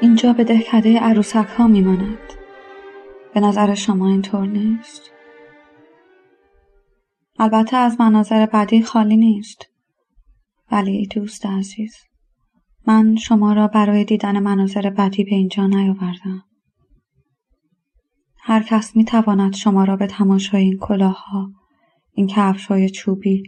اینجا 0.00 0.32
به 0.32 0.44
دهکده 0.44 0.98
عروسک 0.98 1.48
ها 1.48 1.66
میماند. 1.66 2.18
به 3.34 3.40
نظر 3.40 3.74
شما 3.74 4.08
اینطور 4.08 4.46
نیست؟ 4.46 5.10
البته 7.38 7.76
از 7.76 8.00
مناظر 8.00 8.46
بعدی 8.46 8.82
خالی 8.82 9.16
نیست. 9.16 9.66
ولی 10.72 11.06
دوست 11.06 11.46
عزیز 11.46 11.96
من 12.86 13.16
شما 13.16 13.52
را 13.52 13.66
برای 13.66 14.04
دیدن 14.04 14.38
مناظر 14.38 14.90
بعدی 14.90 15.24
به 15.24 15.34
اینجا 15.34 15.66
نیاوردم. 15.66 16.44
هر 18.40 18.62
کس 18.62 18.96
می 18.96 19.04
تواند 19.04 19.54
شما 19.54 19.84
را 19.84 19.96
به 19.96 20.06
تماشای 20.06 20.62
این 20.62 20.78
کلاهها 20.78 21.50
این 22.12 22.26
کفش 22.26 22.66
های 22.66 22.90
چوبی 22.90 23.42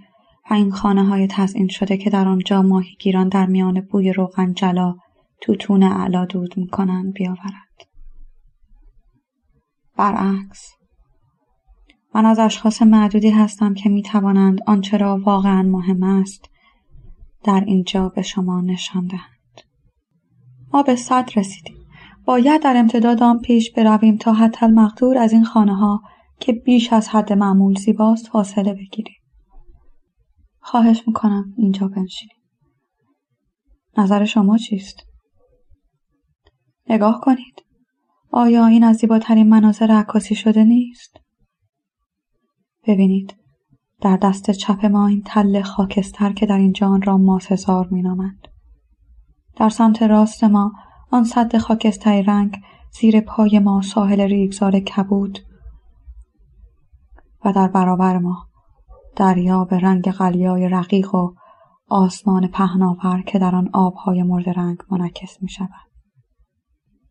و 0.51 0.55
این 0.55 0.71
خانه 0.71 1.05
های 1.05 1.27
تزئین 1.27 1.69
شده 1.69 1.97
که 1.97 2.11
در 2.11 2.29
آنجا 2.29 2.63
ماهیگیران 2.63 3.29
در 3.29 3.47
میان 3.47 3.81
بوی 3.81 4.13
روغن 4.13 4.53
جلا 4.53 4.95
توتون 5.41 5.83
علا 5.83 6.25
دود 6.25 6.57
می‌کنند 6.57 7.13
بیاورد 7.13 7.87
برعکس. 9.97 10.73
من 12.15 12.27
از 12.27 12.39
اشخاص 12.39 12.83
معدودی 12.83 13.31
هستم 13.31 13.75
که 13.75 13.89
می 13.89 14.03
توانند 14.03 14.59
آنچه 14.67 14.97
را 14.97 15.21
واقعا 15.25 15.63
مهم 15.63 16.03
است 16.03 16.51
در 17.45 17.65
اینجا 17.67 18.09
به 18.09 18.23
شما 18.23 18.61
نشان 18.61 19.07
دهند. 19.07 19.61
ما 20.73 20.83
به 20.83 20.97
صد 20.97 21.31
رسیدیم. 21.37 21.77
باید 22.25 22.63
در 22.63 22.77
امتداد 22.77 23.23
آن 23.23 23.39
پیش 23.39 23.73
برویم 23.73 24.17
تا 24.17 24.33
حتی 24.33 24.67
المقدور 24.67 25.19
از 25.19 25.33
این 25.33 25.45
خانه 25.45 25.77
ها 25.77 26.03
که 26.41 26.53
بیش 26.53 26.93
از 26.93 27.09
حد 27.09 27.33
معمول 27.33 27.75
زیباست 27.75 28.29
فاصله 28.29 28.75
بگیریم. 28.75 29.21
خواهش 30.61 31.03
می‌کنم 31.07 31.55
اینجا 31.57 31.89
بنشینیم 31.89 32.37
نظر 33.99 34.25
شما 34.25 34.59
چیست؟ 34.59 35.10
نگاه 36.91 37.21
کنید. 37.21 37.65
آیا 38.33 38.67
این 38.67 38.85
از 38.85 38.97
زیباترین 38.97 39.49
مناظر 39.49 39.91
عکاسی 39.91 40.35
شده 40.35 40.65
نیست؟ 40.65 41.21
ببینید. 42.87 43.37
در 44.01 44.17
دست 44.17 44.51
چپ 44.51 44.87
ما 44.87 45.07
این 45.07 45.23
تل 45.27 45.63
خاکستر 45.63 46.33
که 46.33 46.47
در 46.47 46.59
اینجا 46.59 46.89
آن 46.89 47.03
را 47.03 47.19
ماسهزار 47.19 47.89
مینامند. 47.91 48.49
در 49.57 49.69
سمت 49.69 50.03
راست 50.03 50.45
ما 50.45 50.73
آن 51.11 51.25
سد 51.25 51.59
خاکستری 51.59 52.23
رنگ 52.23 52.57
زیر 53.01 53.21
پای 53.21 53.59
ما 53.59 53.83
ساحل 53.83 54.21
ریگزار 54.21 54.81
کبود 54.81 55.39
و 57.45 57.53
در 57.53 57.69
برابر 57.69 58.19
ما 58.19 58.47
دریا 59.17 59.65
به 59.65 59.79
رنگ 59.79 60.09
قلیای 60.09 60.69
رقیق 60.69 61.15
و 61.15 61.35
آسمان 61.89 62.49
پهناور 62.49 63.23
که 63.23 63.39
در 63.39 63.55
آن 63.55 63.71
آبهای 63.73 64.23
مرد 64.23 64.49
رنگ 64.49 64.79
منعکس 64.91 65.43
می 65.43 65.49
شود. 65.49 65.90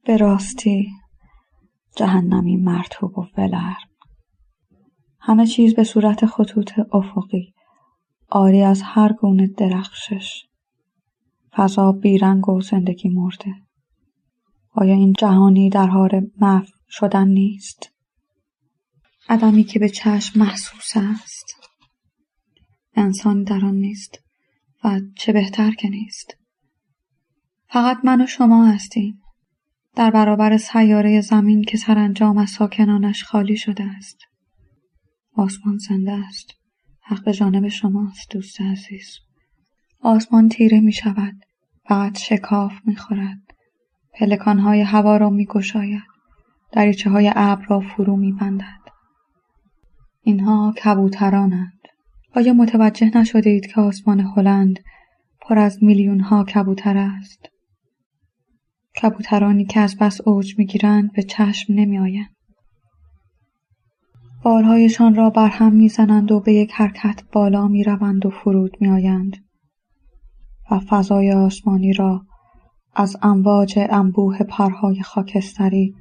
به 0.06 0.18
راستی. 0.18 0.92
جهنمی 1.96 2.58
مرتوب 2.58 3.18
و 3.18 3.28
ولر. 3.38 3.74
همه 5.20 5.48
چیز 5.48 5.76
به 5.76 5.84
صورت 5.84 6.26
خطوط 6.26 6.72
افقی. 6.94 7.54
آری 8.30 8.62
از 8.62 8.82
هر 8.82 9.14
گونه 9.14 9.48
درخشش. 9.48 10.46
فضا 11.56 11.92
بیرنگ 11.92 12.50
و 12.50 12.62
زندگی 12.62 13.10
مرده. 13.10 13.54
آیا 14.72 14.94
این 14.94 15.14
جهانی 15.14 15.70
در 15.70 15.88
حال 15.88 16.28
محو 16.42 16.66
شدن 16.90 17.28
نیست؟ 17.28 17.92
عدمی 19.30 19.64
که 19.64 19.80
به 19.80 19.90
چشم 19.90 20.40
محسوس 20.40 20.92
است. 20.96 21.46
انسان 22.94 23.44
در 23.44 23.66
آن 23.66 23.76
نیست 23.76 24.20
و 24.84 25.00
چه 25.16 25.34
بهتر 25.34 25.72
که 25.72 25.90
نیست. 25.90 26.38
فقط 27.68 27.98
من 28.04 28.22
و 28.22 28.26
شما 28.26 28.66
هستیم. 28.66 29.22
در 30.00 30.12
برابر 30.12 30.58
سیاره 30.58 31.22
زمین 31.22 31.64
که 31.64 31.78
سرانجام 31.78 32.38
از 32.38 32.50
ساکنانش 32.50 33.24
خالی 33.24 33.58
شده 33.58 33.84
است. 33.98 34.18
آسمان 35.36 35.78
زنده 35.78 36.12
است. 36.28 36.54
حق 37.02 37.24
به 37.26 37.34
جانب 37.34 37.68
شماست 37.68 38.32
دوست 38.32 38.62
عزیز. 38.62 39.18
آسمان 40.02 40.50
تیره 40.50 40.80
می 40.80 40.92
شود. 40.92 41.36
فقط 41.90 42.18
شکاف 42.18 42.74
می 42.86 42.96
خورد. 42.96 43.42
پلکانهای 44.14 44.82
هوا 44.82 45.18
را 45.18 45.30
می 45.30 45.46
گشاید. 45.46 46.04
دریچه 46.72 47.10
های 47.10 47.32
ابر 47.36 47.66
را 47.70 47.80
فرو 47.80 48.16
می 48.16 48.32
بندد. 48.32 48.82
اینها 50.22 50.74
کبوترانند. 50.84 51.82
آیا 52.36 52.54
متوجه 52.54 53.18
نشدید 53.18 53.68
که 53.68 53.82
آسمان 53.82 54.20
هلند 54.20 54.80
پر 55.42 55.60
از 55.60 55.84
میلیون 55.84 56.20
ها 56.20 56.44
کبوتر 56.44 56.98
است؟ 56.98 57.50
کبوترانی 59.02 59.66
که 59.66 59.80
از 59.80 59.98
بس 59.98 60.22
اوج 60.22 60.58
می‌گیرند 60.58 61.12
به 61.12 61.24
چشم 61.24 61.74
نمیآیند. 61.74 62.36
بالهایشان 64.44 65.16
را 65.16 65.30
بر 65.30 65.48
هم 65.48 65.74
می‌زنند 65.74 66.32
و 66.32 66.40
به 66.40 66.54
یک 66.54 66.72
حرکت 66.74 67.24
بالا 67.32 67.68
می‌روند 67.68 68.26
و 68.26 68.30
فرود 68.30 68.78
میآیند 68.82 69.38
و 70.72 70.80
فضای 70.80 71.32
آسمانی 71.32 71.94
را 71.94 72.26
از 72.96 73.18
امواج 73.22 73.80
انبوه 73.90 74.44
پرهای 74.44 75.02
خاکستری 75.02 75.96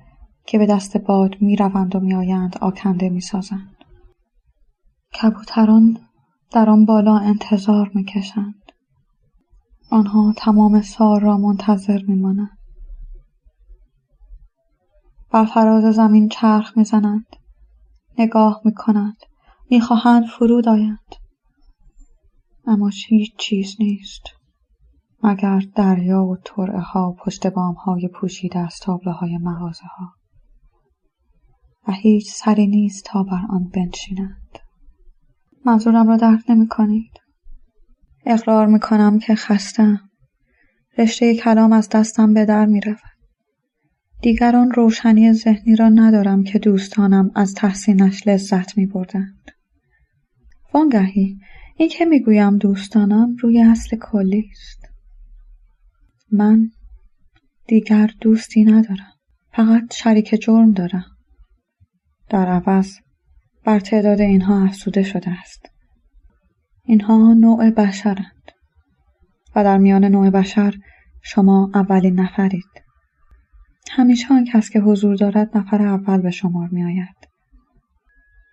که 0.46 0.58
به 0.58 0.66
دست 0.66 0.96
باد 0.96 1.36
می‌روند 1.40 1.96
و 1.96 2.00
میآیند 2.00 2.58
آکنده 2.60 3.08
می‌سازند. 3.08 3.76
کبوتران 5.22 5.98
در 6.52 6.70
آن 6.70 6.84
بالا 6.84 7.18
انتظار 7.18 7.90
می‌کشند. 7.94 8.72
آنها 9.90 10.34
تمام 10.36 10.80
سال 10.80 11.20
را 11.20 11.38
منتظر 11.38 12.02
میمانند. 12.08 12.57
بر 15.32 15.44
فراز 15.44 15.94
زمین 15.94 16.28
چرخ 16.28 16.76
می‌زنند. 16.76 17.26
نگاه 18.18 18.60
می‌کنند. 18.64 19.16
می‌خواهند 19.70 20.26
فرود 20.26 20.68
آیند. 20.68 21.14
اما 22.66 22.90
هیچ 23.08 23.36
چیز 23.38 23.76
نیست. 23.80 24.22
مگر 25.22 25.62
دریا 25.74 26.24
و 26.24 26.36
ترعه 26.44 26.80
ها 26.80 27.10
و 27.10 27.14
پشت 27.24 27.46
بام 27.46 27.74
های 27.74 28.08
پوشیده 28.08 28.58
از 28.58 28.74
تابله 28.82 29.12
های 29.12 29.38
مغازه 29.38 29.84
ها 29.84 30.12
و 31.88 31.92
هیچ 31.92 32.32
سری 32.32 32.66
نیست 32.66 33.04
تا 33.04 33.22
بر 33.22 33.40
آن 33.50 33.68
بنشینند. 33.74 34.58
منظورم 35.64 36.08
را 36.08 36.16
درک 36.16 36.44
نمی 36.48 36.68
کنید 36.68 37.12
اقرار 38.26 38.66
می 38.66 38.80
کنم 38.80 39.18
که 39.18 39.34
خستم 39.34 40.00
رشته 40.98 41.36
کلام 41.36 41.72
از 41.72 41.88
دستم 41.88 42.34
به 42.34 42.44
در 42.44 42.66
می 42.66 42.80
رود. 42.80 43.17
دیگران 44.22 44.70
روشنی 44.70 45.32
ذهنی 45.32 45.76
را 45.76 45.88
ندارم 45.88 46.44
که 46.44 46.58
دوستانم 46.58 47.30
از 47.34 47.54
تحسینش 47.54 48.26
لذت 48.26 48.78
می 48.78 48.86
بردند. 48.86 49.50
وانگهی 50.74 51.38
این 51.76 51.88
که 51.88 52.04
می‌گویم 52.04 52.58
دوستانم 52.58 53.36
روی 53.40 53.62
اصل 53.62 53.96
کلی 53.96 54.50
است. 54.50 54.88
من 56.32 56.70
دیگر 57.68 58.10
دوستی 58.20 58.64
ندارم. 58.64 59.12
فقط 59.52 59.94
شریک 59.94 60.40
جرم 60.42 60.72
دارم. 60.72 61.04
در 62.28 62.46
عوض 62.46 62.94
بر 63.64 63.80
تعداد 63.80 64.20
اینها 64.20 64.64
افزوده 64.64 65.02
شده 65.02 65.30
است. 65.30 65.66
اینها 66.84 67.34
نوع 67.34 67.70
بشرند 67.70 68.52
و 69.56 69.64
در 69.64 69.78
میان 69.78 70.04
نوع 70.04 70.30
بشر 70.30 70.74
شما 71.22 71.70
اولین 71.74 72.20
نفرید. 72.20 72.77
همیشه 73.92 74.34
آن 74.34 74.44
کس 74.44 74.70
که 74.70 74.80
حضور 74.80 75.16
دارد 75.16 75.56
نفر 75.56 75.82
اول 75.82 76.20
به 76.20 76.30
شمار 76.30 76.68
می 76.68 76.84
آید. 76.84 77.28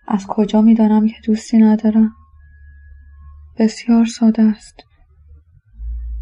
از 0.08 0.26
کجا 0.26 0.62
می 0.62 0.74
دانم 0.74 1.06
که 1.06 1.14
دوستی 1.26 1.58
ندارم؟ 1.58 2.12
بسیار 3.58 4.04
ساده 4.04 4.42
است. 4.42 4.84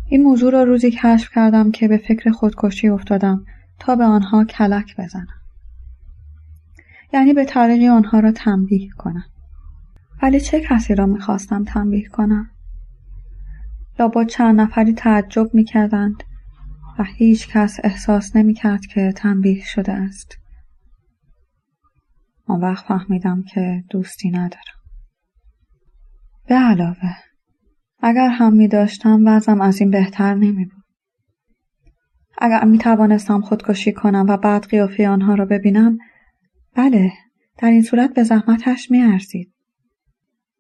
این 0.09 0.23
موضوع 0.23 0.53
را 0.53 0.63
روزی 0.63 0.91
کشف 0.91 1.31
کردم 1.35 1.71
که 1.71 1.89
به 1.89 1.97
فکر 1.97 2.31
خودکشی 2.31 2.89
افتادم 2.89 3.45
تا 3.79 3.97
به 3.97 4.05
آنها 4.05 4.45
کلک 4.45 4.97
بزنم. 4.99 5.41
یعنی 7.13 7.33
به 7.33 7.45
طریقی 7.45 7.89
آنها 7.89 8.21
را 8.21 8.33
تنبیه 8.33 8.91
کنم. 8.99 9.25
ولی 10.23 10.41
چه 10.41 10.61
کسی 10.61 10.95
را 10.95 11.07
می‌خواستم 11.07 11.65
تنبیه 11.65 12.09
کنم؟ 12.09 12.51
لابد 13.99 14.27
چند 14.27 14.61
نفری 14.61 14.93
تعجب 14.93 15.55
می‌کردند 15.55 16.23
و 16.99 17.05
هیچ 17.05 17.49
کس 17.49 17.81
احساس 17.85 18.37
نمی 18.37 18.55
کرد 18.55 18.87
که 18.87 19.13
تنبیه 19.17 19.65
شده 19.65 19.93
است. 19.93 20.39
آن 22.47 22.61
وقت 22.61 22.87
فهمیدم 22.87 23.43
که 23.43 23.85
دوستی 23.91 24.31
ندارم. 24.31 24.75
به 26.47 26.55
علاوه 26.55 27.15
اگر 27.99 28.29
هم 28.29 28.53
می 28.53 28.69
داشتم 28.69 29.23
وضعم 29.27 29.61
از 29.61 29.81
این 29.81 29.91
بهتر 29.91 30.35
نمی 30.35 30.65
بود. 30.65 30.85
اگر 32.39 32.65
می 32.65 32.79
توانستم 32.79 33.41
خودکشی 33.41 33.93
کنم 33.93 34.27
و 34.29 34.37
بعد 34.37 34.67
قیافه 34.67 35.09
آنها 35.09 35.35
را 35.35 35.45
ببینم 35.45 35.99
بله 36.75 37.13
در 37.59 37.69
این 37.69 37.83
صورت 37.83 38.15
به 38.15 38.23
زحمتش 38.23 38.91
می 38.91 39.03
ارزید. 39.03 39.55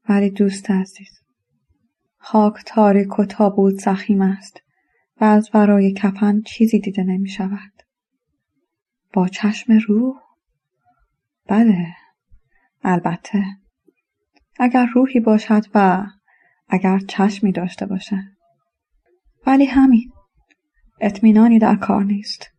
ولی 0.08 0.30
دوست 0.30 0.70
عزیز 0.70 1.20
خاک 2.18 2.54
تاریک 2.66 3.18
و 3.18 3.24
تابوت 3.24 3.74
زخیم 3.74 4.20
است 4.20 4.60
و 5.20 5.24
از 5.24 5.50
ورای 5.54 5.92
کفن 5.92 6.40
چیزی 6.40 6.78
دیده 6.78 7.02
نمی 7.02 7.28
شود. 7.28 7.72
با 9.12 9.28
چشم 9.28 9.72
روح؟ 9.72 10.14
بله 11.46 11.94
البته. 12.82 13.44
اگر 14.58 14.86
روحی 14.94 15.20
باشد 15.20 15.62
و 15.74 16.06
اگر 16.68 16.98
چشمی 16.98 17.52
داشته 17.52 17.86
باشد 17.86 18.34
ولی 19.46 19.64
همین 19.64 20.12
اطمینانی 21.00 21.58
در 21.58 21.76
کار 21.76 22.04
نیست. 22.04 22.50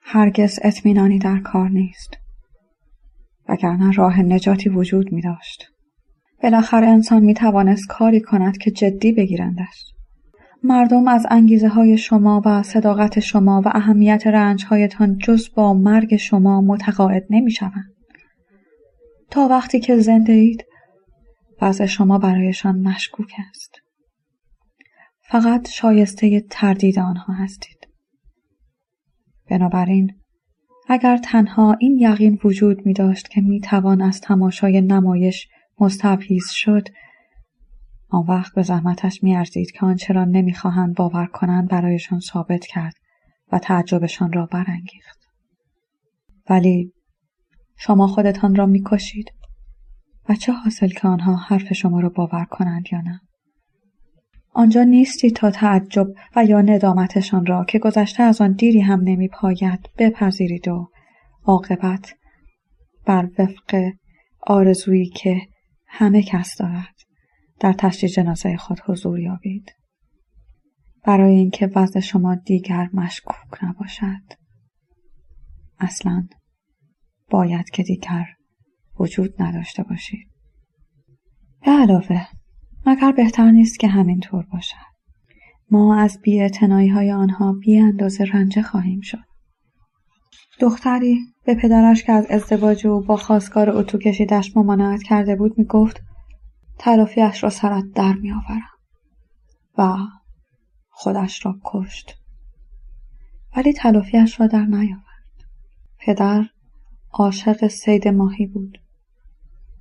هرگز 0.00 0.58
اطمینانی 0.62 1.18
در 1.18 1.38
کار 1.38 1.68
نیست. 1.68 2.16
وگرنه 3.48 3.92
راه 3.92 4.22
نجاتی 4.22 4.68
وجود 4.68 5.12
می 5.12 5.22
داشت 5.22 5.70
بالاخره 6.42 6.86
انسان 6.86 7.22
می 7.22 7.34
توانست 7.34 7.86
کاری 7.88 8.20
کند 8.20 8.58
که 8.58 8.70
جدی 8.70 9.12
بگیرندش. 9.12 9.92
مردم 10.62 11.08
از 11.08 11.26
انگیزه 11.30 11.68
های 11.68 11.98
شما 11.98 12.42
و 12.44 12.62
صداقت 12.62 13.20
شما 13.20 13.62
و 13.64 13.68
اهمیت 13.74 14.26
رنج 14.26 14.64
هایتان 14.64 15.18
جز 15.18 15.54
با 15.54 15.74
مرگ 15.74 16.16
شما 16.16 16.60
متقاعد 16.60 17.26
نمی 17.30 17.50
شوند. 17.50 17.94
تا 19.30 19.48
وقتی 19.48 19.80
که 19.80 19.96
زنده 19.96 20.32
اید 20.32 20.64
وضع 21.62 21.86
شما 21.86 22.18
برایشان 22.18 22.80
مشکوک 22.80 23.32
است. 23.50 23.80
فقط 25.20 25.68
شایسته 25.68 26.40
تردید 26.50 26.98
آنها 26.98 27.32
هستید. 27.32 27.88
بنابراین 29.50 30.12
اگر 30.88 31.16
تنها 31.16 31.76
این 31.80 31.98
یقین 31.98 32.38
وجود 32.44 32.86
می 32.86 32.92
داشت 32.92 33.28
که 33.28 33.40
می 33.40 33.60
توان 33.60 34.02
از 34.02 34.20
تماشای 34.20 34.80
نمایش 34.80 35.48
مستبهیز 35.80 36.50
شد 36.50 36.88
آن 38.10 38.24
وقت 38.28 38.54
به 38.54 38.62
زحمتش 38.62 39.22
میارزید 39.22 39.70
که 39.70 39.86
آنچه 39.86 40.14
را 40.14 40.24
نمی‌خواهند 40.24 40.94
باور 40.94 41.26
کنند 41.26 41.68
برایشان 41.68 42.20
ثابت 42.20 42.66
کرد 42.66 42.94
و 43.52 43.58
تعجبشان 43.58 44.32
را 44.32 44.46
برانگیخت. 44.46 45.18
ولی 46.50 46.92
شما 47.76 48.06
خودتان 48.06 48.54
را 48.54 48.66
می‌کشید 48.66 49.32
و 50.28 50.34
چه 50.34 50.52
حاصل 50.52 50.88
که 50.88 51.08
آنها 51.08 51.36
حرف 51.36 51.72
شما 51.72 52.00
را 52.00 52.08
باور 52.08 52.44
کنند 52.44 52.84
یا 52.92 53.00
نه؟ 53.00 53.20
آنجا 54.52 54.84
نیستی 54.84 55.30
تا 55.30 55.50
تعجب 55.50 56.06
و 56.36 56.44
یا 56.44 56.60
ندامتشان 56.60 57.46
را 57.46 57.64
که 57.64 57.78
گذشته 57.78 58.22
از 58.22 58.40
آن 58.40 58.52
دیری 58.52 58.80
هم 58.80 59.00
نمیپاید 59.00 59.90
بپذیرید 59.98 60.68
و 60.68 60.90
عاقبت 61.44 62.14
بر 63.06 63.28
وفق 63.38 63.90
آرزویی 64.40 65.06
که 65.06 65.40
همه 65.86 66.22
کس 66.22 66.56
دارد. 66.58 66.94
در 67.60 67.72
تشییع 67.72 68.12
جنازه 68.12 68.56
خود 68.56 68.80
حضور 68.86 69.20
یابید. 69.20 69.72
برای 71.04 71.34
اینکه 71.34 71.70
وضع 71.76 72.00
شما 72.00 72.34
دیگر 72.34 72.88
مشکوک 72.92 73.64
نباشد. 73.64 74.22
اصلا 75.78 76.26
باید 77.30 77.70
که 77.70 77.82
دیگر 77.82 78.26
وجود 79.00 79.42
نداشته 79.42 79.82
باشید. 79.82 80.28
به 81.64 81.70
علاوه 81.70 82.26
مگر 82.86 83.12
بهتر 83.12 83.50
نیست 83.50 83.78
که 83.78 83.88
همینطور 83.88 84.46
باشد؟ 84.52 84.88
ما 85.70 86.00
از 86.00 86.20
بی 86.22 86.50
های 86.60 87.12
آنها 87.12 87.52
بی 87.52 87.78
اندازه 87.78 88.24
رنجه 88.24 88.62
خواهیم 88.62 89.00
شد. 89.00 89.24
دختری 90.60 91.18
به 91.44 91.54
پدرش 91.54 92.04
که 92.04 92.12
از 92.12 92.26
ازدواج 92.30 92.86
او 92.86 93.00
با 93.00 93.16
خواستگار 93.16 93.70
اتو 93.70 93.98
کشیدش 93.98 94.56
ممانعت 94.56 95.02
کرده 95.02 95.36
بود 95.36 95.58
می‌گفت 95.58 96.00
تلافیش 96.78 97.44
را 97.44 97.50
سرت 97.50 97.84
در 97.94 98.12
میآورم 98.12 98.70
و 99.78 99.96
خودش 100.90 101.46
را 101.46 101.58
کشت. 101.64 102.18
ولی 103.56 103.72
تلافیش 103.72 104.40
را 104.40 104.46
در 104.46 104.64
نیاورد. 104.64 105.44
پدر 105.98 106.44
عاشق 107.12 107.66
سید 107.66 108.08
ماهی 108.08 108.46
بود. 108.46 108.78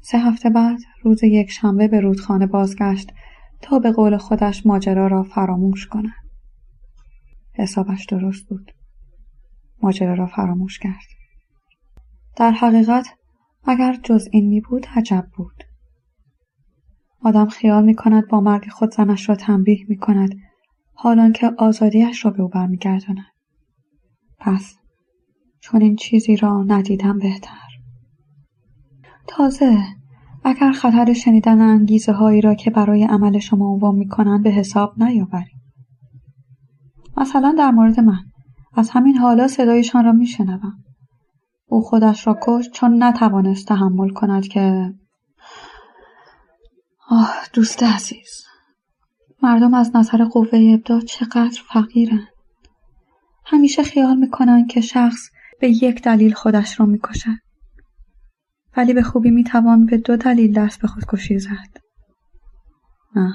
سه 0.01 0.17
هفته 0.17 0.49
بعد 0.49 0.79
روز 1.03 1.23
یک 1.23 1.51
شنبه 1.51 1.87
به 1.87 1.99
رودخانه 1.99 2.47
بازگشت 2.47 3.13
تا 3.61 3.79
به 3.79 3.91
قول 3.91 4.17
خودش 4.17 4.65
ماجرا 4.65 5.07
را 5.07 5.23
فراموش 5.23 5.87
کند. 5.87 6.29
حسابش 7.53 8.05
درست 8.05 8.49
بود. 8.49 8.71
ماجرا 9.81 10.13
را 10.13 10.25
فراموش 10.25 10.79
کرد. 10.79 11.07
در 12.35 12.51
حقیقت 12.51 13.07
اگر 13.63 13.97
جز 14.03 14.27
این 14.31 14.47
می 14.47 14.61
بود 14.61 14.87
عجب 14.95 15.27
بود. 15.35 15.66
آدم 17.23 17.45
خیال 17.45 17.83
می 17.83 17.95
کند 17.95 18.27
با 18.27 18.41
مرگ 18.41 18.69
خود 18.69 18.91
زنش 18.91 19.29
را 19.29 19.35
تنبیه 19.35 19.85
می 19.89 19.97
کند 19.97 20.29
حالان 20.93 21.33
که 21.33 21.51
آزادیش 21.57 22.25
را 22.25 22.31
به 22.31 22.41
او 22.41 22.49
برمیگرداند. 22.49 23.25
پس 24.39 24.77
چون 25.59 25.81
این 25.81 25.95
چیزی 25.95 26.35
را 26.35 26.63
ندیدم 26.63 27.19
بهتر. 27.19 27.67
تازه 29.27 29.77
اگر 30.43 30.71
خطر 30.71 31.13
شنیدن 31.13 31.61
انگیزه 31.61 32.11
هایی 32.11 32.41
را 32.41 32.55
که 32.55 32.71
برای 32.71 33.03
عمل 33.03 33.39
شما 33.39 33.73
عنوان 33.73 33.95
می 33.95 34.07
کنند 34.07 34.43
به 34.43 34.49
حساب 34.49 35.03
نیاوریم. 35.03 35.61
مثلا 37.17 37.55
در 37.57 37.71
مورد 37.71 37.99
من. 37.99 38.23
از 38.73 38.89
همین 38.89 39.17
حالا 39.17 39.47
صدایشان 39.47 40.05
را 40.05 40.11
میشنوم. 40.11 40.83
او 41.65 41.81
خودش 41.81 42.27
را 42.27 42.37
کشت 42.43 42.71
چون 42.71 43.03
نتوانست 43.03 43.67
تحمل 43.67 44.09
کند 44.09 44.47
که 44.47 44.93
آه 47.09 47.33
دوست 47.53 47.83
عزیز. 47.83 48.43
مردم 49.43 49.73
از 49.73 49.95
نظر 49.95 50.23
قوه 50.23 50.59
ابداع 50.73 51.01
چقدر 51.01 51.61
فقیرند 51.67 52.27
همیشه 53.45 53.83
خیال 53.83 54.17
می‌کنند 54.17 54.67
که 54.67 54.81
شخص 54.81 55.29
به 55.59 55.69
یک 55.69 56.01
دلیل 56.01 56.33
خودش 56.33 56.79
را 56.79 56.85
می‌کشد. 56.85 57.37
ولی 58.77 58.93
به 58.93 59.03
خوبی 59.03 59.31
می‌توان 59.31 59.85
به 59.85 59.97
دو 59.97 60.17
دلیل 60.17 60.53
دست 60.53 60.81
به 60.81 60.87
خودکشی 60.87 61.39
زد. 61.39 61.77
نه 63.15 63.33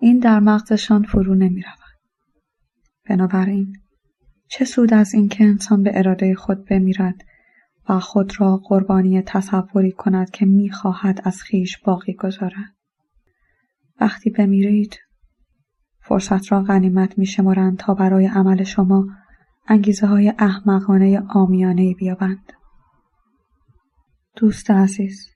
این 0.00 0.18
در 0.18 0.40
مغزشان 0.40 1.02
فرو 1.02 1.34
نمی‌رود. 1.34 1.78
بنابراین 3.08 3.72
چه 4.48 4.64
سود 4.64 4.94
از 4.94 5.14
اینکه 5.14 5.44
انسان 5.44 5.82
به 5.82 5.98
اراده 5.98 6.34
خود 6.34 6.64
بمیرد 6.64 7.22
و 7.88 8.00
خود 8.00 8.40
را 8.40 8.56
قربانی 8.56 9.22
تصوری 9.22 9.92
کند 9.92 10.30
که 10.30 10.46
می‌خواهد 10.46 11.20
از 11.24 11.42
خیش 11.42 11.78
باقی 11.78 12.14
گذارد. 12.14 12.74
وقتی 14.00 14.30
بمیرید 14.30 14.98
فرصت 16.00 16.52
را 16.52 16.62
غنیمت 16.62 17.18
میشمرند 17.18 17.78
تا 17.78 17.94
برای 17.94 18.26
عمل 18.26 18.62
شما 18.62 19.06
انگیزه 19.68 20.06
های 20.06 20.32
احمقانه 20.38 21.22
آمیانه 21.28 21.94
بیابند. 21.94 22.52
دوست 24.36 24.70
عزیز 24.70 25.26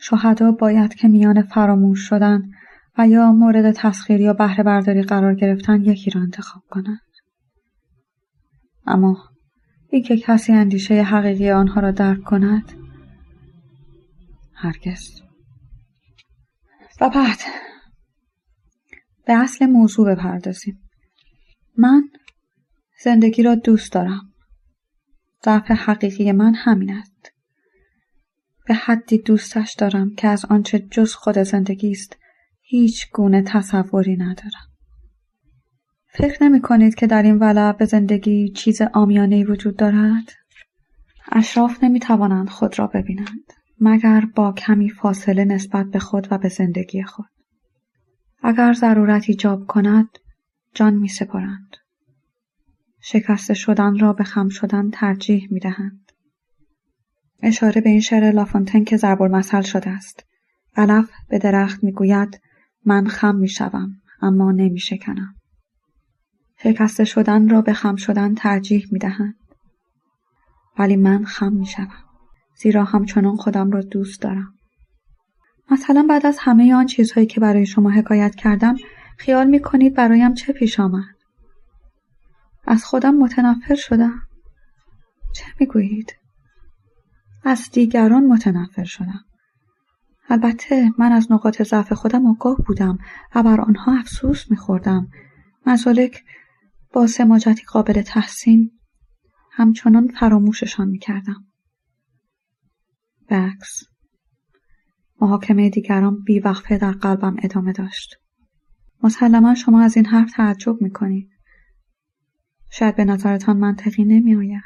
شهدا 0.00 0.52
باید 0.52 0.94
که 0.94 1.08
میان 1.08 1.42
فراموش 1.42 2.08
شدن 2.08 2.42
و 2.98 3.08
یا 3.08 3.32
مورد 3.32 3.72
تسخیر 3.72 4.20
یا 4.20 4.32
بهره 4.32 4.64
برداری 4.64 5.02
قرار 5.02 5.34
گرفتن 5.34 5.82
یکی 5.82 6.10
را 6.10 6.20
انتخاب 6.20 6.62
کنند. 6.70 7.00
اما 8.86 9.29
اینکه 9.90 10.16
کسی 10.16 10.52
اندیشه 10.52 11.02
حقیقی 11.02 11.50
آنها 11.50 11.80
را 11.80 11.90
درک 11.90 12.24
کند. 12.24 12.72
هرگز. 14.54 15.22
و 17.00 17.08
بعد 17.08 17.38
به 19.26 19.32
اصل 19.32 19.66
موضوع 19.66 20.14
بپردازیم. 20.14 20.90
من 21.78 22.02
زندگی 23.02 23.42
را 23.42 23.54
دوست 23.54 23.92
دارم. 23.92 24.32
ضعف 25.44 25.70
حقیقی 25.70 26.32
من 26.32 26.54
همین 26.54 26.90
است. 26.90 27.32
به 28.66 28.74
حدی 28.74 29.18
دوستش 29.18 29.74
دارم 29.78 30.14
که 30.14 30.28
از 30.28 30.44
آنچه 30.44 30.78
جز 30.78 31.14
خود 31.14 31.38
زندگی 31.38 31.90
است 31.90 32.16
هیچ 32.60 33.10
گونه 33.12 33.42
تصوری 33.42 34.16
ندارم. 34.16 34.69
فکر 36.12 36.44
نمی 36.44 36.60
کنید 36.60 36.94
که 36.94 37.06
در 37.06 37.22
این 37.22 37.38
ولع 37.38 37.72
به 37.72 37.84
زندگی 37.84 38.48
چیز 38.48 38.82
آمیانه 38.82 39.44
وجود 39.44 39.76
دارد؟ 39.76 40.32
اشراف 41.32 41.84
نمی 41.84 42.00
توانند 42.00 42.48
خود 42.48 42.78
را 42.78 42.86
ببینند 42.86 43.52
مگر 43.80 44.24
با 44.34 44.52
کمی 44.52 44.90
فاصله 44.90 45.44
نسبت 45.44 45.86
به 45.86 45.98
خود 45.98 46.28
و 46.30 46.38
به 46.38 46.48
زندگی 46.48 47.02
خود. 47.02 47.26
اگر 48.42 48.72
ضرورت 48.72 49.24
ایجاب 49.28 49.66
کند 49.66 50.08
جان 50.74 50.94
می 50.94 51.08
سپرند. 51.08 51.76
شکسته 53.00 53.54
شدن 53.54 53.98
را 53.98 54.12
به 54.12 54.24
خم 54.24 54.48
شدن 54.48 54.90
ترجیح 54.90 55.48
می 55.50 55.60
دهند. 55.60 56.12
اشاره 57.42 57.80
به 57.80 57.90
این 57.90 58.00
شعر 58.00 58.32
لافونتن 58.32 58.84
که 58.84 58.96
ضرب 58.96 59.22
المثل 59.22 59.62
شده 59.62 59.90
است. 59.90 60.24
علف 60.76 61.10
به 61.28 61.38
درخت 61.38 61.84
می 61.84 61.92
گوید 61.92 62.40
من 62.84 63.06
خم 63.06 63.36
می 63.36 63.48
شوم 63.48 63.90
اما 64.22 64.52
نمی 64.52 64.78
شکنم. 64.78 65.39
شکسته 66.62 67.04
شدن 67.04 67.48
را 67.48 67.62
به 67.62 67.72
خم 67.72 67.96
شدن 67.96 68.34
ترجیح 68.34 68.86
می 68.92 68.98
دهند. 68.98 69.34
ولی 70.78 70.96
من 70.96 71.24
خم 71.24 71.52
می 71.52 71.66
شدم. 71.66 72.04
زیرا 72.56 72.84
همچنان 72.84 73.36
خودم 73.36 73.70
را 73.70 73.80
دوست 73.80 74.22
دارم. 74.22 74.54
مثلا 75.70 76.06
بعد 76.08 76.26
از 76.26 76.38
همه 76.40 76.74
آن 76.74 76.86
چیزهایی 76.86 77.26
که 77.26 77.40
برای 77.40 77.66
شما 77.66 77.90
حکایت 77.90 78.34
کردم 78.34 78.76
خیال 79.18 79.46
می 79.46 79.60
کنید 79.60 79.94
برایم 79.94 80.34
چه 80.34 80.52
پیش 80.52 80.80
آمد؟ 80.80 81.14
از 82.66 82.84
خودم 82.84 83.14
متنفر 83.14 83.74
شدم. 83.74 84.22
چه 85.34 85.44
می‌گویید 85.60 86.16
از 87.44 87.70
دیگران 87.72 88.26
متنفر 88.26 88.84
شدم 88.84 89.24
البته 90.28 90.90
من 90.98 91.12
از 91.12 91.32
نقاط 91.32 91.62
ضعف 91.62 91.92
خودم 91.92 92.26
آگاه 92.26 92.56
بودم 92.56 92.98
و 93.34 93.42
بر 93.42 93.60
آنها 93.60 93.98
افسوس 93.98 94.50
میخوردم 94.50 95.08
مزالک 95.66 96.24
با 96.92 97.06
سماجتی 97.06 97.62
قابل 97.62 98.02
تحسین 98.02 98.70
همچنان 99.52 100.08
فراموششان 100.08 100.88
می‌کردم. 100.88 101.44
بکس. 103.28 103.82
محاکمه 105.20 105.70
دیگران 105.70 106.22
بیوقفه 106.22 106.78
در 106.78 106.92
قلبم 106.92 107.36
ادامه 107.42 107.72
داشت. 107.72 108.16
مسلما 109.02 109.54
شما 109.54 109.80
از 109.80 109.96
این 109.96 110.06
حرف 110.06 110.32
تعجب 110.36 110.82
می‌کنید. 110.82 111.30
شاید 112.70 112.96
به 112.96 113.04
نظرتان 113.04 113.56
منطقی 113.56 114.04
نمیآید. 114.04 114.62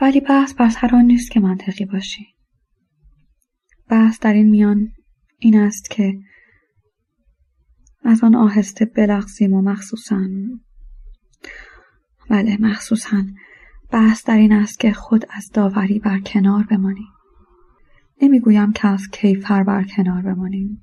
ولی 0.00 0.20
بحث 0.20 0.54
بر 0.54 0.68
سر 0.68 0.90
آن 0.92 1.04
نیست 1.04 1.30
که 1.30 1.40
منطقی 1.40 1.84
باشی. 1.84 2.26
بحث 3.88 4.18
در 4.20 4.32
این 4.32 4.50
میان 4.50 4.92
این 5.38 5.60
است 5.60 5.90
که 5.90 6.18
از 8.04 8.24
آن 8.24 8.34
آهسته 8.34 8.84
بلغزیم 8.84 9.52
و 9.52 9.62
مخصوصا 9.62 10.20
بله 12.30 12.56
مخصوصا 12.60 13.24
بحث 13.90 14.26
در 14.26 14.36
این 14.36 14.52
است 14.52 14.80
که 14.80 14.92
خود 14.92 15.24
از 15.30 15.50
داوری 15.54 15.98
بر 15.98 16.20
کنار 16.20 16.64
بمانیم. 16.64 17.08
نمی‌گویم 18.22 18.72
که 18.72 18.88
از 18.88 19.08
کیفر 19.12 19.62
بر 19.62 19.84
کنار 19.84 20.22
بمانیم 20.22 20.82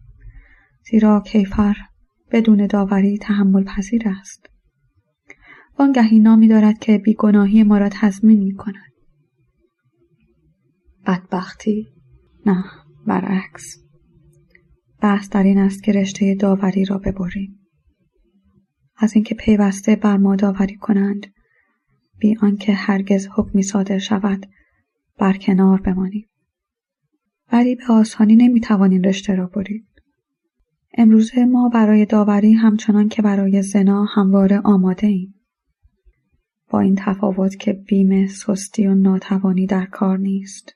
زیرا 0.91 1.21
کیفر 1.21 1.75
بدون 2.31 2.67
داوری 2.67 3.17
تحمل 3.17 3.63
پذیر 3.63 4.09
است. 4.09 4.49
وانگهی 5.79 6.19
نامی 6.19 6.47
دارد 6.47 6.79
که 6.79 6.97
بیگناهی 6.97 7.63
ما 7.63 7.77
را 7.77 7.89
تضمین 7.89 8.39
می 8.39 8.55
کند 8.55 8.91
بدبختی؟ 11.07 11.87
نه 12.45 12.63
برعکس. 13.07 13.77
بحث 15.01 15.29
در 15.29 15.43
این 15.43 15.57
است 15.57 15.83
که 15.83 15.91
رشته 15.91 16.35
داوری 16.35 16.85
را 16.85 16.97
ببریم. 16.97 17.59
از 18.97 19.15
اینکه 19.15 19.35
پیوسته 19.35 19.95
بر 19.95 20.17
ما 20.17 20.35
داوری 20.35 20.75
کنند 20.75 21.27
بی 22.19 22.37
آنکه 22.41 22.73
هرگز 22.73 23.27
حکمی 23.35 23.63
صادر 23.63 23.97
شود 23.97 24.45
بر 25.17 25.37
کنار 25.37 25.81
بمانیم 25.81 26.29
ولی 27.51 27.75
به 27.75 27.83
آسانی 27.89 28.35
نمی‌توانیم 28.35 29.01
رشته 29.01 29.35
را 29.35 29.47
برید 29.47 29.87
امروزه 30.97 31.45
ما 31.45 31.69
برای 31.69 32.05
داوری 32.05 32.53
همچنان 32.53 33.09
که 33.09 33.21
برای 33.21 33.61
زنا 33.61 34.05
همواره 34.05 34.59
آماده 34.59 35.07
ایم. 35.07 35.35
با 36.69 36.79
این 36.79 36.95
تفاوت 36.97 37.55
که 37.55 37.73
بیم 37.73 38.27
سستی 38.27 38.87
و 38.87 38.95
ناتوانی 38.95 39.65
در 39.65 39.85
کار 39.85 40.17
نیست. 40.17 40.75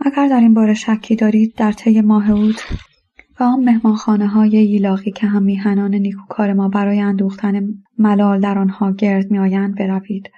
اگر 0.00 0.28
در 0.28 0.40
این 0.40 0.54
باره 0.54 0.74
شکی 0.74 1.16
دارید 1.16 1.54
در 1.54 1.72
طی 1.72 2.00
ماه 2.00 2.30
اوت 2.30 2.64
و 3.40 3.42
آن 3.42 3.64
مهمانخانه 3.64 4.26
های 4.26 4.50
ییلاقی 4.50 5.10
که 5.10 5.26
هم 5.26 5.42
میهنان 5.42 5.94
نیکوکار 5.94 6.52
ما 6.52 6.68
برای 6.68 7.00
اندوختن 7.00 7.68
ملال 7.98 8.40
در 8.40 8.58
آنها 8.58 8.92
گرد 8.92 9.30
میآیند 9.30 9.74
بروید 9.78 10.30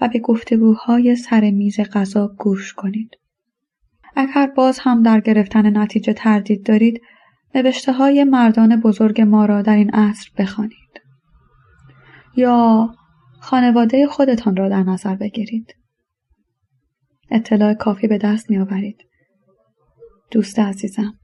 و 0.00 0.08
به 0.08 0.18
گفتگوهای 0.18 1.16
سر 1.16 1.50
میز 1.50 1.80
غذا 1.80 2.28
گوش 2.38 2.72
کنید. 2.72 3.10
اگر 4.16 4.46
باز 4.46 4.78
هم 4.78 5.02
در 5.02 5.20
گرفتن 5.20 5.76
نتیجه 5.76 6.12
تردید 6.12 6.66
دارید 6.66 7.00
نوشته 7.54 7.92
های 7.92 8.24
مردان 8.24 8.80
بزرگ 8.80 9.20
ما 9.20 9.44
را 9.46 9.62
در 9.62 9.76
این 9.76 9.90
عصر 9.90 10.30
بخوانید. 10.38 11.00
یا 12.36 12.88
خانواده 13.40 14.06
خودتان 14.06 14.56
را 14.56 14.68
در 14.68 14.82
نظر 14.82 15.14
بگیرید. 15.14 15.74
اطلاع 17.30 17.74
کافی 17.74 18.06
به 18.06 18.18
دست 18.18 18.50
می 18.50 18.58
آورید. 18.58 18.96
دوست 20.30 20.58
عزیزم. 20.58 21.14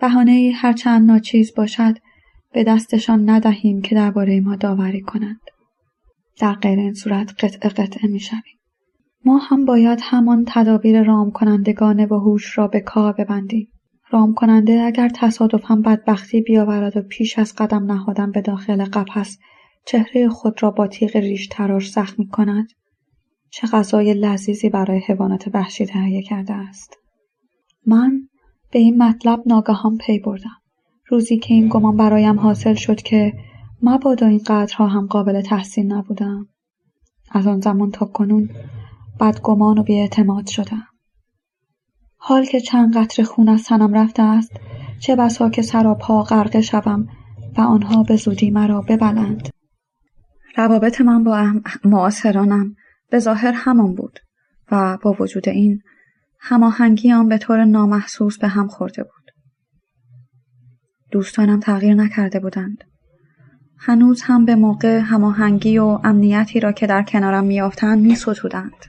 بهانه 0.00 0.52
هر 0.54 0.72
چند 0.72 1.06
ناچیز 1.06 1.54
باشد 1.56 1.94
به 2.52 2.64
دستشان 2.64 3.30
ندهیم 3.30 3.82
که 3.82 3.94
درباره 3.94 4.40
ما 4.40 4.56
داوری 4.56 5.00
کنند. 5.00 5.40
در 6.40 6.52
غیر 6.52 6.78
این 6.78 6.94
صورت 6.94 7.44
قطع 7.44 7.68
قطعه 7.68 8.10
می 8.10 8.20
شویم. 8.20 8.58
ما 9.24 9.38
هم 9.38 9.64
باید 9.64 9.98
همان 10.02 10.44
تدابیر 10.48 11.02
رام 11.02 11.30
کنندگان 11.30 12.04
و 12.04 12.18
هوش 12.18 12.58
را 12.58 12.68
به 12.68 12.80
کار 12.80 13.12
ببندیم. 13.12 13.68
رام 14.10 14.34
کننده 14.34 14.82
اگر 14.82 15.08
تصادفا 15.08 15.76
بدبختی 15.76 16.40
بیاورد 16.40 16.96
و 16.96 17.02
پیش 17.02 17.38
از 17.38 17.54
قدم 17.54 17.92
نهادن 17.92 18.30
به 18.30 18.40
داخل 18.40 18.84
قفس 18.84 19.38
چهره 19.86 20.28
خود 20.28 20.62
را 20.62 20.70
با 20.70 20.86
تیغ 20.86 21.16
ریش 21.16 21.46
تراش 21.46 21.90
زخمی 21.90 22.28
کند 22.28 22.68
چه 23.50 23.66
غذای 23.66 24.14
لذیذی 24.14 24.68
برای 24.68 24.98
حیوانات 24.98 25.50
وحشی 25.54 25.86
تهیه 25.86 26.22
کرده 26.22 26.54
است 26.54 26.96
من 27.86 28.28
به 28.70 28.78
این 28.78 29.02
مطلب 29.02 29.42
ناگهان 29.46 29.96
پی 29.96 30.18
بردم. 30.18 30.56
روزی 31.08 31.38
که 31.38 31.54
این 31.54 31.68
گمان 31.68 31.96
برایم 31.96 32.38
حاصل 32.38 32.74
شد 32.74 33.02
که 33.02 33.32
مبادا 33.82 34.26
این 34.26 34.40
قدرها 34.46 34.86
هم 34.86 35.06
قابل 35.06 35.40
تحسین 35.40 35.92
نبودم 35.92 36.48
از 37.30 37.46
آن 37.46 37.60
زمان 37.60 37.90
تا 37.90 38.06
کنون 38.06 38.50
بدگمان 39.20 39.78
و 39.78 39.82
بیاعتماد 39.82 40.46
شدم. 40.46 40.86
حال 42.16 42.44
که 42.44 42.60
چند 42.60 42.96
قطر 42.96 43.22
خون 43.22 43.48
از 43.48 43.64
تنم 43.64 43.94
رفته 43.94 44.22
است 44.22 44.52
چه 45.00 45.16
بسا 45.16 45.50
که 45.50 45.62
سراپا 45.62 46.22
غرقه 46.22 46.60
شوم 46.60 47.08
و 47.56 47.60
آنها 47.60 48.02
به 48.02 48.16
زودی 48.16 48.50
مرا 48.50 48.80
ببلند. 48.80 49.48
روابط 50.56 51.00
من 51.00 51.24
با 51.24 51.52
معاصرانم 51.84 52.76
به 53.10 53.18
ظاهر 53.18 53.52
همان 53.52 53.94
بود 53.94 54.18
و 54.72 54.98
با 55.02 55.16
وجود 55.20 55.48
این 55.48 55.82
هماهنگی 56.40 57.12
آن 57.12 57.28
به 57.28 57.38
طور 57.38 57.64
نامحسوس 57.64 58.38
به 58.38 58.48
هم 58.48 58.68
خورده 58.68 59.02
بود. 59.02 59.30
دوستانم 61.10 61.60
تغییر 61.60 61.94
نکرده 61.94 62.40
بودند. 62.40 62.84
هنوز 63.78 64.22
هم 64.22 64.44
به 64.44 64.54
موقع 64.54 64.98
هماهنگی 64.98 65.78
و 65.78 65.98
امنیتی 66.04 66.60
را 66.60 66.72
که 66.72 66.86
در 66.86 67.02
کنارم 67.02 67.44
میافتند 67.44 67.98
میستودند. 67.98 68.86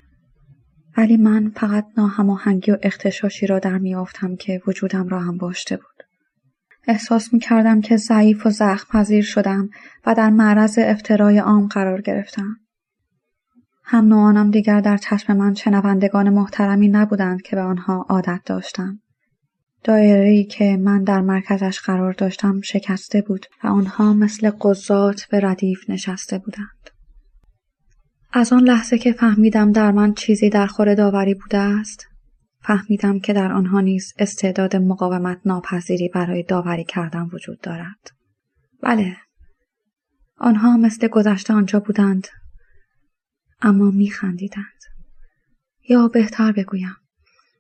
ولی 0.98 1.18
من 1.18 1.52
فقط 1.56 1.86
ناهماهنگی 1.98 2.72
و 2.72 2.78
اختشاشی 2.84 3.48
را 3.48 3.60
در 3.60 3.78
میافتم 3.78 4.36
که 4.36 4.62
وجودم 4.68 5.08
را 5.08 5.20
هم 5.20 5.38
باشته 5.38 5.78
بود. 5.78 6.04
احساس 6.88 7.34
می 7.34 7.40
کردم 7.40 7.82
که 7.82 7.98
ضعیف 7.98 8.46
و 8.46 8.50
زخم 8.50 9.00
پذیر 9.00 9.24
شدم 9.24 9.70
و 10.06 10.14
در 10.14 10.30
معرض 10.30 10.80
افترای 10.82 11.38
عام 11.38 11.68
قرار 11.68 12.02
گرفتم. 12.02 12.61
هم 13.92 14.06
نوعانم 14.08 14.52
دیگر 14.52 14.82
در 14.82 14.98
چشم 14.98 15.38
من 15.38 15.54
شنوندگان 15.54 16.30
محترمی 16.30 16.88
نبودند 16.88 17.42
که 17.42 17.56
به 17.56 17.62
آنها 17.62 18.06
عادت 18.10 18.42
داشتم. 18.46 19.00
دایره‌ای 19.84 20.44
که 20.44 20.78
من 20.78 21.04
در 21.04 21.22
مرکزش 21.22 21.80
قرار 21.80 22.14
داشتم 22.14 22.62
شکسته 22.62 23.22
بود 23.22 23.46
و 23.64 23.68
آنها 23.68 24.14
مثل 24.14 24.52
قضات 24.62 25.28
به 25.32 25.40
ردیف 25.40 25.90
نشسته 25.90 26.38
بودند. 26.38 26.90
از 28.34 28.54
آن 28.54 28.64
لحظه 28.64 28.98
که 28.98 29.12
فهمیدم 29.12 29.72
در 29.72 29.92
من 29.92 30.14
چیزی 30.14 30.50
در 30.50 30.68
خور 30.68 30.96
داوری 30.96 31.34
بوده 31.34 31.58
است 31.58 32.08
فهمیدم 32.60 33.20
که 33.20 33.34
در 33.34 33.52
آنها 33.52 33.82
نیز 33.82 34.14
استعداد 34.20 34.76
مقاومت 34.76 35.38
ناپذیری 35.46 36.10
برای 36.10 36.44
داوری 36.44 36.84
کردن 36.84 37.30
وجود 37.34 37.60
دارد 37.62 38.12
بله 38.84 39.18
آنها 40.38 40.78
مثل 40.78 41.08
گذشته 41.08 41.54
آنجا 41.54 41.80
بودند 41.80 42.28
اما 43.62 43.92
میخندیدند 43.92 44.82
یا 45.90 46.08
بهتر 46.08 46.52
بگویم 46.52 46.96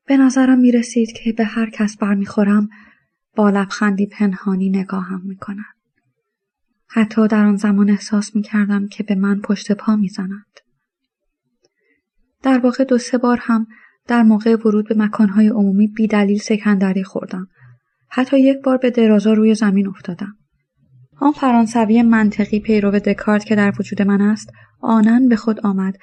به 0.07 0.17
نظرم 0.17 0.59
می 0.59 0.71
رسید 0.71 1.11
که 1.11 1.33
به 1.33 1.45
هر 1.45 1.69
کس 1.69 1.97
برمیخورم 1.97 2.69
با 3.35 3.49
لبخندی 3.49 4.05
پنهانی 4.05 4.69
نگاهم 4.69 5.21
می 5.23 5.37
حتی 6.87 7.27
در 7.27 7.45
آن 7.45 7.55
زمان 7.55 7.89
احساس 7.89 8.35
می 8.35 8.41
کردم 8.41 8.87
که 8.87 9.03
به 9.03 9.15
من 9.15 9.41
پشت 9.41 9.71
پا 9.71 9.95
می 9.95 10.09
زنند. 10.09 10.59
در 12.43 12.59
واقع 12.59 12.83
دو 12.83 12.97
سه 12.97 13.17
بار 13.17 13.39
هم 13.41 13.67
در 14.07 14.23
موقع 14.23 14.55
ورود 14.55 14.89
به 14.89 14.95
مکانهای 14.97 15.47
عمومی 15.47 15.87
بیدلیل 15.87 16.39
سکندری 16.39 17.03
خوردم. 17.03 17.47
حتی 18.09 18.39
یک 18.39 18.61
بار 18.63 18.77
به 18.77 18.89
درازا 18.89 19.33
روی 19.33 19.55
زمین 19.55 19.87
افتادم. 19.87 20.37
آن 21.21 21.31
فرانسوی 21.31 22.01
منطقی 22.01 22.59
پیرو 22.59 22.91
دکارت 22.91 23.45
که 23.45 23.55
در 23.55 23.73
وجود 23.79 24.01
من 24.01 24.21
است 24.21 24.49
آنن 24.81 25.29
به 25.29 25.35
خود 25.35 25.59
آمد 25.59 25.97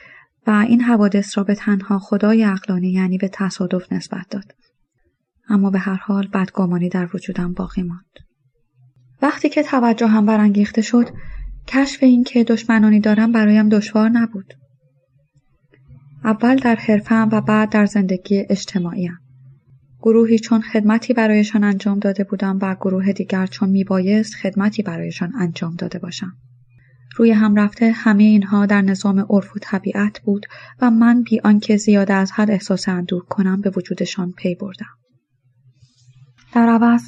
و 0.46 0.50
این 0.50 0.80
حوادث 0.80 1.38
را 1.38 1.44
به 1.44 1.54
تنها 1.54 1.98
خدای 1.98 2.44
اقلانی 2.44 2.92
یعنی 2.92 3.18
به 3.18 3.28
تصادف 3.28 3.92
نسبت 3.92 4.26
داد. 4.30 4.54
اما 5.48 5.70
به 5.70 5.78
هر 5.78 5.94
حال 5.94 6.28
بدگمانی 6.34 6.88
در 6.88 7.08
وجودم 7.14 7.52
باقی 7.52 7.82
ماند. 7.82 8.18
وقتی 9.22 9.48
که 9.48 9.62
توجه 9.62 10.06
هم 10.06 10.26
برانگیخته 10.26 10.82
شد 10.82 11.08
کشف 11.66 12.02
این 12.02 12.24
که 12.24 12.44
دشمنانی 12.44 13.00
دارم 13.00 13.32
برایم 13.32 13.68
دشوار 13.68 14.08
نبود. 14.08 14.54
اول 16.24 16.56
در 16.56 16.74
حرفم 16.74 17.28
و 17.32 17.40
بعد 17.40 17.70
در 17.70 17.86
زندگی 17.86 18.44
اجتماعیم. 18.50 19.18
گروهی 20.02 20.38
چون 20.38 20.60
خدمتی 20.60 21.12
برایشان 21.14 21.64
انجام 21.64 21.98
داده 21.98 22.24
بودم 22.24 22.58
و 22.62 22.74
گروه 22.74 23.12
دیگر 23.12 23.46
چون 23.46 23.68
میبایست 23.68 24.34
خدمتی 24.34 24.82
برایشان 24.82 25.32
انجام 25.36 25.74
داده 25.74 25.98
باشم. 25.98 26.32
روی 27.16 27.30
هم 27.30 27.54
رفته 27.54 27.90
همه 27.90 28.22
اینها 28.22 28.66
در 28.66 28.82
نظام 28.82 29.26
عرف 29.30 29.56
و 29.56 29.58
طبیعت 29.62 30.20
بود 30.20 30.46
و 30.80 30.90
من 30.90 31.22
بی 31.22 31.40
آنکه 31.40 31.76
زیاده 31.76 32.14
از 32.14 32.32
حد 32.32 32.50
احساس 32.50 32.88
اندوه 32.88 33.22
کنم 33.28 33.60
به 33.60 33.70
وجودشان 33.76 34.32
پی 34.32 34.54
بردم. 34.54 34.98
در 36.52 36.68
عوض 36.68 37.02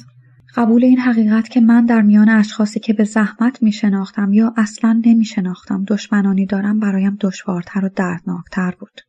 قبول 0.55 0.83
این 0.83 0.99
حقیقت 0.99 1.49
که 1.49 1.61
من 1.61 1.85
در 1.85 2.01
میان 2.01 2.29
اشخاصی 2.29 2.79
که 2.79 2.93
به 2.93 3.03
زحمت 3.03 3.63
می 3.63 3.71
شناختم 3.71 4.33
یا 4.33 4.53
اصلا 4.57 5.01
نمی 5.05 5.25
شناختم 5.25 5.83
دشمنانی 5.87 6.45
دارم 6.45 6.79
برایم 6.79 7.17
دشوارتر 7.21 7.85
و 7.85 7.89
دردناکتر 7.95 8.75
بود. 8.79 9.01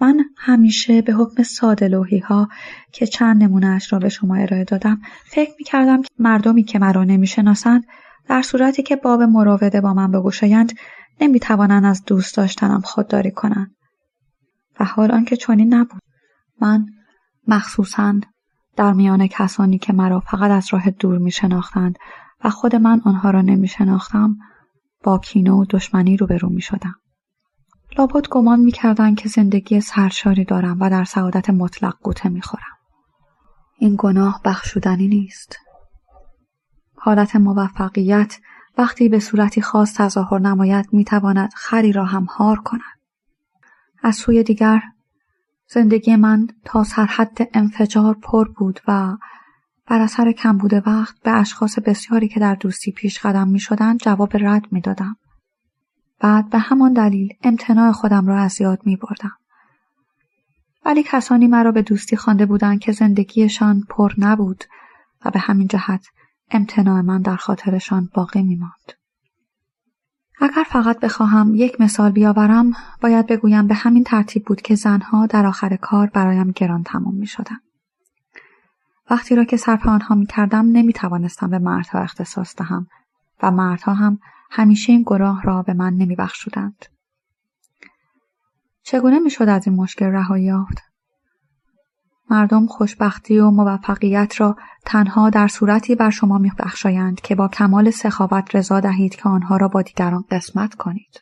من 0.00 0.24
همیشه 0.36 1.02
به 1.02 1.12
حکم 1.12 1.42
ساده 1.42 1.88
لوحی 1.88 2.18
ها 2.18 2.48
که 2.92 3.06
چند 3.06 3.42
نمونه 3.42 3.66
اش 3.66 3.92
را 3.92 3.98
به 3.98 4.08
شما 4.08 4.36
ارائه 4.36 4.64
دادم 4.64 5.00
فکر 5.24 5.50
می 5.58 5.64
کردم 5.64 6.02
که 6.02 6.08
مردمی 6.18 6.62
که 6.62 6.78
مرا 6.78 7.04
نمی 7.04 7.26
شناسند 7.26 7.84
در 8.28 8.42
صورتی 8.42 8.82
که 8.82 8.96
باب 8.96 9.22
مراوده 9.22 9.80
با 9.80 9.94
من 9.94 10.10
بگشایند 10.10 10.72
نمی 11.20 11.40
توانند 11.40 11.84
از 11.84 12.04
دوست 12.04 12.36
داشتنم 12.36 12.80
خودداری 12.80 13.30
کنند. 13.30 13.76
و 14.80 14.84
حال 14.84 15.10
آنکه 15.10 15.36
چنین 15.36 15.74
نبود. 15.74 16.02
من 16.60 16.86
مخصوصا 17.48 18.20
در 18.76 18.92
میان 18.92 19.26
کسانی 19.26 19.78
که 19.78 19.92
مرا 19.92 20.20
فقط 20.20 20.50
از 20.50 20.68
راه 20.72 20.90
دور 20.90 21.18
می 21.18 21.30
شناختند 21.30 21.98
و 22.44 22.50
خود 22.50 22.76
من 22.76 23.00
آنها 23.04 23.30
را 23.30 23.40
نمی 23.42 23.68
شناختم 23.68 24.36
با 25.02 25.18
کینه 25.18 25.50
و 25.50 25.64
دشمنی 25.70 26.16
روبرو 26.16 26.48
می 26.48 26.60
شدم. 26.60 26.94
لابد 27.98 28.28
گمان 28.28 28.60
می 28.60 28.72
کردن 28.72 29.14
که 29.14 29.28
زندگی 29.28 29.80
سرشاری 29.80 30.44
دارم 30.44 30.80
و 30.80 30.90
در 30.90 31.04
سعادت 31.04 31.50
مطلق 31.50 31.94
قوطه 32.02 32.28
می 32.28 32.42
خورم. 32.42 32.76
این 33.78 33.94
گناه 33.98 34.40
بخشودنی 34.44 35.08
نیست. 35.08 35.56
حالت 36.96 37.36
موفقیت 37.36 38.38
وقتی 38.78 39.08
به 39.08 39.18
صورتی 39.18 39.60
خاص 39.60 39.94
تظاهر 39.94 40.38
نماید 40.38 40.88
می 40.92 41.04
تواند 41.04 41.50
خری 41.54 41.92
را 41.92 42.04
هم 42.04 42.24
هار 42.24 42.56
کند. 42.56 42.80
از 44.02 44.16
سوی 44.16 44.42
دیگر 44.42 44.82
زندگی 45.68 46.16
من 46.16 46.46
تا 46.64 46.84
سرحد 46.84 47.38
انفجار 47.54 48.14
پر 48.22 48.48
بود 48.48 48.80
و 48.88 49.16
بر 49.86 50.00
اثر 50.00 50.32
کمبود 50.32 50.72
وقت 50.86 51.14
به 51.22 51.30
اشخاص 51.30 51.78
بسیاری 51.78 52.28
که 52.28 52.40
در 52.40 52.54
دوستی 52.54 52.92
پیش 52.92 53.18
قدم 53.18 53.48
می 53.48 53.60
شدن 53.60 53.96
جواب 53.96 54.30
رد 54.34 54.72
می 54.72 54.80
دادم. 54.80 55.16
بعد 56.20 56.50
به 56.50 56.58
همان 56.58 56.92
دلیل 56.92 57.34
امتناع 57.42 57.92
خودم 57.92 58.26
را 58.26 58.38
از 58.38 58.60
یاد 58.60 58.80
می 58.84 58.96
بردم. 58.96 59.36
ولی 60.84 61.02
کسانی 61.02 61.46
مرا 61.46 61.72
به 61.72 61.82
دوستی 61.82 62.16
خوانده 62.16 62.46
بودند 62.46 62.80
که 62.80 62.92
زندگیشان 62.92 63.82
پر 63.88 64.12
نبود 64.18 64.64
و 65.24 65.30
به 65.30 65.38
همین 65.38 65.66
جهت 65.66 66.06
امتناع 66.50 67.00
من 67.00 67.22
در 67.22 67.36
خاطرشان 67.36 68.08
باقی 68.14 68.42
می 68.42 68.56
ماند. 68.56 68.92
اگر 70.40 70.64
فقط 70.66 71.00
بخواهم 71.00 71.54
یک 71.54 71.80
مثال 71.80 72.10
بیاورم 72.10 72.72
باید 73.00 73.26
بگویم 73.26 73.66
به 73.66 73.74
همین 73.74 74.04
ترتیب 74.04 74.44
بود 74.44 74.60
که 74.60 74.74
زنها 74.74 75.26
در 75.26 75.46
آخر 75.46 75.76
کار 75.76 76.06
برایم 76.06 76.50
گران 76.50 76.82
تمام 76.82 77.14
می 77.14 77.26
شدن. 77.26 77.56
وقتی 79.10 79.34
را 79.34 79.44
که 79.44 79.56
صرف 79.56 79.86
آنها 79.86 80.14
می 80.14 80.26
کردم 80.26 80.66
نمی 80.72 80.92
توانستم 80.92 81.50
به 81.50 81.58
مردها 81.58 81.98
اختصاص 81.98 82.56
دهم 82.56 82.86
و 83.42 83.50
مردها 83.50 83.94
هم 83.94 84.18
همیشه 84.50 84.92
این 84.92 85.02
گناه 85.06 85.42
را 85.42 85.62
به 85.62 85.74
من 85.74 85.92
نمی 85.92 86.16
بخشودند. 86.16 86.84
چگونه 88.82 89.18
می 89.18 89.30
شد 89.30 89.48
از 89.48 89.66
این 89.66 89.76
مشکل 89.76 90.06
رهایی 90.06 90.44
یافت؟ 90.44 90.82
مردم 92.30 92.66
خوشبختی 92.66 93.38
و 93.38 93.50
موفقیت 93.50 94.40
را 94.40 94.56
تنها 94.84 95.30
در 95.30 95.48
صورتی 95.48 95.94
بر 95.94 96.10
شما 96.10 96.38
میبخشایند 96.38 97.20
که 97.20 97.34
با 97.34 97.48
کمال 97.48 97.90
سخاوت 97.90 98.54
رضا 98.54 98.80
دهید 98.80 99.14
که 99.14 99.28
آنها 99.28 99.56
را 99.56 99.68
با 99.68 99.82
دیگران 99.82 100.24
قسمت 100.30 100.74
کنید. 100.74 101.20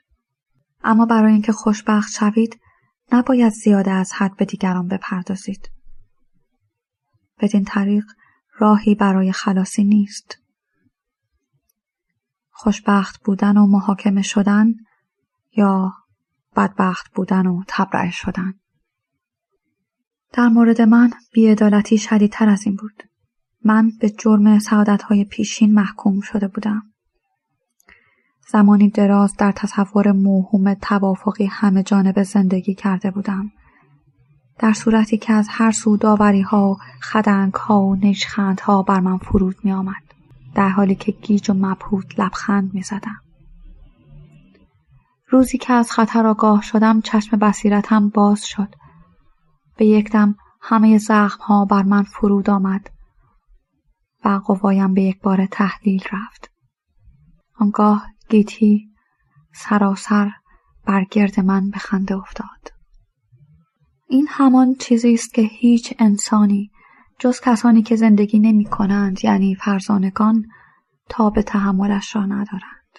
اما 0.84 1.06
برای 1.06 1.32
اینکه 1.32 1.52
خوشبخت 1.52 2.12
شوید 2.12 2.60
نباید 3.12 3.52
زیاده 3.52 3.90
از 3.90 4.12
حد 4.12 4.36
به 4.36 4.44
دیگران 4.44 4.88
بپردازید. 4.88 5.70
بدین 7.40 7.64
طریق 7.64 8.04
راهی 8.58 8.94
برای 8.94 9.32
خلاصی 9.32 9.84
نیست. 9.84 10.43
خوشبخت 12.64 13.24
بودن 13.24 13.56
و 13.56 13.66
محاکمه 13.66 14.22
شدن 14.22 14.74
یا 15.56 15.92
بدبخت 16.56 17.14
بودن 17.14 17.46
و 17.46 17.62
تبرئه 17.68 18.10
شدن. 18.10 18.54
در 20.32 20.48
مورد 20.48 20.82
من 20.82 21.10
بیعدالتی 21.32 21.98
شدیدتر 21.98 22.48
از 22.48 22.66
این 22.66 22.76
بود. 22.76 23.02
من 23.64 23.90
به 24.00 24.10
جرم 24.10 24.58
سعادتهای 24.58 25.24
پیشین 25.24 25.74
محکوم 25.74 26.20
شده 26.20 26.48
بودم. 26.48 26.82
زمانی 28.50 28.90
دراز 28.90 29.34
در 29.38 29.52
تصور 29.52 30.12
موهوم 30.12 30.74
توافقی 30.74 31.46
همه 31.46 31.82
جانب 31.82 32.22
زندگی 32.22 32.74
کرده 32.74 33.10
بودم. 33.10 33.50
در 34.58 34.72
صورتی 34.72 35.18
که 35.18 35.32
از 35.32 35.46
هر 35.50 35.70
سو 35.70 35.96
داوری 35.96 36.42
ها 36.42 36.70
و 36.70 36.76
خدنگ 37.02 37.54
ها 37.54 37.80
و 37.80 37.96
نشخند 37.96 38.60
ها 38.60 38.82
بر 38.82 39.00
من 39.00 39.18
فرود 39.18 39.56
می 39.64 39.72
آمد. 39.72 40.03
در 40.54 40.68
حالی 40.68 40.94
که 40.94 41.12
گیج 41.12 41.50
و 41.50 41.54
مبهوت 41.54 42.20
لبخند 42.20 42.74
می 42.74 42.82
زدم. 42.82 43.20
روزی 45.28 45.58
که 45.58 45.72
از 45.72 45.90
خطر 45.90 46.26
آگاه 46.26 46.62
شدم 46.62 47.00
چشم 47.00 47.36
بصیرتم 47.36 48.08
باز 48.08 48.44
شد 48.46 48.74
به 49.76 49.86
یکدم 49.86 50.34
همه 50.60 51.00
ها 51.40 51.64
بر 51.64 51.82
من 51.82 52.02
فرود 52.02 52.50
آمد 52.50 52.90
و 54.24 54.40
قوایم 54.44 54.94
به 54.94 55.02
یک 55.02 55.20
بار 55.20 55.46
تحلیل 55.46 56.02
رفت. 56.12 56.50
آنگاه 57.58 58.06
گیتی 58.28 58.88
سراسر 59.54 60.30
بر 60.86 61.04
گرد 61.10 61.40
من 61.40 61.70
به 61.70 61.78
خنده 61.78 62.16
افتاد. 62.16 62.72
این 64.08 64.26
همان 64.30 64.74
چیزی 64.74 65.14
است 65.14 65.34
که 65.34 65.42
هیچ 65.42 65.94
انسانی 65.98 66.70
جز 67.18 67.40
کسانی 67.40 67.82
که 67.82 67.96
زندگی 67.96 68.38
نمی 68.38 68.64
کنند 68.64 69.24
یعنی 69.24 69.54
فرزانگان 69.54 70.46
تا 71.08 71.30
به 71.30 71.42
تحملش 71.42 72.16
را 72.16 72.26
ندارند. 72.26 72.98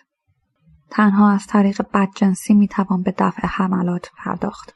تنها 0.89 1.31
از 1.31 1.47
طریق 1.47 1.81
بدجنسی 1.93 2.53
می 2.53 2.67
توان 2.67 3.01
به 3.01 3.13
دفع 3.17 3.47
حملات 3.47 4.09
پرداخت 4.17 4.73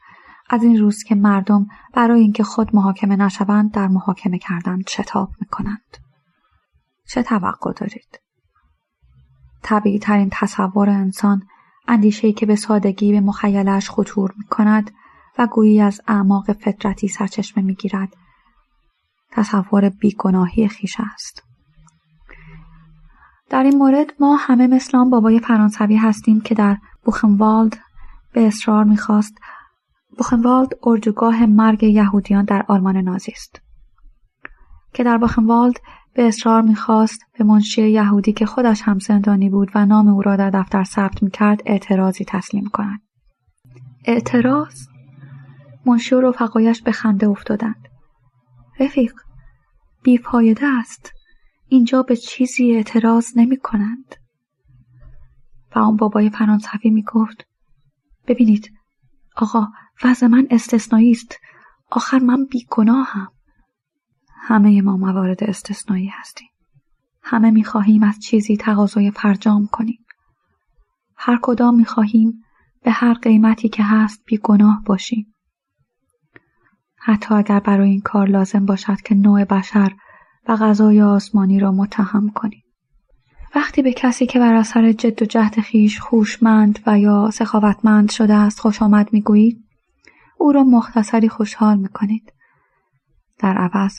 از 0.50 0.64
این 0.64 0.80
روز 0.80 1.04
که 1.04 1.16
مردم 1.16 1.68
برای 1.94 2.22
اینکه 2.22 2.44
خود 2.44 2.76
محاکمه 2.76 3.16
نشوند 3.16 3.72
در 3.72 3.88
محاکمه 3.88 4.38
کردن 4.38 4.82
شتاب 4.90 5.30
می‌کنند 5.42 5.98
چه 7.08 7.24
توقع 7.24 7.74
دارید 7.74 8.20
طبیعی 9.62 10.00
ترین 10.00 10.30
تصور 10.32 10.90
انسان 10.90 11.48
اندیشهای 11.88 12.34
که 12.34 12.46
به 12.46 12.56
سادگی 12.56 13.12
به 13.12 13.22
مخیلش 13.22 13.90
خطور 13.90 14.34
می 14.38 14.46
کند 14.46 14.92
و 15.38 15.48
گویی 15.48 15.82
از 15.82 16.02
اعماق 16.08 16.54
فطرتی 16.54 17.08
سرچشمه 17.08 17.64
می 17.64 17.76
گیرد. 17.76 18.14
تصور 19.32 19.90
بیگناهی 19.90 20.68
خیش 20.68 20.96
است. 21.00 21.44
در 23.50 23.64
این 23.64 23.78
مورد 23.78 24.14
ما 24.20 24.36
همه 24.36 24.68
مثل 24.68 25.10
بابای 25.10 25.40
فرانسوی 25.40 25.96
هستیم 25.96 26.42
که 26.42 26.56
در 26.56 26.78
بوخنوالد 27.04 27.78
به 28.34 28.48
اصرار 28.48 28.84
می‌خواست. 28.84 29.38
بوخنوالد 30.18 30.70
اردوگاه 30.84 31.46
مرگ 31.46 31.84
یهودیان 31.84 32.46
در 32.46 32.66
آلمان 32.68 32.98
نازی 32.98 33.32
است. 33.32 33.62
که 34.94 35.04
در 35.04 35.18
بوخنوالد 35.18 35.78
به 36.14 36.28
اصرار 36.28 36.62
می‌خواست 36.62 37.20
به 37.38 37.44
منشی 37.44 37.90
یهودی 37.90 38.34
که 38.34 38.46
خودش 38.46 38.82
هم 38.82 39.00
زندانی 39.00 39.50
بود 39.50 39.72
و 39.76 39.86
نام 39.86 40.08
او 40.08 40.22
را 40.22 40.36
در 40.36 40.50
دفتر 40.50 40.84
ثبت 40.84 41.24
می‌کرد 41.24 41.62
اعتراضی 41.66 42.26
تسلیم 42.26 42.70
کند. 42.74 43.02
اعتراض؟ 44.06 44.88
منشی 45.86 46.16
و 46.16 46.22
رفقایش 46.22 46.82
به 46.82 46.92
خنده 46.92 47.28
افتادند. 47.28 47.89
رفیق 48.80 49.14
بیفایده 50.04 50.68
است. 50.68 51.12
اینجا 51.68 52.04
به 52.04 52.16
چیزی 52.16 52.72
اعتراض 52.72 53.28
نمی 53.36 53.58
کنند. 53.58 54.16
و 55.76 55.80
آن 55.80 55.96
بابای 55.96 56.30
فرانسوی 56.30 56.90
می 56.90 57.04
گفت 57.04 57.46
ببینید 58.28 58.72
آقا 59.36 59.68
وضع 60.04 60.28
من 60.28 60.48
استثنایی 60.52 61.12
است. 61.12 61.38
آخر 61.92 62.20
من 62.20 62.46
بیگناهم. 62.46 63.32
همه 64.42 64.82
ما 64.82 64.98
موارد 64.98 65.44
استثنایی 65.44 66.08
هستیم. 66.08 66.50
همه 67.24 67.52
می‌خواهیم 67.52 68.04
از 68.04 68.20
چیزی 68.20 68.58
تقاضای 68.58 69.12
فرجام 69.12 69.68
کنیم. 69.72 70.06
هر 71.16 71.40
کدام 71.42 71.76
می‌خواهیم 71.76 72.44
به 72.84 72.92
هر 72.92 73.14
قیمتی 73.14 73.70
که 73.70 73.84
هست 73.84 74.24
بیگناه 74.26 74.84
باشیم. 74.86 75.34
حتی 77.10 77.36
اگر 77.36 77.60
برای 77.60 77.90
این 77.90 78.02
کار 78.02 78.28
لازم 78.28 78.66
باشد 78.66 79.02
که 79.02 79.16
نوع 79.16 79.44
بشر 79.44 79.92
و 80.48 80.56
غذای 80.56 81.02
آسمانی 81.02 81.60
را 81.60 81.72
متهم 81.72 82.30
کنیم. 82.30 82.64
وقتی 83.56 83.82
به 83.82 83.94
کسی 83.94 84.26
که 84.26 84.40
بر 84.40 84.54
اثر 84.54 84.92
جد 84.92 85.22
و 85.22 85.26
جهد 85.26 85.60
خیش 85.60 86.00
خوشمند 86.00 86.80
و 86.88 87.00
یا 87.00 87.30
سخاوتمند 87.34 88.12
شده 88.12 88.34
است 88.34 88.60
خوش 88.60 88.82
آمد 88.82 89.14
می‌گویید 89.14 89.64
او 90.38 90.52
را 90.52 90.64
مختصری 90.64 91.30
خوشحال 91.30 91.78
می‌کنید. 91.78 92.34
در 93.40 93.58
عوض 93.58 93.98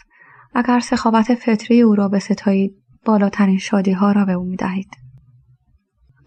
اگر 0.55 0.81
سخاوت 0.81 1.35
فطری 1.35 1.83
او 1.83 1.95
را 1.95 2.09
به 2.09 2.19
ستایید 2.19 2.75
بالاترین 3.05 3.59
شادی 3.59 3.93
ها 3.93 4.13
را 4.13 4.25
به 4.25 4.33
او 4.33 4.45
می‌دهید. 4.45 4.91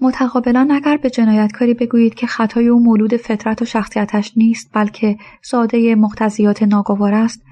متقابلا 0.04 0.68
اگر 0.72 0.98
به 0.98 1.10
جنایتکاری 1.10 1.74
بگویید 1.74 2.16
که 2.16 2.28
خطای 2.28 2.68
او 2.68 2.84
مولود 2.84 3.18
فطرت 3.18 3.62
و 3.62 3.66
شخصیتش 3.66 4.34
نیست 4.38 4.70
بلکه 4.74 5.18
ساده 5.42 5.96
مقتضیات 5.96 6.64
ناگوار 6.64 7.14
است 7.14 7.44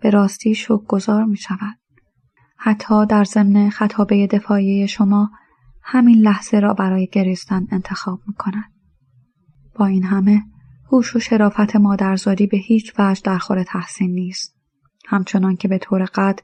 به 0.00 0.10
راستی 0.10 0.54
شک 0.54 0.80
گذار 0.88 1.24
می 1.24 1.36
شود. 1.36 1.78
حتی 2.56 3.06
در 3.06 3.24
ضمن 3.24 3.70
خطابه 3.70 4.26
دفاعی 4.26 4.88
شما 4.88 5.30
همین 5.82 6.18
لحظه 6.18 6.60
را 6.60 6.74
برای 6.74 7.08
گریستن 7.12 7.66
انتخاب 7.72 8.20
می 8.26 8.34
کند. 8.34 8.72
با 9.74 9.86
این 9.86 10.04
همه 10.04 10.42
هوش 10.92 11.16
و 11.16 11.18
شرافت 11.18 11.76
مادرزادی 11.76 12.46
به 12.46 12.56
هیچ 12.56 12.92
وجه 12.98 13.22
در 13.24 13.38
خور 13.38 13.62
تحسین 13.62 14.10
نیست. 14.10 14.56
همچنان 15.06 15.56
که 15.56 15.68
به 15.68 15.78
طور 15.78 16.04
قد 16.04 16.40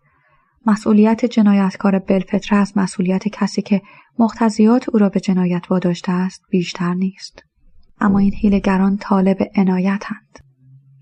مسئولیت 0.67 1.25
جنایتکار 1.25 1.99
بلفتره 1.99 2.59
از 2.59 2.73
مسئولیت 2.77 3.29
کسی 3.29 3.63
که 3.63 3.83
مقتضیات 4.19 4.89
او 4.89 4.99
را 4.99 5.09
به 5.09 5.21
جنایت 5.21 5.71
واداشته 5.71 6.13
است 6.13 6.43
بیشتر 6.51 6.95
نیست. 6.95 7.43
اما 8.01 8.19
این 8.19 8.33
هیلگران 8.35 8.97
طالب 8.97 9.39
عنایتند. 9.57 10.39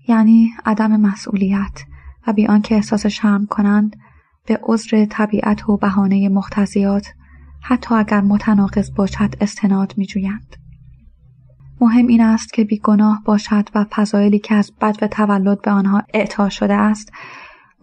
یعنی 0.07 0.53
عدم 0.65 1.01
مسئولیت 1.01 1.83
و 2.27 2.33
بیان 2.33 2.61
که 2.61 2.75
احساس 2.75 3.05
شرم 3.05 3.45
کنند 3.45 3.95
به 4.45 4.59
عذر 4.63 5.05
طبیعت 5.05 5.69
و 5.69 5.77
بهانه 5.77 6.29
مقتضیات 6.29 7.07
حتی 7.61 7.95
اگر 7.95 8.21
متناقض 8.21 8.91
باشد 8.95 9.35
استناد 9.41 9.93
می 9.97 10.05
جویند. 10.05 10.55
مهم 11.81 12.07
این 12.07 12.21
است 12.21 12.53
که 12.53 12.63
بیگناه 12.63 13.21
باشد 13.25 13.69
و 13.75 13.85
فضایلی 13.91 14.39
که 14.39 14.55
از 14.55 14.71
بد 14.81 14.95
و 15.01 15.07
تولد 15.07 15.61
به 15.61 15.71
آنها 15.71 16.03
اعطا 16.13 16.49
شده 16.49 16.73
است 16.73 17.11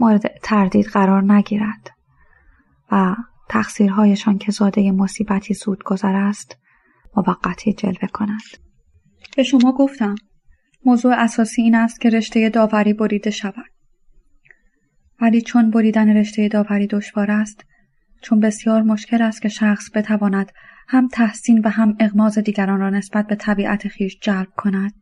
مورد 0.00 0.22
تردید 0.42 0.86
قرار 0.86 1.32
نگیرد 1.32 1.90
و 2.92 3.16
تقصیرهایشان 3.48 4.38
که 4.38 4.52
زاده 4.52 4.92
مصیبتی 4.92 5.54
زود 5.54 5.84
گذر 5.84 6.14
است 6.14 6.56
موقتی 7.16 7.72
جلوه 7.72 8.08
کند. 8.12 8.40
به 9.36 9.42
شما 9.42 9.72
گفتم 9.72 10.14
موضوع 10.84 11.14
اساسی 11.14 11.62
این 11.62 11.74
است 11.74 12.00
که 12.00 12.10
رشته 12.10 12.48
داوری 12.48 12.92
بریده 12.92 13.30
شود. 13.30 13.70
ولی 15.20 15.42
چون 15.42 15.70
بریدن 15.70 16.16
رشته 16.16 16.48
داوری 16.48 16.86
دشوار 16.86 17.30
است 17.30 17.64
چون 18.22 18.40
بسیار 18.40 18.82
مشکل 18.82 19.22
است 19.22 19.42
که 19.42 19.48
شخص 19.48 19.90
بتواند 19.94 20.52
هم 20.88 21.08
تحسین 21.08 21.58
و 21.64 21.68
هم 21.68 21.96
اغماز 22.00 22.38
دیگران 22.38 22.80
را 22.80 22.90
نسبت 22.90 23.26
به 23.26 23.36
طبیعت 23.36 23.88
خیش 23.88 24.18
جلب 24.20 24.48
کند 24.56 24.94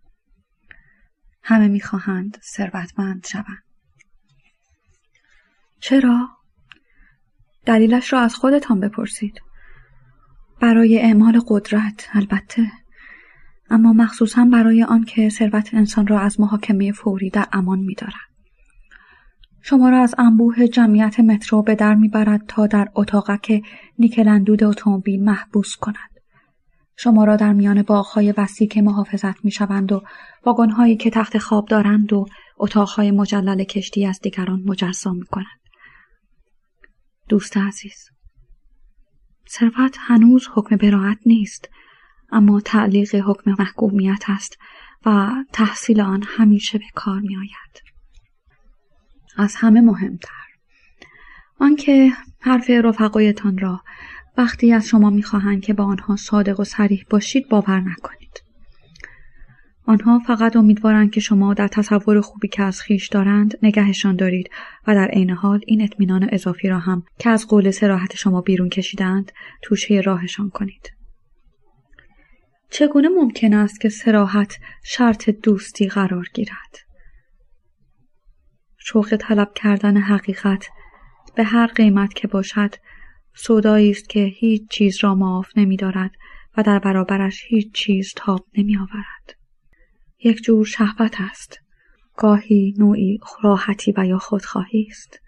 همه 1.42 1.68
می‌خواهند 1.68 2.38
ثروتمند 2.42 3.26
شوند. 3.26 3.67
چرا؟ 5.80 6.28
دلیلش 7.66 8.12
را 8.12 8.20
از 8.20 8.34
خودتان 8.34 8.80
بپرسید. 8.80 9.40
برای 10.60 10.98
اعمال 10.98 11.40
قدرت 11.48 12.08
البته. 12.12 12.70
اما 13.70 13.92
مخصوصا 13.92 14.44
برای 14.44 14.82
آنکه 14.82 15.28
ثروت 15.28 15.74
انسان 15.74 16.06
را 16.06 16.20
از 16.20 16.40
محاکمه 16.40 16.92
فوری 16.92 17.30
در 17.30 17.46
امان 17.52 17.78
میدارد. 17.78 18.28
شما 19.62 19.88
را 19.88 20.02
از 20.02 20.14
انبوه 20.18 20.66
جمعیت 20.68 21.20
مترو 21.20 21.62
به 21.62 21.74
در 21.74 21.94
می‌برد 21.94 22.44
تا 22.48 22.66
در 22.66 22.88
اتاقک 22.94 23.62
نیکلندود 23.98 24.64
اتومبیل 24.64 25.24
محبوس 25.24 25.76
کند. 25.76 26.10
شما 26.96 27.24
را 27.24 27.36
در 27.36 27.52
میان 27.52 27.82
باغهای 27.82 28.34
وسیع 28.36 28.68
که 28.68 28.82
محافظت 28.82 29.44
می‌شوند 29.44 29.92
و 29.92 30.02
واگنهایی 30.46 30.96
که 30.96 31.10
تخت 31.10 31.38
خواب 31.38 31.68
دارند 31.68 32.12
و 32.12 32.26
اتاقهای 32.58 33.10
مجلل 33.10 33.64
کشتی 33.64 34.06
از 34.06 34.20
دیگران 34.20 34.62
مجسم 34.66 35.16
می 35.16 35.26
کند. 35.26 35.46
دوست 37.28 37.56
عزیز. 37.56 38.10
ثروت 39.48 39.96
هنوز 39.98 40.48
حکم 40.54 40.76
براعت 40.76 41.18
نیست 41.26 41.68
اما 42.32 42.60
تعلیق 42.60 43.14
حکم 43.14 43.54
محکومیت 43.58 44.22
است 44.28 44.58
و 45.06 45.30
تحصیل 45.52 46.00
آن 46.00 46.22
همیشه 46.26 46.78
به 46.78 46.84
کار 46.94 47.20
می 47.20 47.36
آید. 47.36 47.82
از 49.36 49.54
همه 49.56 49.80
مهمتر. 49.80 50.48
آنکه 51.60 52.12
حرف 52.40 52.70
رفقایتان 52.70 53.58
را 53.58 53.82
وقتی 54.36 54.72
از 54.72 54.88
شما 54.88 55.10
می‌خواهند 55.10 55.62
که 55.62 55.74
با 55.74 55.84
آنها 55.84 56.16
صادق 56.16 56.60
و 56.60 56.64
صریح 56.64 57.04
باشید 57.10 57.48
باور 57.48 57.80
نکنید. 57.80 58.47
آنها 59.88 60.18
فقط 60.18 60.56
امیدوارند 60.56 61.10
که 61.10 61.20
شما 61.20 61.54
در 61.54 61.68
تصور 61.68 62.20
خوبی 62.20 62.48
که 62.48 62.62
از 62.62 62.80
خیش 62.80 63.08
دارند 63.08 63.58
نگهشان 63.62 64.16
دارید 64.16 64.50
و 64.86 64.94
در 64.94 65.08
عین 65.08 65.30
حال 65.30 65.60
این 65.66 65.82
اطمینان 65.82 66.28
اضافی 66.32 66.68
را 66.68 66.78
هم 66.78 67.02
که 67.18 67.30
از 67.30 67.46
قول 67.46 67.70
سراحت 67.70 68.16
شما 68.16 68.40
بیرون 68.40 68.68
کشیدند 68.68 69.32
توشه 69.62 70.00
راهشان 70.00 70.50
کنید 70.50 70.92
چگونه 72.70 73.08
ممکن 73.08 73.54
است 73.54 73.80
که 73.80 73.88
سراحت 73.88 74.56
شرط 74.84 75.30
دوستی 75.30 75.88
قرار 75.88 76.24
گیرد 76.34 76.78
شوق 78.78 79.16
طلب 79.16 79.52
کردن 79.54 79.96
حقیقت 79.96 80.68
به 81.36 81.44
هر 81.44 81.66
قیمت 81.66 82.14
که 82.14 82.28
باشد 82.28 82.74
سودایی 83.34 83.90
است 83.90 84.08
که 84.08 84.20
هیچ 84.20 84.62
چیز 84.70 85.04
را 85.04 85.14
معاف 85.14 85.48
نمی 85.56 85.76
دارد 85.76 86.10
و 86.56 86.62
در 86.62 86.78
برابرش 86.78 87.44
هیچ 87.48 87.72
چیز 87.72 88.12
تاب 88.16 88.46
نمی 88.58 88.76
آورد. 88.76 89.37
یک 90.24 90.42
جور 90.42 90.64
شهوت 90.64 91.20
است. 91.20 91.58
گاهی 92.16 92.74
نوعی 92.78 93.18
راحتی 93.42 93.94
و 93.96 94.06
یا 94.06 94.18
خودخواهی 94.18 94.86
است. 94.90 95.20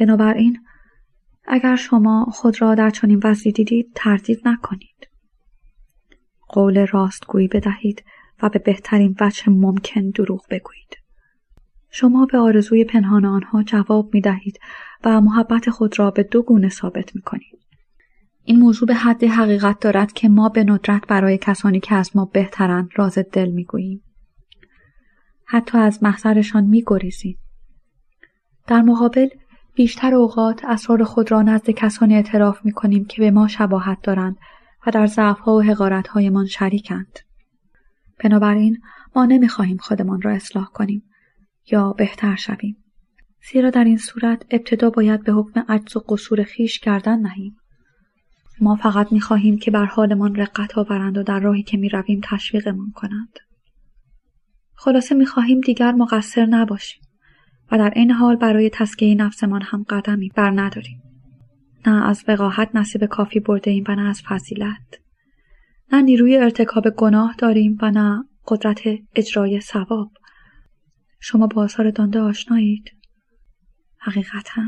بنابراین 0.00 0.58
اگر 1.44 1.76
شما 1.76 2.24
خود 2.24 2.62
را 2.62 2.74
در 2.74 2.90
چنین 2.90 3.20
وضعی 3.24 3.52
دیدید 3.52 3.92
تردید 3.94 4.48
نکنید. 4.48 5.08
قول 6.48 6.86
راستگویی 6.86 7.48
بدهید 7.48 8.04
و 8.42 8.48
به 8.48 8.58
بهترین 8.58 9.16
وجه 9.20 9.50
ممکن 9.50 10.10
دروغ 10.10 10.46
بگویید. 10.50 10.96
شما 11.90 12.26
به 12.26 12.38
آرزوی 12.38 12.84
پنهان 12.84 13.24
آنها 13.24 13.62
جواب 13.62 14.14
می 14.14 14.20
دهید 14.20 14.58
و 15.04 15.20
محبت 15.20 15.70
خود 15.70 15.98
را 15.98 16.10
به 16.10 16.22
دو 16.22 16.42
گونه 16.42 16.68
ثابت 16.68 17.16
می 17.16 17.22
کنید. 17.22 17.58
این 18.50 18.58
موضوع 18.58 18.88
به 18.88 18.94
حد 18.94 19.24
حقیقت 19.24 19.80
دارد 19.80 20.12
که 20.12 20.28
ما 20.28 20.48
به 20.48 20.64
ندرت 20.64 21.06
برای 21.06 21.38
کسانی 21.38 21.80
که 21.80 21.94
از 21.94 22.16
ما 22.16 22.24
بهترند 22.24 22.88
راز 22.96 23.18
دل 23.32 23.50
می 23.50 23.64
گوییم. 23.64 24.02
حتی 25.44 25.78
از 25.78 26.02
محضرشان 26.02 26.64
می 26.64 26.84
گریزیم. 26.86 27.38
در 28.66 28.82
مقابل 28.82 29.28
بیشتر 29.74 30.14
اوقات 30.14 30.64
اسرار 30.64 31.04
خود 31.04 31.30
را 31.30 31.42
نزد 31.42 31.70
کسانی 31.70 32.14
اعتراف 32.14 32.64
می 32.64 32.72
کنیم 32.72 33.04
که 33.04 33.22
به 33.22 33.30
ما 33.30 33.48
شباهت 33.48 33.98
دارند 34.02 34.36
و 34.86 34.90
در 34.90 35.06
ضعفها 35.06 35.56
و 35.56 35.62
حقارتهایمان 35.62 36.46
شریکند. 36.46 37.18
بنابراین 38.24 38.78
ما 39.16 39.24
نمی‌خواهیم 39.24 39.76
خودمان 39.76 40.22
را 40.22 40.32
اصلاح 40.32 40.66
کنیم 40.74 41.02
یا 41.72 41.92
بهتر 41.92 42.36
شویم. 42.36 42.76
زیرا 43.52 43.70
در 43.70 43.84
این 43.84 43.98
صورت 43.98 44.46
ابتدا 44.50 44.90
باید 44.90 45.24
به 45.24 45.32
حکم 45.32 45.64
عجز 45.68 45.96
و 45.96 46.00
قصور 46.08 46.42
خیش 46.42 46.78
کردن 46.78 47.18
نهیم. 47.18 47.59
ما 48.60 48.76
فقط 48.76 49.12
می‌خواهیم 49.12 49.58
که 49.58 49.70
بر 49.70 49.84
حالمان 49.84 50.34
رقت 50.34 50.78
آورند 50.78 51.18
و 51.18 51.22
در 51.22 51.40
راهی 51.40 51.62
که 51.62 51.76
می‌رویم 51.76 52.20
تشویقمان 52.24 52.92
کنند. 52.94 53.38
خلاصه 54.74 55.14
می‌خواهیم 55.14 55.60
دیگر 55.60 55.92
مقصر 55.92 56.46
نباشیم 56.46 57.02
و 57.72 57.78
در 57.78 57.92
این 57.96 58.10
حال 58.10 58.36
برای 58.36 58.70
تسکیه 58.70 59.14
نفسمان 59.14 59.62
هم 59.62 59.82
قدمی 59.82 60.28
بر 60.28 60.50
نداریم. 60.50 61.02
نه 61.86 62.06
از 62.08 62.24
وقاحت 62.28 62.70
نصیب 62.74 63.04
کافی 63.04 63.40
برده 63.40 63.70
ایم 63.70 63.84
و 63.88 63.94
نه 63.94 64.08
از 64.08 64.22
فضیلت. 64.22 65.00
نه 65.92 66.02
نیروی 66.02 66.36
ارتکاب 66.36 66.90
گناه 66.90 67.34
داریم 67.38 67.78
و 67.82 67.90
نه 67.90 68.24
قدرت 68.46 68.80
اجرای 69.14 69.60
ثواب. 69.60 70.12
شما 71.20 71.46
با 71.46 71.62
آثار 71.62 71.90
دانده 71.90 72.20
آشنایید؟ 72.20 72.90
حقیقتا؟ 73.98 74.62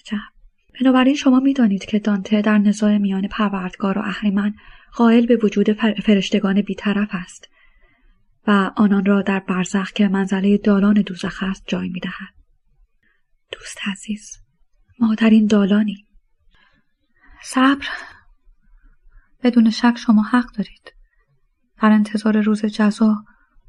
عجب. 0.00 0.31
بنابراین 0.80 1.14
شما 1.14 1.40
می‌دانید 1.40 1.84
که 1.84 1.98
دانته 1.98 2.42
در 2.42 2.58
نزاع 2.58 2.98
میان 2.98 3.28
پروردگار 3.28 3.98
و 3.98 4.02
اهریمن 4.04 4.54
قائل 4.94 5.26
به 5.26 5.36
وجود 5.36 5.72
فرشتگان 6.04 6.62
بیطرف 6.62 7.08
است 7.12 7.48
و 8.46 8.70
آنان 8.76 9.04
را 9.04 9.22
در 9.22 9.38
برزخ 9.38 9.92
که 9.92 10.08
منزله 10.08 10.58
دالان 10.58 10.94
دوزخ 10.94 11.42
است 11.42 11.64
جای 11.66 11.88
می‌دهد. 11.88 12.34
دوست 13.52 13.78
عزیز 13.88 14.38
ما 14.98 15.14
در 15.14 15.30
این 15.30 15.46
دالانی 15.46 16.06
صبر 17.42 17.86
بدون 19.42 19.70
شک 19.70 19.94
شما 19.96 20.22
حق 20.22 20.52
دارید. 20.56 20.92
در 21.82 21.90
انتظار 21.90 22.40
روز 22.40 22.66
جزا 22.66 23.24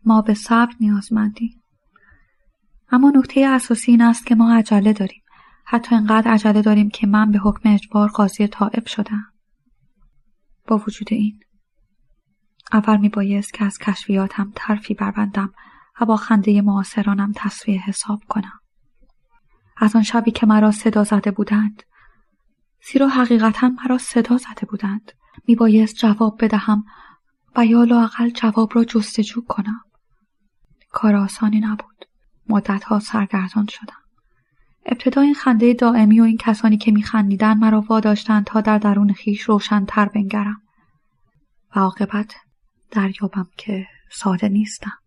ما 0.06 0.22
به 0.22 0.34
صبر 0.34 0.74
نیازمندیم. 0.80 1.64
اما 2.92 3.12
نکته 3.16 3.46
اساسی 3.48 3.92
این 3.92 4.02
است 4.02 4.26
که 4.26 4.36
ما 4.36 4.56
عجله 4.56 4.94
داریم. 4.94 5.23
حتی 5.74 5.96
انقدر 5.96 6.32
عجله 6.32 6.62
داریم 6.62 6.90
که 6.90 7.08
من 7.08 7.32
به 7.32 7.40
حکم 7.40 7.70
اجبار 7.74 8.10
قاضی 8.10 8.48
طائب 8.48 8.86
شدم. 8.86 9.34
با 10.68 10.78
وجود 10.78 11.08
این 11.12 11.40
اول 12.74 12.98
می 12.98 13.10
بایست 13.10 13.54
که 13.54 13.66
از 13.66 13.78
کشفیاتم 13.78 14.52
ترفی 14.56 14.94
بربندم 14.94 15.54
و 16.02 16.06
با 16.06 16.16
خنده 16.16 16.62
معاصرانم 16.62 17.32
تصویه 17.36 17.82
حساب 17.82 18.20
کنم. 18.30 18.60
از 19.78 19.96
آن 19.96 20.04
شبی 20.04 20.32
که 20.32 20.46
مرا 20.46 20.72
صدا 20.72 21.04
زده 21.04 21.32
بودند 21.32 21.84
زیرا 22.92 23.08
حقیقتا 23.08 23.70
مرا 23.70 23.98
صدا 23.98 24.38
زده 24.38 24.66
بودند 24.70 25.12
میبایست 25.48 25.96
جواب 25.96 26.44
بدهم 26.44 26.86
و 27.56 27.66
یا 27.66 27.84
لاقل 27.84 28.30
جواب 28.30 28.72
را 28.76 28.84
جستجو 28.84 29.42
کنم. 29.42 29.82
کار 30.92 31.16
آسانی 31.16 31.60
نبود. 31.60 32.06
مدتها 32.50 33.00
سرگردان 33.00 33.68
شدم. 33.68 34.03
ابتدا 34.86 35.22
این 35.22 35.34
خنده 35.34 35.74
دائمی 35.74 36.20
و 36.20 36.24
این 36.24 36.38
کسانی 36.38 36.78
که 36.78 36.92
میخندیدند 36.92 37.58
مرا 37.58 37.82
واداشتند 37.82 38.46
تا 38.46 38.62
در 38.62 38.78
درون 38.78 39.14
خیش 39.14 39.42
روشنتر 39.42 40.06
بنگرم. 40.06 40.62
و 41.76 41.80
عاقبت 41.80 42.36
دریابم 42.92 43.48
که 43.58 43.88
ساده 44.12 44.50
نیستم. 44.50 44.98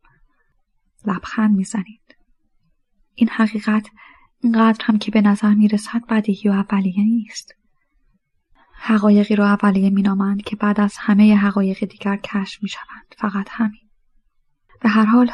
لبخند 1.06 1.56
می‌زنید. 1.56 2.16
این 3.14 3.28
حقیقت 3.28 3.88
اینقدر 4.42 4.84
هم 4.84 4.98
که 4.98 5.10
به 5.10 5.20
نظر 5.20 5.54
می‌رسد 5.54 6.06
بدیهی 6.08 6.50
و 6.50 6.52
اولیه 6.52 7.04
نیست. 7.04 7.52
حقایقی 8.78 9.36
را 9.36 9.46
اولیه 9.46 9.90
مینامند 9.90 10.42
که 10.42 10.56
بعد 10.56 10.80
از 10.80 10.96
همه 10.98 11.36
حقایق 11.36 11.84
دیگر 11.84 12.16
کشف 12.16 12.62
می‌شوند. 12.62 13.14
فقط 13.18 13.48
همین. 13.50 13.90
به 14.82 14.88
هر 14.88 15.04
حال 15.04 15.30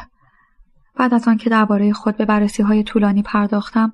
بعد 0.95 1.13
از 1.13 1.27
آنکه 1.27 1.49
درباره 1.49 1.93
خود 1.93 2.17
به 2.17 2.25
بررسی 2.25 2.63
های 2.63 2.83
طولانی 2.83 3.21
پرداختم 3.23 3.93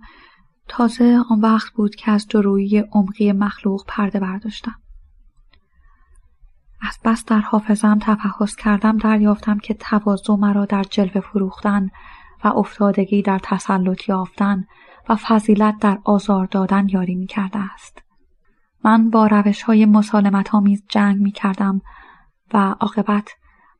تازه 0.70 1.22
آن 1.30 1.42
وقت 1.42 1.74
بود 1.74 1.96
که 1.96 2.12
از 2.12 2.28
جرویی 2.28 2.80
عمقی 2.80 3.32
مخلوق 3.32 3.84
پرده 3.88 4.20
برداشتم 4.20 4.76
از 6.82 7.00
بس 7.06 7.26
در 7.26 7.40
حافظم 7.40 8.00
تفحص 8.02 8.56
کردم 8.56 8.98
دریافتم 8.98 9.60
که 9.60 9.74
تواضع 9.74 10.34
مرا 10.36 10.66
در 10.66 10.84
جلوه 10.84 11.22
فروختن 11.22 11.90
و 12.44 12.48
افتادگی 12.48 13.22
در 13.22 13.40
تسلط 13.44 14.10
یافتن 14.10 14.66
و 15.10 15.16
فضیلت 15.16 15.76
در 15.80 16.00
آزار 16.04 16.46
دادن 16.46 16.90
یاری 16.90 17.16
می 17.16 17.28
کرده 17.28 17.60
است. 17.60 18.04
من 18.84 19.10
با 19.10 19.28
روش 19.28 19.62
های 19.62 19.86
مسالمت 19.86 20.56
آمیز 20.56 20.84
جنگ 20.90 21.22
می 21.22 21.32
کردم 21.32 21.82
و 22.54 22.76
عاقبت 22.80 23.30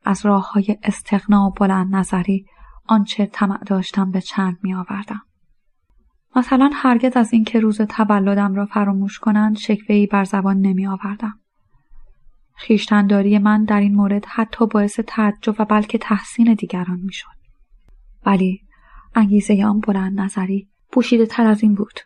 از 0.04 0.26
راه 0.26 0.52
های 0.52 0.78
استقنا 0.82 1.50
بلند 1.50 1.96
نظری 1.96 2.46
آنچه 2.86 3.26
طمع 3.26 3.64
داشتم 3.64 4.10
به 4.10 4.20
چنگ 4.20 4.56
می 4.62 4.74
آوردم. 4.74 5.22
مثلا 6.36 6.70
هرگز 6.72 7.16
از 7.16 7.32
اینکه 7.32 7.60
روز 7.60 7.80
تولدم 7.80 8.54
را 8.54 8.66
فراموش 8.66 9.18
کنند 9.18 9.56
شکوهی 9.56 10.06
بر 10.06 10.24
زبان 10.24 10.60
نمی 10.60 10.86
آوردم. 10.86 11.40
خیشتنداری 12.54 13.38
من 13.38 13.64
در 13.64 13.80
این 13.80 13.94
مورد 13.94 14.24
حتی 14.28 14.66
باعث 14.66 15.00
تعجب 15.06 15.54
و 15.58 15.64
بلکه 15.64 15.98
تحسین 15.98 16.54
دیگران 16.54 17.00
می 17.00 17.12
شد. 17.12 17.40
ولی 18.26 18.60
انگیزه 19.14 19.64
آن 19.64 19.80
بلند 19.80 20.20
نظری 20.20 20.68
پوشیده 20.92 21.26
تر 21.26 21.46
از 21.46 21.62
این 21.62 21.74
بود. 21.74 22.00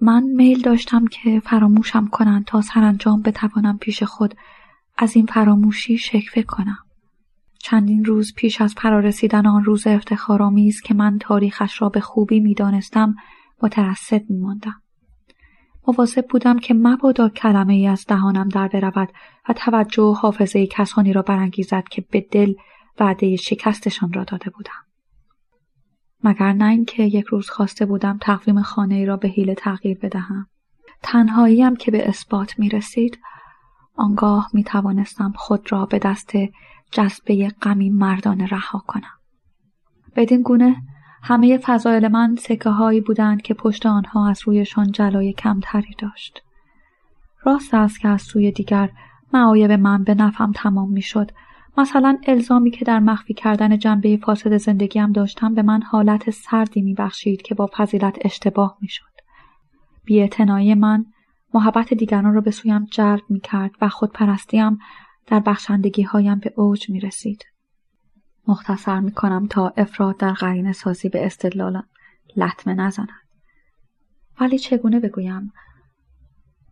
من 0.00 0.22
میل 0.22 0.62
داشتم 0.62 1.06
که 1.06 1.40
فراموشم 1.40 2.06
کنند 2.06 2.44
تا 2.44 2.60
سرانجام 2.60 3.22
بتوانم 3.22 3.78
پیش 3.78 4.02
خود 4.02 4.34
از 4.98 5.16
این 5.16 5.26
فراموشی 5.26 5.98
شکفه 5.98 6.42
کنم. 6.42 6.85
چندین 7.70 8.04
روز 8.04 8.34
پیش 8.34 8.60
از 8.60 8.74
فرارسیدن 8.74 9.46
آن 9.46 9.64
روز 9.64 9.86
افتخارآمیز 9.86 10.80
که 10.80 10.94
من 10.94 11.18
تاریخش 11.18 11.82
را 11.82 11.88
به 11.88 12.00
خوبی 12.00 12.40
می‌دانستم 12.40 13.14
مترصد 13.62 14.30
میماندم. 14.30 14.82
مواظب 15.88 16.26
بودم 16.30 16.58
که 16.58 16.74
مبادا 16.74 17.28
کلمه 17.28 17.74
ای 17.74 17.86
از 17.86 18.04
دهانم 18.08 18.48
در 18.48 18.68
برود 18.68 19.08
و 19.48 19.52
توجه 19.52 20.02
و 20.02 20.12
حافظه 20.12 20.66
کسانی 20.66 21.12
را 21.12 21.22
برانگیزد 21.22 21.84
که 21.90 22.04
به 22.10 22.26
دل 22.30 22.54
وعده 23.00 23.36
شکستشان 23.36 24.12
را 24.12 24.24
داده 24.24 24.50
بودم. 24.50 24.86
مگر 26.24 26.52
نه 26.52 26.66
اینکه 26.66 27.02
یک 27.02 27.24
روز 27.24 27.50
خواسته 27.50 27.86
بودم 27.86 28.18
تقویم 28.20 28.62
خانه 28.62 28.94
ای 28.94 29.06
را 29.06 29.16
به 29.16 29.28
حیله 29.28 29.54
تغییر 29.54 29.98
بدهم. 29.98 30.46
تنهاییم 31.02 31.76
که 31.76 31.90
به 31.90 32.08
اثبات 32.08 32.58
می 32.58 32.68
رسید 32.68 33.18
آنگاه 33.96 34.50
می 34.52 34.64
توانستم 34.64 35.32
خود 35.36 35.72
را 35.72 35.86
به 35.86 35.98
دست 35.98 36.32
جذبه 36.92 37.48
غمی 37.62 37.90
مردانه 37.90 38.46
رها 38.46 38.82
کنم. 38.86 39.12
بدین 40.16 40.42
گونه 40.42 40.76
همه 41.22 41.58
فضایل 41.58 42.08
من 42.08 42.36
سکه 42.36 42.70
هایی 42.70 43.00
بودند 43.00 43.42
که 43.42 43.54
پشت 43.54 43.86
آنها 43.86 44.28
از 44.28 44.42
رویشان 44.44 44.92
جلای 44.92 45.32
کمتری 45.32 45.94
داشت. 45.98 46.42
راست 47.42 47.74
است 47.74 48.00
که 48.00 48.08
از 48.08 48.22
سوی 48.22 48.52
دیگر 48.52 48.90
معایب 49.32 49.72
من 49.72 50.04
به 50.04 50.14
نفم 50.14 50.52
تمام 50.54 50.90
می‌شد. 50.90 51.30
مثلا 51.78 52.18
الزامی 52.26 52.70
که 52.70 52.84
در 52.84 52.98
مخفی 52.98 53.34
کردن 53.34 53.78
جنبه 53.78 54.16
فاسد 54.16 54.56
زندگیم 54.56 55.12
داشتم 55.12 55.54
به 55.54 55.62
من 55.62 55.82
حالت 55.82 56.30
سردی 56.30 56.82
میبخشید 56.82 57.42
که 57.42 57.54
با 57.54 57.70
فضیلت 57.76 58.18
اشتباه 58.20 58.78
می‌شد. 58.80 59.04
بیاعتنایی 60.04 60.74
من 60.74 61.04
محبت 61.54 61.94
دیگران 61.94 62.34
را 62.34 62.40
به 62.40 62.50
سویم 62.50 62.84
جلب 62.84 63.22
می‌کرد 63.28 63.70
و 63.80 63.88
خودپرستیم 63.88 64.78
در 65.26 65.40
بخشندگی 65.40 66.02
هایم 66.02 66.38
به 66.38 66.52
اوج 66.56 66.90
می 66.90 67.00
رسید. 67.00 67.44
مختصر 68.48 69.00
می 69.00 69.12
کنم 69.12 69.46
تا 69.46 69.72
افراد 69.76 70.16
در 70.16 70.32
قرین 70.32 70.72
سازی 70.72 71.08
به 71.08 71.26
استدلال 71.26 71.82
لطمه 72.36 72.74
نزند. 72.74 73.08
ولی 74.40 74.58
چگونه 74.58 75.00
بگویم 75.00 75.52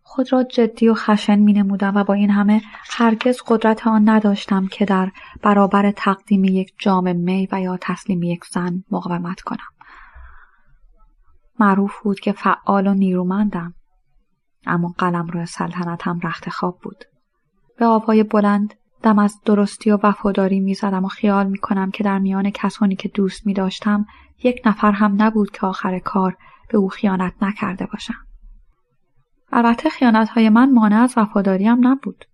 خود 0.01 0.33
را 0.33 0.43
جدی 0.43 0.87
و 0.87 0.93
خشن 0.93 1.39
می 1.39 1.53
نمودم 1.53 1.95
و 1.95 2.03
با 2.03 2.13
این 2.13 2.29
همه 2.29 2.61
هرگز 2.89 3.41
قدرت 3.47 3.87
آن 3.87 4.09
نداشتم 4.09 4.67
که 4.67 4.85
در 4.85 5.11
برابر 5.41 5.91
تقدیم 5.91 6.43
یک 6.43 6.73
جام 6.79 7.15
می 7.15 7.47
و 7.51 7.61
یا 7.61 7.77
تسلیم 7.81 8.23
یک 8.23 8.45
زن 8.45 8.83
مقاومت 8.91 9.41
کنم. 9.41 9.69
معروف 11.59 12.01
بود 12.03 12.19
که 12.19 12.31
فعال 12.31 12.87
و 12.87 12.93
نیرومندم 12.93 13.73
اما 14.65 14.95
قلم 14.97 15.27
روی 15.27 15.45
سلطنتم 15.45 16.19
رخت 16.23 16.49
خواب 16.49 16.79
بود. 16.83 17.05
به 17.77 17.85
آوای 17.85 18.23
بلند 18.23 18.73
دم 19.03 19.19
از 19.19 19.41
درستی 19.45 19.91
و 19.91 19.99
وفاداری 20.03 20.59
می‌زدم 20.59 21.05
و 21.05 21.07
خیال 21.07 21.47
می‌کنم 21.47 21.91
که 21.91 22.03
در 22.03 22.19
میان 22.19 22.49
کسانی 22.49 22.95
که 22.95 23.09
دوست 23.09 23.45
می 23.45 23.53
داشتم 23.53 24.05
یک 24.43 24.61
نفر 24.65 24.91
هم 24.91 25.21
نبود 25.21 25.51
که 25.51 25.65
آخر 25.67 25.99
کار 25.99 26.37
به 26.69 26.77
او 26.77 26.89
خیانت 26.89 27.33
نکرده 27.41 27.85
باشم. 27.85 28.25
البته 29.51 29.89
خیانت 29.89 30.29
های 30.29 30.49
من 30.49 30.71
مانع 30.71 31.01
از 31.01 31.13
وفاداریم 31.17 31.87
نبود. 31.87 32.25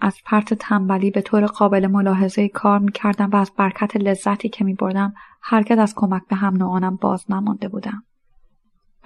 از 0.00 0.18
پرت 0.24 0.54
تنبلی 0.54 1.10
به 1.10 1.22
طور 1.22 1.46
قابل 1.46 1.86
ملاحظه 1.86 2.48
کار 2.48 2.78
می 2.78 2.92
کردم 2.92 3.30
و 3.30 3.36
از 3.36 3.52
برکت 3.56 3.96
لذتی 3.96 4.48
که 4.48 4.64
می 4.64 4.74
بردم 4.74 5.14
هرگز 5.42 5.78
از 5.78 5.94
کمک 5.96 6.22
به 6.28 6.36
هم 6.36 6.56
نوعانم 6.56 6.96
باز 6.96 7.30
نمانده 7.30 7.68
بودم. 7.68 8.02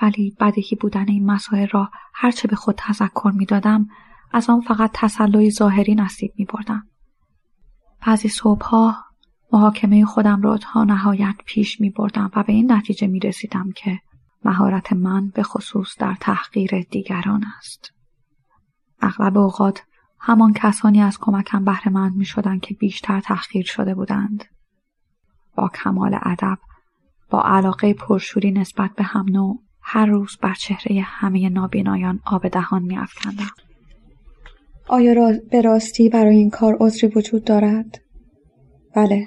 ولی 0.02 0.36
بدهی 0.40 0.76
بودن 0.80 1.08
این 1.08 1.26
مسائل 1.26 1.66
را 1.68 1.90
هرچه 2.14 2.48
به 2.48 2.56
خود 2.56 2.74
تذکر 2.78 3.32
می 3.34 3.46
دادم 3.46 3.86
از 4.32 4.50
آن 4.50 4.60
فقط 4.60 4.90
تسلای 4.94 5.50
ظاهری 5.50 5.94
نصیب 5.94 6.32
می 6.38 6.44
بردم. 6.44 6.86
بعضی 8.06 8.28
صبحها 8.28 8.96
محاکمه 9.52 10.04
خودم 10.04 10.42
را 10.42 10.58
تا 10.58 10.84
نهایت 10.84 11.34
پیش 11.46 11.80
می 11.80 11.90
بردم 11.90 12.30
و 12.36 12.42
به 12.42 12.52
این 12.52 12.72
نتیجه 12.72 13.06
می 13.06 13.20
رسیدم 13.20 13.72
که 13.76 14.00
مهارت 14.44 14.92
من 14.92 15.28
به 15.28 15.42
خصوص 15.42 15.98
در 15.98 16.16
تحقیر 16.20 16.80
دیگران 16.90 17.44
است. 17.58 17.92
اغلب 19.00 19.38
اوقات 19.38 19.82
همان 20.20 20.52
کسانی 20.52 21.02
از 21.02 21.18
کمکم 21.18 21.64
بهره 21.64 22.08
می 22.08 22.24
شدند 22.24 22.60
که 22.60 22.74
بیشتر 22.74 23.20
تحقیر 23.20 23.64
شده 23.64 23.94
بودند. 23.94 24.44
با 25.56 25.68
کمال 25.68 26.18
ادب 26.22 26.58
با 27.30 27.42
علاقه 27.42 27.94
پرشوری 27.94 28.50
نسبت 28.50 28.90
به 28.96 29.04
هم 29.04 29.24
نوع 29.28 29.62
هر 29.82 30.06
روز 30.06 30.36
بر 30.42 30.54
چهره 30.54 31.00
همه 31.00 31.48
نابینایان 31.48 32.20
آب 32.24 32.48
دهان 32.48 32.82
می 32.82 32.98
افکندم. 32.98 33.65
آیا 34.88 35.32
به 35.50 35.60
راستی 35.60 36.08
برای 36.08 36.36
این 36.36 36.50
کار 36.50 36.76
عذری 36.80 37.12
وجود 37.16 37.44
دارد؟ 37.44 38.00
بله 38.94 39.24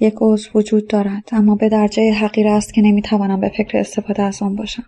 یک 0.00 0.14
عذر 0.20 0.50
وجود 0.54 0.88
دارد 0.88 1.28
اما 1.32 1.54
به 1.54 1.68
درجه 1.68 2.12
حقیر 2.12 2.48
است 2.48 2.74
که 2.74 2.82
نمی‌توانم 2.82 3.40
به 3.40 3.48
فکر 3.48 3.78
استفاده 3.78 4.22
از 4.22 4.42
آن 4.42 4.56
باشم. 4.56 4.84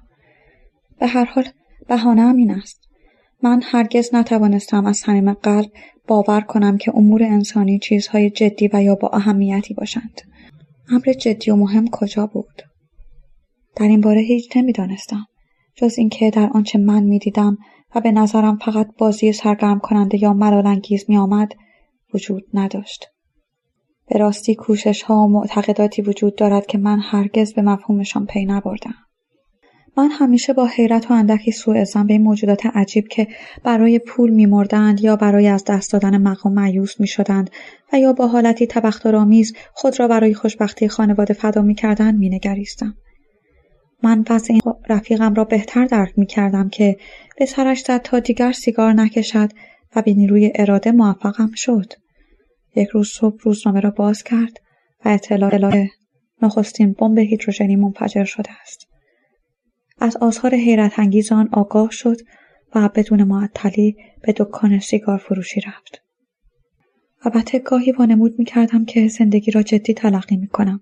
به 1.00 1.06
هر 1.06 1.24
حال 1.24 1.44
بهانه 1.88 2.34
این 2.34 2.50
است. 2.50 2.88
من 3.42 3.62
هرگز 3.64 4.14
نتوانستم 4.14 4.86
از 4.86 4.96
صمیم 4.96 5.32
قلب 5.32 5.70
باور 6.08 6.40
کنم 6.40 6.78
که 6.78 6.92
امور 6.94 7.22
انسانی 7.22 7.78
چیزهای 7.78 8.30
جدی 8.30 8.70
و 8.72 8.82
یا 8.82 8.94
با 8.94 9.08
اهمیتی 9.08 9.74
باشند. 9.74 10.20
امر 10.88 11.12
جدی 11.12 11.50
و 11.50 11.56
مهم 11.56 11.88
کجا 11.88 12.26
بود؟ 12.26 12.62
در 13.76 13.86
این 13.86 14.00
باره 14.00 14.20
هیچ 14.20 14.56
نمی‌دانستم. 14.56 15.26
جز 15.76 15.98
اینکه 15.98 16.30
در 16.30 16.50
آنچه 16.54 16.78
من 16.78 17.02
می‌دیدم 17.02 17.58
و 17.94 18.00
به 18.00 18.12
نظرم 18.12 18.56
فقط 18.56 18.88
بازی 18.98 19.32
سرگرم 19.32 19.78
کننده 19.78 20.22
یا 20.22 20.32
ملالانگیز 20.32 21.04
می 21.08 21.16
آمد 21.16 21.52
وجود 22.14 22.44
نداشت. 22.54 23.06
به 24.08 24.18
راستی 24.18 24.54
کوشش 24.54 25.02
ها 25.02 25.14
و 25.14 25.28
معتقداتی 25.28 26.02
وجود 26.02 26.36
دارد 26.36 26.66
که 26.66 26.78
من 26.78 27.00
هرگز 27.00 27.54
به 27.54 27.62
مفهومشان 27.62 28.26
پی 28.26 28.44
نبردم. 28.44 28.94
من 29.96 30.08
همیشه 30.10 30.52
با 30.52 30.66
حیرت 30.66 31.10
و 31.10 31.14
اندکی 31.14 31.52
سوء 31.52 31.84
زن 31.84 32.06
به 32.06 32.18
موجودات 32.18 32.66
عجیب 32.66 33.08
که 33.08 33.28
برای 33.64 33.98
پول 33.98 34.30
میمردند 34.30 35.00
یا 35.00 35.16
برای 35.16 35.48
از 35.48 35.64
دست 35.64 35.92
دادن 35.92 36.18
مقام 36.18 36.52
معیوس 36.52 37.00
می‌شدند 37.00 37.50
و 37.92 37.98
یا 37.98 38.12
با 38.12 38.26
حالتی 38.26 38.66
تبخترآمیز 38.66 39.54
خود 39.72 40.00
را 40.00 40.08
برای 40.08 40.34
خوشبختی 40.34 40.88
خانواده 40.88 41.34
فدا 41.34 41.62
می‌کردند 41.62 42.18
مینگریستم 42.18 42.94
من 44.04 44.24
وضع 44.30 44.54
رفیقم 44.88 45.34
را 45.34 45.44
بهتر 45.44 45.84
درک 45.84 46.18
می 46.18 46.26
کردم 46.26 46.68
که 46.68 46.96
به 47.38 47.46
سرش 47.46 47.80
زد 47.80 48.02
تا 48.02 48.20
دیگر 48.20 48.52
سیگار 48.52 48.92
نکشد 48.92 49.50
و 49.96 50.02
به 50.02 50.14
نیروی 50.14 50.52
اراده 50.54 50.92
موفقم 50.92 51.50
شد. 51.54 51.92
یک 52.76 52.88
روز 52.88 53.08
صبح 53.08 53.36
روزنامه 53.42 53.80
را 53.80 53.90
باز 53.90 54.22
کرد 54.22 54.60
و 55.04 55.08
اطلاع 55.08 55.86
نخستین 56.42 56.92
بمب 56.92 57.18
هیدروژنی 57.18 57.76
منفجر 57.76 58.24
شده 58.24 58.50
است. 58.62 58.88
از 59.98 60.16
آثار 60.16 60.54
حیرت 60.54 60.98
انگیز 60.98 61.32
آن 61.32 61.48
آگاه 61.52 61.90
شد 61.90 62.16
و 62.74 62.88
بدون 62.94 63.24
معطلی 63.24 63.96
به 64.22 64.32
دکان 64.36 64.78
سیگار 64.78 65.18
فروشی 65.18 65.60
رفت. 65.60 66.02
البته 67.22 67.58
گاهی 67.58 67.92
وانمود 67.92 68.38
می 68.38 68.44
کردم 68.44 68.84
که 68.84 69.08
زندگی 69.08 69.50
را 69.50 69.62
جدی 69.62 69.94
تلقی 69.94 70.36
می 70.36 70.48
کنم. 70.48 70.80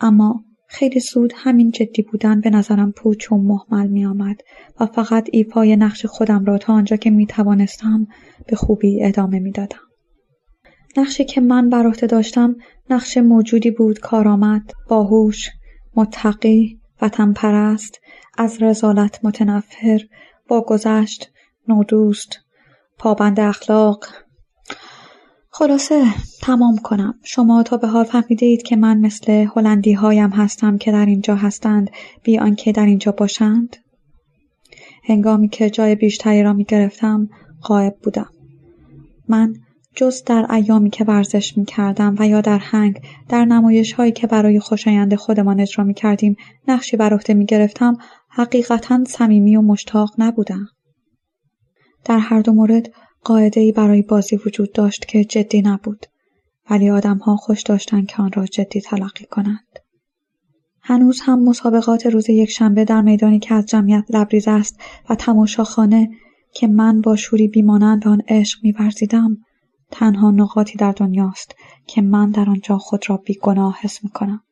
اما 0.00 0.44
خیلی 0.72 1.00
زود 1.00 1.32
همین 1.36 1.70
جدی 1.70 2.02
بودن 2.02 2.40
به 2.40 2.50
نظرم 2.50 2.92
پوچ 2.92 3.32
و 3.32 3.36
محمل 3.36 3.86
می 3.86 4.06
آمد 4.06 4.40
و 4.80 4.86
فقط 4.86 5.28
ایفای 5.32 5.76
نقش 5.76 6.06
خودم 6.06 6.44
را 6.44 6.58
تا 6.58 6.72
آنجا 6.72 6.96
که 6.96 7.10
می 7.10 7.26
توانستم 7.26 8.06
به 8.46 8.56
خوبی 8.56 9.04
ادامه 9.04 9.38
می 9.38 9.52
دادم. 9.52 9.80
نقشی 10.96 11.24
که 11.24 11.40
من 11.40 11.68
بر 11.68 11.90
داشتم 11.90 12.56
نقش 12.90 13.16
موجودی 13.16 13.70
بود 13.70 13.98
کارآمد، 13.98 14.70
باهوش، 14.88 15.48
متقی، 15.96 16.80
وطن 17.02 17.32
پرست، 17.32 18.00
از 18.38 18.62
رزالت 18.62 19.24
متنفر، 19.24 20.00
با 20.48 20.60
گذشت، 20.60 21.30
نودوست، 21.68 22.38
پابند 22.98 23.40
اخلاق، 23.40 24.04
خلاصه 25.54 26.04
تمام 26.42 26.76
کنم. 26.78 27.14
شما 27.22 27.62
تا 27.62 27.76
به 27.76 27.88
حال 27.88 28.04
فهمیده 28.04 28.46
اید 28.46 28.62
که 28.62 28.76
من 28.76 28.98
مثل 29.00 29.32
هلندی 29.56 29.92
هایم 29.92 30.30
هستم 30.30 30.78
که 30.78 30.92
در 30.92 31.06
اینجا 31.06 31.34
هستند 31.34 31.90
بی 32.22 32.38
آنکه 32.38 32.72
در 32.72 32.86
اینجا 32.86 33.12
باشند. 33.12 33.76
هنگامی 35.04 35.48
که 35.48 35.70
جای 35.70 35.94
بیشتری 35.94 36.42
را 36.42 36.52
می 36.52 36.64
گرفتم 36.64 37.28
بودم. 38.02 38.28
من 39.28 39.56
جز 39.96 40.24
در 40.24 40.54
ایامی 40.54 40.90
که 40.90 41.04
ورزش 41.04 41.58
می 41.58 41.64
کردم 41.64 42.14
و 42.18 42.28
یا 42.28 42.40
در 42.40 42.58
هنگ 42.58 43.00
در 43.28 43.44
نمایش 43.44 43.92
هایی 43.92 44.12
که 44.12 44.26
برای 44.26 44.60
خوشایند 44.60 45.14
خودمان 45.14 45.60
اجرا 45.60 45.84
می 45.84 45.94
کردیم 45.94 46.36
نقشی 46.68 46.96
بر 46.96 47.14
عهده 47.14 47.34
می 47.34 47.46
گرفتم 47.46 47.96
حقیقتا 48.28 49.04
صمیمی 49.04 49.56
و 49.56 49.62
مشتاق 49.62 50.14
نبودم. 50.18 50.68
در 52.04 52.18
هر 52.18 52.40
دو 52.40 52.52
مورد 52.52 52.90
ای 53.30 53.72
برای 53.72 54.02
بازی 54.02 54.36
وجود 54.46 54.72
داشت 54.72 55.06
که 55.06 55.24
جدی 55.24 55.62
نبود 55.62 56.06
ولی 56.70 56.90
آدمها 56.90 57.36
خوش 57.36 57.62
داشتند 57.62 58.06
که 58.06 58.22
آن 58.22 58.32
را 58.32 58.46
جدی 58.46 58.80
تلقی 58.80 59.24
کنند. 59.24 59.78
هنوز 60.82 61.20
هم 61.20 61.44
مسابقات 61.44 62.06
روز 62.06 62.30
یکشنبه 62.30 62.84
در 62.84 63.02
میدانی 63.02 63.38
که 63.38 63.54
از 63.54 63.66
جمعیت 63.66 64.04
لبریز 64.10 64.48
است 64.48 64.80
و 65.08 65.14
تماشاخانه 65.14 66.10
که 66.54 66.66
من 66.66 67.00
با 67.00 67.16
شوری 67.16 67.48
بیمانند 67.48 68.04
به 68.04 68.10
آن 68.10 68.22
عشق 68.28 68.58
میورزیدم 68.62 69.36
تنها 69.90 70.30
نقاطی 70.30 70.78
در 70.78 70.92
دنیاست 70.92 71.54
که 71.86 72.02
من 72.02 72.30
در 72.30 72.50
آنجا 72.50 72.78
خود 72.78 73.10
را 73.10 73.16
بیگناه 73.16 73.78
حس 73.80 74.04
می‌کنم 74.04 74.42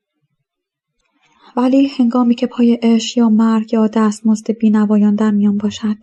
ولی 1.57 1.87
هنگامی 1.87 2.35
که 2.35 2.47
پای 2.47 2.79
عشق 2.83 3.19
یا 3.19 3.29
مرگ 3.29 3.73
یا 3.73 3.87
دستمزد 3.87 4.51
بینوایان 4.51 5.15
در 5.15 5.31
میان 5.31 5.57
باشد 5.57 5.97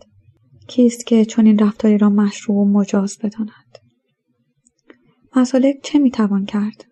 کیست 0.68 1.06
که 1.06 1.24
چنین 1.24 1.58
رفتاری 1.58 1.98
را 1.98 2.10
مشروع 2.10 2.58
و 2.58 2.64
مجاز 2.64 3.18
بداند 3.18 3.78
مسالک 5.36 5.76
چه 5.82 5.98
می‌توان 5.98 6.44
کرد 6.44 6.84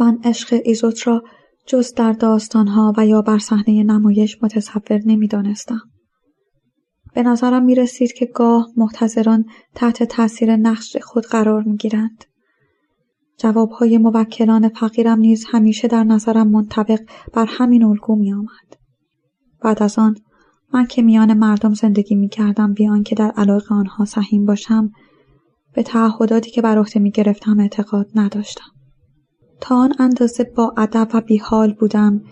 من 0.00 0.18
عشق 0.24 0.60
ایزوت 0.64 1.06
را 1.06 1.22
جز 1.66 1.94
در 1.94 2.12
داستانها 2.12 2.94
و 2.96 3.06
یا 3.06 3.22
بر 3.22 3.38
صحنه 3.38 3.82
نمایش 3.84 4.42
متصور 4.42 5.00
نمی‌دانستم 5.06 5.80
به 7.14 7.22
نظرم 7.22 7.64
می 7.64 7.74
رسید 7.74 8.12
که 8.12 8.26
گاه 8.26 8.68
محتضران 8.76 9.44
تحت 9.74 10.02
تاثیر 10.02 10.56
نقش 10.56 10.96
خود 10.96 11.26
قرار 11.26 11.62
می 11.62 11.76
گیرند. 11.76 12.24
جوابهای 13.38 13.98
موکلان 13.98 14.68
فقیرم 14.68 15.18
نیز 15.18 15.46
همیشه 15.48 15.88
در 15.88 16.04
نظرم 16.04 16.48
منطبق 16.48 17.00
بر 17.32 17.46
همین 17.48 17.84
الگو 17.84 18.16
می 18.16 18.32
آمد. 18.32 18.76
بعد 19.62 19.82
از 19.82 19.98
آن 19.98 20.16
من 20.74 20.86
که 20.86 21.02
میان 21.02 21.34
مردم 21.34 21.74
زندگی 21.74 22.14
می 22.14 22.28
کردم 22.28 22.74
بیان 22.74 23.02
که 23.02 23.14
در 23.14 23.30
علاقه 23.36 23.74
آنها 23.74 24.04
سهیم 24.04 24.46
باشم 24.46 24.92
به 25.74 25.82
تعهداتی 25.82 26.50
که 26.50 26.62
بر 26.62 26.78
عهده 26.78 27.00
می 27.00 27.10
گرفتم 27.10 27.60
اعتقاد 27.60 28.10
نداشتم. 28.14 28.70
تا 29.60 29.76
آن 29.76 29.94
اندازه 29.98 30.44
با 30.44 30.74
ادب 30.76 31.08
و 31.14 31.20
بیحال 31.20 31.72
بودم 31.72 32.22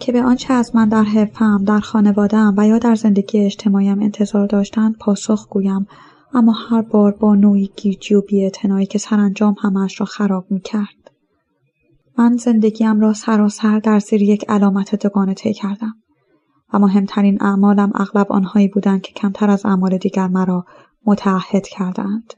که 0.00 0.12
به 0.12 0.22
آنچه 0.22 0.54
از 0.54 0.76
من 0.76 0.88
در 0.88 1.02
حرفم 1.02 1.64
در 1.64 1.80
خانوادهام 1.80 2.54
و 2.56 2.66
یا 2.66 2.78
در 2.78 2.94
زندگی 2.94 3.38
اجتماعیم 3.38 4.00
انتظار 4.00 4.46
داشتند 4.46 4.96
پاسخ 4.98 5.48
گویم 5.48 5.86
اما 6.34 6.52
هر 6.52 6.82
بار 6.82 7.12
با 7.12 7.34
نوعی 7.34 7.70
گیجی 7.76 8.14
و 8.14 8.20
بیاعتنایی 8.20 8.86
که 8.86 8.98
سرانجام 8.98 9.54
همش 9.62 10.00
را 10.00 10.06
خراب 10.06 10.46
می 10.50 10.60
کرد. 10.60 11.10
من 12.18 12.36
زندگیم 12.36 13.00
را 13.00 13.12
سراسر 13.12 13.78
در 13.78 13.98
زیر 13.98 14.22
یک 14.22 14.44
علامت 14.48 14.94
دوگانه 15.02 15.34
طی 15.34 15.52
کردم. 15.52 15.94
و 16.72 16.78
مهمترین 16.78 17.42
اعمالم 17.42 17.92
اغلب 17.94 18.32
آنهایی 18.32 18.68
بودند 18.68 19.02
که 19.02 19.12
کمتر 19.12 19.50
از 19.50 19.66
اعمال 19.66 19.98
دیگر 19.98 20.28
مرا 20.28 20.66
متعهد 21.06 21.68
کردند. 21.68 22.34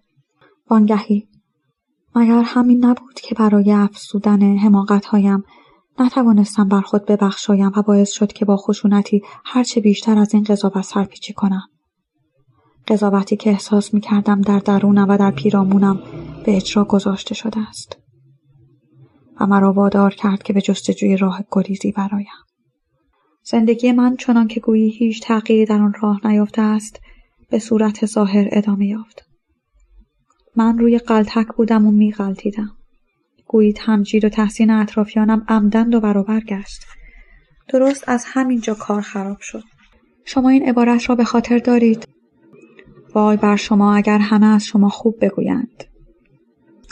وانگهی 0.70 1.28
مگر 2.14 2.42
همین 2.46 2.84
نبود 2.84 3.14
که 3.14 3.34
برای 3.34 3.72
افزودن 3.72 4.56
حماقتهایم 4.56 5.44
نتوانستم 5.98 6.68
بر 6.68 6.80
خود 6.80 7.06
ببخشایم 7.06 7.72
و 7.76 7.82
باعث 7.82 8.10
شد 8.10 8.32
که 8.32 8.44
با 8.44 8.56
خشونتی 8.56 9.22
هرچه 9.44 9.80
بیشتر 9.80 10.18
از 10.18 10.34
این 10.34 10.44
قضاوت 10.44 10.82
سرپیچی 10.82 11.32
کنم. 11.32 11.62
قضاوتی 12.88 13.36
که 13.36 13.50
احساس 13.50 13.94
می 13.94 14.00
کردم 14.00 14.40
در 14.40 14.58
درونم 14.58 15.08
و 15.08 15.18
در 15.18 15.30
پیرامونم 15.30 16.00
به 16.46 16.56
اجرا 16.56 16.84
گذاشته 16.84 17.34
شده 17.34 17.60
است. 17.68 17.96
و 19.40 19.46
مرا 19.46 19.72
وادار 19.72 20.14
کرد 20.14 20.42
که 20.42 20.52
به 20.52 20.60
جستجوی 20.60 21.16
راه 21.16 21.44
گریزی 21.50 21.92
برایم. 21.92 22.26
زندگی 23.50 23.92
من 23.92 24.16
چنان 24.16 24.48
که 24.48 24.60
گویی 24.60 24.90
هیچ 24.90 25.22
تغییری 25.22 25.64
در 25.64 25.82
آن 25.82 25.94
راه 26.02 26.26
نیافته 26.26 26.62
است 26.62 27.00
به 27.50 27.58
صورت 27.58 28.06
ظاهر 28.06 28.48
ادامه 28.52 28.86
یافت. 28.86 29.24
من 30.56 30.78
روی 30.78 30.98
قلتک 30.98 31.46
بودم 31.56 31.86
و 31.86 31.90
میغلطیدم. 31.90 32.76
گویی 33.46 33.72
تمجید 33.72 34.24
و 34.24 34.28
تحسین 34.28 34.70
اطرافیانم 34.70 35.44
عمدن 35.48 35.94
و 35.94 36.00
برابر 36.00 36.40
گشت. 36.40 36.82
درست 37.68 38.08
از 38.08 38.24
همینجا 38.26 38.74
کار 38.74 39.00
خراب 39.00 39.40
شد. 39.40 39.64
شما 40.24 40.48
این 40.48 40.68
عبارت 40.68 41.10
را 41.10 41.14
به 41.16 41.24
خاطر 41.24 41.58
دارید. 41.58 42.08
وای 43.14 43.36
بر 43.36 43.56
شما 43.56 43.94
اگر 43.94 44.18
همه 44.18 44.46
از 44.46 44.64
شما 44.64 44.88
خوب 44.88 45.24
بگویند. 45.24 45.84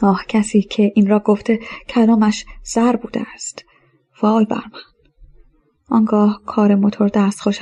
آه 0.03 0.25
کسی 0.29 0.62
که 0.62 0.92
این 0.94 1.07
را 1.07 1.18
گفته 1.18 1.59
کلامش 1.88 2.44
زر 2.64 2.97
بوده 2.97 3.23
است. 3.35 3.64
وای 4.23 4.44
بر 4.44 4.57
من. 4.73 4.98
آنگاه 5.88 6.42
کار 6.46 6.74
موتور 6.74 7.09
دستخوش 7.09 7.61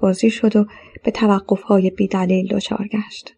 بازی 0.00 0.30
شد 0.30 0.56
و 0.56 0.66
به 1.04 1.10
توقفهای 1.10 1.90
بیدلیل 1.90 2.48
دچار 2.48 2.88
گشت 2.88 3.34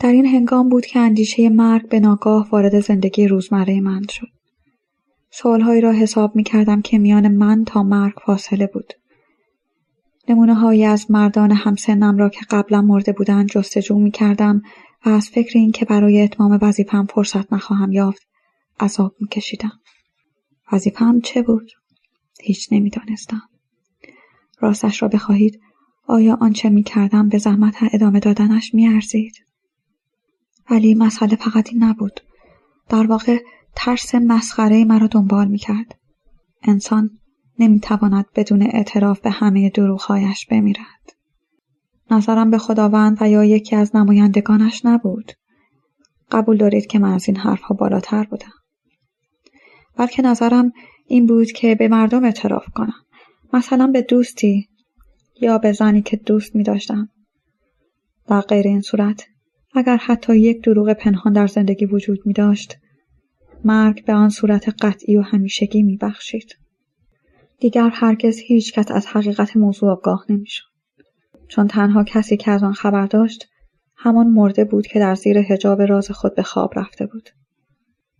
در 0.00 0.12
این 0.12 0.26
هنگام 0.26 0.68
بود 0.68 0.86
که 0.86 0.98
اندیشه 0.98 1.48
مرگ 1.48 1.88
به 1.88 2.00
ناگاه 2.00 2.48
وارد 2.50 2.80
زندگی 2.80 3.28
روزمره 3.28 3.80
من 3.80 4.02
شد 4.08 4.28
سوالهایی 5.30 5.80
را 5.80 5.92
حساب 5.92 6.36
می 6.36 6.42
کردم 6.42 6.82
که 6.82 6.98
میان 6.98 7.28
من 7.28 7.64
تا 7.64 7.82
مرگ 7.82 8.14
فاصله 8.26 8.66
بود 8.66 8.92
نمونه 10.28 10.54
هایی 10.54 10.84
از 10.84 11.10
مردان 11.10 11.52
همسنم 11.52 12.18
را 12.18 12.28
که 12.28 12.40
قبلا 12.50 12.82
مرده 12.82 13.12
بودند 13.12 13.48
جستجو 13.48 13.98
می 13.98 14.10
کردم 14.10 14.62
و 15.06 15.08
از 15.08 15.28
فکر 15.28 15.58
این 15.58 15.72
که 15.72 15.84
برای 15.84 16.22
اتمام 16.22 16.58
وظیفم 16.62 17.06
فرصت 17.06 17.52
نخواهم 17.52 17.92
یافت 17.92 18.22
عذاب 18.80 19.14
می 19.20 19.28
کشیدم. 19.28 19.72
وظیفم 20.72 21.20
چه 21.20 21.42
بود؟ 21.42 21.70
هیچ 22.44 22.68
نمی‌دانستم 22.72 23.42
راستش 24.60 25.02
را 25.02 25.08
بخواهید 25.08 25.60
آیا 26.06 26.38
آنچه 26.40 26.68
می 26.68 26.82
کردم 26.82 27.28
به 27.28 27.38
زحمت 27.38 27.76
ادامه 27.92 28.20
دادنش 28.20 28.74
می 28.74 28.88
ارزید؟ 28.88 29.34
ولی 30.70 30.94
مسئله 30.94 31.36
فقط 31.36 31.68
این 31.72 31.84
نبود. 31.84 32.20
در 32.88 33.06
واقع 33.06 33.38
ترس 33.76 34.14
مسخره 34.14 34.84
مرا 34.84 35.06
دنبال 35.06 35.48
می 35.48 35.58
کرد. 35.58 35.98
انسان 36.62 37.10
نمی 37.58 37.80
تواند 37.80 38.26
بدون 38.36 38.62
اعتراف 38.62 39.20
به 39.20 39.30
همه 39.30 39.70
دروغهایش 39.70 40.46
بمیرد. 40.46 41.16
نظرم 42.10 42.50
به 42.50 42.58
خداوند 42.58 43.18
و 43.20 43.30
یا 43.30 43.44
یکی 43.44 43.76
از 43.76 43.96
نمایندگانش 43.96 44.84
نبود. 44.84 45.32
قبول 46.30 46.56
دارید 46.56 46.86
که 46.86 46.98
من 46.98 47.12
از 47.12 47.28
این 47.28 47.36
حرفها 47.36 47.74
بالاتر 47.74 48.24
بودم. 48.24 48.52
بلکه 49.96 50.22
نظرم 50.22 50.72
این 51.06 51.26
بود 51.26 51.52
که 51.52 51.74
به 51.74 51.88
مردم 51.88 52.24
اعتراف 52.24 52.64
کنم 52.74 53.04
مثلا 53.52 53.86
به 53.86 54.02
دوستی 54.02 54.68
یا 55.40 55.58
به 55.58 55.72
زنی 55.72 56.02
که 56.02 56.16
دوست 56.16 56.56
می 56.56 56.62
داشتم. 56.62 57.08
در 58.28 58.40
غیر 58.40 58.66
این 58.66 58.80
صورت 58.80 59.26
اگر 59.74 59.96
حتی 59.96 60.36
یک 60.36 60.64
دروغ 60.64 60.92
پنهان 60.92 61.32
در 61.32 61.46
زندگی 61.46 61.86
وجود 61.86 62.18
می 62.26 62.32
داشت 62.32 62.76
مرگ 63.64 64.04
به 64.04 64.12
آن 64.12 64.28
صورت 64.28 64.68
قطعی 64.84 65.16
و 65.16 65.22
همیشگی 65.22 65.82
می 65.82 65.96
بخشید. 65.96 66.56
دیگر 67.58 67.90
هرگز 67.92 68.38
هیچ 68.38 68.72
کس 68.72 68.90
از 68.90 69.06
حقیقت 69.06 69.56
موضوع 69.56 69.90
آگاه 69.90 70.26
نمی 70.28 70.46
شد. 70.46 70.64
چون 71.48 71.68
تنها 71.68 72.04
کسی 72.04 72.36
که 72.36 72.50
از 72.50 72.62
آن 72.62 72.72
خبر 72.72 73.06
داشت 73.06 73.48
همان 73.96 74.26
مرده 74.26 74.64
بود 74.64 74.86
که 74.86 74.98
در 74.98 75.14
زیر 75.14 75.42
حجاب 75.42 75.82
راز 75.82 76.10
خود 76.10 76.34
به 76.34 76.42
خواب 76.42 76.78
رفته 76.78 77.06
بود 77.06 77.30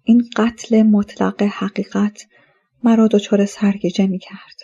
این 0.02 0.28
قتل 0.36 0.82
مطلق 0.82 1.42
حقیقت 1.42 2.26
مرا 2.84 3.08
دچار 3.08 3.46
سرگیجه 3.46 4.06
می 4.06 4.18
کرد. 4.18 4.60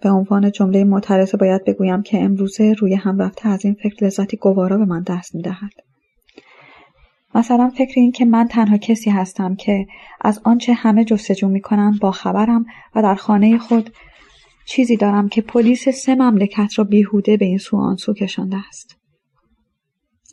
به 0.00 0.10
عنوان 0.10 0.50
جمله 0.50 0.84
معترضه 0.84 1.36
باید 1.38 1.64
بگویم 1.64 2.02
که 2.02 2.22
امروزه 2.22 2.72
روی 2.78 2.94
هم 2.94 3.18
رفته 3.18 3.48
از 3.48 3.64
این 3.64 3.74
فکر 3.74 4.06
لذتی 4.06 4.36
گوارا 4.36 4.78
به 4.78 4.84
من 4.84 5.02
دست 5.02 5.34
می 5.34 5.42
دهد. 5.42 5.72
مثلا 7.34 7.70
فکر 7.70 8.00
این 8.00 8.12
که 8.12 8.24
من 8.24 8.48
تنها 8.48 8.76
کسی 8.76 9.10
هستم 9.10 9.54
که 9.54 9.86
از 10.20 10.40
آنچه 10.44 10.72
همه 10.72 11.04
جستجو 11.04 11.48
می 11.48 11.60
کنند 11.60 12.00
با 12.00 12.10
خبرم 12.10 12.64
و 12.94 13.02
در 13.02 13.14
خانه 13.14 13.58
خود 13.58 13.90
چیزی 14.66 14.96
دارم 14.96 15.28
که 15.28 15.42
پلیس 15.42 15.88
سه 15.88 16.14
مملکت 16.14 16.78
را 16.78 16.84
بیهوده 16.84 17.36
به 17.36 17.44
این 17.44 17.58
سو 17.58 17.76
آن 17.76 17.96
سو 17.96 18.14
کشانده 18.14 18.56
است. 18.68 18.96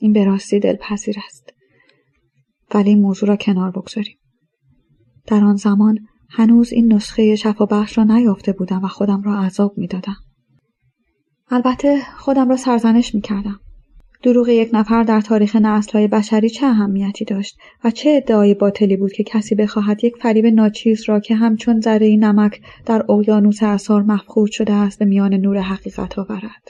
این 0.01 0.13
به 0.13 0.25
راستی 0.25 0.59
دلپذیر 0.59 1.15
است. 1.25 1.53
ولی 2.75 2.95
موضوع 2.95 3.29
را 3.29 3.35
کنار 3.35 3.71
بگذاریم. 3.71 4.17
در 5.27 5.43
آن 5.43 5.55
زمان 5.55 5.99
هنوز 6.35 6.73
این 6.73 6.93
نسخه 6.93 7.35
شفا 7.35 7.65
بخش 7.65 7.97
را 7.97 8.03
نیافته 8.03 8.51
بودم 8.51 8.83
و 8.83 8.87
خودم 8.87 9.21
را 9.21 9.39
عذاب 9.39 9.77
می 9.77 9.87
دادم. 9.87 10.15
البته 11.49 12.01
خودم 12.17 12.49
را 12.49 12.57
سرزنش 12.57 13.15
می 13.15 13.21
کردم. 13.21 13.59
دروغ 14.23 14.49
یک 14.49 14.69
نفر 14.73 15.03
در 15.03 15.21
تاریخ 15.21 15.55
نسلهای 15.55 16.07
بشری 16.07 16.49
چه 16.49 16.65
اهمیتی 16.65 17.25
داشت 17.25 17.57
و 17.83 17.91
چه 17.91 18.09
ادعای 18.09 18.53
باطلی 18.53 18.97
بود 18.97 19.11
که 19.11 19.23
کسی 19.23 19.55
بخواهد 19.55 20.03
یک 20.03 20.15
فریب 20.21 20.45
ناچیز 20.45 21.03
را 21.09 21.19
که 21.19 21.35
همچون 21.35 21.81
ذره 21.81 22.15
نمک 22.15 22.61
در 22.85 23.05
اقیانوس 23.11 23.63
اثار 23.63 24.03
مفقود 24.03 24.51
شده 24.51 24.73
است 24.73 24.99
به 24.99 25.05
میان 25.05 25.33
نور 25.33 25.57
حقیقت 25.57 26.19
آورد 26.19 26.69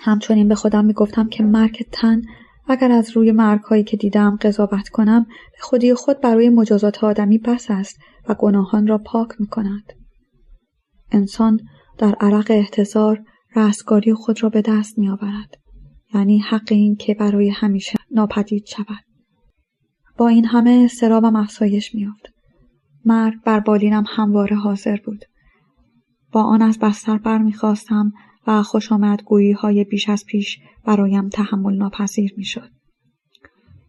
همچنین 0.00 0.48
به 0.48 0.54
خودم 0.54 0.84
می‌گفتم 0.84 1.28
که 1.28 1.44
مرگ 1.44 1.86
تن 1.92 2.22
اگر 2.68 2.92
از 2.92 3.10
روی 3.16 3.32
مرگهایی 3.32 3.84
که 3.84 3.96
دیدم 3.96 4.38
قضاوت 4.42 4.88
کنم 4.88 5.26
به 5.52 5.58
خودی 5.60 5.94
خود 5.94 6.20
برای 6.20 6.48
مجازات 6.48 7.04
آدمی 7.04 7.38
بس 7.38 7.66
است 7.70 7.98
و 8.28 8.34
گناهان 8.34 8.86
را 8.86 8.98
پاک 8.98 9.28
می 9.38 9.46
کند. 9.46 9.92
انسان 11.10 11.60
در 11.98 12.14
عرق 12.14 12.46
احتضار 12.50 13.22
رستگاری 13.56 14.14
خود 14.14 14.42
را 14.42 14.48
به 14.48 14.62
دست 14.62 14.98
می 14.98 15.08
آورد. 15.08 15.54
یعنی 16.14 16.38
حق 16.38 16.68
این 16.70 16.96
که 16.96 17.14
برای 17.14 17.48
همیشه 17.50 17.98
ناپدید 18.10 18.66
شود. 18.66 19.04
با 20.16 20.28
این 20.28 20.44
همه 20.44 20.88
سرابم 20.88 21.36
افزایش 21.36 21.94
میافت. 21.94 22.32
مرگ 23.04 23.34
بر 23.44 23.60
بالینم 23.60 24.04
همواره 24.08 24.56
حاضر 24.56 24.96
بود. 25.04 25.24
با 26.32 26.42
آن 26.42 26.62
از 26.62 26.78
بستر 26.78 27.18
برمیخواستم 27.18 28.12
و 28.46 28.62
خوش 28.62 28.92
آمد 28.92 29.22
گویی 29.22 29.52
های 29.52 29.84
بیش 29.84 30.08
از 30.08 30.24
پیش 30.26 30.58
برایم 30.84 31.28
تحمل 31.28 31.76
ناپذیر 31.76 32.34
می‌شد. 32.36 32.70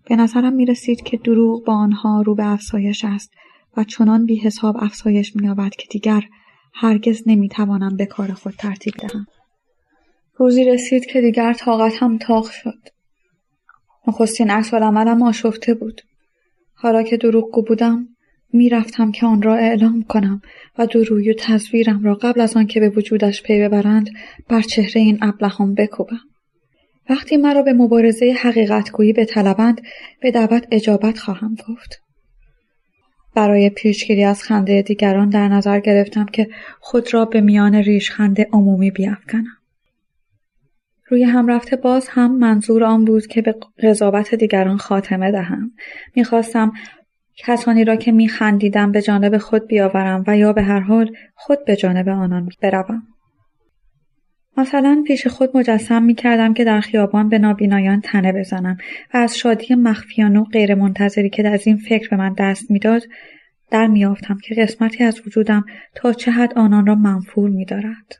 به 0.09 0.15
نظرم 0.15 0.53
می 0.53 0.65
رسید 0.65 1.01
که 1.01 1.17
دروغ 1.17 1.65
با 1.65 1.73
آنها 1.73 2.21
رو 2.21 2.35
به 2.35 2.45
افزایش 2.45 3.05
است 3.05 3.31
و 3.77 3.83
چنان 3.83 4.25
بی 4.25 4.35
حساب 4.35 4.77
افزایش 4.79 5.35
می 5.35 5.69
که 5.77 5.87
دیگر 5.89 6.23
هرگز 6.73 7.23
نمی 7.25 7.49
توانم 7.49 7.97
به 7.97 8.05
کار 8.05 8.33
خود 8.33 8.53
ترتیب 8.53 8.93
دهم. 8.93 9.27
روزی 10.35 10.65
رسید 10.65 11.05
که 11.05 11.21
دیگر 11.21 11.53
طاقتم 11.53 12.17
تاق 12.17 12.49
شد. 12.51 12.79
نخستین 14.07 14.51
عملم 14.51 15.21
آشفته 15.21 15.73
بود. 15.73 16.01
حالا 16.73 17.03
که 17.03 17.17
دروغگو 17.17 17.61
بودم 17.61 18.07
می‌رفتم 18.53 19.11
که 19.11 19.25
آن 19.25 19.41
را 19.41 19.55
اعلام 19.55 20.03
کنم 20.03 20.41
و 20.77 20.85
دروی 20.85 21.31
و 21.31 21.33
تصویرم 21.39 22.03
را 22.03 22.15
قبل 22.15 22.41
از 22.41 22.57
آن 22.57 22.67
که 22.67 22.79
به 22.79 22.89
وجودش 22.89 23.43
پی 23.43 23.61
ببرند 23.61 24.09
بر 24.49 24.61
چهره 24.61 25.01
این 25.01 25.17
ابلهان 25.21 25.73
بکوبم. 25.73 26.19
وقتی 27.09 27.37
مرا 27.37 27.61
به 27.61 27.73
مبارزه 27.73 28.35
حقیقتگویی 28.41 29.13
به 29.13 29.25
طلبند 29.25 29.81
به 30.21 30.31
دعوت 30.31 30.67
اجابت 30.71 31.19
خواهم 31.19 31.55
گفت. 31.69 32.06
برای 33.37 33.69
پیشگیری 33.69 34.23
از 34.23 34.43
خنده 34.43 34.81
دیگران 34.81 35.29
در 35.29 35.47
نظر 35.47 35.79
گرفتم 35.79 36.25
که 36.25 36.49
خود 36.79 37.13
را 37.13 37.25
به 37.25 37.41
میان 37.41 37.75
ریش 37.75 38.11
خنده 38.11 38.47
عمومی 38.51 38.91
بیافکنم. 38.91 39.57
روی 41.07 41.23
هم 41.23 41.47
رفته 41.47 41.75
باز 41.75 42.07
هم 42.09 42.37
منظور 42.37 42.83
آن 42.83 43.05
بود 43.05 43.27
که 43.27 43.41
به 43.41 43.55
قضاوت 43.83 44.35
دیگران 44.35 44.77
خاتمه 44.77 45.31
دهم. 45.31 45.71
می‌خواستم 46.15 46.71
کسانی 47.35 47.83
را 47.83 47.95
که 47.95 48.11
میخندیدم 48.11 48.91
به 48.91 49.01
جانب 49.01 49.37
خود 49.37 49.67
بیاورم 49.67 50.23
و 50.27 50.37
یا 50.37 50.53
به 50.53 50.63
هر 50.63 50.79
حال 50.79 51.11
خود 51.35 51.65
به 51.65 51.75
جانب 51.75 52.09
آنان 52.09 52.49
بروم. 52.61 53.03
مثلا 54.57 55.03
پیش 55.07 55.27
خود 55.27 55.57
مجسم 55.57 56.03
می 56.03 56.15
کردم 56.15 56.53
که 56.53 56.63
در 56.63 56.81
خیابان 56.81 57.29
به 57.29 57.39
نابینایان 57.39 58.01
تنه 58.01 58.33
بزنم 58.33 58.77
و 59.13 59.17
از 59.17 59.37
شادی 59.37 59.75
مخفیانه 59.75 60.39
و 60.39 60.43
غیرمنتظری 60.43 61.29
که 61.29 61.49
از 61.49 61.67
این 61.67 61.77
فکر 61.77 62.09
به 62.09 62.15
من 62.17 62.35
دست 62.37 62.71
می‌داد 62.71 63.03
در 63.71 63.87
میافتم 63.87 64.37
که 64.43 64.55
قسمتی 64.55 65.03
از 65.03 65.21
وجودم 65.27 65.65
تا 65.95 66.13
چه 66.13 66.31
حد 66.31 66.53
آنان 66.53 66.85
را 66.85 66.95
منفور 66.95 67.49
می 67.49 67.65
دارد. 67.65 68.15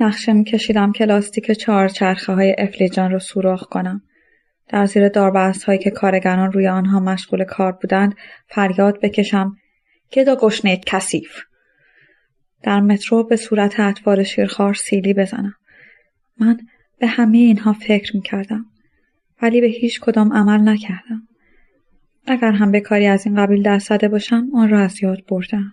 نقشه 0.00 0.32
میکشیدم 0.32 0.92
که 0.92 1.04
لاستیک 1.04 1.50
چهار 1.50 1.88
چرخه 1.88 2.32
های 2.32 2.54
افلیجان 2.58 3.10
را 3.10 3.18
سوراخ 3.18 3.62
کنم. 3.62 4.02
در 4.68 4.86
زیر 4.86 5.08
داربست 5.08 5.64
هایی 5.64 5.78
که 5.78 5.90
کارگران 5.90 6.52
روی 6.52 6.68
آنها 6.68 7.00
مشغول 7.00 7.44
کار 7.44 7.72
بودند 7.72 8.14
فریاد 8.48 9.00
بکشم 9.00 9.56
گدا 10.12 10.36
گشنه 10.36 10.80
کثیف 10.86 11.40
در 12.64 12.80
مترو 12.80 13.24
به 13.24 13.36
صورت 13.36 13.80
اطوار 13.80 14.22
شیرخوار 14.22 14.74
سیلی 14.74 15.14
بزنم 15.14 15.54
من 16.38 16.58
به 16.98 17.06
همه 17.06 17.38
اینها 17.38 17.72
فکر 17.72 18.16
می‌کردم 18.16 18.66
ولی 19.42 19.60
به 19.60 19.66
هیچ 19.66 20.00
کدام 20.00 20.32
عمل 20.32 20.68
نکردم 20.68 21.22
اگر 22.26 22.52
هم 22.52 22.72
به 22.72 22.80
کاری 22.80 23.06
از 23.06 23.26
این 23.26 23.36
قبیل 23.36 23.62
دست 23.62 23.88
زده 23.88 24.08
باشم 24.08 24.48
آن 24.54 24.68
را 24.68 24.80
از 24.80 25.02
یاد 25.02 25.18
بردم 25.28 25.72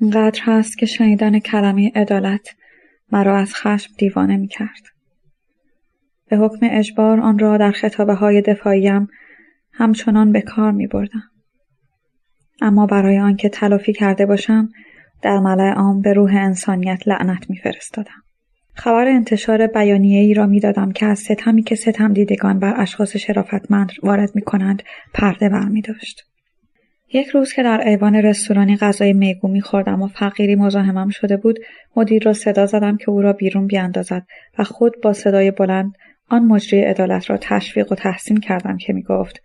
اینقدر 0.00 0.40
هست 0.42 0.78
که 0.78 0.86
شنیدن 0.86 1.38
کلمه 1.38 1.92
عدالت 1.94 2.48
مرا 3.12 3.38
از 3.38 3.54
خشم 3.54 3.94
دیوانه 3.98 4.36
می 4.36 4.48
کرد. 4.48 4.82
به 6.28 6.36
حکم 6.36 6.58
اجبار 6.70 7.20
آن 7.20 7.38
را 7.38 7.56
در 7.56 7.70
خطابه 7.70 8.14
های 8.14 8.42
دفاعیم 8.42 9.08
همچنان 9.72 10.32
به 10.32 10.40
کار 10.40 10.72
می 10.72 10.86
بردم. 10.86 11.22
اما 12.62 12.86
برای 12.86 13.18
آنکه 13.18 13.48
تلافی 13.48 13.92
کرده 13.92 14.26
باشم 14.26 14.68
در 15.22 15.38
ملع 15.38 15.72
عام 15.72 16.00
به 16.00 16.12
روح 16.12 16.36
انسانیت 16.36 17.08
لعنت 17.08 17.50
میفرستادم 17.50 18.24
خبر 18.74 19.08
انتشار 19.08 19.66
بیانیه 19.66 20.20
ای 20.20 20.34
را 20.34 20.46
می‌دادم 20.46 20.92
که 20.92 21.06
از 21.06 21.18
ستمی 21.18 21.62
که 21.62 21.74
ستم 21.74 22.12
دیدگان 22.12 22.58
بر 22.58 22.80
اشخاص 22.80 23.16
شرافتمند 23.16 23.92
وارد 24.02 24.30
می 24.34 24.42
کنند 24.42 24.82
پرده 25.14 25.48
بر 25.48 25.64
می 25.64 25.80
داشت. 25.80 26.26
یک 27.12 27.28
روز 27.28 27.52
که 27.52 27.62
در 27.62 27.88
ایوان 27.88 28.14
رستورانی 28.14 28.76
غذای 28.76 29.12
میگو 29.12 29.48
میخوردم 29.48 30.02
و 30.02 30.06
فقیری 30.06 30.54
مزاحمم 30.54 31.08
شده 31.08 31.36
بود 31.36 31.58
مدیر 31.96 32.22
را 32.22 32.32
صدا 32.32 32.66
زدم 32.66 32.96
که 32.96 33.10
او 33.10 33.22
را 33.22 33.32
بیرون 33.32 33.66
بیاندازد 33.66 34.26
و 34.58 34.64
خود 34.64 34.92
با 35.02 35.12
صدای 35.12 35.50
بلند 35.50 35.92
آن 36.28 36.44
مجری 36.44 36.80
عدالت 36.80 37.30
را 37.30 37.36
تشویق 37.40 37.92
و 37.92 37.94
تحسین 37.94 38.40
کردم 38.40 38.76
که 38.76 38.92
می‌گفت 38.92 39.42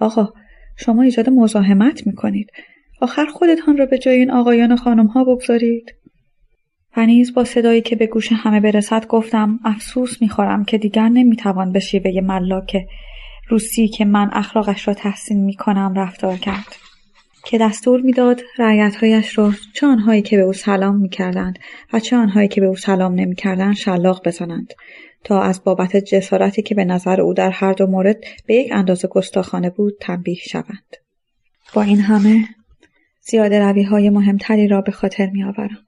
آقا 0.00 0.28
شما 0.76 1.02
ایجاد 1.02 1.30
مزاحمت 1.30 2.06
می‌کنید 2.06 2.50
آخر 3.00 3.26
خودتان 3.26 3.76
را 3.76 3.86
به 3.86 3.98
جای 3.98 4.16
این 4.16 4.30
آقایان 4.30 4.72
و 4.72 4.76
خانمها 4.76 5.24
بگذارید. 5.24 5.94
و 6.96 7.06
نیز 7.06 7.34
با 7.34 7.44
صدایی 7.44 7.80
که 7.80 7.96
به 7.96 8.06
گوش 8.06 8.32
همه 8.32 8.60
برسد 8.60 9.06
گفتم 9.06 9.60
افسوس 9.64 10.22
می‌خورم 10.22 10.64
که 10.64 10.78
دیگر 10.78 11.08
نمی‌توان 11.08 11.72
به 11.72 11.80
شیوه 11.80 12.20
ملاک 12.20 12.76
روسی 13.48 13.88
که 13.88 14.04
من 14.04 14.30
اخلاقش 14.32 14.88
را 14.88 14.94
تحسین 14.94 15.44
می‌کنم 15.44 15.94
رفتار 15.96 16.36
کرد. 16.36 16.76
که 17.44 17.58
دستور 17.58 18.00
می‌داد 18.00 18.42
رعیتهایش 18.58 19.38
را 19.38 19.52
چه 19.74 19.86
آنهایی 19.86 20.22
که 20.22 20.36
به 20.36 20.42
او 20.42 20.52
سلام 20.52 20.96
می‌کردند 20.96 21.58
و 21.92 22.00
چه 22.00 22.16
آنهایی 22.16 22.48
که 22.48 22.60
به 22.60 22.66
او 22.66 22.76
سلام 22.76 23.14
نمی‌کردند 23.14 23.74
شلاق 23.74 24.28
بزنند. 24.28 24.72
تا 25.24 25.42
از 25.42 25.64
بابت 25.64 25.96
جسارتی 25.96 26.62
که 26.62 26.74
به 26.74 26.84
نظر 26.84 27.20
او 27.20 27.34
در 27.34 27.50
هر 27.50 27.72
دو 27.72 27.86
مورد 27.86 28.16
به 28.46 28.54
یک 28.54 28.72
اندازه 28.72 29.08
گستاخانه 29.08 29.70
بود 29.70 29.94
تنبیه 30.00 30.34
شوند. 30.34 30.96
با 31.74 31.82
این 31.82 32.00
همه 32.00 32.44
زیاده 33.28 33.60
روی 33.60 33.82
های 33.82 34.10
مهمتری 34.10 34.68
را 34.68 34.80
به 34.80 34.92
خاطر 34.92 35.30
می 35.30 35.44
آورم. 35.44 35.86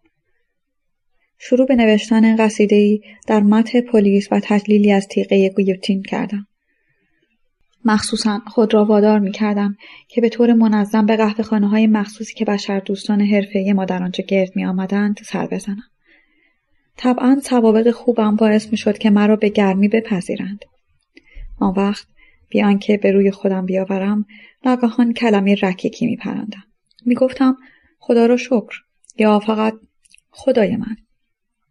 شروع 1.39 1.67
به 1.67 1.77
نوشتن 1.77 2.37
قصیده 2.37 2.99
در 3.27 3.41
متح 3.41 3.81
پلیس 3.81 4.29
و 4.31 4.41
تجلیلی 4.43 4.93
از 4.93 5.09
تیغه 5.09 5.49
گیوتین 5.49 6.03
کردم. 6.03 6.47
مخصوصا 7.85 8.41
خود 8.47 8.75
را 8.75 8.85
وادار 8.85 9.19
می 9.19 9.33
کردم 9.33 9.77
که 10.09 10.21
به 10.21 10.29
طور 10.29 10.53
منظم 10.53 11.07
به 11.07 11.17
قهوه 11.17 11.45
خانه 11.45 11.69
های 11.69 11.87
مخصوصی 11.87 12.35
که 12.35 12.45
بشر 12.45 12.79
دوستان 12.79 13.21
حرفه 13.21 13.73
ما 13.77 13.85
در 13.85 14.03
آنجا 14.03 14.25
گرد 14.25 14.57
می 14.57 14.67
آمدند 14.67 15.21
سر 15.25 15.47
بزنم. 15.47 15.83
طبعا 16.97 17.41
سوابق 17.45 17.91
خوبم 17.91 18.37
باعث 18.37 18.71
می 18.71 18.77
شد 18.77 18.99
که 18.99 19.11
مرا 19.11 19.37
به 19.37 19.49
گرمی 19.49 19.89
بپذیرند. 19.89 20.65
آن 21.61 21.75
وقت 21.77 22.07
بیان 22.49 22.79
که 22.79 22.97
به 22.97 23.13
روی 23.13 23.31
خودم 23.31 23.67
بیاورم 23.67 24.25
ناگهان 24.65 25.13
کلمه 25.13 25.55
رکیکی 25.63 26.07
می 26.07 26.17
پرندم. 26.17 26.68
می 27.07 27.15
گفتم 27.15 27.57
خدا 27.99 28.27
را 28.27 28.37
شکر 28.37 28.83
یا 29.19 29.39
فقط 29.39 29.75
خدای 30.31 30.77
من. 30.77 30.97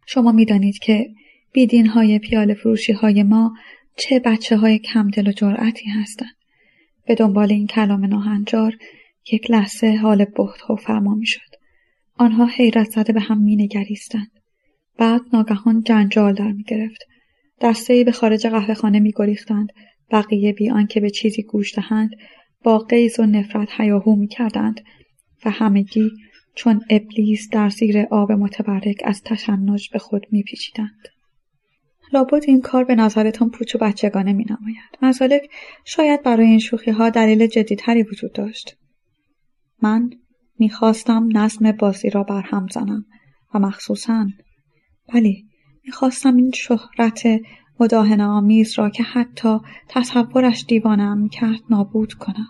شما 0.06 0.32
می 0.32 0.44
دانید 0.44 0.78
که 0.78 1.10
بیدین 1.52 1.86
های 1.86 2.18
پیاله 2.18 2.54
فروشی 2.54 2.92
های 2.92 3.22
ما 3.22 3.54
چه 3.96 4.18
بچه 4.18 4.56
های 4.56 4.78
کم 4.78 5.10
دل 5.10 5.28
و 5.28 5.32
جرأتی 5.32 5.90
هستند. 5.90 6.36
به 7.06 7.14
دنبال 7.14 7.52
این 7.52 7.66
کلام 7.66 8.04
ناهنجار 8.04 8.76
یک 9.32 9.50
لحظه 9.50 9.98
حال 10.02 10.26
بخت 10.36 10.70
و 10.70 10.76
فرما 10.76 11.14
می 11.14 11.26
شد. 11.26 11.54
آنها 12.16 12.46
حیرت 12.46 12.90
زده 12.90 13.12
به 13.12 13.20
هم 13.20 13.42
می 13.42 13.56
نگریستند. 13.56 14.30
بعد 14.98 15.20
ناگهان 15.32 15.82
جنجال 15.82 16.34
در 16.34 16.52
می 16.52 16.62
گرفت. 16.62 17.06
دسته 17.60 18.04
به 18.04 18.12
خارج 18.12 18.46
قهوه 18.46 18.74
خانه 18.74 19.00
می 19.00 19.12
گریختند. 19.16 19.72
بقیه 20.10 20.52
بی 20.52 20.70
آنکه 20.70 21.00
به 21.00 21.10
چیزی 21.10 21.42
گوش 21.42 21.74
دهند 21.74 22.10
با 22.62 22.78
قیز 22.78 23.20
و 23.20 23.26
نفرت 23.26 23.68
هیاهو 23.80 24.16
می 24.16 24.28
کردند 24.28 24.80
و 25.44 25.50
همگی 25.50 26.10
چون 26.54 26.80
ابلیس 26.90 27.48
در 27.52 27.68
زیر 27.68 27.98
آب 28.10 28.32
متبرک 28.32 29.02
از 29.04 29.22
تشنج 29.22 29.90
به 29.90 29.98
خود 29.98 30.26
می 30.30 30.42
پیچیدند. 30.42 31.08
لابد 32.12 32.44
این 32.46 32.60
کار 32.60 32.84
به 32.84 32.94
نظرتان 32.94 33.50
پوچ 33.50 33.74
و 33.74 33.78
بچگانه 33.78 34.32
می 34.32 34.44
نماید. 34.44 34.98
مزالک 35.02 35.50
شاید 35.84 36.22
برای 36.22 36.46
این 36.46 36.58
شوخی 36.58 36.90
ها 36.90 37.10
دلیل 37.10 37.46
جدیتری 37.46 38.02
وجود 38.02 38.32
داشت. 38.32 38.76
من 39.82 40.10
می‌خواستم 40.58 41.28
نظم 41.32 41.72
بازی 41.72 42.10
را 42.10 42.22
برهم 42.22 42.66
زنم 42.74 43.04
و 43.54 43.58
مخصوصا 43.58 44.26
بلی 45.14 45.44
می‌خواستم 45.84 46.36
این 46.36 46.52
شهرت 46.54 47.40
مداهنه 47.80 48.24
آمیز 48.24 48.78
را 48.78 48.90
که 48.90 49.02
حتی 49.02 49.58
تصورش 49.88 50.64
دیوانم 50.68 51.18
می‌کرد 51.18 51.60
نابود 51.70 52.12
کنم 52.12 52.48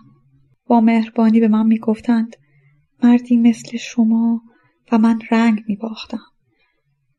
با 0.67 0.81
مهربانی 0.81 1.39
به 1.39 1.47
من 1.47 1.65
می‌گفتند 1.65 2.35
مردی 3.03 3.37
مثل 3.37 3.77
شما 3.77 4.41
و 4.91 4.97
من 4.97 5.19
رنگ 5.31 5.63
میباختم. 5.67 6.21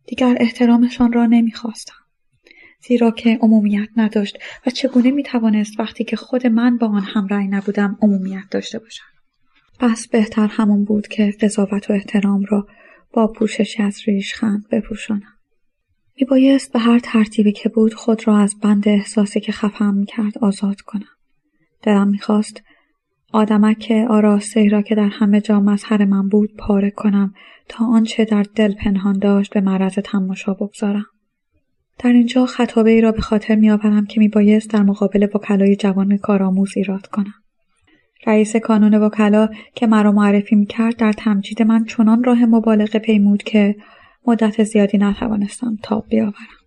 دیگر 0.07 0.37
احترامشان 0.41 1.13
را 1.13 1.27
نمی‌خواستم. 1.27 1.95
زیرا 2.89 3.11
که 3.11 3.39
عمومیت 3.43 3.89
نداشت 3.97 4.39
و 4.67 4.71
چگونه 4.71 5.11
می‌توانست 5.11 5.81
وقتی 5.81 6.05
که 6.05 6.17
خود 6.17 6.47
من 6.47 6.77
با 6.77 6.87
آن 6.87 7.03
همرنگ 7.03 7.55
نبودم 7.55 7.99
عمومیت 8.03 8.45
داشته 8.51 8.79
باشم 8.79 9.05
پس 9.79 10.09
بهتر 10.09 10.47
همون 10.47 10.85
بود 10.85 11.09
که 11.09 11.35
قضاوت 11.41 11.91
و 11.91 11.93
احترام 11.93 12.45
را 12.49 12.67
با 13.13 13.27
پوشش 13.27 13.81
از 13.81 14.01
ریشخند 14.07 14.69
بپوشانم. 14.71 15.33
میبایست 16.21 16.73
به 16.73 16.79
هر 16.79 16.99
ترتیبی 16.99 17.53
که 17.53 17.69
بود 17.69 17.95
خود 17.95 18.29
را 18.29 18.39
از 18.39 18.59
بند 18.63 18.89
احساسی 18.89 19.41
که 19.41 19.53
خفم 19.53 19.95
می‌کرد 19.95 20.39
آزاد 20.39 20.81
کنم. 20.81 21.17
دلم 21.83 22.09
می‌خواست 22.09 22.63
آدمک 23.33 23.93
آراسته 24.09 24.69
را 24.69 24.83
که 24.83 24.95
در 24.95 25.09
همه 25.13 25.41
جا 25.41 25.61
مظهر 25.61 26.05
من 26.05 26.29
بود 26.29 26.51
پاره 26.59 26.91
کنم 26.91 27.35
تا 27.69 27.85
آنچه 27.85 28.25
در 28.25 28.45
دل 28.55 28.75
پنهان 28.75 29.19
داشت 29.19 29.55
به 29.55 29.61
معرض 29.61 29.95
تماشا 29.95 30.55
بگذارم. 30.55 31.07
در 31.99 32.13
اینجا 32.13 32.47
خطابه 32.47 32.91
ای 32.91 33.01
را 33.01 33.13
به 33.13 33.21
خاطر 33.21 33.55
میآورم 33.55 34.07
که 34.07 34.21
میبایست 34.21 34.71
در 34.71 34.83
مقابل 34.83 35.29
وکلای 35.35 35.77
جوان 35.77 36.17
کارآموز 36.17 36.73
ایراد 36.77 37.07
کنم. 37.07 37.35
رئیس 38.27 38.57
کانون 38.57 38.95
وکلا 38.95 39.49
که 39.75 39.87
مرا 39.87 40.13
معرفی 40.13 40.57
می‌کرد 40.57 40.97
در 40.97 41.13
تمجید 41.13 41.63
من 41.63 41.85
چنان 41.85 42.25
راه 42.25 42.47
مبالغه 42.47 42.99
پیمود 42.99 43.43
که 43.43 43.77
مدت 44.27 44.65
زیادی 44.65 44.99
نتوانستم 44.99 45.79
تاب 45.83 46.05
بیاورم. 46.09 46.60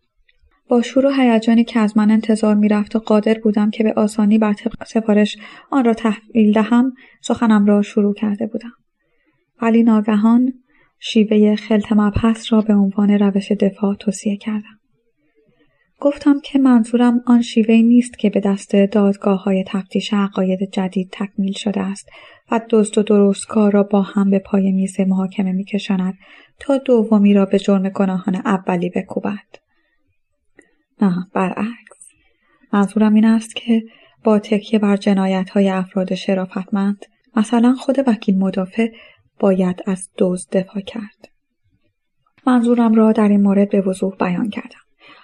با 0.69 0.81
شور 0.81 1.05
و 1.05 1.11
هیجانی 1.11 1.63
که 1.63 1.79
از 1.79 1.97
من 1.97 2.11
انتظار 2.11 2.55
می‌رفت 2.55 2.95
و 2.95 2.99
قادر 2.99 3.39
بودم 3.43 3.69
که 3.69 3.83
به 3.83 3.93
آسانی 3.93 4.37
بر 4.37 4.55
سفارش 4.87 5.37
آن 5.71 5.85
را 5.85 5.93
تحویل 5.93 6.53
دهم 6.53 6.93
سخنم 7.21 7.65
را 7.65 7.81
شروع 7.81 8.13
کرده 8.13 8.47
بودم. 8.47 8.73
ولی 9.61 9.83
ناگهان 9.83 10.53
شیوه 10.99 11.55
خلط 11.55 11.91
مبحث 11.91 12.53
را 12.53 12.61
به 12.61 12.73
عنوان 12.73 13.09
روش 13.09 13.51
دفاع 13.51 13.95
توصیه 13.95 14.37
کردم. 14.37 14.79
گفتم 15.99 16.39
که 16.39 16.59
منظورم 16.59 17.21
آن 17.25 17.41
شیوه 17.41 17.75
نیست 17.75 18.19
که 18.19 18.29
به 18.29 18.39
دست 18.39 18.75
دادگاه 18.75 19.43
های 19.43 19.63
تفتیش 19.67 20.13
عقاید 20.13 20.59
جدید 20.71 21.09
تکمیل 21.11 21.53
شده 21.53 21.81
است 21.81 22.09
و 22.51 22.61
دزد 22.69 22.97
و 22.97 23.03
درستکار 23.03 23.71
را 23.71 23.83
با 23.83 24.01
هم 24.01 24.29
به 24.29 24.39
پای 24.39 24.71
میز 24.71 24.99
محاکمه 24.99 25.51
میکشاند 25.51 26.13
تا 26.59 26.77
دومی 26.77 27.33
را 27.33 27.45
به 27.45 27.59
جرم 27.59 27.89
گناهان 27.89 28.35
اولی 28.35 28.89
بکوبد. 28.89 29.62
نه 31.01 31.27
برعکس. 31.33 32.09
منظورم 32.73 33.13
این 33.13 33.25
است 33.25 33.55
که 33.55 33.83
با 34.23 34.39
تکیه 34.39 34.79
بر 34.79 34.97
جنایت 34.97 35.49
های 35.49 35.69
افراد 35.69 36.15
شرافتمند 36.15 37.05
مثلا 37.35 37.73
خود 37.73 37.99
وکیل 38.07 38.37
مدافع 38.37 38.87
باید 39.39 39.83
از 39.85 40.09
دزد 40.17 40.57
دفاع 40.57 40.81
کرد. 40.81 41.29
منظورم 42.47 42.93
را 42.93 43.11
در 43.11 43.27
این 43.27 43.41
مورد 43.41 43.69
به 43.69 43.81
وضوح 43.81 44.15
بیان 44.15 44.49
کردم. 44.49 44.79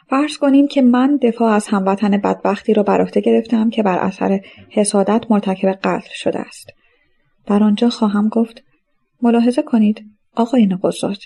فرض 0.10 0.38
کنیم 0.38 0.68
که 0.68 0.82
من 0.82 1.20
دفاع 1.22 1.52
از 1.52 1.68
هموطن 1.68 2.18
بدبختی 2.18 2.74
را 2.74 2.84
بر 2.84 3.02
عهده 3.02 3.22
گرفتم 3.22 3.70
که 3.70 3.84
بر 3.84 4.00
اثر 4.00 4.42
حسادت 4.70 5.26
مرتکب 5.30 5.72
قتل 5.84 6.10
شده 6.14 6.40
است. 6.40 6.70
در 7.46 7.64
آنجا 7.64 7.90
خواهم 7.90 8.30
گفت 8.30 8.64
ملاحظه 9.22 9.62
کنید 9.62 10.06
آقایان 10.36 10.80
قضات 10.84 11.20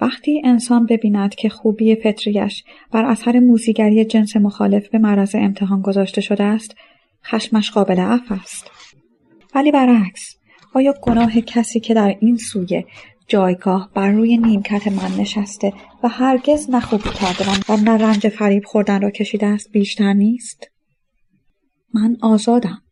وقتی 0.00 0.42
انسان 0.44 0.86
ببیند 0.86 1.34
که 1.34 1.48
خوبی 1.48 1.94
فطریش 1.94 2.64
بر 2.92 3.04
اثر 3.04 3.38
موزیگری 3.38 4.04
جنس 4.04 4.36
مخالف 4.36 4.88
به 4.88 4.98
معرض 4.98 5.34
امتحان 5.34 5.82
گذاشته 5.82 6.20
شده 6.20 6.44
است 6.44 6.76
خشمش 7.24 7.70
قابل 7.70 8.00
عفو 8.00 8.34
است. 8.34 8.70
ولی 9.54 9.72
برعکس 9.72 10.36
آیا 10.74 10.94
گناه 11.02 11.40
کسی 11.40 11.80
که 11.80 11.94
در 11.94 12.16
این 12.20 12.36
سوی 12.36 12.84
جایگاه 13.28 13.90
بر 13.94 14.10
روی 14.10 14.36
نیمکت 14.36 14.88
من 14.88 15.20
نشسته 15.20 15.72
و 16.02 16.08
هرگز 16.08 16.70
نه 16.70 16.80
خوبی 16.80 17.10
و 17.68 17.76
نه 17.76 17.90
رنج 17.90 18.28
فریب 18.28 18.64
خوردن 18.64 19.02
را 19.02 19.10
کشیده 19.10 19.46
است 19.46 19.72
بیشتر 19.72 20.12
نیست؟ 20.12 20.70
من 21.94 22.16
آزادم. 22.22 22.82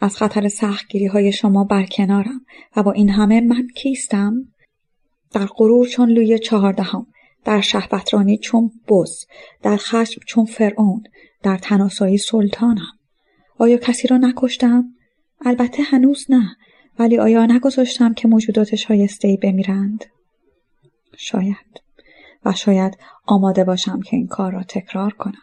از 0.00 0.16
خطر 0.16 0.48
سختگیری 0.48 1.06
های 1.06 1.32
شما 1.32 1.64
برکنارم 1.64 2.40
و 2.76 2.82
با 2.82 2.92
این 2.92 3.10
همه 3.10 3.40
من 3.40 3.66
کیستم؟ 3.76 4.34
در 5.36 5.46
غرور 5.46 5.86
چون 5.86 6.10
لوی 6.10 6.38
چهاردهم 6.38 7.06
در 7.44 7.60
شهوترانی 7.60 8.38
چون 8.38 8.70
بز 8.88 9.24
در 9.62 9.76
خشم 9.76 10.20
چون 10.26 10.44
فرعون 10.44 11.02
در 11.42 11.58
تناسایی 11.58 12.18
سلطانم. 12.18 12.92
آیا 13.58 13.76
کسی 13.76 14.08
را 14.08 14.16
نکشتم؟ 14.16 14.84
البته 15.40 15.82
هنوز 15.82 16.26
نه 16.28 16.56
ولی 16.98 17.18
آیا 17.18 17.46
نگذاشتم 17.46 18.14
که 18.14 18.28
موجودات 18.28 18.74
شایسته 18.74 19.28
ای 19.28 19.36
بمیرند؟ 19.36 20.04
شاید. 21.16 21.82
و 22.44 22.52
شاید 22.52 22.98
آماده 23.26 23.64
باشم 23.64 24.00
که 24.00 24.16
این 24.16 24.26
کار 24.26 24.52
را 24.52 24.62
تکرار 24.62 25.12
کنم. 25.12 25.42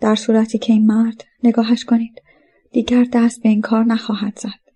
در 0.00 0.14
صورتی 0.14 0.58
که 0.58 0.72
این 0.72 0.86
مرد 0.86 1.24
نگاهش 1.42 1.84
کنید 1.84 2.22
دیگر 2.72 3.06
دست 3.12 3.42
به 3.42 3.48
این 3.48 3.60
کار 3.60 3.84
نخواهد 3.84 4.38
زد. 4.38 4.67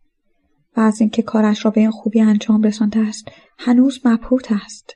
و 0.76 0.80
از 0.80 1.00
اینکه 1.00 1.22
کارش 1.22 1.64
را 1.64 1.70
به 1.70 1.80
این 1.80 1.90
خوبی 1.90 2.20
انجام 2.20 2.62
رسانده 2.62 3.00
است 3.00 3.28
هنوز 3.58 4.00
مبهوت 4.04 4.52
است. 4.52 4.94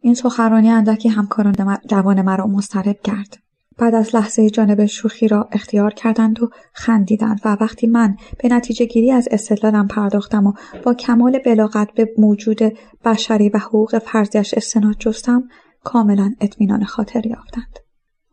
این 0.00 0.14
سخنرانی 0.14 0.70
اندکی 0.70 1.08
همکاران 1.08 1.78
جوان 1.86 2.22
مرا 2.22 2.46
مضطرب 2.46 3.00
کرد. 3.04 3.36
بعد 3.78 3.94
از 3.94 4.14
لحظه 4.14 4.50
جانب 4.50 4.86
شوخی 4.86 5.28
را 5.28 5.48
اختیار 5.52 5.94
کردند 5.94 6.42
و 6.42 6.50
خندیدند 6.72 7.40
و 7.44 7.56
وقتی 7.60 7.86
من 7.86 8.16
به 8.42 8.48
نتیجه 8.48 8.84
گیری 8.84 9.12
از 9.12 9.28
استدلالم 9.30 9.88
پرداختم 9.88 10.46
و 10.46 10.52
با 10.84 10.94
کمال 10.94 11.38
بلاغت 11.38 11.92
به 11.94 12.08
موجود 12.18 12.58
بشری 13.04 13.48
و 13.48 13.58
حقوق 13.58 13.98
فرضیش 13.98 14.54
استناد 14.54 14.96
جستم 14.98 15.48
کاملا 15.84 16.34
اطمینان 16.40 16.84
خاطر 16.84 17.26
یافتند. 17.26 17.78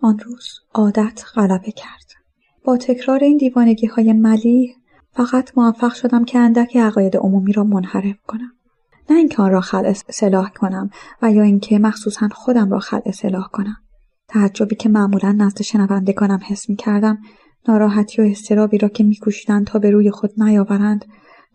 آن 0.01 0.19
روز 0.19 0.47
عادت 0.73 1.23
غلبه 1.35 1.71
کرد. 1.71 2.11
با 2.63 2.77
تکرار 2.77 3.23
این 3.23 3.37
دیوانگی 3.37 3.87
های 3.87 4.13
ملی 4.13 4.75
فقط 5.17 5.57
موفق 5.57 5.93
شدم 5.93 6.25
که 6.25 6.39
اندک 6.39 6.77
عقاید 6.77 7.17
عمومی 7.17 7.53
را 7.53 7.63
منحرف 7.63 8.17
کنم. 8.27 8.51
نه 9.09 9.17
اینکه 9.17 9.41
آن 9.41 9.51
را 9.51 9.61
خلع 9.61 9.93
سلاح 9.93 10.49
کنم 10.49 10.89
و 11.21 11.31
یا 11.31 11.43
اینکه 11.43 11.79
مخصوصا 11.79 12.27
خودم 12.31 12.71
را 12.71 12.79
خلع 12.79 13.11
سلاح 13.11 13.47
کنم. 13.53 13.77
تعجبی 14.27 14.75
که 14.75 14.89
معمولا 14.89 15.31
نزد 15.31 15.61
شنوندگانم 15.61 16.39
حس 16.47 16.69
می 16.69 16.75
کردم 16.75 17.17
ناراحتی 17.67 18.21
و 18.21 18.25
استرابی 18.25 18.77
را 18.77 18.87
که 18.87 19.03
میکوشیدند 19.03 19.67
تا 19.67 19.79
به 19.79 19.91
روی 19.91 20.11
خود 20.11 20.31
نیاورند 20.37 21.05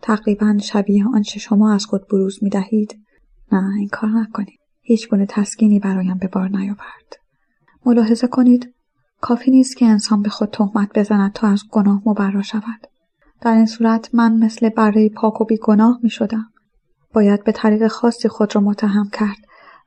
تقریبا 0.01 0.57
شبیه 0.61 1.07
آنچه 1.07 1.39
شما 1.39 1.73
از 1.73 1.85
خود 1.85 2.07
بروز 2.07 2.39
می 2.41 2.49
دهید 2.49 2.99
نه 3.51 3.75
این 3.77 3.89
کار 3.89 4.09
نکنید. 4.09 4.59
هیچ 4.81 5.09
گونه 5.09 5.25
تسکینی 5.29 5.79
برایم 5.79 6.17
به 6.17 6.27
بار 6.27 6.49
نیاورد. 6.49 7.15
ملاحظه 7.85 8.27
کنید 8.27 8.73
کافی 9.21 9.51
نیست 9.51 9.77
که 9.77 9.85
انسان 9.85 10.21
به 10.21 10.29
خود 10.29 10.49
تهمت 10.49 10.99
بزند 10.99 11.33
تا 11.33 11.47
از 11.47 11.63
گناه 11.71 12.01
مبرا 12.05 12.41
شود. 12.41 12.92
در 13.43 13.53
این 13.53 13.65
صورت 13.65 14.09
من 14.13 14.37
مثل 14.37 14.69
بره 14.69 15.09
پاک 15.09 15.41
و 15.41 15.45
بیگناه 15.45 15.99
می 16.03 16.09
شدم. 16.09 16.45
باید 17.13 17.43
به 17.43 17.51
طریق 17.51 17.87
خاصی 17.87 18.29
خود 18.29 18.55
را 18.55 18.61
متهم 18.61 19.09
کرد 19.13 19.37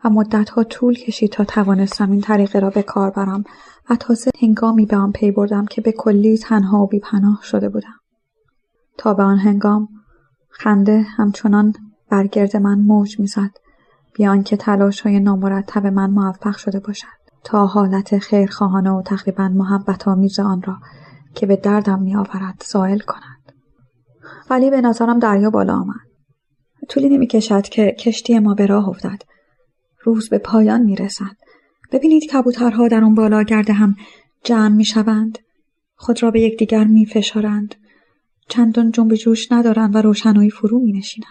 و 0.05 0.11
مدتها 0.11 0.65
طول 0.65 0.95
کشید 0.95 1.31
تا 1.31 1.45
توانستم 1.45 2.11
این 2.11 2.21
طریقه 2.21 2.59
را 2.59 2.71
به 2.71 2.83
کار 2.83 3.11
برم 3.11 3.45
و 3.91 3.97
تازه 3.97 4.31
هنگامی 4.43 4.87
به 4.87 4.97
آن 4.97 5.13
پی 5.13 5.31
بردم 5.31 5.67
که 5.67 5.81
به 5.81 5.93
کلی 5.93 6.39
تنها 6.39 6.83
و 6.83 6.87
بیپناه 6.87 7.41
شده 7.43 7.69
بودم 7.69 7.95
تا 8.99 9.15
به 9.15 9.23
آن 9.23 9.39
هنگام 9.39 9.89
خنده 10.51 11.01
همچنان 11.01 11.73
برگرد 12.11 12.57
من 12.57 12.79
موج 12.79 13.21
می‌زد 13.21 13.51
بیان 14.15 14.43
که 14.43 14.57
تلاش 14.57 15.01
های 15.01 15.21
نامرتب 15.21 15.87
من 15.87 16.11
موفق 16.11 16.57
شده 16.57 16.81
باشد 16.81 17.07
تا 17.45 17.67
حالت 17.67 18.19
خیرخواهانه 18.19 18.91
و 18.91 19.03
تقریبا 19.03 19.49
محبت 19.49 20.09
آمیز 20.09 20.41
آن 20.41 20.63
را 20.63 20.77
که 21.35 21.47
به 21.47 21.57
دردم 21.57 22.03
می 22.03 22.17
آورد 22.17 22.63
زائل 22.67 22.99
کند. 22.99 23.36
ولی 24.51 24.70
به 24.70 24.81
نظرم 24.81 25.18
دریا 25.18 25.51
بالا 25.51 25.74
آمد. 25.74 26.07
طولی 26.89 27.09
نمی 27.09 27.27
کشد 27.27 27.62
که 27.62 27.97
کشتی 28.01 28.39
ما 28.39 28.55
به 28.55 28.66
راه 28.66 28.89
افتد. 28.89 29.22
روز 30.03 30.29
به 30.29 30.39
پایان 30.39 30.83
می 30.83 30.97
رسد. 30.97 31.37
ببینید 31.93 32.31
کبوترها 32.31 32.89
در 32.89 33.05
آن 33.05 33.14
بالا 33.14 33.43
گرده 33.43 33.72
هم 33.72 33.97
جمع 34.45 34.74
می 34.77 34.85
شوند. 34.85 35.39
خود 35.97 36.22
را 36.22 36.31
به 36.31 36.41
یکدیگر 36.41 36.85
می 36.85 37.07
فشارند. 37.07 37.74
چندان 38.49 38.91
جنب 38.91 39.14
جوش 39.14 39.53
ندارند 39.53 39.97
و 39.97 40.03
روشنایی 40.03 40.51
فرو 40.51 40.79
می 40.79 40.93
نشینند. 40.93 41.31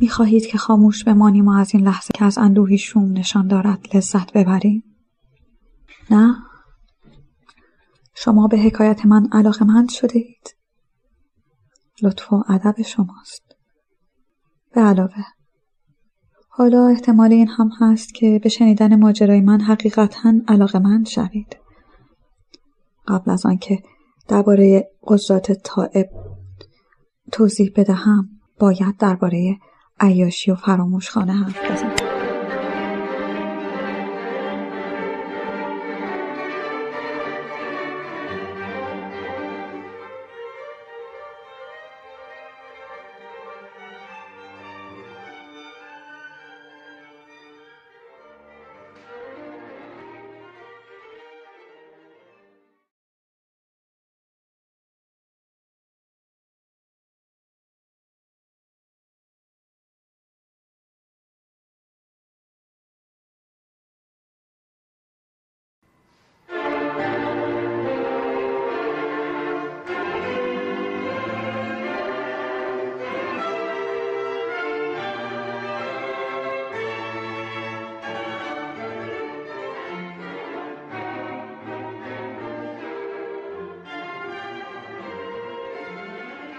می 0.00 0.08
خواهید 0.08 0.46
که 0.46 0.58
خاموش 0.58 1.04
بمانیم 1.04 1.48
و 1.48 1.50
از 1.50 1.74
این 1.74 1.84
لحظه 1.84 2.08
که 2.14 2.24
از 2.24 2.38
اندوهی 2.38 2.78
شوم 2.78 3.12
نشان 3.12 3.46
دارد 3.46 3.96
لذت 3.96 4.32
ببریم؟ 4.32 4.84
نه؟ 6.10 6.36
شما 8.14 8.46
به 8.46 8.58
حکایت 8.58 9.06
من 9.06 9.28
علاقمند 9.32 9.90
شده 9.90 10.18
اید؟ 10.18 10.57
لطف 12.02 12.32
و 12.32 12.44
ادب 12.48 12.82
شماست. 12.82 13.56
به 14.74 14.80
علاوه 14.80 15.24
حالا 16.48 16.88
احتمال 16.88 17.32
این 17.32 17.48
هم 17.48 17.70
هست 17.80 18.14
که 18.14 18.40
به 18.42 18.48
شنیدن 18.48 19.00
ماجرای 19.00 19.40
من 19.40 19.60
حقیقتا 19.60 20.32
علاقمند 20.48 21.06
شوید. 21.06 21.56
قبل 23.08 23.30
از 23.30 23.46
آنکه 23.46 23.82
درباره 24.28 24.90
قضات 25.06 25.52
طائب 25.52 26.08
توضیح 27.32 27.72
بدهم 27.76 28.28
باید 28.58 28.96
درباره 28.98 29.58
عیاشی 30.00 30.50
و 30.50 30.54
فراموشخانه 30.54 31.32
حرف 31.32 31.70
بزنم 31.70 32.17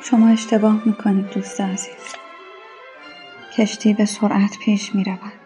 شما 0.09 0.27
اشتباه 0.27 0.81
می‌کنید 0.85 1.29
دوست 1.29 1.61
عزیز 1.61 2.15
کشتی 3.57 3.93
به 3.93 4.05
سرعت 4.05 4.57
پیش 4.59 4.95
می 4.95 5.03
رود 5.03 5.39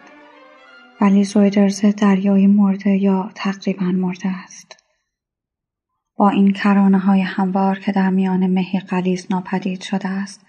ولی 1.00 1.24
زویدرزه 1.24 1.92
دریایی 1.92 2.46
مرده 2.46 2.96
یا 2.96 3.30
تقریبا 3.34 3.84
مرده 3.84 4.28
است 4.28 4.84
با 6.16 6.28
این 6.28 6.52
کرانه 6.52 6.98
های 6.98 7.20
هموار 7.20 7.78
که 7.78 7.92
در 7.92 8.10
میان 8.10 8.46
مهی 8.46 8.80
قلیز 8.80 9.26
ناپدید 9.30 9.80
شده 9.80 10.08
است 10.08 10.46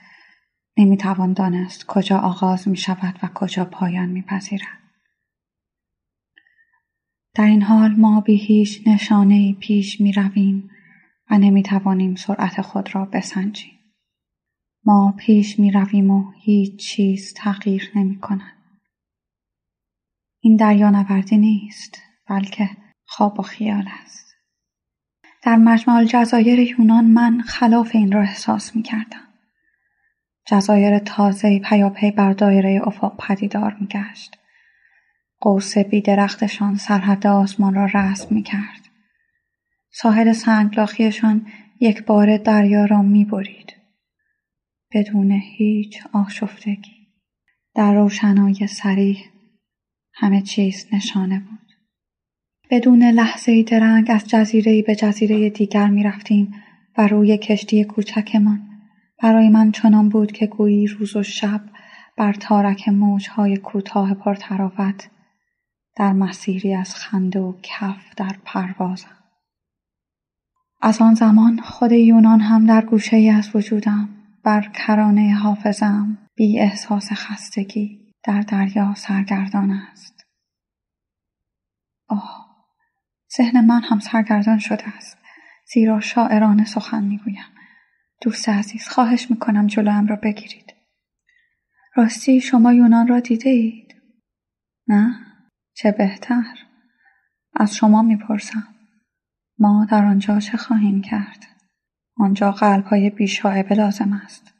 نمی‌توان 0.77 1.33
دانست 1.33 1.85
کجا 1.85 2.17
آغاز 2.17 2.67
می 2.67 2.77
شود 2.77 3.19
و 3.23 3.27
کجا 3.27 3.65
پایان 3.65 4.09
می 4.09 4.21
پذیرد. 4.21 4.79
در 7.33 7.45
این 7.45 7.61
حال 7.61 7.95
ما 7.95 8.21
به 8.21 8.33
هیچ 8.33 8.87
نشانه 8.87 9.53
پیش 9.53 10.01
می 10.01 10.11
رویم 10.11 10.69
و 11.31 11.37
نمی 11.37 11.63
توانیم 11.63 12.15
سرعت 12.15 12.61
خود 12.61 12.95
را 12.95 13.05
بسنجیم. 13.05 13.74
ما 14.85 15.13
پیش 15.17 15.59
می 15.59 15.71
رویم 15.71 16.11
و 16.11 16.31
هیچ 16.41 16.75
چیز 16.75 17.33
تغییر 17.33 17.91
نمی 17.95 18.19
کند. 18.19 18.55
این 20.39 20.55
دریا 20.55 20.89
نوردی 20.89 21.37
نیست 21.37 22.01
بلکه 22.29 22.69
خواب 23.05 23.39
و 23.39 23.43
خیال 23.43 23.87
است. 24.03 24.35
در 25.43 25.55
مجمع 25.55 25.95
الجزایر 25.95 26.59
یونان 26.59 27.05
من 27.05 27.41
خلاف 27.41 27.91
این 27.93 28.11
را 28.11 28.21
احساس 28.21 28.75
می 28.75 28.81
کردم. 28.81 29.27
جزایر 30.45 30.99
تازه 30.99 31.59
پیاپی 31.59 32.11
بر 32.11 32.33
دایره 32.33 32.81
افق 32.83 33.17
پدیدار 33.17 33.77
می 33.79 33.87
گشت. 33.87 34.37
قوس 35.39 35.77
بیدرختشان 35.77 36.75
سرحد 36.75 37.27
آسمان 37.27 37.73
را 37.73 37.85
رسم 37.85 38.35
می 38.35 38.43
کرد. 38.43 38.89
ساحل 39.91 40.31
سنگلاخیشان 40.31 41.47
یک 41.79 42.05
بار 42.05 42.37
دریا 42.37 42.85
را 42.85 43.01
می 43.01 43.25
برید. 43.25 43.74
بدون 44.95 45.31
هیچ 45.31 45.99
آشفتگی. 46.13 47.07
در 47.73 47.93
روشنای 47.93 48.67
سریح 48.67 49.25
همه 50.13 50.41
چیز 50.41 50.87
نشانه 50.93 51.39
بود. 51.39 51.71
بدون 52.69 53.03
لحظه 53.03 53.63
درنگ 53.63 54.07
از 54.09 54.27
جزیره 54.27 54.81
به 54.81 54.95
جزیره 54.95 55.49
دیگر 55.49 55.87
می 55.87 56.03
رفتیم 56.03 56.53
و 56.97 57.07
روی 57.07 57.37
کشتی 57.37 57.83
کوچکمان. 57.83 58.61
برای 59.23 59.49
من 59.49 59.71
چنان 59.71 60.09
بود 60.09 60.31
که 60.31 60.47
گویی 60.47 60.87
روز 60.87 61.15
و 61.15 61.23
شب 61.23 61.61
بر 62.17 62.33
تارک 62.33 62.89
موجهای 62.89 63.57
کوتاه 63.57 64.13
پرتراوت 64.13 65.09
در 65.95 66.13
مسیری 66.13 66.73
از 66.73 66.95
خنده 66.95 67.39
و 67.39 67.53
کف 67.63 68.15
در 68.17 68.35
پروازم. 68.45 69.17
از 70.81 71.01
آن 71.01 71.13
زمان 71.13 71.59
خود 71.59 71.91
یونان 71.91 72.39
هم 72.39 72.65
در 72.65 72.85
گوشه 72.85 73.17
ای 73.17 73.29
از 73.29 73.55
وجودم 73.55 74.14
بر 74.45 74.69
کرانه 74.73 75.33
حافظم 75.33 76.17
بی 76.35 76.59
احساس 76.59 77.09
خستگی 77.13 78.13
در 78.23 78.41
دریا 78.41 78.93
سرگردان 78.93 79.71
است. 79.71 80.25
آه 82.07 82.45
ذهن 83.37 83.65
من 83.65 83.81
هم 83.83 83.99
سرگردان 83.99 84.59
شده 84.59 84.87
است 84.87 85.17
زیرا 85.73 85.99
شاعرانه 85.99 86.65
سخن 86.65 87.03
می‌گویم 87.03 87.45
دوست 88.21 88.49
عزیز 88.49 88.87
خواهش 88.87 89.31
می‌کنم 89.31 89.67
جلویم 89.67 90.07
را 90.07 90.15
بگیرید 90.15 90.73
راستی 91.95 92.41
شما 92.41 92.73
یونان 92.73 93.07
را 93.07 93.19
دیده 93.19 93.49
اید؟ 93.49 93.95
نه؟ 94.87 95.15
چه 95.73 95.91
بهتر 95.91 96.57
از 97.55 97.75
شما 97.75 98.01
می‌پرسم 98.01 98.67
ما 99.59 99.87
در 99.91 100.05
آنجا 100.05 100.39
چه 100.39 100.57
خواهیم 100.57 101.01
کرد؟ 101.01 101.54
آنجا 102.17 102.51
قلبهای 102.51 103.09
بیشاعبه 103.09 103.75
لازم 103.75 104.21
است. 104.25 104.53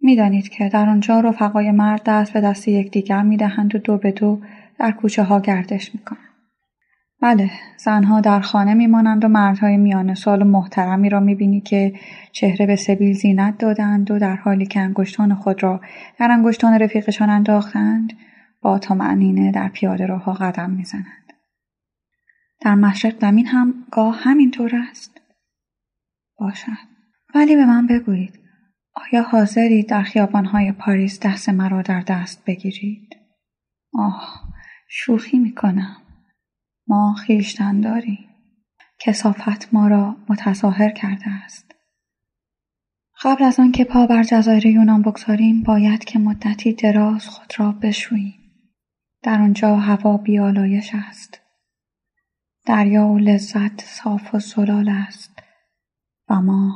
می‌دانید 0.00 0.48
که 0.48 0.68
در 0.68 0.88
آنجا 0.88 1.20
رفقای 1.20 1.70
مرد 1.70 2.02
دست 2.04 2.32
به 2.32 2.40
دست 2.40 2.68
یکدیگر 2.68 3.22
می‌دهند 3.22 3.74
و 3.74 3.78
دو 3.78 3.96
به 3.96 4.12
دو 4.12 4.40
در 4.78 4.90
کوچه 4.92 5.22
ها 5.22 5.40
گردش 5.40 5.94
می‌کنند. 5.94 6.28
بله 7.22 7.50
زنها 7.76 8.20
در 8.20 8.40
خانه 8.40 8.74
میمانند 8.74 9.24
و 9.24 9.28
مردهای 9.28 9.76
میان 9.76 10.14
سال 10.14 10.42
محترمی 10.42 11.08
را 11.08 11.20
می‌بینی 11.20 11.60
که 11.60 11.94
چهره 12.32 12.66
به 12.66 12.76
سبیل 12.76 13.12
زینت 13.12 13.58
دادند 13.58 14.10
و 14.10 14.18
در 14.18 14.36
حالی 14.36 14.66
که 14.66 14.80
انگشتان 14.80 15.34
خود 15.34 15.62
را 15.62 15.80
در 16.18 16.30
انگشتان 16.30 16.78
رفیقشان 16.78 17.30
انداختند 17.30 18.12
با 18.62 18.80
معنینه 18.90 19.52
در 19.52 19.68
پیاده 19.68 20.06
روها 20.06 20.32
قدم 20.32 20.70
می‌زنند 20.70 21.32
در 22.60 22.74
مشرق 22.74 23.20
زمین 23.20 23.46
هم 23.46 23.74
گاه 23.90 24.16
همینطور 24.22 24.70
است 24.90 25.11
باشد. 26.42 26.92
ولی 27.34 27.56
به 27.56 27.66
من 27.66 27.86
بگویید 27.86 28.38
آیا 28.94 29.22
حاضری 29.22 29.82
در 29.82 30.02
خیابانهای 30.02 30.72
پاریس 30.72 31.20
دست 31.20 31.48
مرا 31.48 31.82
در 31.82 32.00
دست 32.00 32.44
بگیرید؟ 32.44 33.16
آه 33.94 34.42
شوخی 34.88 35.38
می‌کنم. 35.38 35.96
ما 36.86 37.14
خیشتن 37.14 37.80
داریم. 37.80 38.28
کسافت 38.98 39.74
ما 39.74 39.88
را 39.88 40.16
متظاهر 40.28 40.90
کرده 40.90 41.28
است. 41.44 41.74
قبل 43.22 43.44
از 43.44 43.60
آنکه 43.60 43.84
پا 43.84 44.06
بر 44.06 44.22
جزایر 44.22 44.66
یونان 44.66 45.02
بگذاریم 45.02 45.62
باید 45.62 46.04
که 46.04 46.18
مدتی 46.18 46.72
دراز 46.72 47.28
خود 47.28 47.52
را 47.58 47.72
بشوییم. 47.72 48.34
در 49.22 49.40
آنجا 49.40 49.76
هوا 49.76 50.16
بیالایش 50.16 50.90
است. 50.94 51.40
دریا 52.66 53.06
و 53.06 53.18
لذت 53.18 53.80
صاف 53.80 54.34
و 54.34 54.38
زلال 54.38 54.88
است. 54.88 55.31
و 56.32 56.40
ما 56.40 56.72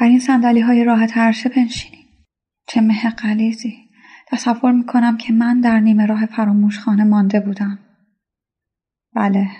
بر 0.00 0.06
این 0.06 0.18
سندلی 0.18 0.60
های 0.60 0.84
راحت 0.84 1.16
عرشه 1.16 1.48
بنشینیم 1.48 2.26
چه 2.66 2.80
مه 2.80 3.10
قلیزی 3.10 3.88
تصور 4.26 4.72
می‌کنم 4.72 5.16
که 5.16 5.32
من 5.32 5.60
در 5.60 5.80
نیمه 5.80 6.06
راه 6.06 6.26
فراموش 6.26 6.78
خانه 6.78 7.04
مانده 7.04 7.40
بودم. 7.40 7.78
بله. 9.14 9.50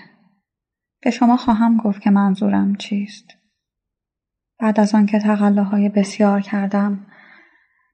به 1.01 1.11
شما 1.11 1.37
خواهم 1.37 1.77
گفت 1.77 2.01
که 2.01 2.09
منظورم 2.09 2.75
چیست. 2.75 3.25
بعد 4.59 4.79
از 4.79 4.95
آنکه 4.95 5.19
تقلاهای 5.19 5.89
بسیار 5.89 6.41
کردم 6.41 7.05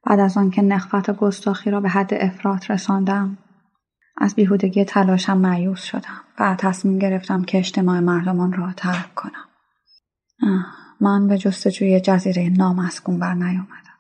بعد 0.03 0.19
از 0.19 0.37
آنکه 0.37 0.61
نخوت 0.61 1.09
و 1.09 1.13
گستاخی 1.13 1.71
را 1.71 1.81
به 1.81 1.89
حد 1.89 2.13
افراط 2.13 2.71
رساندم 2.71 3.37
از 4.17 4.35
بیهودگی 4.35 4.85
تلاشم 4.85 5.37
معیوس 5.37 5.83
شدم 5.83 6.21
و 6.39 6.55
تصمیم 6.59 6.99
گرفتم 6.99 7.43
که 7.43 7.57
اجتماع 7.57 7.99
مردمان 7.99 8.53
را 8.53 8.73
ترک 8.73 9.15
کنم 9.15 9.54
من 11.01 11.27
به 11.27 11.37
جستجوی 11.37 11.99
جزیره 11.99 12.49
نامسکون 12.49 13.19
بر 13.19 13.33
نیامدم 13.33 13.99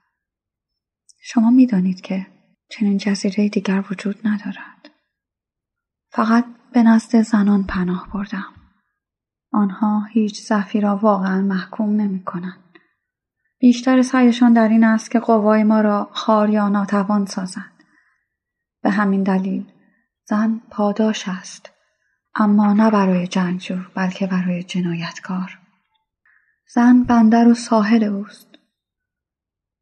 شما 1.21 1.51
می‌دانید 1.51 2.01
که 2.01 2.27
چنین 2.69 2.97
جزیره 2.97 3.49
دیگر 3.49 3.83
وجود 3.91 4.27
ندارد 4.27 4.89
فقط 6.09 6.45
به 6.73 6.83
نزد 6.83 7.21
زنان 7.21 7.63
پناه 7.63 8.09
بردم 8.13 8.45
آنها 9.51 10.03
هیچ 10.03 10.41
ضعفی 10.41 10.81
را 10.81 10.95
واقعا 10.95 11.41
محکوم 11.41 11.89
نمی 11.89 12.23
کنند. 12.23 12.79
بیشتر 13.59 14.01
سعیشان 14.01 14.53
در 14.53 14.67
این 14.67 14.83
است 14.83 15.11
که 15.11 15.19
قوای 15.19 15.63
ما 15.63 15.81
را 15.81 16.09
خار 16.11 16.49
یا 16.49 16.69
ناتوان 16.69 17.25
سازند. 17.25 17.83
به 18.83 18.89
همین 18.89 19.23
دلیل 19.23 19.71
زن 20.25 20.61
پاداش 20.69 21.27
است 21.27 21.69
اما 22.35 22.73
نه 22.73 22.91
برای 22.91 23.27
جنگجو 23.27 23.75
بلکه 23.95 24.27
برای 24.27 24.63
جنایتکار. 24.63 25.59
زن 26.67 27.03
بندر 27.03 27.47
و 27.47 27.53
ساحل 27.53 28.03
اوست. 28.03 28.47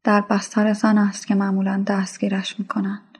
در 0.04 0.20
بستر 0.20 0.72
زن 0.72 0.98
است 0.98 1.26
که 1.26 1.34
معمولا 1.34 1.84
دستگیرش 1.86 2.58
می 2.60 2.66
کنند. 2.66 3.18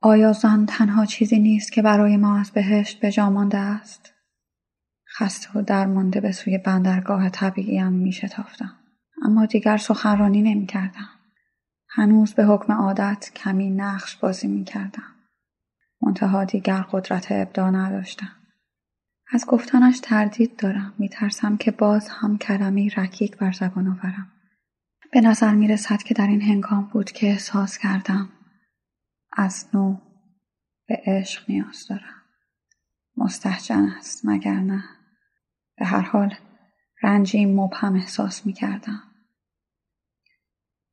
آیا 0.00 0.32
زن 0.32 0.66
تنها 0.66 1.06
چیزی 1.06 1.38
نیست 1.38 1.72
که 1.72 1.82
برای 1.82 2.16
ما 2.16 2.38
از 2.38 2.50
بهشت 2.50 3.00
به 3.00 3.28
مانده 3.28 3.58
است؟ 3.58 4.14
خسته 5.18 5.58
و 5.58 5.62
درمانده 5.62 6.20
به 6.20 6.32
سوی 6.32 6.58
بندرگاه 6.58 7.30
طبیعیم 7.30 7.92
می 7.92 8.12
شتافتم. 8.12 8.72
اما 9.22 9.46
دیگر 9.46 9.76
سخنرانی 9.76 10.42
نمی 10.42 10.66
کردم. 10.66 11.08
هنوز 11.88 12.34
به 12.34 12.44
حکم 12.44 12.72
عادت 12.72 13.30
کمی 13.34 13.70
نقش 13.70 14.16
بازی 14.16 14.48
می 14.48 14.64
کردم. 14.64 15.14
منتها 16.02 16.44
دیگر 16.44 16.80
قدرت 16.92 17.26
ابدا 17.30 17.70
نداشتم. 17.70 18.43
از 19.32 19.46
گفتنش 19.46 20.00
تردید 20.00 20.56
دارم. 20.56 20.94
می 20.98 21.08
ترسم 21.08 21.56
که 21.56 21.70
باز 21.70 22.08
هم 22.08 22.38
کلمی 22.38 22.90
رکیک 22.90 23.36
بر 23.36 23.52
زبان 23.52 23.88
آورم. 23.88 24.32
به 25.12 25.20
نظر 25.20 25.54
می 25.54 25.68
رسد 25.68 26.02
که 26.02 26.14
در 26.14 26.26
این 26.26 26.42
هنگام 26.42 26.90
بود 26.92 27.12
که 27.12 27.26
احساس 27.26 27.78
کردم. 27.78 28.28
از 29.32 29.66
نو 29.74 29.96
به 30.88 31.02
عشق 31.06 31.50
نیاز 31.50 31.86
دارم. 31.88 32.22
مستحجن 33.16 33.94
است 33.98 34.26
مگر 34.26 34.60
نه؟ 34.60 34.84
به 35.76 35.86
هر 35.86 36.00
حال 36.00 36.34
رنجی 37.02 37.46
مبهم 37.46 37.94
احساس 37.94 38.46
می 38.46 38.52
کردم. 38.52 39.02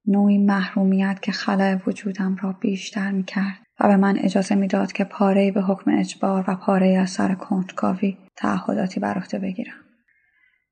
نوعی 0.06 0.38
محرومیت 0.38 1.20
که 1.22 1.32
خلای 1.32 1.78
وجودم 1.88 2.36
را 2.36 2.52
بیشتر 2.52 3.12
می 3.12 3.24
کرد 3.24 3.68
و 3.84 3.88
به 3.88 3.98
من 3.98 4.18
اجازه 4.18 4.56
می‌داد 4.56 4.92
که 4.92 5.04
پاره 5.04 5.52
به 5.52 5.62
حکم 5.62 5.92
اجبار 6.00 6.46
و 6.48 6.56
پاره 6.56 6.88
از 6.88 7.10
سر 7.10 7.34
کنجکاوی 7.34 8.18
تعهداتی 8.36 9.00
بر 9.00 9.18
عهده 9.18 9.40
بگیرم. 9.40 9.80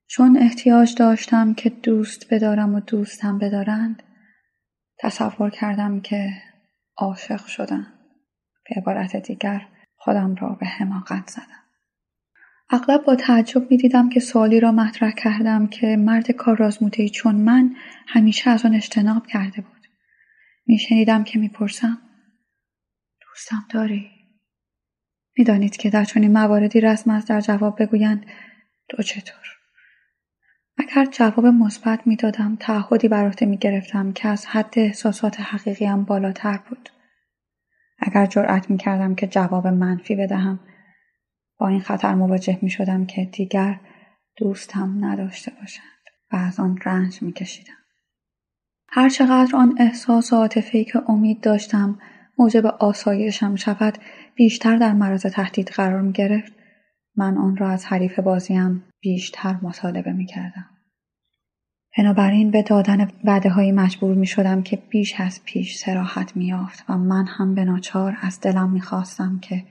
چون 0.07 0.37
احتیاج 0.37 0.95
داشتم 0.95 1.53
که 1.53 1.69
دوست 1.69 2.33
بدارم 2.33 2.75
و 2.75 2.79
دوستم 2.79 3.39
بدارند 3.39 4.03
تصور 4.99 5.49
کردم 5.49 6.01
که 6.01 6.33
عاشق 6.97 7.45
شدم. 7.45 7.87
به 8.69 8.81
عبارت 8.81 9.15
دیگر 9.15 9.67
خودم 9.95 10.35
را 10.35 10.49
به 10.49 10.65
حماقت 10.65 11.29
زدم. 11.29 11.63
اغلب 12.69 13.03
با 13.03 13.15
تعجب 13.15 13.67
دیدم 13.69 14.09
که 14.09 14.19
سوالی 14.19 14.59
را 14.59 14.71
مطرح 14.71 15.11
کردم 15.11 15.67
که 15.67 15.97
مرد 15.97 16.31
کارآزمودهای 16.31 17.09
چون 17.09 17.35
من 17.35 17.75
همیشه 18.07 18.49
از 18.49 18.65
آن 18.65 18.75
اجتناب 18.75 19.27
کرده 19.27 19.61
بود 19.61 19.87
میشنیدم 20.67 21.23
که 21.23 21.39
می‌پرسم 21.39 21.97
دوستم 23.39 23.65
داری. 23.69 24.11
می‌دانید 25.37 25.77
که 25.77 25.89
در 25.89 26.03
چنین 26.03 26.31
مواردی 26.31 26.81
رسم 26.81 27.11
است 27.11 27.27
در 27.29 27.41
جواب 27.41 27.83
بگویند 27.83 28.25
تو 28.89 29.03
چطور. 29.03 29.45
اگر 30.77 31.05
جواب 31.05 31.45
مثبت 31.45 32.07
می‌دادم 32.07 32.57
تعهدی 32.59 33.07
بر 33.07 33.25
عهده 33.25 33.45
می‌گرفتم 33.45 34.13
که 34.13 34.27
از 34.27 34.45
حد 34.45 34.73
احساسات 34.77 35.39
حقیقیم 35.39 36.03
بالاتر 36.03 36.57
بود. 36.69 36.89
اگر 37.99 38.25
جرأت 38.25 38.69
می‌کردم 38.69 39.15
که 39.15 39.27
جواب 39.27 39.67
منفی 39.67 40.15
بدهم 40.15 40.59
با 41.57 41.67
این 41.67 41.81
خطر 41.81 42.15
مواجه 42.15 42.59
می 42.61 42.69
شدم 42.69 43.05
که 43.05 43.25
دیگر 43.25 43.79
دوستم 44.35 45.05
نداشته 45.05 45.51
باشند 45.61 46.03
و 46.31 46.35
از 46.35 46.59
آن 46.59 46.79
رنج 46.85 47.21
می 47.21 47.33
کشیدم. 47.33 47.77
هر 48.89 49.09
چقدر 49.09 49.55
آن 49.55 49.75
احساس 49.79 50.33
و 50.33 50.35
عاطفه‌ای 50.35 50.85
که 50.85 51.01
امید 51.07 51.41
داشتم 51.41 51.99
موجب 52.39 52.65
آسایشم 52.65 53.55
شود 53.55 53.97
بیشتر 54.35 54.77
در 54.77 54.93
معرض 54.93 55.21
تهدید 55.21 55.67
قرار 55.67 56.01
می 56.01 56.11
گرفت 56.11 56.51
من 57.15 57.37
آن 57.37 57.57
را 57.57 57.69
از 57.69 57.85
حریف 57.85 58.19
بازیم 58.19 58.83
بیشتر 58.99 59.55
مطالبه 59.61 60.11
می 60.13 60.25
کردم. 60.25 60.69
بنابراین 61.97 62.51
به 62.51 62.61
دادن 62.61 63.11
وعده 63.23 63.49
هایی 63.49 63.71
مجبور 63.71 64.15
می 64.15 64.25
شدم 64.25 64.61
که 64.61 64.75
بیش 64.89 65.19
از 65.19 65.43
پیش 65.45 65.77
سراحت 65.77 66.37
می 66.37 66.53
و 66.89 66.97
من 66.97 67.25
هم 67.27 67.55
به 67.55 67.65
ناچار 67.65 68.17
از 68.21 68.39
دلم 68.41 68.69
می 68.69 68.81
خواستم 68.81 69.39
که 69.39 69.63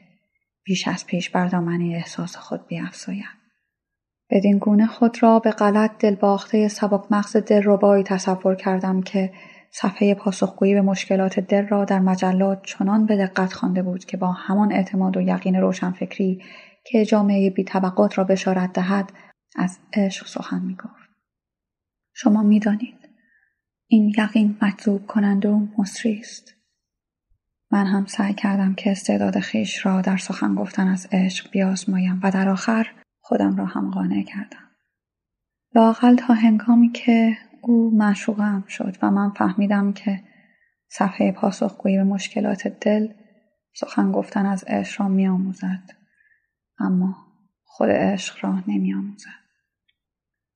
بیش 0.64 0.89
از 0.89 1.07
پیش 1.07 1.31
بر 1.31 1.47
دامنه 1.47 1.95
احساس 1.95 2.37
خود 2.37 2.66
بیافزاید 2.66 3.39
بدین 4.31 4.59
گونه 4.59 4.87
خود 4.87 5.23
را 5.23 5.39
به 5.39 5.51
غلط 5.51 5.91
دلباخته 5.99 6.69
سبک 6.69 7.05
مغز 7.11 7.37
دلربایی 7.37 8.05
تصور 8.05 8.55
کردم 8.55 9.03
که 9.03 9.33
صفحه 9.71 10.14
پاسخگویی 10.14 10.75
به 10.75 10.83
مشکلات 10.83 11.41
دل 11.41 11.66
را 11.66 11.85
در 11.85 11.99
مجلات 11.99 12.62
چنان 12.62 13.07
به 13.07 13.16
دقت 13.16 13.53
خوانده 13.53 13.83
بود 13.83 14.05
که 14.05 14.16
با 14.16 14.33
همان 14.33 14.73
اعتماد 14.73 15.16
و 15.16 15.21
یقین 15.21 15.55
روشنفکری 15.55 16.43
که 16.85 17.05
جامعه 17.05 17.51
بی 17.51 17.64
طبقات 17.64 18.19
را 18.19 18.25
بشارت 18.25 18.73
دهد 18.73 19.12
از 19.57 19.79
عشق 19.93 20.27
سخن 20.27 20.62
می 20.62 20.75
گفت. 20.75 21.09
شما 22.14 22.43
می‌دانید 22.43 23.09
این 23.87 24.12
یقین 24.19 24.59
مجذوب 24.62 25.07
کنند 25.07 25.47
و 25.47 25.69
مصری 25.79 26.19
است. 26.19 26.55
من 27.71 27.87
هم 27.87 28.07
سعی 28.07 28.35
کردم 28.35 28.75
که 28.75 28.91
استعداد 28.91 29.39
خیش 29.39 29.87
را 29.87 30.01
در 30.01 30.16
سخن 30.16 30.55
گفتن 30.55 30.89
از 30.89 31.09
عشق 31.12 31.51
بیازمایم 31.51 32.21
و 32.23 32.31
در 32.31 32.49
آخر 32.49 32.87
خودم 33.21 33.57
را 33.57 33.64
هم 33.64 33.91
قانع 33.91 34.23
کردم. 34.23 34.69
لاقل 35.75 36.16
تا 36.16 36.35
هنگامی 36.35 36.93
که 36.93 37.37
او 37.63 37.91
معشوقم 37.97 38.65
شد 38.69 38.97
و 39.03 39.11
من 39.11 39.31
فهمیدم 39.31 39.93
که 39.93 40.21
صفحه 40.89 41.33
پاسخگویی 41.33 41.97
به 41.97 42.05
مشکلات 42.05 42.69
دل 42.69 43.09
سخن 43.75 44.13
گفتن 44.13 44.47
از 44.47 44.65
عشق 44.65 45.01
را 45.01 45.09
میآموزد. 45.09 45.91
اما 46.79 47.17
خود 47.65 47.91
عشق 47.91 48.45
را 48.45 48.63
نمیآموزد. 48.67 49.49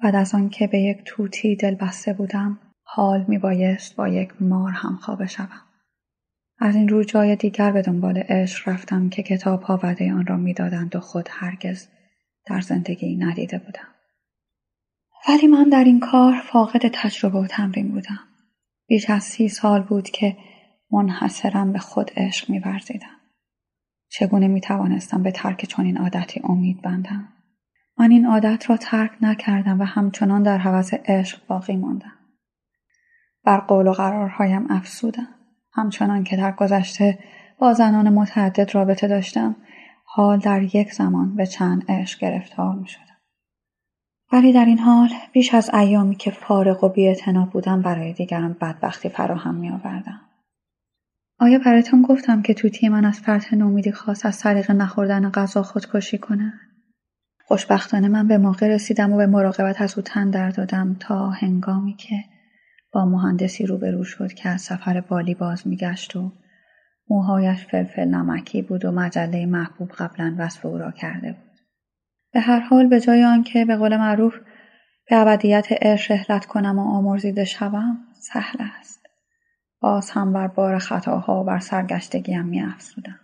بعد 0.01 0.15
از 0.15 0.35
آنکه 0.35 0.67
به 0.67 0.79
یک 0.79 1.03
توتی 1.05 1.57
دل 1.57 1.75
بسته 1.75 2.13
بودم 2.13 2.59
حال 2.83 3.25
میبایست 3.29 3.97
با 3.97 4.09
یک 4.09 4.43
مار 4.43 4.73
هم 4.73 4.97
خوابه 4.97 5.27
شوم. 5.27 5.63
از 6.59 6.75
این 6.75 6.89
رو 6.89 7.05
جای 7.05 7.37
دیگر 7.37 7.73
به 7.73 7.83
دنبال 7.83 8.19
عشق 8.19 8.69
رفتم 8.69 9.09
که 9.09 9.23
کتاب 9.23 9.63
ها 9.63 9.81
وعده 9.83 10.13
آن 10.13 10.27
را 10.27 10.37
می‌دادند 10.37 10.97
و 10.97 11.01
خود 11.01 11.29
هرگز 11.31 11.89
در 12.47 12.61
زندگی 12.61 13.17
ندیده 13.17 13.59
بودم. 13.59 13.92
ولی 15.29 15.47
من 15.47 15.69
در 15.69 15.85
این 15.85 16.01
کار 16.01 16.43
فاقد 16.45 16.89
تجربه 16.93 17.39
و 17.39 17.47
تمرین 17.47 17.89
بودم. 17.89 18.21
بیش 18.87 19.11
از 19.11 19.25
سی 19.25 19.49
سال 19.49 19.83
بود 19.83 20.11
که 20.11 20.37
منحصرم 20.91 21.73
به 21.73 21.79
خود 21.79 22.11
عشق 22.17 22.51
میورزیدم. 22.51 23.21
چگونه 24.09 24.49
می 24.49 24.61
توانستم 24.61 25.23
به 25.23 25.31
ترک 25.31 25.67
چنین 25.67 25.99
عادتی 25.99 26.41
امید 26.45 26.83
بندم؟ 26.83 27.29
من 27.99 28.11
این 28.11 28.27
عادت 28.27 28.71
را 28.71 28.77
ترک 28.77 29.11
نکردم 29.21 29.81
و 29.81 29.85
همچنان 29.85 30.43
در 30.43 30.59
حوض 30.59 30.95
عشق 31.05 31.47
باقی 31.47 31.77
ماندم. 31.77 32.13
بر 33.45 33.59
قول 33.59 33.87
و 33.87 33.93
قرارهایم 33.93 34.67
افسودم. 34.71 35.29
همچنان 35.73 36.25
که 36.25 36.37
در 36.37 36.53
گذشته 36.53 37.19
با 37.59 37.75
زنان 37.75 38.09
متعدد 38.09 38.75
رابطه 38.75 39.09
داشتم 39.09 39.57
حال 40.05 40.39
در 40.39 40.63
یک 40.63 40.93
زمان 40.93 41.37
به 41.37 41.47
چند 41.47 41.85
عشق 41.89 42.21
گرفتار 42.21 42.75
می 42.75 42.89
شدم. 42.89 43.12
ولی 44.33 44.53
در 44.53 44.65
این 44.65 44.79
حال 44.79 45.09
بیش 45.33 45.55
از 45.55 45.71
ایامی 45.75 46.17
که 46.17 46.31
فارغ 46.31 46.85
و 46.85 46.89
بیاعتنا 46.89 47.45
بودم 47.45 47.83
برای 47.83 48.13
دیگران 48.13 48.57
بدبختی 48.61 49.09
فراهم 49.09 49.55
می 49.55 49.71
آوردم. 49.71 50.21
آیا 51.39 51.59
برایتان 51.59 52.03
گفتم 52.03 52.43
که 52.43 52.55
توتی 52.55 52.89
من 52.89 53.05
از 53.05 53.21
فرط 53.21 53.53
نومیدی 53.53 53.93
خواست 53.93 54.27
از 54.27 54.39
طریق 54.39 54.71
نخوردن 54.71 55.31
غذا 55.31 55.63
خودکشی 55.63 56.19
کنه؟ 56.19 56.53
خوشبختانه 57.47 58.09
من 58.09 58.29
به 58.29 58.39
موقع 58.39 58.69
رسیدم 58.69 59.13
و 59.13 59.17
به 59.17 59.27
مراقبت 59.27 59.81
از 59.81 59.99
او 59.99 60.03
تن 60.03 60.31
در 60.31 60.51
دادم 60.51 60.97
تا 61.01 61.31
هنگامی 61.31 61.95
که 61.95 62.17
با 62.93 63.05
مهندسی 63.05 63.67
روبرو 63.67 64.05
شد 64.05 64.33
که 64.33 64.49
از 64.49 64.61
سفر 64.61 65.01
بالی 65.01 65.35
باز 65.35 65.67
میگشت 65.67 66.17
و 66.17 66.33
موهایش 67.11 67.67
فلفل 67.67 68.05
نمکی 68.05 68.63
بود 68.63 68.85
و 68.85 68.93
مجله 68.93 69.47
محبوب 69.47 69.91
قبلا 69.91 70.35
وصف 70.39 70.67
او 70.67 70.79
را 70.79 70.91
کرده 70.91 71.33
بود. 71.33 71.52
به 72.33 72.41
هر 72.41 72.61
حال 72.61 72.87
به 72.87 73.01
جای 73.01 73.25
آنکه 73.25 73.65
به 73.65 73.77
قول 73.77 73.97
معروف 73.97 74.35
به 75.11 75.17
ابدیت 75.17 75.67
عشق 75.71 76.13
رحلت 76.13 76.47
کنم 76.47 76.79
و 76.79 76.83
آمرزیده 76.83 77.45
شوم 77.45 77.99
سهل 78.21 78.67
است. 78.79 79.07
باز 79.81 80.11
هم 80.11 80.33
بر 80.33 80.47
بار 80.47 80.79
خطاها 80.79 81.41
و 81.41 81.45
بر 81.45 81.59
سرگشتگیم 81.59 82.45
می 82.45 82.63
افزودم. 82.63 83.21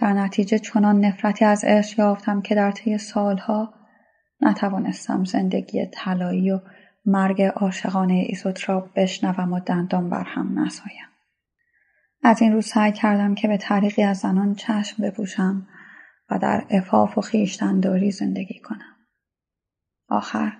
در 0.00 0.12
نتیجه 0.12 0.58
چنان 0.58 1.04
نفرتی 1.04 1.44
از 1.44 1.64
عشق 1.64 1.98
یافتم 1.98 2.42
که 2.42 2.54
در 2.54 2.70
طی 2.70 2.98
سالها 2.98 3.74
نتوانستم 4.40 5.24
زندگی 5.24 5.86
طلایی 5.86 6.50
و 6.50 6.60
مرگ 7.06 7.42
عاشقانه 7.42 8.14
ایزوت 8.14 8.68
را 8.68 8.90
بشنوم 8.96 9.52
و 9.52 9.60
دندان 9.60 10.10
بر 10.10 10.24
هم 10.24 10.58
نسایم. 10.58 11.08
از 12.22 12.42
این 12.42 12.52
رو 12.52 12.60
سعی 12.60 12.92
کردم 12.92 13.34
که 13.34 13.48
به 13.48 13.56
طریقی 13.56 14.02
از 14.02 14.18
زنان 14.18 14.54
چشم 14.54 15.02
بپوشم 15.02 15.66
و 16.30 16.38
در 16.38 16.66
افاف 16.70 17.18
و 17.18 17.20
خیشتنداری 17.20 18.10
زندگی 18.10 18.58
کنم. 18.58 18.96
آخر 20.08 20.56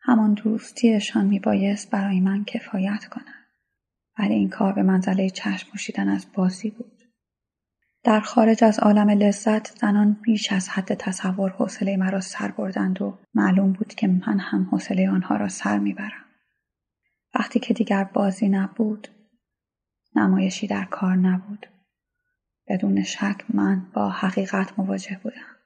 همان 0.00 0.34
دوستیشان 0.34 1.26
میبایست 1.26 1.90
برای 1.90 2.20
من 2.20 2.44
کفایت 2.44 3.04
کنم. 3.04 3.34
ولی 4.18 4.34
این 4.34 4.48
کار 4.48 4.72
به 4.72 4.82
منزله 4.82 5.30
چشم 5.30 5.70
پوشیدن 5.70 6.08
از 6.08 6.26
بازی 6.34 6.70
بود. 6.70 7.02
در 8.04 8.20
خارج 8.20 8.64
از 8.64 8.78
عالم 8.78 9.10
لذت 9.10 9.78
زنان 9.78 10.12
بیش 10.22 10.52
از 10.52 10.68
حد 10.68 10.94
تصور 10.94 11.50
حوصله 11.50 11.96
مرا 11.96 12.20
سر 12.20 12.50
بردند 12.50 13.02
و 13.02 13.18
معلوم 13.34 13.72
بود 13.72 13.94
که 13.94 14.06
من 14.06 14.38
هم 14.38 14.68
حوصله 14.70 15.10
آنها 15.10 15.36
را 15.36 15.48
سر 15.48 15.78
می‌برم. 15.78 16.24
وقتی 17.34 17.60
که 17.60 17.74
دیگر 17.74 18.04
بازی 18.04 18.48
نبود 18.48 19.08
نمایشی 20.16 20.66
در 20.66 20.84
کار 20.84 21.16
نبود. 21.16 21.66
بدون 22.70 23.02
شک 23.02 23.36
من 23.54 23.86
با 23.94 24.10
حقیقت 24.10 24.78
مواجه 24.78 25.20
بودم. 25.22 25.56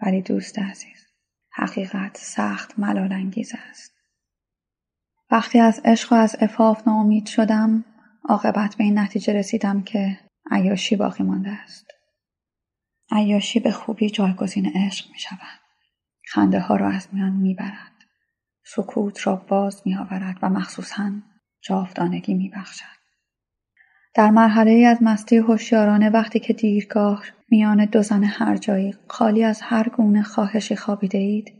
ولی 0.00 0.22
دوست 0.22 0.58
عزیز 0.58 1.06
حقیقت 1.52 2.16
سخت 2.16 2.78
ملال 2.78 3.12
انگیز 3.12 3.52
است. 3.70 3.92
وقتی 5.30 5.60
از 5.60 5.80
عشق 5.84 6.12
و 6.12 6.16
از 6.16 6.36
افاف 6.40 6.88
ناامید 6.88 7.26
شدم 7.26 7.84
عاقبت 8.28 8.74
به 8.74 8.84
این 8.84 8.98
نتیجه 8.98 9.32
رسیدم 9.32 9.82
که 9.82 10.20
عیاشی 10.50 10.96
باقی 10.96 11.24
مانده 11.24 11.50
است. 11.50 11.86
عیاشی 13.10 13.60
به 13.60 13.70
خوبی 13.70 14.10
جایگزین 14.10 14.72
عشق 14.74 15.10
می 15.12 15.18
شود. 15.18 15.60
خنده 16.28 16.60
ها 16.60 16.76
را 16.76 16.90
از 16.90 17.08
میان 17.12 17.32
می 17.32 17.54
برد. 17.54 17.92
سکوت 18.64 19.26
را 19.26 19.36
باز 19.36 19.82
می 19.84 19.96
آورد 19.96 20.38
و 20.42 20.48
مخصوصا 20.48 21.12
جاودانگی 21.62 22.34
می 22.34 22.48
بخشد. 22.48 22.95
در 24.16 24.30
مرحله 24.30 24.70
ای 24.70 24.84
از 24.84 24.98
مستی 25.02 25.36
هوشیارانه 25.36 26.10
وقتی 26.10 26.40
که 26.40 26.52
دیرگاه 26.52 27.24
میان 27.50 27.84
دو 27.84 28.02
زن 28.02 28.24
هر 28.24 28.56
جایی 28.56 28.94
خالی 29.08 29.44
از 29.44 29.60
هر 29.62 29.88
گونه 29.88 30.22
خواهشی 30.22 30.76
خوابیده 30.76 31.18
اید 31.18 31.52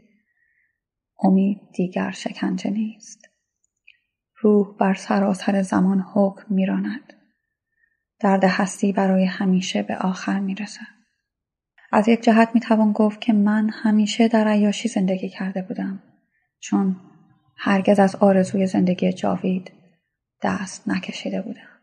امید 1.24 1.60
دیگر 1.74 2.10
شکنجه 2.10 2.70
نیست. 2.70 3.28
روح 4.40 4.76
بر 4.76 4.94
سراسر 4.94 5.62
زمان 5.62 6.00
حکم 6.14 6.54
میراند. 6.54 7.12
درد 8.20 8.44
هستی 8.44 8.92
برای 8.92 9.24
همیشه 9.24 9.82
به 9.82 9.96
آخر 9.96 10.40
می‌رسد. 10.40 10.96
از 11.92 12.08
یک 12.08 12.22
جهت 12.22 12.50
می‌توان 12.54 12.92
گفت 12.92 13.20
که 13.20 13.32
من 13.32 13.70
همیشه 13.72 14.28
در 14.28 14.48
عیاشی 14.48 14.88
زندگی 14.88 15.28
کرده 15.28 15.62
بودم 15.62 16.02
چون 16.60 16.96
هرگز 17.56 17.98
از 17.98 18.16
آرزوی 18.16 18.66
زندگی 18.66 19.12
جاوید 19.12 19.72
دست 20.42 20.88
نکشیده 20.88 21.42
بودم. 21.42 21.75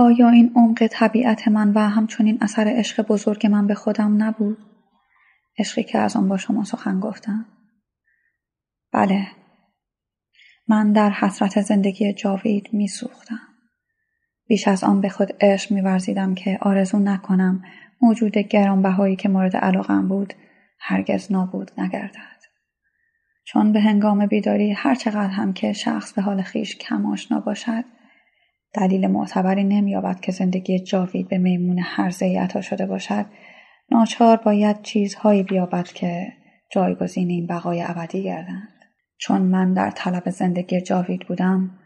آیا 0.00 0.28
این 0.28 0.52
عمق 0.56 0.86
طبیعت 0.90 1.48
من 1.48 1.72
و 1.72 1.78
همچنین 1.78 2.38
اثر 2.40 2.72
عشق 2.76 3.06
بزرگ 3.06 3.46
من 3.46 3.66
به 3.66 3.74
خودم 3.74 4.22
نبود؟ 4.22 4.58
عشقی 5.58 5.82
که 5.82 5.98
از 5.98 6.16
آن 6.16 6.28
با 6.28 6.36
شما 6.36 6.64
سخن 6.64 7.00
گفتم؟ 7.00 7.46
بله 8.92 9.26
من 10.68 10.92
در 10.92 11.10
حسرت 11.10 11.60
زندگی 11.60 12.12
جاوید 12.12 12.68
می 12.72 12.88
سوختم. 12.88 13.40
بیش 14.46 14.68
از 14.68 14.84
آن 14.84 15.00
به 15.00 15.08
خود 15.08 15.32
عشق 15.40 15.72
می 15.72 15.80
ورزیدم 15.80 16.34
که 16.34 16.58
آرزو 16.60 16.98
نکنم 16.98 17.64
موجود 18.00 18.38
گرانبهایی 18.38 19.16
که 19.16 19.28
مورد 19.28 19.56
علاقم 19.56 20.08
بود 20.08 20.34
هرگز 20.80 21.32
نابود 21.32 21.70
نگردد. 21.78 22.38
چون 23.44 23.72
به 23.72 23.80
هنگام 23.80 24.26
بیداری 24.26 24.72
هر 24.72 24.94
چقدر 24.94 25.30
هم 25.30 25.52
که 25.52 25.72
شخص 25.72 26.12
به 26.12 26.22
حال 26.22 26.42
خیش 26.42 26.76
کم 26.76 27.06
آشنا 27.06 27.40
باشد 27.40 27.84
دلیل 28.80 29.06
معتبری 29.06 29.64
نمییابد 29.64 30.20
که 30.20 30.32
زندگی 30.32 30.78
جاوید 30.78 31.28
به 31.28 31.38
میمون 31.38 31.78
هرزه 31.82 32.38
عطا 32.40 32.60
شده 32.60 32.86
باشد 32.86 33.26
ناچار 33.90 34.36
باید 34.36 34.82
چیزهایی 34.82 35.42
بیابد 35.42 35.86
که 35.86 36.32
جایگزین 36.70 37.30
این 37.30 37.46
بقای 37.46 37.82
ابدی 37.82 38.22
گردند 38.22 38.68
چون 39.18 39.42
من 39.42 39.74
در 39.74 39.90
طلب 39.90 40.30
زندگی 40.30 40.80
جاوید 40.80 41.26
بودم 41.28 41.78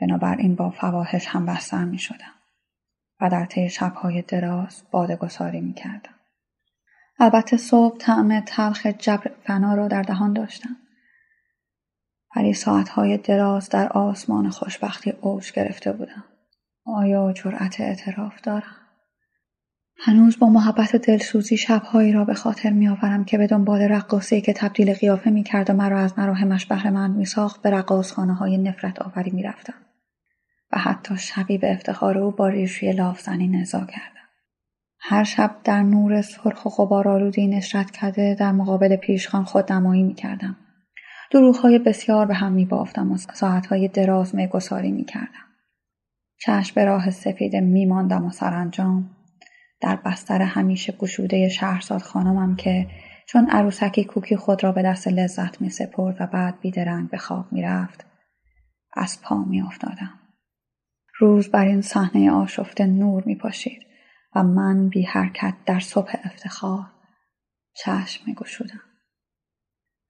بنابراین 0.00 0.54
با 0.54 0.70
فواحش 0.70 1.26
هم 1.26 1.46
بستر 1.46 1.84
می 1.84 1.98
شدم 1.98 2.34
و 3.20 3.30
در 3.30 3.44
طی 3.44 3.68
شبهای 3.68 4.22
دراز 4.22 4.82
بادگساری 4.90 5.60
می 5.60 5.74
کردم. 5.74 6.14
البته 7.18 7.56
صبح 7.56 7.98
طعم 7.98 8.40
تلخ 8.40 8.86
جبر 8.86 9.30
فنا 9.44 9.74
را 9.74 9.88
در 9.88 10.02
دهان 10.02 10.32
داشتم. 10.32 10.76
ولی 12.36 12.52
ساعتهای 12.52 13.16
دراز 13.16 13.68
در 13.68 13.88
آسمان 13.88 14.50
خوشبختی 14.50 15.10
اوج 15.20 15.52
گرفته 15.52 15.92
بودم. 15.92 16.24
آیا 16.86 17.32
جرأت 17.32 17.80
اعتراف 17.80 18.40
دارم؟ 18.40 18.76
هنوز 19.98 20.38
با 20.38 20.48
محبت 20.48 20.96
دلسوزی 20.96 21.56
شبهایی 21.56 22.12
را 22.12 22.24
به 22.24 22.34
خاطر 22.34 22.70
میآورم 22.70 23.24
که 23.24 23.38
به 23.38 23.46
دنبال 23.46 23.82
رقاصی 23.82 24.40
که 24.40 24.52
تبدیل 24.52 24.94
قیافه 24.94 25.30
می‌کرد 25.30 25.70
و 25.70 25.72
مرا 25.72 26.00
از 26.00 26.18
مراهمش 26.18 26.66
بهرهمند 26.66 27.16
میساخت 27.16 27.62
به 27.62 27.70
رقاصخانه 27.70 28.34
های 28.34 28.58
نفرت 28.58 29.02
آوری 29.02 29.30
می‌رفتم 29.30 29.74
و 30.72 30.78
حتی 30.78 31.16
شبی 31.16 31.58
به 31.58 31.72
افتخار 31.72 32.18
او 32.18 32.30
با 32.30 32.48
ریشوی 32.48 32.92
لافزنی 32.92 33.48
نزا 33.48 33.80
کردم 33.80 34.26
هر 34.98 35.24
شب 35.24 35.56
در 35.64 35.82
نور 35.82 36.22
سرخ 36.22 36.66
و 36.66 36.70
غبارآلودی 36.70 37.46
نشرت 37.46 37.90
کرده 37.90 38.36
در 38.38 38.52
مقابل 38.52 38.96
پیشخان 38.96 39.44
خودنمایی 39.44 40.02
می‌کردم 40.02 40.56
دروغهای 41.30 41.78
بسیار 41.78 42.26
به 42.26 42.34
هم 42.34 42.52
میبافتم 42.52 43.12
و 43.12 43.16
ساعتهای 43.16 43.88
دراز 43.88 44.34
میگساری 44.34 44.92
می‌کردم 44.92 45.46
چشم 46.38 46.74
به 46.74 46.84
راه 46.84 47.10
سفید 47.10 47.56
میماندم 47.56 48.24
و 48.24 48.30
سرانجام 48.30 49.10
در 49.80 49.96
بستر 49.96 50.42
همیشه 50.42 50.92
گشوده 50.92 51.48
شهرزاد 51.48 52.02
خانمم 52.02 52.56
که 52.56 52.86
چون 53.26 53.50
عروسکی 53.50 54.04
کوکی 54.04 54.36
خود 54.36 54.64
را 54.64 54.72
به 54.72 54.82
دست 54.82 55.08
لذت 55.08 55.60
می 55.60 55.70
سپرد 55.70 56.16
و 56.20 56.26
بعد 56.26 56.60
بیدرنگ 56.60 57.10
به 57.10 57.18
خواب 57.18 57.52
می 57.52 57.62
رفت. 57.62 58.06
از 58.94 59.22
پا 59.22 59.44
می 59.44 59.62
افتادم. 59.62 60.20
روز 61.18 61.48
بر 61.48 61.64
این 61.64 61.80
صحنه 61.80 62.30
آشفته 62.30 62.86
نور 62.86 63.22
می 63.26 63.34
پاشید 63.34 63.86
و 64.36 64.42
من 64.42 64.88
بی 64.88 65.02
حرکت 65.02 65.54
در 65.66 65.80
صبح 65.80 66.14
افتخار 66.24 66.86
چشم 67.74 68.24
می 68.26 68.34
گشودم. 68.34 68.80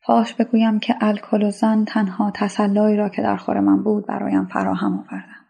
پاش 0.07 0.35
بگویم 0.35 0.79
که 0.79 0.97
الکل 1.01 1.43
و 1.43 1.51
زن 1.51 1.85
تنها 1.85 2.31
تسلایی 2.31 2.97
را 2.97 3.09
که 3.09 3.23
در 3.23 3.37
خور 3.37 3.61
من 3.61 3.83
بود 3.83 4.07
برایم 4.07 4.47
فراهم 4.47 4.99
آوردم. 4.99 5.47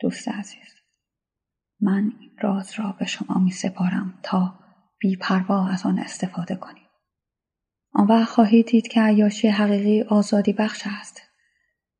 دوست 0.00 0.28
عزیز 0.28 0.74
من 1.80 2.12
این 2.20 2.30
راز 2.40 2.80
را 2.80 2.92
به 2.98 3.06
شما 3.06 3.38
می 3.38 3.50
سپارم 3.50 4.18
تا 4.22 4.54
بیپروا 4.98 5.68
از 5.68 5.86
آن 5.86 5.98
استفاده 5.98 6.54
کنید. 6.54 6.88
آن 7.92 8.06
وقت 8.06 8.28
خواهید 8.28 8.66
دید 8.66 8.88
که 8.88 9.00
عیاشی 9.00 9.48
حقیقی 9.48 10.02
آزادی 10.02 10.52
بخش 10.52 10.82
است. 11.00 11.22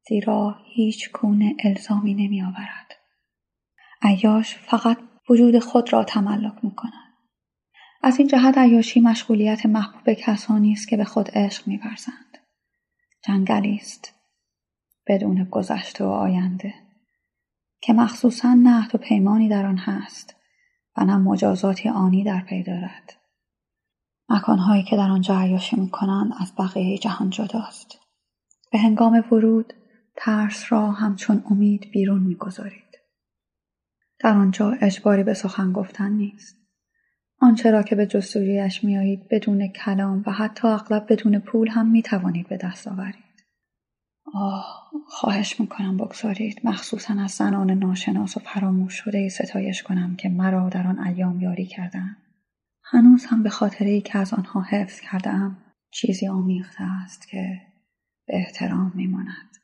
زیرا 0.08 0.56
هیچ 0.74 1.12
گونه 1.12 1.56
الزامی 1.64 2.14
نمی 2.14 2.42
آورد. 2.42 2.94
عیاش 4.02 4.56
فقط 4.56 4.98
وجود 5.30 5.58
خود 5.58 5.92
را 5.92 6.04
تملک 6.04 6.64
می 6.64 6.74
کند. 6.74 7.07
از 8.02 8.18
این 8.18 8.28
جهت 8.28 8.58
عیاشی 8.58 9.00
مشغولیت 9.00 9.66
محبوب 9.66 10.12
کسانی 10.12 10.72
است 10.72 10.88
که 10.88 10.96
به 10.96 11.04
خود 11.04 11.30
عشق 11.30 11.68
میورزند. 11.68 12.38
جنگلی 13.26 13.76
است. 13.76 14.14
بدون 15.06 15.44
گذشته 15.44 16.04
و 16.04 16.08
آینده. 16.08 16.74
که 17.80 17.92
مخصوصا 17.92 18.54
نهد 18.54 18.94
و 18.94 18.98
پیمانی 18.98 19.48
در 19.48 19.66
آن 19.66 19.78
هست 19.78 20.36
و 20.96 21.04
نه 21.04 21.16
مجازاتی 21.16 21.88
آنی 21.88 22.24
در 22.24 22.40
پی 22.40 22.62
دارد. 22.62 23.14
مکانهایی 24.28 24.82
که 24.82 24.96
در 24.96 25.10
آنجا 25.10 25.40
عیاشی 25.40 25.76
می‌کنند 25.76 26.32
از 26.40 26.52
بقیه 26.58 26.98
جهان 26.98 27.30
جداست. 27.30 27.98
به 28.72 28.78
هنگام 28.78 29.24
ورود 29.32 29.74
ترس 30.16 30.72
را 30.72 30.92
همچون 30.92 31.44
امید 31.50 31.90
بیرون 31.92 32.22
می‌گذارید. 32.22 32.98
در 34.18 34.36
آنجا 34.36 34.70
اجباری 34.80 35.22
به 35.22 35.34
سخن 35.34 35.72
گفتن 35.72 36.12
نیست. 36.12 36.57
آنچه 37.40 37.70
را 37.70 37.82
که 37.82 37.96
به 37.96 38.06
جستجویش 38.06 38.84
میآیید 38.84 39.28
بدون 39.28 39.68
کلام 39.68 40.22
و 40.26 40.32
حتی 40.32 40.68
اغلب 40.68 41.12
بدون 41.12 41.38
پول 41.38 41.68
هم 41.68 41.90
می 41.90 42.02
توانید 42.02 42.48
به 42.48 42.56
دست 42.56 42.88
آورید. 42.88 43.44
آه 44.34 44.90
خواهش 45.06 45.60
می‌کنم 45.60 45.96
بگذارید 45.96 46.60
مخصوصا 46.64 47.14
از 47.14 47.30
زنان 47.30 47.70
ناشناس 47.70 48.36
و 48.36 48.40
فراموش 48.40 48.94
شده 48.94 49.18
ای 49.18 49.28
ستایش 49.28 49.82
کنم 49.82 50.16
که 50.16 50.28
مرا 50.28 50.68
در 50.68 50.86
آن 50.86 50.98
ایام 50.98 51.40
یاری 51.40 51.66
کردن 51.66 52.16
هنوز 52.82 53.26
هم 53.26 53.42
به 53.42 53.50
خاطره 53.50 53.90
ای 53.90 54.00
که 54.00 54.18
از 54.18 54.34
آنها 54.34 54.60
حفظ 54.60 55.00
کردم 55.00 55.56
چیزی 55.90 56.28
آمیخته 56.28 56.84
است 57.04 57.28
که 57.28 57.60
به 58.26 58.36
احترام 58.36 58.92
میماند 58.94 59.56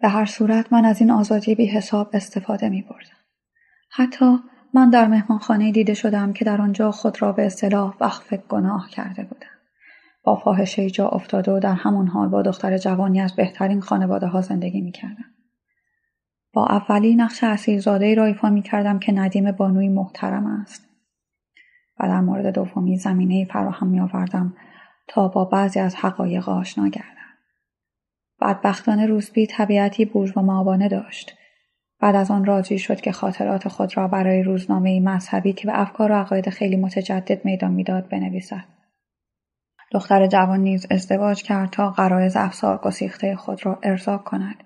به 0.00 0.08
هر 0.08 0.24
صورت 0.24 0.72
من 0.72 0.84
از 0.84 1.00
این 1.00 1.10
آزادی 1.10 1.54
بی 1.54 1.66
حساب 1.66 2.10
استفاده 2.12 2.68
می 2.68 2.82
بردم. 2.82 3.16
حتی 3.90 4.38
من 4.74 4.90
در 4.90 5.06
مهمانخانه 5.06 5.72
دیده 5.72 5.94
شدم 5.94 6.32
که 6.32 6.44
در 6.44 6.60
آنجا 6.60 6.90
خود 6.90 7.22
را 7.22 7.32
به 7.32 7.46
اصطلاح 7.46 7.96
وقف 8.00 8.32
گناه 8.32 8.90
کرده 8.90 9.24
بودم. 9.24 9.46
با 10.22 10.36
فاحشه 10.36 10.90
جا 10.90 11.08
افتاده 11.08 11.52
و 11.52 11.60
در 11.60 11.74
همان 11.74 12.06
حال 12.06 12.28
با 12.28 12.42
دختر 12.42 12.78
جوانی 12.78 13.20
از 13.20 13.36
بهترین 13.36 13.80
خانواده 13.80 14.26
ها 14.26 14.40
زندگی 14.40 14.80
می 14.80 14.92
کردم. 14.92 15.24
با 16.52 16.66
اولی 16.66 17.14
نقش 17.14 17.44
اسیرزاده 17.44 18.14
را 18.14 18.24
ایفا 18.24 18.50
می 18.50 18.62
کردم 18.62 18.98
که 18.98 19.12
ندیم 19.12 19.52
بانوی 19.52 19.88
محترم 19.88 20.46
است. 20.46 20.88
و 22.00 22.08
در 22.08 22.20
مورد 22.20 22.54
دومی 22.54 22.96
زمینه 22.96 23.44
فراهم 23.44 23.86
می 23.86 24.00
آوردم 24.00 24.54
تا 25.08 25.28
با 25.28 25.44
بعضی 25.44 25.80
از 25.80 25.96
حقایق 25.96 26.48
آشنا 26.48 26.88
گردم. 26.88 27.08
بدبختانه 28.40 29.06
روزبی 29.06 29.46
طبیعتی 29.46 30.04
بورژوا 30.04 30.42
معابانه 30.42 30.88
داشت. 30.88 31.36
بعد 32.04 32.16
از 32.16 32.30
آن 32.30 32.44
راضی 32.44 32.78
شد 32.78 33.00
که 33.00 33.12
خاطرات 33.12 33.68
خود 33.68 33.96
را 33.96 34.08
برای 34.08 34.42
روزنامه 34.42 35.00
مذهبی 35.00 35.52
که 35.52 35.66
به 35.66 35.80
افکار 35.80 36.12
و 36.12 36.14
عقاید 36.14 36.50
خیلی 36.50 36.76
متجدد 36.76 37.44
میدان 37.44 37.72
می‌داد 37.72 38.08
بنویسد. 38.08 38.64
دختر 39.92 40.26
جوان 40.26 40.60
نیز 40.60 40.86
ازدواج 40.90 41.42
کرد 41.42 41.70
تا 41.70 41.90
قرایز 41.90 42.36
افسار 42.36 42.78
گسیخته 42.78 43.36
خود 43.36 43.66
را 43.66 43.78
ارضا 43.82 44.18
کند 44.18 44.56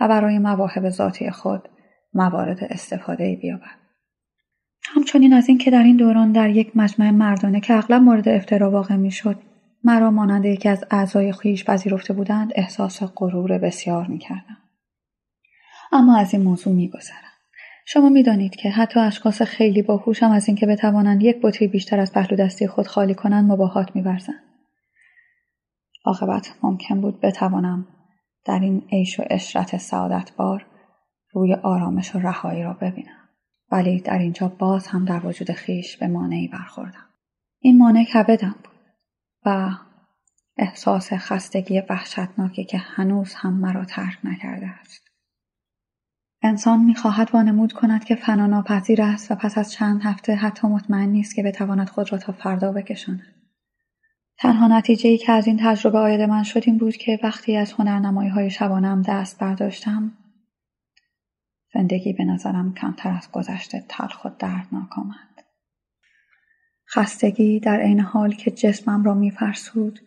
و 0.00 0.08
برای 0.08 0.38
مواهب 0.38 0.88
ذاتی 0.88 1.30
خود 1.30 1.68
موارد 2.14 2.64
استفاده 2.64 3.36
بیابد. 3.42 3.78
همچنین 4.94 5.32
از 5.32 5.48
اینکه 5.48 5.70
در 5.70 5.82
این 5.82 5.96
دوران 5.96 6.32
در 6.32 6.50
یک 6.50 6.76
مجمع 6.76 7.10
مردانه 7.10 7.60
که 7.60 7.74
اغلب 7.74 8.02
مورد 8.02 8.28
افترا 8.28 8.70
واقع 8.70 8.96
می‌شد 8.96 9.36
مرا 9.84 10.10
مانند 10.10 10.44
یکی 10.44 10.68
از 10.68 10.84
اعضای 10.90 11.32
خویش 11.32 11.64
پذیرفته 11.64 12.12
بودند 12.12 12.52
احساس 12.54 13.02
غرور 13.16 13.58
بسیار 13.58 14.06
می‌کردم 14.06 14.57
اما 15.92 16.18
از 16.18 16.34
این 16.34 16.42
موضوع 16.42 16.72
میگذرم. 16.72 17.32
شما 17.86 18.08
می‌دانید 18.08 18.56
که 18.56 18.70
حتی 18.70 19.00
اشخاص 19.00 19.42
خیلی 19.42 19.82
باهوش 19.82 20.22
هم 20.22 20.30
از 20.30 20.48
اینکه 20.48 20.66
بتوانند 20.66 21.22
یک 21.22 21.36
بطری 21.42 21.68
بیشتر 21.68 22.00
از 22.00 22.12
پهلو 22.12 22.36
دستی 22.36 22.66
خود 22.66 22.86
خالی 22.86 23.14
کنند 23.14 23.52
مباهات 23.52 23.96
میورزند. 23.96 24.42
عاقبت 26.04 26.54
ممکن 26.62 27.00
بود 27.00 27.20
بتوانم 27.20 27.86
در 28.44 28.58
این 28.60 28.82
عیش 28.92 29.20
و 29.20 29.24
اشرت 29.30 29.76
سعادت 29.76 30.32
بار 30.36 30.66
روی 31.32 31.54
آرامش 31.54 32.14
و 32.14 32.18
رهایی 32.18 32.62
را 32.62 32.72
ببینم. 32.72 33.28
ولی 33.70 34.00
در 34.00 34.18
اینجا 34.18 34.48
باز 34.48 34.86
هم 34.86 35.04
در 35.04 35.26
وجود 35.26 35.52
خیش 35.52 35.96
به 35.96 36.06
مانعی 36.06 36.48
برخوردم. 36.48 37.06
این 37.60 37.78
مانع 37.78 38.04
کبدم 38.04 38.54
بود 38.64 38.74
و 39.44 39.70
احساس 40.56 41.12
خستگی 41.12 41.80
وحشتناکی 41.80 42.64
که 42.64 42.78
هنوز 42.78 43.34
هم 43.34 43.60
مرا 43.60 43.84
ترک 43.84 44.18
نکرده 44.24 44.66
است. 44.66 45.07
انسان 46.42 46.84
می‌خواهد 46.84 47.30
وانمود 47.34 47.72
کند 47.72 48.04
که 48.04 48.14
فنا 48.14 48.46
ناپذیر 48.46 49.02
است 49.02 49.30
و 49.30 49.34
پس 49.34 49.58
از 49.58 49.72
چند 49.72 50.02
هفته 50.02 50.34
حتی 50.34 50.66
مطمئن 50.68 51.08
نیست 51.08 51.34
که 51.34 51.42
بتواند 51.42 51.88
خود 51.88 52.12
را 52.12 52.18
تا 52.18 52.32
فردا 52.32 52.72
بکشاند. 52.72 53.22
تنها 54.38 54.78
نتیجه 54.78 55.08
ای 55.08 55.18
که 55.18 55.32
از 55.32 55.46
این 55.46 55.58
تجربه 55.62 55.98
آید 55.98 56.20
من 56.20 56.42
شد 56.42 56.62
این 56.66 56.78
بود 56.78 56.96
که 56.96 57.18
وقتی 57.22 57.56
از 57.56 57.72
هنرنمایی 57.72 58.30
های 58.30 58.50
شبانم 58.50 59.02
دست 59.02 59.38
برداشتم 59.38 60.12
زندگی 61.74 62.12
به 62.12 62.24
نظرم 62.24 62.74
کمتر 62.74 63.10
از 63.10 63.30
گذشته 63.32 63.84
تلخ 63.88 64.24
و 64.24 64.28
دردناک 64.38 64.98
آمد. 64.98 65.44
خستگی 66.94 67.60
در 67.60 67.80
عین 67.80 68.00
حال 68.00 68.32
که 68.32 68.50
جسمم 68.50 69.04
را 69.04 69.14
میفرسود 69.14 70.00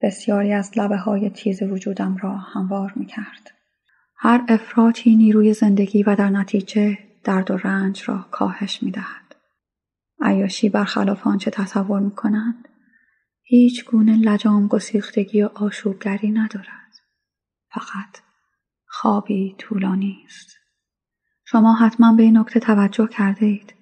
بسیاری 0.00 0.52
از 0.52 0.78
لبه 0.78 0.96
های 0.96 1.30
تیز 1.30 1.62
وجودم 1.62 2.16
را 2.16 2.36
هموار 2.36 2.92
می 2.96 3.06
کرد. 3.06 3.57
هر 4.20 4.44
افراطی 4.48 5.16
نیروی 5.16 5.54
زندگی 5.54 6.02
و 6.02 6.16
در 6.16 6.30
نتیجه 6.30 6.98
درد 7.24 7.50
و 7.50 7.56
رنج 7.56 8.02
را 8.06 8.26
کاهش 8.30 8.82
می 8.82 8.90
دهد. 8.90 9.34
عیاشی 10.20 10.68
برخلاف 10.68 11.26
آنچه 11.26 11.50
تصور 11.50 12.00
می 12.00 12.10
کنند 12.10 12.68
هیچ 13.42 13.84
گونه 13.84 14.16
لجام 14.16 14.66
گسیختگی 14.66 15.42
و 15.42 15.50
آشوبگری 15.54 16.30
ندارد. 16.30 16.94
فقط 17.70 18.18
خوابی 18.86 19.54
طولانی 19.58 20.22
است. 20.24 20.56
شما 21.44 21.74
حتما 21.74 22.12
به 22.12 22.22
این 22.22 22.38
نکته 22.38 22.60
توجه 22.60 23.06
کرده 23.06 23.46
اید. 23.46 23.74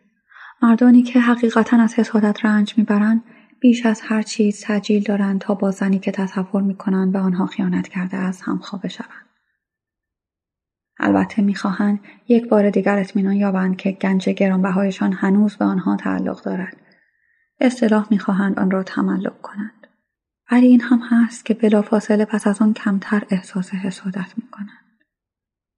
مردانی 0.63 1.03
که 1.03 1.21
حقیقتا 1.21 1.77
از 1.77 1.95
حسادت 1.95 2.45
رنج 2.45 2.75
می‌برند 2.79 3.25
بیش 3.61 3.87
از 3.87 4.01
هر 4.05 4.23
چیز 4.23 4.65
تجیل 4.67 5.03
دارند 5.03 5.41
تا 5.41 5.55
با 5.55 5.71
زنی 5.71 5.99
که 5.99 6.13
تصور 6.13 6.63
می‌کنند 6.63 7.13
به 7.13 7.19
آنها 7.19 7.47
خیانت 7.47 7.89
کرده 7.89 8.17
است 8.17 8.45
خوابه 8.45 8.89
شوند 8.89 9.26
البته 10.99 11.43
می‌خواهند 11.43 12.01
یک 12.29 12.49
بار 12.49 12.71
دیگر 12.71 12.99
اطمینان 12.99 13.37
یابند 13.37 13.77
که 13.77 13.93
گنج 13.93 14.29
گرانبهایشان 14.29 15.13
هنوز 15.13 15.57
به 15.57 15.65
آنها 15.65 15.97
تعلق 15.97 16.43
دارد. 16.43 16.77
اصطلاح 17.61 18.07
می‌خواهند 18.11 18.59
آن 18.59 18.71
را 18.71 18.83
تملک 18.83 19.43
کنند. 19.43 19.87
ولی 20.51 20.67
این 20.67 20.81
هم 20.81 21.01
هست 21.11 21.45
که 21.45 21.55
بلافاصله 21.55 22.25
پس 22.25 22.47
از 22.47 22.63
آن 22.63 22.75
کمتر 22.75 23.23
احساس 23.31 23.75
حسادت 23.75 24.33
می‌کنند. 24.37 24.87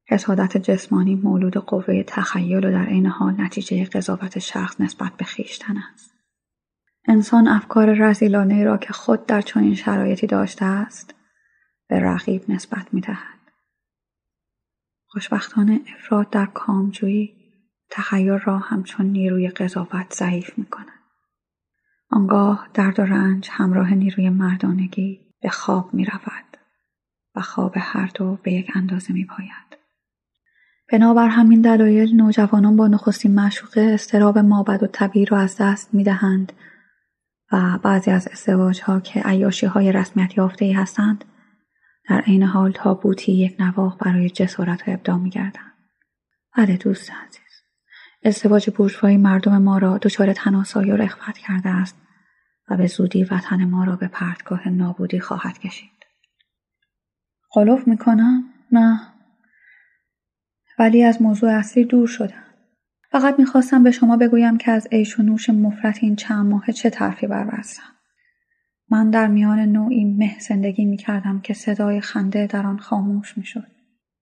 حسادت 0.09 0.57
جسمانی 0.57 1.15
مولود 1.15 1.57
قوه 1.57 2.03
تخیل 2.03 2.65
و 2.65 2.71
در 2.71 2.85
عین 2.85 3.07
حال 3.07 3.41
نتیجه 3.41 3.85
قضاوت 3.85 4.39
شخص 4.39 4.81
نسبت 4.81 5.13
به 5.13 5.25
خویشتن 5.25 5.77
است. 5.93 6.15
انسان 7.09 7.49
افکار 7.49 7.93
رزیلانه 7.93 8.65
را 8.65 8.77
که 8.77 8.93
خود 8.93 9.27
در 9.27 9.41
چنین 9.41 9.75
شرایطی 9.75 10.27
داشته 10.27 10.65
است 10.65 11.15
به 11.89 12.01
رقیب 12.01 12.43
نسبت 12.49 12.95
می‌دهد. 12.95 13.38
خوشبختانه 15.19 15.81
افراد 15.97 16.31
در 16.31 16.47
کامجویی 16.47 17.35
تخیل 17.91 18.39
را 18.39 18.59
همچون 18.59 19.07
نیروی 19.07 19.49
قضاوت 19.49 20.15
ضعیف 20.15 20.59
می‌کند 20.59 21.03
آنگاه 22.11 22.69
درد 22.75 23.01
و 23.01 23.03
رنج 23.03 23.49
همراه 23.53 23.95
نیروی 23.95 24.31
مردانگی 24.31 25.21
به 25.43 25.49
خواب 25.49 25.95
می 25.95 26.05
رود 26.05 26.57
و 27.35 27.41
خواب 27.41 27.75
هر 27.77 28.11
دو 28.15 28.39
به 28.43 28.53
یک 28.53 28.71
اندازه 28.75 29.13
می 29.13 29.25
باید. 29.25 29.79
بنابر 30.93 31.29
همین 31.29 31.61
دلایل 31.61 32.17
نوجوانان 32.17 32.77
با 32.77 32.89
نخستین 32.89 33.35
معشوقه 33.35 33.81
استراب 33.81 34.39
مابد 34.39 34.83
و 34.83 34.87
طبیعی 34.87 35.27
را 35.27 35.39
از 35.39 35.57
دست 35.57 35.95
می‌دهند 35.95 36.53
و 37.53 37.79
بعضی 37.83 38.11
از 38.11 38.49
ها 38.85 39.01
که 39.01 39.21
عیاشی 39.21 39.67
های 39.67 39.93
رسمیت 39.93 40.39
یافته 40.39 40.65
ای 40.65 40.73
هستند 40.73 41.25
در 42.09 42.21
عین 42.21 42.43
حال 42.43 42.73
تابوتی 42.73 43.33
یک 43.33 43.57
نواخ 43.61 43.97
برای 44.03 44.31
جسارت 44.31 44.89
و 44.89 44.91
ابداع 44.91 45.17
میگردند 45.17 45.73
بله 46.57 46.77
دوست 46.77 47.13
عزیز. 47.13 47.63
ازدواج 48.25 48.71
بورژوایی 48.71 49.17
مردم 49.17 49.63
ما 49.63 49.79
را 49.79 49.99
دچار 49.99 50.33
تناسایی 50.33 50.91
و 50.91 50.97
رخوت 50.97 51.39
کرده 51.39 51.69
است 51.69 51.97
و 52.69 52.77
به 52.77 52.87
زودی 52.87 53.25
وطن 53.25 53.65
ما 53.65 53.85
را 53.85 53.97
به 53.97 54.09
پرتگاه 54.09 54.69
نابودی 54.69 55.21
خواهد 55.21 55.59
کشید. 55.59 55.91
قلوف 57.51 57.89
می‌کنم؟ 57.89 58.45
نه. 58.73 59.01
ولی 60.79 61.05
از 61.05 61.23
موضوع 61.23 61.51
اصلی 61.51 61.85
دور 61.85 62.07
شدم. 62.09 62.45
فقط 63.11 63.39
می‌خواستم 63.39 63.83
به 63.83 63.91
شما 63.91 64.17
بگویم 64.17 64.59
که 64.59 64.71
از 64.71 64.89
عیش 64.93 65.19
و 65.19 65.23
نوش 65.23 65.51
مفرت 65.51 65.99
این 66.03 66.17
چند 66.17 66.47
ماه 66.47 66.73
چه 66.73 66.91
طرفی 66.91 67.27
بربستم. 67.27 67.98
من 68.91 69.11
در 69.11 69.27
میان 69.27 69.59
نوعی 69.59 70.05
مه 70.05 70.39
زندگی 70.39 70.85
می‌کردم 70.85 71.41
که 71.41 71.55
صدای 71.55 72.01
خنده 72.01 72.47
در 72.47 72.67
آن 72.67 72.79
خاموش 72.79 73.39
می‌شد. 73.39 73.67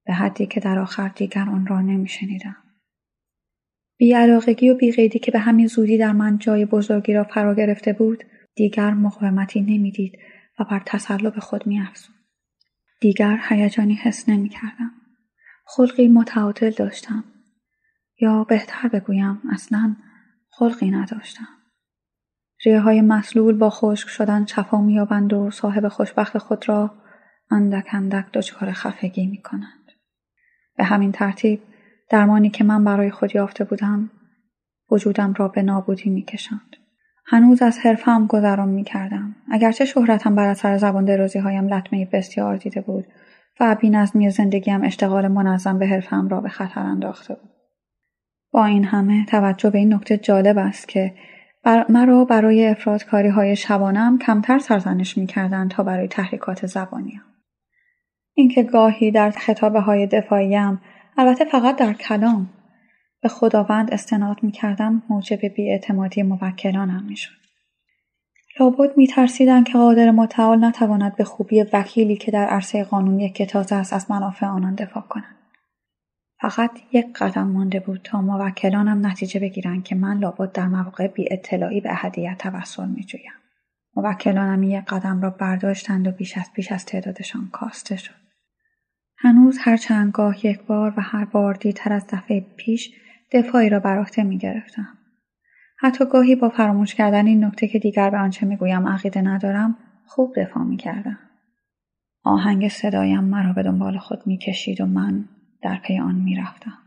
به 0.07 0.13
حدی 0.13 0.47
که 0.47 0.61
در 0.61 0.79
آخر 0.79 1.09
دیگر 1.09 1.49
آن 1.49 1.67
را 1.67 1.81
نمیشنیدم. 1.81 2.57
بیعلاقگی 3.99 4.71
و 4.71 4.75
بیقیدی 4.75 5.19
که 5.19 5.31
به 5.31 5.39
همین 5.39 5.67
زودی 5.67 5.99
در 5.99 6.13
من 6.13 6.39
جای 6.39 6.65
بزرگی 6.65 7.15
را 7.15 7.25
فرا 7.25 7.55
گرفته 7.55 7.93
بود 7.93 8.25
دیگر 8.55 8.95
مقاومتی 8.95 9.61
نمی‌دید 9.61 10.19
و 10.59 10.65
بر 10.65 10.83
تسلب 10.87 11.39
خود 11.39 11.67
میافزود 11.67 12.17
دیگر 13.01 13.41
هیجانی 13.49 13.95
حس 13.95 14.29
نمی‌کردم 14.29 14.91
خلقی 15.65 16.09
متعادل 16.09 16.71
داشتم 16.71 17.25
یا 18.21 18.45
بهتر 18.45 18.89
بگویم 18.89 19.43
اصلا 19.53 19.97
خلقی 20.51 20.91
نداشتم 20.91 21.49
ریه 22.65 22.81
های 22.81 23.01
مسلول 23.01 23.57
با 23.57 23.71
خشک 23.71 24.09
شدن 24.09 24.45
چفا 24.45 24.81
میابند 24.81 25.33
و 25.33 25.51
صاحب 25.51 25.89
خوشبخت 25.89 26.39
خود 26.39 26.69
را 26.69 26.91
اندک 27.51 27.87
اندک 27.93 28.25
دچار 28.33 28.73
خفگی 28.73 29.27
می 29.27 29.43
کنند. 29.43 29.93
به 30.77 30.85
همین 30.85 31.13
ترتیب 31.13 31.63
درمانی 32.11 32.51
که 32.51 32.65
من 32.65 32.85
برای 32.85 33.11
خود 33.11 33.35
یافته 33.35 33.65
بودم 33.65 34.11
وجودم 34.91 35.35
را 35.37 35.49
به 35.49 35.63
نابودی 35.63 36.11
می 36.11 36.23
کشند. 36.23 36.77
هنوز 37.27 37.63
از 37.63 37.79
حرفم 37.79 38.27
گذران 38.27 38.69
می 38.69 38.85
کردم. 38.85 39.37
اگرچه 39.51 39.85
شهرتم 39.85 40.35
بر 40.35 40.49
اثر 40.49 40.79
زبان 40.79 41.05
درازی 41.05 41.39
هایم 41.39 41.69
لطمه 41.69 42.09
بسیار 42.13 42.57
دیده 42.57 42.81
بود 42.81 43.07
و 43.61 43.75
بینظمی 43.75 44.31
زندگیم 44.31 44.85
اشتغال 44.85 45.29
منظم 45.29 45.79
به 45.79 45.87
حرفم 45.87 46.29
را 46.29 46.41
به 46.41 46.49
خطر 46.49 46.81
انداخته 46.81 47.35
بود 47.35 47.51
با 48.53 48.65
این 48.65 48.85
همه 48.85 49.27
توجه 49.27 49.71
به 49.71 49.79
این 49.79 49.95
نکته 49.95 50.17
جالب 50.17 50.59
است 50.59 50.89
که 50.89 51.15
مرا 51.67 52.25
برای 52.25 52.67
افراد 52.67 53.05
کاری 53.05 53.29
های 53.29 53.57
شبانم 53.57 54.19
کمتر 54.19 54.59
سرزنش 54.59 55.19
می 55.19 55.27
کردن 55.27 55.69
تا 55.69 55.83
برای 55.83 56.09
تحریکات 56.09 56.67
زبانیم. 56.67 57.23
اینکه 58.35 58.63
گاهی 58.63 59.11
در 59.11 59.31
خطابه 59.31 59.81
های 59.81 60.07
دفاعیم 60.07 60.81
البته 61.17 61.45
فقط 61.45 61.77
در 61.77 61.93
کلام 61.93 62.51
به 63.23 63.29
خداوند 63.29 63.93
استناد 63.93 64.37
می 64.43 64.53
کردم 64.53 65.03
موجب 65.09 65.39
بیاعتمادی 65.57 66.23
موکلانم 66.23 67.05
می 67.09 67.17
شد. 67.17 67.37
لابد 68.61 68.97
می 68.97 69.07
ترسیدن 69.07 69.65
که 69.65 69.73
قادر 69.73 70.11
متعال 70.11 70.65
نتواند 70.65 71.17
به 71.17 71.25
خوبی 71.25 71.63
وکیلی 71.73 72.17
که 72.17 72.31
در 72.31 72.47
عرصه 72.47 72.85
قانونی 72.85 73.31
که 73.31 73.47
تازه 73.47 73.75
است 73.75 73.93
از 73.93 74.11
منافع 74.11 74.47
آنان 74.47 74.75
دفاع 74.75 75.03
کند. 75.03 75.36
فقط 76.41 76.71
یک 76.93 77.07
قدم 77.19 77.47
مانده 77.47 77.81
بود 77.81 78.01
تا 78.05 78.21
موکلانم 78.21 79.07
نتیجه 79.07 79.41
بگیرند 79.41 79.85
که 79.85 79.95
من 79.95 80.19
لابد 80.19 80.53
در 80.53 80.69
مواقع 80.69 81.07
بی 81.07 81.29
اطلاعی 81.31 81.81
به 81.81 81.93
اهدیت 81.93 82.39
توسل 82.39 82.89
می 82.89 83.05
جویم. 83.05 83.33
موکلانم 83.97 84.63
یک 84.63 84.85
قدم 84.85 85.23
را 85.23 85.31
برداشتند 85.31 86.07
و 86.07 86.11
بیش 86.11 86.39
از 86.39 86.53
پیش 86.53 86.73
از 86.73 86.87
تعدادشان 86.87 87.49
کاسته 87.53 87.97
شد. 87.97 88.15
هنوز 89.19 89.59
هر 89.61 89.77
چند 89.77 90.13
گاه 90.13 90.47
یک 90.47 90.63
بار 90.63 90.95
و 90.97 91.01
هر 91.01 91.25
بار 91.25 91.55
دیرتر 91.55 91.93
از 91.93 92.07
دفعه 92.07 92.41
پیش 92.57 92.91
دفاعی 93.33 93.69
را 93.69 93.81
بر 93.81 93.99
عهده 93.99 94.23
می 94.23 94.39
گرفتم. 94.39 94.99
حتی 95.79 96.05
گاهی 96.05 96.37
با 96.37 96.49
فراموش 96.49 96.95
کردن 96.95 97.27
این 97.27 97.45
نکته 97.45 97.69
که 97.69 97.79
دیگر 97.79 98.11
به 98.11 98.19
آنچه 98.19 98.47
می‌گویم 98.47 98.89
عقیده 98.89 99.21
ندارم 99.21 99.77
خوب 100.07 100.35
دفاع 100.37 100.63
می 100.63 100.77
کردم. 100.77 101.19
آهنگ 102.25 102.69
صدایم 102.69 103.25
مرا 103.25 103.53
به 103.53 103.63
دنبال 103.63 103.99
خود 103.99 104.27
می‌کشید 104.27 104.81
و 104.81 104.87
من 104.87 105.29
در 105.67 105.77
پی 105.77 105.99
آن 105.99 106.15
می‌رفتم. 106.15 106.79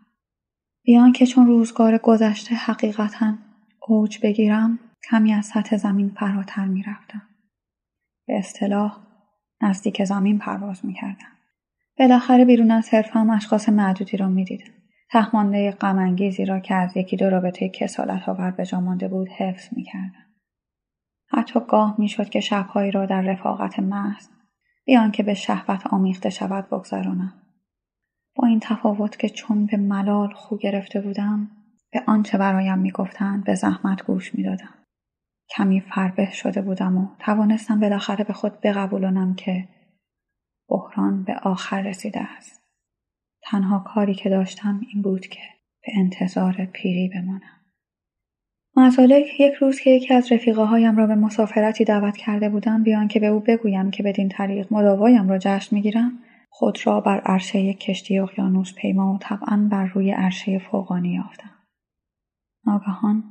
بیان 0.83 1.11
که 1.11 1.25
چون 1.25 1.47
روزگار 1.47 1.97
گذشته 1.97 2.55
حقیقتا 2.55 3.33
اوج 3.87 4.19
بگیرم 4.23 4.79
کمی 5.09 5.33
از 5.33 5.45
سطح 5.45 5.77
زمین 5.77 6.09
فراتر 6.09 6.65
می‌رفتم. 6.65 7.21
به 8.27 8.37
اصطلاح 8.37 8.97
نزدیک 9.61 10.03
زمین 10.03 10.37
پرواز 10.37 10.85
می‌کردم. 10.85 11.27
بالاخره 11.97 12.45
بیرون 12.45 12.71
از 12.71 12.89
حرفم 12.93 13.29
اشخاص 13.29 13.69
معدودی 13.69 14.17
را 14.17 14.27
می‌دیدم. 14.27 14.73
تهمانده 15.11 15.71
غمانگیزی 15.71 16.45
را 16.45 16.59
که 16.59 16.75
از 16.75 16.97
یکی 16.97 17.17
دو 17.17 17.29
رابطه 17.29 17.69
کسالت 17.69 18.29
آور 18.29 18.51
به 18.51 18.65
جا 18.65 18.81
مانده 18.81 19.07
بود 19.07 19.29
حفظ 19.29 19.67
می‌کردم. 19.71 20.25
حتی 21.31 21.59
گاه 21.67 21.95
می‌شد 21.97 22.29
که 22.29 22.39
شبهایی 22.39 22.91
را 22.91 23.05
در 23.05 23.21
رفاقت 23.21 23.79
محض 23.79 24.27
بیان 24.85 25.11
که 25.11 25.23
به 25.23 25.33
شهوت 25.33 25.87
آمیخته 25.87 26.29
شود 26.29 26.69
بگذرانم. 26.69 27.33
با 28.41 28.47
این 28.47 28.59
تفاوت 28.59 29.19
که 29.19 29.29
چون 29.29 29.65
به 29.65 29.77
ملال 29.77 30.33
خو 30.33 30.57
گرفته 30.57 31.01
بودم 31.01 31.51
به 31.91 32.03
آنچه 32.07 32.37
برایم 32.37 32.77
می‌گفتند 32.77 33.43
به 33.43 33.55
زحمت 33.55 34.03
گوش 34.03 34.35
می‌دادم. 34.35 34.73
کمی 35.49 35.81
فربه 35.81 36.31
شده 36.31 36.61
بودم 36.61 36.97
و 36.97 37.07
توانستم 37.19 37.79
بالاخره 37.79 38.23
به 38.23 38.33
خود 38.33 38.61
بقبولانم 38.61 39.35
که 39.35 39.67
بحران 40.69 41.23
به 41.23 41.35
آخر 41.35 41.81
رسیده 41.81 42.19
است. 42.19 42.61
تنها 43.41 43.79
کاری 43.79 44.13
که 44.13 44.29
داشتم 44.29 44.81
این 44.93 45.01
بود 45.01 45.27
که 45.27 45.41
به 45.81 45.91
انتظار 45.97 46.65
پیری 46.73 47.09
بمانم. 47.09 47.59
مزالک 48.75 49.39
یک 49.39 49.53
روز 49.53 49.79
که 49.79 49.89
یکی 49.89 50.13
از 50.13 50.31
رفیقه 50.31 50.63
هایم 50.63 50.97
را 50.97 51.07
به 51.07 51.15
مسافرتی 51.15 51.83
دعوت 51.85 52.17
کرده 52.17 52.49
بودم 52.49 52.83
بیان 52.83 53.07
که 53.07 53.19
به 53.19 53.27
او 53.27 53.39
بگویم 53.39 53.91
که 53.91 54.03
بدین 54.03 54.29
طریق 54.29 54.73
مداوایم 54.73 55.29
را 55.29 55.37
جشن 55.37 55.75
می‌گیرم 55.75 56.11
خود 56.49 56.77
را 56.87 57.01
بر 57.01 57.19
عرشه 57.19 57.73
کشتی 57.73 58.19
اقیانوس 58.19 58.73
پیما 58.73 59.13
و 59.13 59.17
طبعا 59.21 59.67
بر 59.71 59.85
روی 59.85 60.11
عرشه 60.11 60.59
فوقانی 60.59 61.09
یافتم. 61.09 61.55
ناگهان 62.65 63.23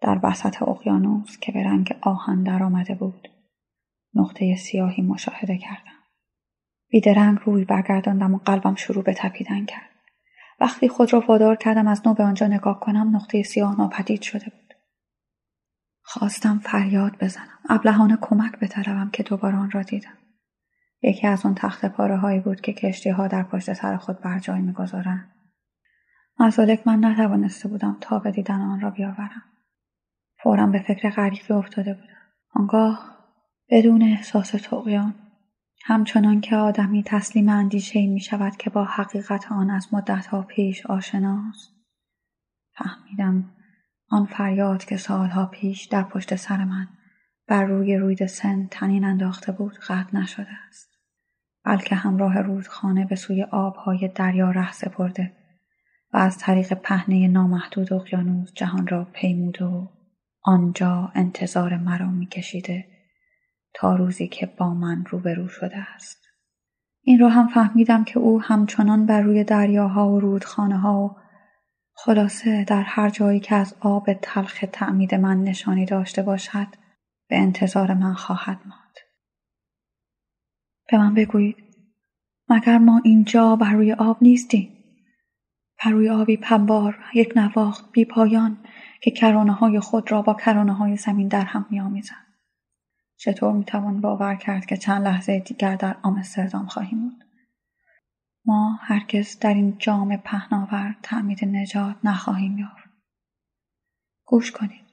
در 0.00 0.20
وسط 0.22 0.62
اقیانوس 0.62 1.38
که 1.38 1.52
به 1.52 1.64
رنگ 1.64 1.96
آهن 2.00 2.42
درآمده 2.42 2.94
بود 2.94 3.28
نقطه 4.14 4.56
سیاهی 4.56 5.02
مشاهده 5.02 5.58
کردم. 5.58 5.92
بیدرنگ 6.88 7.38
روی 7.44 7.64
برگرداندم 7.64 8.34
و 8.34 8.38
قلبم 8.38 8.74
شروع 8.74 9.04
به 9.04 9.14
تپیدن 9.14 9.64
کرد. 9.64 9.90
وقتی 10.60 10.88
خود 10.88 11.12
را 11.12 11.24
وادار 11.28 11.56
کردم 11.56 11.88
از 11.88 12.06
نو 12.06 12.14
به 12.14 12.24
آنجا 12.24 12.46
نگاه 12.46 12.80
کنم 12.80 13.16
نقطه 13.16 13.42
سیاه 13.42 13.78
ناپدید 13.78 14.22
شده 14.22 14.44
بود. 14.44 14.74
خواستم 16.02 16.58
فریاد 16.58 17.12
بزنم. 17.20 17.58
ابلهانه 17.68 18.18
کمک 18.20 18.58
بطلبم 18.58 19.10
که 19.12 19.22
دوباره 19.22 19.56
آن 19.56 19.70
را 19.70 19.82
دیدم. 19.82 20.18
یکی 21.02 21.26
از 21.26 21.46
آن 21.46 21.54
تخت 21.54 21.86
پاره 21.86 22.16
هایی 22.16 22.40
بود 22.40 22.60
که 22.60 22.72
کشتی 22.72 23.10
ها 23.10 23.28
در 23.28 23.42
پشت 23.42 23.72
سر 23.72 23.96
خود 23.96 24.20
بر 24.20 24.38
جای 24.38 24.60
می‌گذارند 24.60 25.32
مزالک 26.40 26.86
من 26.86 27.04
نتوانسته 27.04 27.68
بودم 27.68 27.96
تا 28.00 28.18
به 28.18 28.30
دیدن 28.30 28.60
آن 28.60 28.80
را 28.80 28.90
بیاورم. 28.90 29.42
فورا 30.42 30.66
به 30.66 30.78
فکر 30.78 31.10
غریبی 31.10 31.54
افتاده 31.54 31.94
بودم. 31.94 32.16
آنگاه 32.54 33.18
بدون 33.70 34.02
احساس 34.02 34.50
تقیان 34.50 35.14
همچنان 35.84 36.40
که 36.40 36.56
آدمی 36.56 37.02
تسلیم 37.06 37.48
اندیشه 37.48 38.06
می 38.06 38.20
شود 38.20 38.56
که 38.56 38.70
با 38.70 38.84
حقیقت 38.84 39.52
آن 39.52 39.70
از 39.70 39.94
مدتها 39.94 40.42
پیش 40.42 40.86
آشناست 40.86 41.72
فهمیدم 42.74 43.50
آن 44.08 44.26
فریاد 44.26 44.84
که 44.84 44.96
سالها 44.96 45.46
پیش 45.46 45.84
در 45.84 46.02
پشت 46.02 46.36
سر 46.36 46.64
من 46.64 46.88
بر 47.48 47.64
روی 47.64 47.96
روید 47.96 48.26
سن 48.26 48.66
تنین 48.70 49.04
انداخته 49.04 49.52
بود 49.52 49.78
قطع 49.78 50.16
نشده 50.16 50.52
است. 50.68 50.91
بلکه 51.64 51.94
همراه 51.94 52.40
رودخانه 52.40 53.04
به 53.04 53.16
سوی 53.16 53.42
آبهای 53.42 54.08
دریا 54.14 54.50
ره 54.50 54.72
سپرده 54.72 55.32
و 56.12 56.16
از 56.16 56.38
طریق 56.38 56.72
پهنه 56.72 57.28
نامحدود 57.28 57.92
اقیانوس 57.92 58.52
جهان 58.54 58.86
را 58.86 59.04
پیموده 59.12 59.64
و 59.64 59.86
آنجا 60.42 61.12
انتظار 61.14 61.76
مرا 61.76 62.10
میکشیده 62.10 62.84
تا 63.74 63.96
روزی 63.96 64.28
که 64.28 64.46
با 64.46 64.74
من 64.74 65.04
روبرو 65.10 65.48
شده 65.48 65.76
است. 65.76 66.28
این 67.02 67.18
را 67.18 67.28
هم 67.28 67.48
فهمیدم 67.48 68.04
که 68.04 68.18
او 68.18 68.42
همچنان 68.42 69.06
بر 69.06 69.20
روی 69.20 69.44
دریاها 69.44 70.08
و 70.10 70.20
رودخانه 70.20 70.78
ها 70.78 71.04
و 71.04 71.16
خلاصه 71.94 72.64
در 72.64 72.82
هر 72.82 73.10
جایی 73.10 73.40
که 73.40 73.54
از 73.54 73.74
آب 73.80 74.12
تلخ 74.12 74.64
تعمید 74.72 75.14
من 75.14 75.44
نشانی 75.44 75.86
داشته 75.86 76.22
باشد 76.22 76.66
به 77.28 77.38
انتظار 77.38 77.94
من 77.94 78.14
خواهد 78.14 78.58
ماند. 78.66 78.81
به 80.92 80.98
من 80.98 81.14
بگویید. 81.14 81.56
مگر 82.48 82.78
ما 82.78 83.00
اینجا 83.04 83.56
بر 83.56 83.72
روی 83.72 83.92
آب 83.92 84.18
نیستیم؟ 84.22 84.68
بر 85.84 85.90
روی 85.90 86.10
آبی 86.10 86.36
پنبار 86.36 87.04
یک 87.14 87.32
نواخت 87.36 87.92
بی 87.92 88.04
پایان 88.04 88.58
که 89.02 89.10
کرانه 89.10 89.52
های 89.52 89.80
خود 89.80 90.12
را 90.12 90.22
با 90.22 90.34
کرانه 90.34 90.72
های 90.72 90.96
زمین 90.96 91.28
در 91.28 91.44
هم 91.44 91.66
می 91.70 91.80
آمیزن. 91.80 92.16
چطور 93.16 93.52
می 93.52 93.64
توان 93.64 94.00
باور 94.00 94.34
کرد 94.34 94.66
که 94.66 94.76
چند 94.76 95.02
لحظه 95.02 95.38
دیگر 95.38 95.76
در 95.76 95.96
آمستردام 96.02 96.66
خواهیم 96.66 97.00
بود؟ 97.00 97.24
ما 98.46 98.78
هرگز 98.80 99.38
در 99.38 99.54
این 99.54 99.76
جام 99.78 100.16
پهناور 100.16 100.96
تعمید 101.02 101.44
نجات 101.44 101.96
نخواهیم 102.04 102.58
یافت. 102.58 102.88
گوش 104.24 104.52
کنید. 104.52 104.84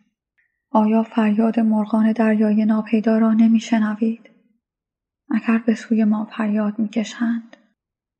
آیا 0.71 1.03
فریاد 1.03 1.59
مرغان 1.59 2.11
دریای 2.11 2.65
ناپیدا 2.65 3.17
را 3.17 3.33
نمیشنوید؟ 3.33 4.28
اگر 5.31 5.57
به 5.57 5.75
سوی 5.75 6.03
ما 6.03 6.25
فریاد 6.25 6.79
می‌کشند 6.79 7.57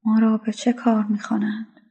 ما 0.06 0.19
را 0.19 0.38
به 0.38 0.53
چه 0.53 0.73
کار 0.73 1.03
می‌خوانند؟ 1.03 1.81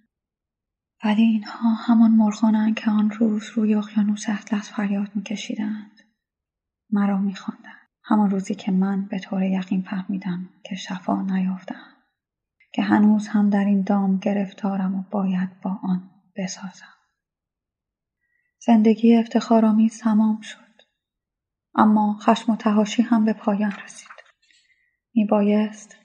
ولی 1.05 1.23
اینها 1.23 1.75
همان 1.75 2.11
مرغانند 2.11 2.75
که 2.75 2.91
آن 2.91 3.11
روز 3.11 3.51
روی 3.55 3.75
اقیانوس 3.75 4.29
اطلس 4.29 4.71
فریاد 4.71 5.11
میکشیدند. 5.15 6.01
مرا 6.91 7.19
میخواندند. 7.19 7.89
همان 8.05 8.31
روزی 8.31 8.55
که 8.55 8.73
من 8.73 9.07
به 9.07 9.19
طور 9.19 9.43
یقین 9.43 9.83
فهمیدم 9.83 10.49
که 10.65 10.75
شفا 10.75 11.23
نیافتم 11.23 11.87
که 12.73 12.83
هنوز 12.83 13.29
هم 13.29 13.51
در 13.51 13.65
این 13.65 13.83
دام 13.83 14.19
گرفتارم 14.19 14.95
و 14.95 15.05
باید 15.11 15.61
با 15.61 15.79
آن 15.83 16.11
بسازم. 16.37 16.95
زندگی 18.67 19.17
افتخارآمیز 19.17 19.99
تمام 19.99 20.41
شد. 20.41 20.59
اما 21.75 22.19
خشم 22.21 22.53
و 22.53 22.57
تهاشی 22.57 23.03
هم 23.03 23.25
به 23.25 23.33
پایان 23.33 23.73
رسید. 23.85 24.18
می 25.19 25.25
بایست 25.25 25.97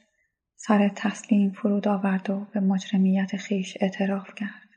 سر 0.56 0.92
تسلیم 0.96 1.52
فرود 1.52 1.88
آورد 1.88 2.30
و 2.30 2.48
به 2.54 2.60
مجرمیت 2.60 3.38
خیش 3.38 3.78
اعتراف 3.82 4.36
کرد. 4.36 4.70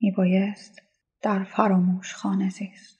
می 0.00 0.10
بایست 0.10 0.82
در 1.22 1.44
فراموش 1.44 2.14
خانه 2.14 2.50
زیست. 2.50 2.98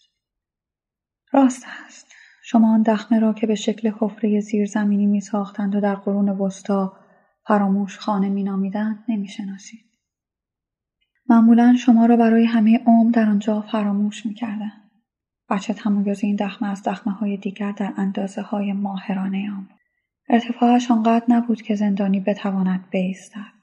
راست 1.32 1.66
است. 1.86 2.06
شما 2.42 2.74
آن 2.74 2.82
دخمه 2.82 3.18
را 3.18 3.32
که 3.32 3.46
به 3.46 3.54
شکل 3.54 3.92
حفره 4.00 4.40
زیرزمینی 4.40 5.06
می 5.06 5.20
ساختند 5.20 5.74
و 5.74 5.80
در 5.80 5.94
قرون 5.94 6.28
وسطا 6.28 6.96
فراموش 7.46 7.98
خانه 7.98 8.28
می 8.28 8.42
نامیدند 8.42 9.04
نمی 9.08 9.28
شناسید. 9.28 9.84
معمولا 11.28 11.76
شما 11.78 12.06
را 12.06 12.16
برای 12.16 12.44
همه 12.44 12.80
عمر 12.86 13.10
در 13.10 13.28
آنجا 13.28 13.60
فراموش 13.60 14.26
می 14.26 14.34
کردن. 14.34 14.72
بچه 15.50 15.74
تمایز 15.74 16.24
این 16.24 16.36
دخمه 16.36 16.68
از 16.68 16.82
دخمه 16.82 17.12
های 17.12 17.36
دیگر 17.36 17.72
در 17.72 17.94
اندازه 17.96 18.42
های 18.42 18.72
ماهرانه 18.72 19.50
آن 19.50 19.68
ارتفاعش 20.28 20.90
آنقدر 20.90 21.24
نبود 21.28 21.62
که 21.62 21.74
زندانی 21.74 22.20
بتواند 22.20 22.90
بایستد 22.90 23.54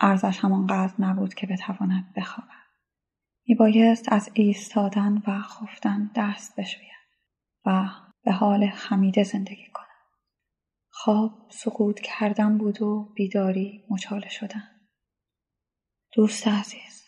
ارزش 0.00 0.38
همانقدر 0.38 0.94
نبود 0.98 1.34
که 1.34 1.46
بتواند 1.46 2.12
بخوابد. 2.16 2.62
میبایست 3.48 4.12
از 4.12 4.30
ایستادن 4.34 5.22
و 5.26 5.40
خفتن 5.40 6.10
دست 6.14 6.56
بشوید 6.56 6.88
و 7.66 7.88
به 8.24 8.32
حال 8.32 8.70
خمیده 8.70 9.22
زندگی 9.22 9.66
کند. 9.74 9.86
خواب 10.90 11.48
سقوط 11.50 12.00
کردن 12.00 12.58
بود 12.58 12.82
و 12.82 13.12
بیداری 13.14 13.84
مچاله 13.90 14.28
شدن. 14.28 14.68
دوست 16.14 16.48
عزیز 16.48 17.02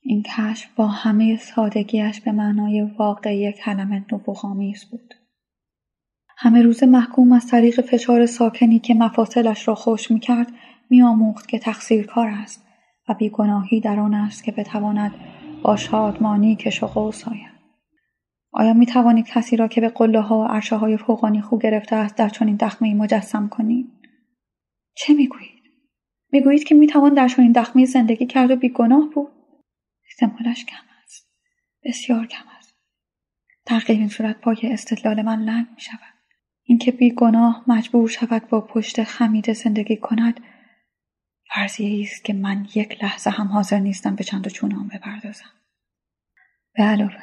این 0.00 0.22
کشف 0.22 0.74
با 0.74 0.86
همه 0.86 1.36
سادگیش 1.36 2.20
به 2.20 2.32
معنای 2.32 2.82
واقعی 2.82 3.52
کلمه 3.52 4.06
نبوغامیز 4.12 4.84
بود. 4.84 5.14
همه 6.42 6.62
روز 6.62 6.82
محکوم 6.82 7.32
از 7.32 7.46
طریق 7.46 7.80
فشار 7.80 8.26
ساکنی 8.26 8.78
که 8.78 8.94
مفاصلش 8.94 9.68
را 9.68 9.74
خوش 9.74 10.10
می‌کرد 10.10 10.52
میآموخت 10.90 11.48
که 11.48 11.58
تقصیر 11.58 12.06
کار 12.06 12.28
است 12.28 12.66
و 13.08 13.14
بیگناهی 13.14 13.80
در 13.80 14.00
آن 14.00 14.14
است 14.14 14.44
که 14.44 14.52
بتواند 14.52 15.14
با 15.62 15.76
شادمانی 15.76 16.56
کش 16.56 16.82
و 16.82 16.86
قوس 16.86 17.28
آید. 17.28 17.50
آیا 18.52 18.72
می 18.72 18.86
توانید 18.86 19.26
کسی 19.26 19.56
را 19.56 19.68
که 19.68 19.80
به 19.80 19.88
قله 19.88 20.20
ها 20.20 20.38
و 20.38 20.44
عرشه 20.44 20.76
های 20.76 20.96
فوقانی 20.96 21.42
خو 21.42 21.58
گرفته 21.58 21.96
است 21.96 22.16
در 22.16 22.28
چنین 22.28 22.56
دخمه 22.56 22.94
مجسم 22.94 23.48
کنید؟ 23.48 23.86
چه 24.94 25.14
می‌گویید؟ 25.14 25.62
می‌گویید 26.32 26.64
که 26.64 26.74
می‌توان 26.74 27.14
در 27.14 27.28
چنین 27.28 27.52
دخمه 27.52 27.84
زندگی 27.84 28.26
کرد 28.26 28.50
و 28.50 28.56
بیگناه 28.56 29.10
بود. 29.14 29.32
احتمالش 30.10 30.64
کم 30.64 30.84
است. 31.04 31.28
بسیار 31.84 32.26
کم 32.26 32.44
است. 32.58 32.74
در 33.66 33.78
غیر 33.78 33.98
این 33.98 34.08
صورت 34.08 34.40
پای 34.40 34.56
استدلال 34.62 35.22
من 35.22 35.42
لنگ 35.42 35.66
می 35.76 35.80
اینکه 36.70 36.92
بیگناه 36.92 37.64
مجبور 37.66 38.08
شود 38.08 38.48
با 38.48 38.60
پشت 38.60 39.02
خمیده 39.02 39.52
زندگی 39.52 39.96
کند 39.96 40.40
فرضیه 41.54 42.02
است 42.02 42.24
که 42.24 42.32
من 42.32 42.66
یک 42.74 43.04
لحظه 43.04 43.30
هم 43.30 43.46
حاضر 43.46 43.78
نیستم 43.78 44.14
به 44.14 44.24
چند 44.24 44.46
و 44.46 44.50
چونام 44.50 44.88
بپردازم. 44.88 45.50
به 46.74 46.82
علاوه 46.82 47.22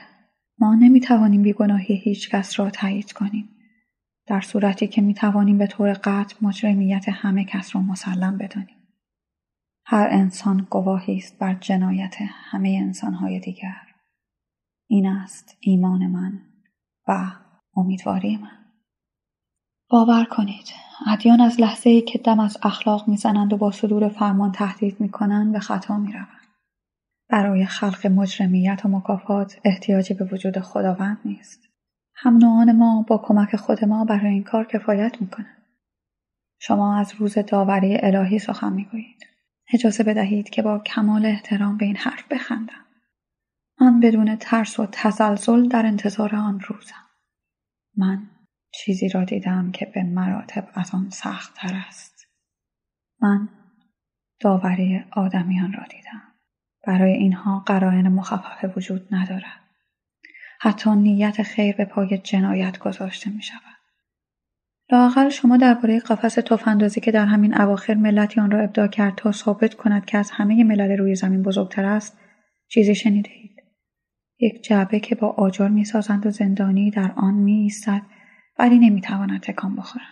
ما 0.60 0.76
نمی‌توانیم 0.76 1.42
بیگناهی 1.44 1.96
هیچ 1.96 2.30
کس 2.30 2.60
را 2.60 2.70
تایید 2.70 3.12
کنیم. 3.12 3.50
در 4.26 4.42
صورتی 4.42 4.88
که 4.88 5.02
می‌توانیم 5.02 5.58
به 5.58 5.68
طور 5.68 5.94
قطع 5.94 6.36
مجرمیت 6.42 7.10
همه 7.10 7.46
کس 7.46 7.76
را 7.76 7.82
مسلم 7.82 8.38
بدانیم. 8.38 8.78
هر 9.86 10.08
انسان 10.12 10.68
گواهی 10.70 11.18
است 11.18 11.40
بر 11.40 11.54
جنایت 11.54 12.16
همه 12.22 12.80
انسانهای 12.82 13.40
دیگر. 13.40 13.82
این 14.88 15.08
است 15.08 15.58
ایمان 15.60 16.08
من 16.08 16.42
و 17.08 17.32
امیدواری 17.76 18.38
من. 18.38 18.67
باور 19.90 20.26
کنید 20.26 20.74
ادیان 21.08 21.42
از 21.42 21.62
لحظه 21.62 21.90
ای 21.90 22.02
که 22.02 22.20
دم 22.20 22.40
از 22.40 22.58
اخلاق 22.64 23.08
می‌زنند 23.08 23.54
و 23.54 23.58
با 23.58 23.72
صدور 23.72 24.10
فرمان 24.10 24.52
تهدید 24.52 25.02
می‌کنند 25.02 25.52
به 25.52 25.60
خطا 25.60 25.98
می‌روند. 25.98 26.28
برای 27.30 27.66
خلق 27.66 28.08
مجرمیت 28.08 28.82
و 28.86 28.90
مکافات 28.90 29.60
احتیاجی 29.64 30.14
به 30.14 30.26
وجود 30.26 30.60
خداوند 30.60 31.18
نیست. 31.26 31.60
هم 32.16 32.38
نوعان 32.38 32.72
ما 32.72 33.06
با 33.08 33.18
کمک 33.18 33.56
خود 33.56 33.86
ما 33.86 34.06
برای 34.06 34.34
این 34.34 34.44
کار 34.44 34.66
کفایت 34.66 35.22
می‌کنند. 35.22 35.64
شما 36.60 36.98
از 36.98 37.14
روز 37.18 37.38
داوری 37.38 37.98
الهی 38.02 38.40
سخن 38.40 38.74
می‌گویید. 38.74 39.28
اجازه 39.74 40.04
بدهید 40.04 40.50
که 40.50 40.62
با 40.62 40.80
کمال 40.80 41.26
احترام 41.26 41.78
به 41.78 41.86
این 41.86 41.98
حرف 41.98 42.28
بخندم. 42.32 42.86
من 43.82 44.00
بدون 44.00 44.36
ترس 44.36 44.80
و 44.80 44.86
تزلزل 44.92 45.68
در 45.68 45.86
انتظار 45.86 46.36
آن 46.36 46.60
روزم. 46.60 47.06
من 47.98 48.30
چیزی 48.72 49.10
را 49.10 49.24
دیدم 49.24 49.72
که 49.72 49.86
به 49.86 50.04
مراتب 50.04 50.68
از 50.74 50.92
آن 50.94 51.10
سختتر 51.10 51.84
است 51.88 52.28
من 53.22 53.50
داوری 54.40 55.04
آدمیان 55.12 55.74
را 55.74 55.84
دیدم 55.90 56.22
برای 56.88 57.12
اینها 57.12 57.60
قرائن 57.60 58.08
مخففه 58.08 58.68
وجود 58.68 59.08
ندارد 59.12 59.68
حتی 60.60 60.96
نیت 60.96 61.44
خیر 61.44 61.76
به 61.76 61.86
پای 61.86 62.18
جنایت 62.18 62.80
گذاشته 62.80 63.30
می 63.30 63.42
شود. 63.42 63.62
لاقل 64.92 65.30
شما 65.30 65.58
درباره 65.58 66.00
قفس 66.00 66.34
تفاندازی 66.34 67.02
که 67.02 67.12
در 67.12 67.26
همین 67.26 67.62
اواخر 67.62 67.94
ملتی 67.94 68.40
آن 68.40 68.52
را 68.52 68.60
ابداع 68.60 68.88
کرد 68.88 69.16
تا 69.16 69.32
ثابت 69.32 69.74
کند 69.74 70.06
که 70.06 70.18
از 70.18 70.32
همه 70.32 70.64
ملل 70.64 70.98
روی 70.98 71.16
زمین 71.16 71.44
بزرگتر 71.44 71.86
است 71.86 72.20
چیزی 72.68 72.96
شنیده 72.96 73.32
اید. 73.34 73.64
یک 74.40 74.64
جعبه 74.64 75.00
که 75.00 75.16
با 75.16 75.28
آجر 75.28 75.68
می 75.68 75.86
سازند 75.86 76.26
و 76.26 76.30
زندانی 76.30 76.92
در 76.92 77.12
آن 77.16 77.34
می 77.34 77.54
ایستد 77.54 78.02
ولی 78.60 78.80
نمی‌تواند 78.80 79.42
تکان 79.42 79.76
بخورد 79.76 80.06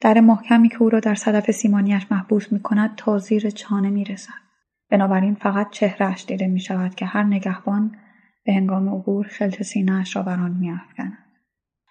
در 0.00 0.20
محکمی 0.20 0.68
که 0.68 0.82
او 0.82 0.90
را 0.90 1.00
در 1.00 1.14
صدف 1.14 1.50
سیمانیش 1.50 2.06
محبوس 2.10 2.52
می 2.52 2.60
کند 2.60 2.94
تا 2.96 3.18
زیر 3.18 3.50
چانه 3.50 3.90
می 3.90 4.04
رسد. 4.04 4.48
بنابراین 4.90 5.34
فقط 5.34 5.70
چهرهش 5.70 6.24
دیده 6.24 6.46
می 6.46 6.60
شود 6.60 6.94
که 6.94 7.06
هر 7.06 7.22
نگهبان 7.22 7.96
به 8.44 8.52
هنگام 8.52 8.88
عبور 8.88 9.26
خلط 9.26 9.62
سینهاش 9.62 10.16
را 10.16 10.22
بر 10.22 10.40
آن 10.40 10.50
می 10.50 10.70
افکند. 10.70 11.18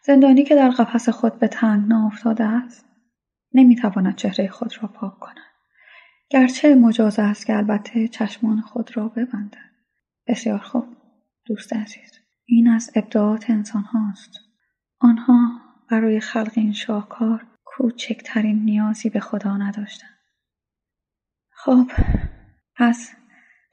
زندانی 0.03 0.43
که 0.43 0.55
در 0.55 0.69
قفس 0.69 1.09
خود 1.09 1.39
به 1.39 1.47
تنگ 1.47 1.91
افتاده 1.91 2.43
است 2.43 2.85
نمی‌تواند 3.53 4.15
چهره 4.15 4.47
خود 4.47 4.73
را 4.81 4.87
پاک 4.87 5.19
کند. 5.19 5.35
گرچه 6.29 6.75
مجاز 6.75 7.19
است 7.19 7.45
که 7.45 7.57
البته 7.57 8.07
چشمان 8.07 8.61
خود 8.61 8.97
را 8.97 9.07
ببندد. 9.07 9.57
بسیار 10.27 10.59
خوب 10.59 10.85
دوست 11.45 11.73
عزیز 11.73 12.19
این 12.45 12.67
از 12.67 12.91
ابداعات 12.95 13.49
انسان 13.49 13.81
هاست. 13.81 14.46
آنها 14.99 15.61
برای 15.89 16.19
خلق 16.19 16.51
این 16.55 16.73
شاهکار 16.73 17.45
کوچکترین 17.65 18.65
نیازی 18.65 19.09
به 19.09 19.19
خدا 19.19 19.57
نداشتند. 19.57 20.17
خب 21.49 21.91
پس 22.75 23.13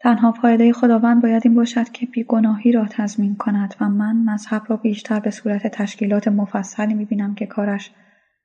تنها 0.01 0.33
پایده 0.33 0.73
خداوند 0.73 1.23
باید 1.23 1.43
این 1.45 1.55
باشد 1.55 1.89
که 1.89 2.07
بیگناهی 2.07 2.73
را 2.73 2.87
تضمین 2.91 3.37
کند 3.37 3.75
و 3.81 3.89
من 3.89 4.17
مذهب 4.17 4.63
را 4.69 4.77
بیشتر 4.77 5.21
به 5.21 5.31
صورت 5.31 5.67
تشکیلات 5.67 6.29
مفصلی 6.29 6.95
می‌بینم 6.95 7.35
که 7.35 7.47
کارش 7.47 7.91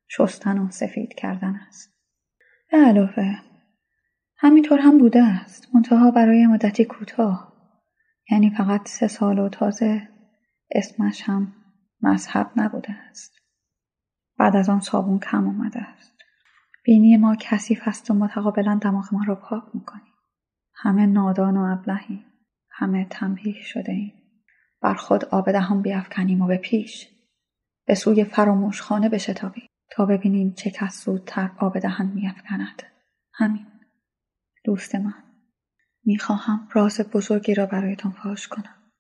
شستن 0.08 0.58
و 0.58 0.72
سفید 0.72 1.14
کردن 1.14 1.56
است. 1.68 1.94
به 2.72 2.78
علاوه 2.78 3.36
همینطور 4.38 4.80
هم 4.80 4.98
بوده 4.98 5.24
است 5.24 5.68
منتها 5.76 6.12
برای 6.12 6.48
مدتی 6.48 6.86
کوتاه 6.86 7.54
یعنی 8.32 8.50
فقط 8.50 8.88
سه 8.88 9.08
سال 9.08 9.40
و 9.40 9.50
تازه 9.50 10.10
اسمش 10.72 11.22
هم 11.22 11.54
مذهب 12.02 12.52
نبوده 12.56 12.92
است. 12.92 13.40
بعد 14.38 14.56
از 14.56 14.70
آن 14.70 14.80
صابون 14.80 15.20
کم 15.20 15.48
آمده 15.48 15.80
است. 15.82 16.16
بینی 16.84 17.18
ما 17.18 17.36
کثیف 17.40 17.88
است 17.88 18.12
و 18.12 18.14
متقابلا 18.14 18.80
دماغ 18.82 19.14
ما 19.14 19.24
را 19.28 19.36
پاک 19.36 19.64
می‌کنیم. 19.74 20.14
همه 20.74 21.06
نادان 21.06 21.58
و 21.58 21.78
ابلهیم. 21.80 22.26
همه 22.72 23.08
تنبیه 23.10 23.62
شده 23.62 23.92
ایم. 23.92 24.14
بر 24.82 24.94
خود 24.94 25.26
آب 25.26 25.52
دهان 25.52 25.82
بیافکنیم 25.82 26.42
و 26.42 26.48
به 26.48 26.58
پیش. 26.58 27.08
به 27.86 27.96
سوی 27.96 28.24
فراموش 28.24 28.82
خانه 28.82 29.10
بشتابیم 29.10 29.68
تا 29.92 30.06
ببینیم 30.06 30.54
چه 30.54 30.70
کس 30.70 31.06
زودتر 31.06 31.52
آب 31.58 31.80
دهن 31.80 32.06
میافکند. 32.06 32.84
همین. 33.34 33.68
دوست 34.64 34.96
من 34.96 35.24
می‌خواهم 36.06 36.68
راز 36.72 37.02
بزرگی 37.14 37.56
را 37.56 37.66
برایتان 37.66 38.12
فاش 38.12 38.48
کنم. 38.48 38.92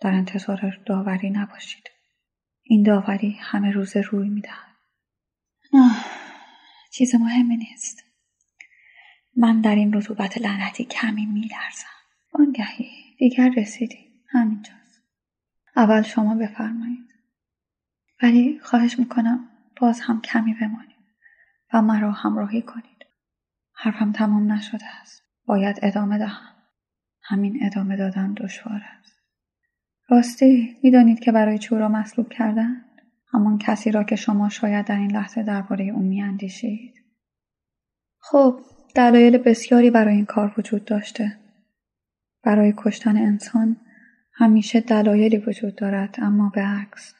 در 0.00 0.12
انتظار 0.12 0.78
داوری 0.86 1.30
نباشید. 1.30 1.95
این 2.68 2.82
داوری 2.82 3.38
همه 3.40 3.70
روزه 3.70 4.00
روی 4.00 4.28
می‌دهد. 4.28 4.76
چیز 6.92 7.14
مهمی 7.14 7.56
نیست. 7.56 8.04
من 9.36 9.60
در 9.60 9.74
این 9.74 9.92
رطوبت 9.92 10.38
لعنتی 10.38 10.84
کمی 10.84 11.26
میلرزم. 11.26 11.86
آنگهی 12.32 13.16
دیگر 13.18 13.50
رسیدیم 13.56 14.24
همینجاست. 14.28 15.02
اول 15.76 16.02
شما 16.02 16.34
بفرمایید. 16.34 17.14
ولی 18.22 18.60
خواهش 18.62 18.98
می‌کنم 18.98 19.48
باز 19.80 20.00
هم 20.00 20.20
کمی 20.20 20.54
بمانید 20.54 20.96
و 21.72 21.82
مرا 21.82 22.12
همراهی 22.12 22.62
کنید. 22.62 23.06
حرفم 23.72 24.12
تمام 24.12 24.52
نشده 24.52 24.86
است. 25.00 25.22
باید 25.46 25.78
ادامه 25.82 26.18
دهم. 26.18 26.56
همین 27.22 27.58
ادامه 27.66 27.96
دادن 27.96 28.32
دشوار 28.32 28.82
است. 28.98 29.15
راستی 30.08 30.76
می‌دانید 30.82 31.20
که 31.20 31.32
برای 31.32 31.58
چه 31.58 31.76
را 31.76 31.88
مصلوب 31.88 32.28
کردند 32.28 32.84
همان 33.32 33.58
کسی 33.58 33.90
را 33.90 34.04
که 34.04 34.16
شما 34.16 34.48
شاید 34.48 34.86
در 34.86 34.96
این 34.96 35.12
لحظه 35.12 35.42
درباره 35.42 35.84
او 35.84 36.02
میاندیشید. 36.02 36.94
خب 38.18 38.60
دلایل 38.94 39.38
بسیاری 39.38 39.90
برای 39.90 40.14
این 40.14 40.24
کار 40.24 40.54
وجود 40.58 40.84
داشته. 40.84 41.36
برای 42.42 42.74
کشتن 42.76 43.16
انسان 43.16 43.76
همیشه 44.32 44.80
دلایلی 44.80 45.36
وجود 45.36 45.74
دارد 45.74 46.16
اما 46.18 46.52
به 46.54 46.60
عکس 46.60 47.14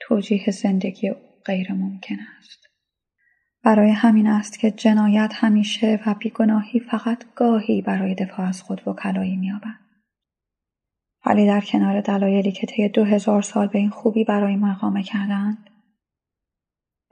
توجیه 0.00 0.50
زندگی 0.50 1.08
او 1.08 1.16
غیر 1.44 1.72
ممکن 1.72 2.16
است. 2.38 2.68
برای 3.64 3.90
همین 3.90 4.26
است 4.26 4.58
که 4.58 4.70
جنایت 4.70 5.32
همیشه 5.34 6.00
و 6.06 6.14
بیگناهی 6.14 6.80
فقط 6.80 7.24
گاهی 7.34 7.82
برای 7.82 8.14
دفاع 8.14 8.46
از 8.46 8.62
خود 8.62 8.88
وکلایی 8.88 9.36
مییابد. 9.36 9.87
ولی 11.28 11.46
در 11.46 11.60
کنار 11.60 12.00
دلایلی 12.00 12.52
که 12.52 12.66
طی 12.66 12.88
دو 12.88 13.04
هزار 13.04 13.42
سال 13.42 13.66
به 13.66 13.78
این 13.78 13.90
خوبی 13.90 14.24
برای 14.24 14.56
ما 14.56 14.70
اقامه 14.70 15.02
کردند 15.02 15.70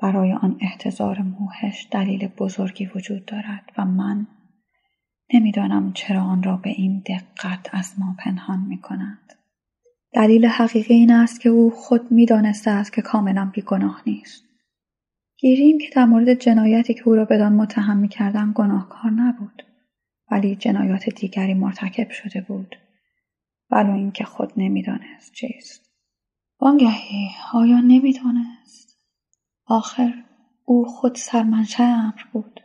برای 0.03 0.33
آن 0.33 0.57
احتضار 0.61 1.23
موهش 1.23 1.89
دلیل 1.91 2.29
بزرگی 2.29 2.91
وجود 2.95 3.25
دارد 3.25 3.73
و 3.79 3.85
من 3.85 4.27
نمی‌دانم 5.35 5.93
چرا 5.93 6.23
آن 6.23 6.43
را 6.43 6.57
به 6.57 6.71
این 6.71 7.03
دقت 7.07 7.69
از 7.73 7.95
ما 7.99 8.17
پنهان 8.19 8.61
می 8.69 8.79
کند. 8.79 9.33
دلیل 10.13 10.47
حقیقی 10.47 10.95
این 10.95 11.11
است 11.11 11.41
که 11.41 11.49
او 11.49 11.71
خود 11.71 12.13
می‌دانسته 12.13 12.71
است 12.71 12.93
که 12.93 13.03
کاملا 13.03 13.51
بیگناه 13.55 14.03
نیست. 14.07 14.45
گیریم 15.39 15.79
که 15.79 15.89
در 15.95 16.05
مورد 16.05 16.35
جنایتی 16.35 16.95
که 16.95 17.09
او 17.09 17.15
را 17.15 17.25
بدان 17.25 17.53
متهم 17.53 17.97
می 17.97 18.09
کردن 18.09 18.53
گناهکار 18.55 19.11
نبود. 19.11 19.63
ولی 20.31 20.57
جنایات 20.57 21.11
دیگری 21.11 21.55
مرتکب 21.55 22.11
شده 22.11 22.41
بود. 22.41 22.77
ولو 23.71 23.93
اینکه 23.93 24.25
خود 24.25 24.53
نمی‌دانست 24.57 25.33
چیست. 25.33 25.91
وانگهی 26.61 27.31
آیا 27.53 27.81
نمی‌دانست؟ 27.81 28.99
آخر 29.67 30.25
او 30.65 30.85
خود 30.85 31.15
سرمنشه 31.15 31.83
امر 31.83 32.23
بود. 32.33 32.61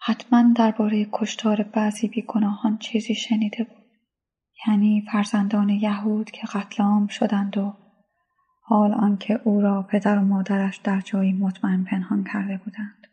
حتما 0.00 0.52
درباره 0.56 1.08
کشتار 1.12 1.62
بعضی 1.62 2.08
بیگناهان 2.08 2.78
چیزی 2.78 3.14
شنیده 3.14 3.64
بود. 3.64 3.84
یعنی 4.68 5.06
فرزندان 5.12 5.68
یهود 5.68 6.30
که 6.30 6.46
قتل 6.46 6.82
عام 6.82 7.06
شدند 7.06 7.58
و 7.58 7.76
حال 8.62 8.92
آنکه 8.92 9.40
او 9.44 9.60
را 9.60 9.82
پدر 9.82 10.18
و 10.18 10.20
مادرش 10.20 10.76
در 10.76 11.00
جایی 11.00 11.32
مطمئن 11.32 11.84
پنهان 11.84 12.24
کرده 12.32 12.60
بودند. 12.64 13.06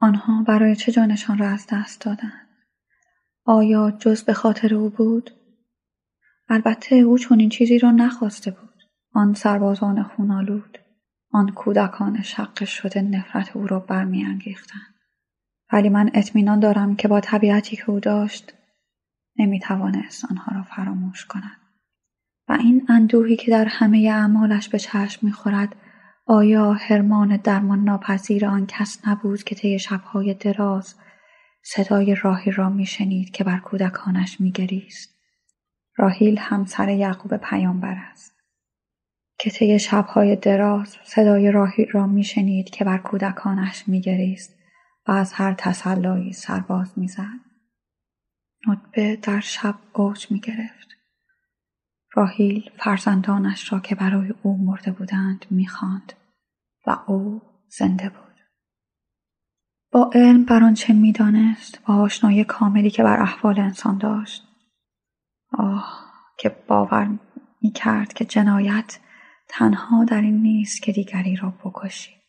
آنها 0.00 0.42
برای 0.42 0.76
چه 0.76 0.92
جانشان 0.92 1.38
را 1.38 1.48
از 1.48 1.66
دست 1.72 2.00
دادند؟ 2.04 2.48
آیا 3.44 3.90
جز 3.90 4.24
به 4.24 4.32
خاطر 4.32 4.74
او 4.74 4.90
بود؟ 4.90 5.30
البته 6.52 6.96
او 6.96 7.18
چون 7.18 7.40
این 7.40 7.48
چیزی 7.48 7.78
را 7.78 7.90
نخواسته 7.90 8.50
بود. 8.50 8.70
آن 9.14 9.34
سربازان 9.34 10.02
خونالود، 10.02 10.78
آن 11.32 11.48
کودکان 11.48 12.22
شق 12.22 12.64
شده 12.64 13.02
نفرت 13.02 13.56
او 13.56 13.66
را 13.66 13.80
برمیانگیختند. 13.80 14.94
ولی 15.72 15.88
من 15.88 16.10
اطمینان 16.14 16.60
دارم 16.60 16.96
که 16.96 17.08
با 17.08 17.20
طبیعتی 17.20 17.76
که 17.76 17.90
او 17.90 18.00
داشت 18.00 18.54
نمی‌توانست 19.38 20.24
آنها 20.30 20.56
را 20.56 20.62
فراموش 20.62 21.26
کند. 21.26 21.60
و 22.48 22.52
این 22.52 22.86
اندوهی 22.88 23.36
که 23.36 23.50
در 23.50 23.64
همه 23.64 23.98
اعمالش 23.98 24.68
به 24.68 24.78
چشم 24.78 25.26
می‌خورد 25.26 25.76
آیا 26.26 26.72
هرمان 26.72 27.36
درمان 27.36 27.84
ناپذیر 27.84 28.46
آن 28.46 28.66
کس 28.66 29.06
نبود 29.06 29.42
که 29.42 29.54
طی 29.54 29.78
شبهای 29.78 30.34
دراز 30.34 30.94
صدای 31.62 32.14
راهی 32.14 32.50
را 32.50 32.68
میشنید 32.68 33.30
که 33.30 33.44
بر 33.44 33.58
کودکانش 33.58 34.40
میگریست 34.40 35.19
راهیل 35.96 36.38
همسر 36.38 36.88
یعقوب 36.88 37.36
پیامبر 37.36 37.96
است. 38.10 38.40
که 39.38 39.50
طی 39.50 39.78
شبهای 39.78 40.36
دراز 40.36 40.96
صدای 41.04 41.50
راهی 41.50 41.84
را 41.84 42.06
میشنید 42.06 42.70
که 42.70 42.84
بر 42.84 42.98
کودکانش 42.98 43.88
میگریست 43.88 44.54
و 45.06 45.12
از 45.12 45.32
هر 45.32 45.54
تسلایی 45.54 46.32
سرباز 46.32 46.98
می‌زد. 46.98 47.40
ندبه 48.68 49.16
در 49.16 49.40
شب 49.40 49.74
اوج 49.92 50.30
می‌گرفت. 50.30 50.88
راهیل 52.12 52.70
فرزندانش 52.78 53.72
را 53.72 53.80
که 53.80 53.94
برای 53.94 54.34
او 54.42 54.64
مرده 54.66 54.92
بودند 54.92 55.46
می‌خواند 55.50 56.12
و 56.86 56.96
او 57.06 57.42
زنده 57.68 58.08
بود. 58.08 58.20
با 59.92 60.10
علم 60.14 60.44
بر 60.44 60.64
آنچه 60.64 60.92
می‌دانست 60.92 61.82
با 61.86 61.94
آشنایی 61.94 62.44
کاملی 62.44 62.90
که 62.90 63.02
بر 63.02 63.22
احوال 63.22 63.60
انسان 63.60 63.98
داشت 63.98 64.49
آه 65.52 66.12
که 66.38 66.48
باور 66.48 67.18
می‌کرد 67.62 68.12
که 68.12 68.24
جنایت 68.24 68.98
تنها 69.48 70.04
در 70.04 70.20
این 70.20 70.42
نیست 70.42 70.82
که 70.82 70.92
دیگری 70.92 71.36
را 71.36 71.50
بکشی 71.50 72.20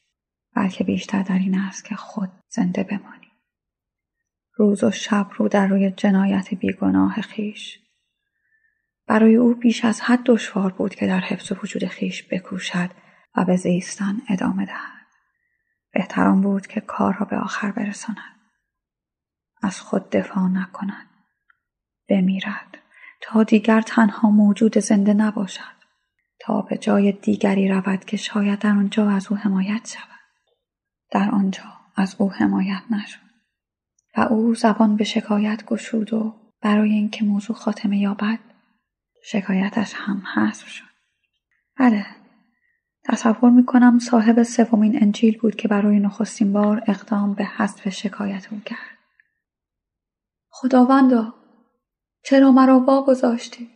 بلکه 0.55 0.83
بیشتر 0.83 1.23
در 1.23 1.39
این 1.39 1.57
است 1.59 1.85
که 1.85 1.95
خود 1.95 2.29
زنده 2.49 2.83
بمانی. 2.83 3.31
روز 4.55 4.83
و 4.83 4.91
شب 4.91 5.27
رو 5.37 5.47
در 5.47 5.67
روی 5.67 5.91
جنایت 5.91 6.53
بیگناه 6.53 7.21
خیش. 7.21 7.79
برای 9.07 9.35
او 9.35 9.53
بیش 9.53 9.85
از 9.85 10.01
حد 10.01 10.23
دشوار 10.25 10.71
بود 10.71 10.95
که 10.95 11.07
در 11.07 11.19
حفظ 11.19 11.51
وجود 11.63 11.85
خیش 11.85 12.27
بکوشد 12.31 12.89
و 13.35 13.45
به 13.45 13.55
زیستن 13.55 14.21
ادامه 14.29 14.65
دهد. 14.65 15.07
بهتران 15.93 16.41
بود 16.41 16.67
که 16.67 16.81
کار 16.81 17.15
را 17.19 17.25
به 17.25 17.37
آخر 17.37 17.71
برساند. 17.71 18.39
از 19.63 19.81
خود 19.81 20.09
دفاع 20.09 20.47
نکند. 20.47 21.09
بمیرد. 22.09 22.80
تا 23.21 23.43
دیگر 23.43 23.81
تنها 23.81 24.29
موجود 24.29 24.79
زنده 24.79 25.13
نباشد. 25.13 25.81
تا 26.39 26.61
به 26.61 26.77
جای 26.77 27.11
دیگری 27.11 27.67
رود 27.67 28.05
که 28.05 28.17
شاید 28.17 28.59
در 28.59 28.69
آنجا 28.69 29.09
از 29.09 29.27
او 29.31 29.37
حمایت 29.37 29.87
شود. 29.87 30.19
در 31.11 31.31
آنجا 31.31 31.63
از 31.95 32.15
او 32.17 32.31
حمایت 32.31 32.81
نشد. 32.89 33.19
و 34.17 34.21
او 34.21 34.55
زبان 34.55 34.95
به 34.95 35.03
شکایت 35.03 35.65
گشود 35.65 36.13
و 36.13 36.35
برای 36.61 36.91
اینکه 36.91 37.25
موضوع 37.25 37.55
خاتمه 37.55 37.99
یابد 37.99 38.39
شکایتش 39.23 39.93
هم 39.95 40.23
حذف 40.35 40.67
شد. 40.67 40.91
بله 41.79 42.05
تصور 43.03 43.49
می‌کنم 43.49 43.99
صاحب 43.99 44.43
سومین 44.43 45.03
انجیل 45.03 45.37
بود 45.37 45.55
که 45.55 45.67
برای 45.67 45.99
نخستین 45.99 46.53
بار 46.53 46.83
اقدام 46.87 47.33
به 47.33 47.45
حذف 47.45 47.89
شکایت 47.89 48.47
او 48.51 48.59
کرد. 48.59 48.97
خداوندا 50.49 51.33
چرا 52.23 52.51
مرا 52.51 52.79
واگذاشتی؟ 52.79 53.69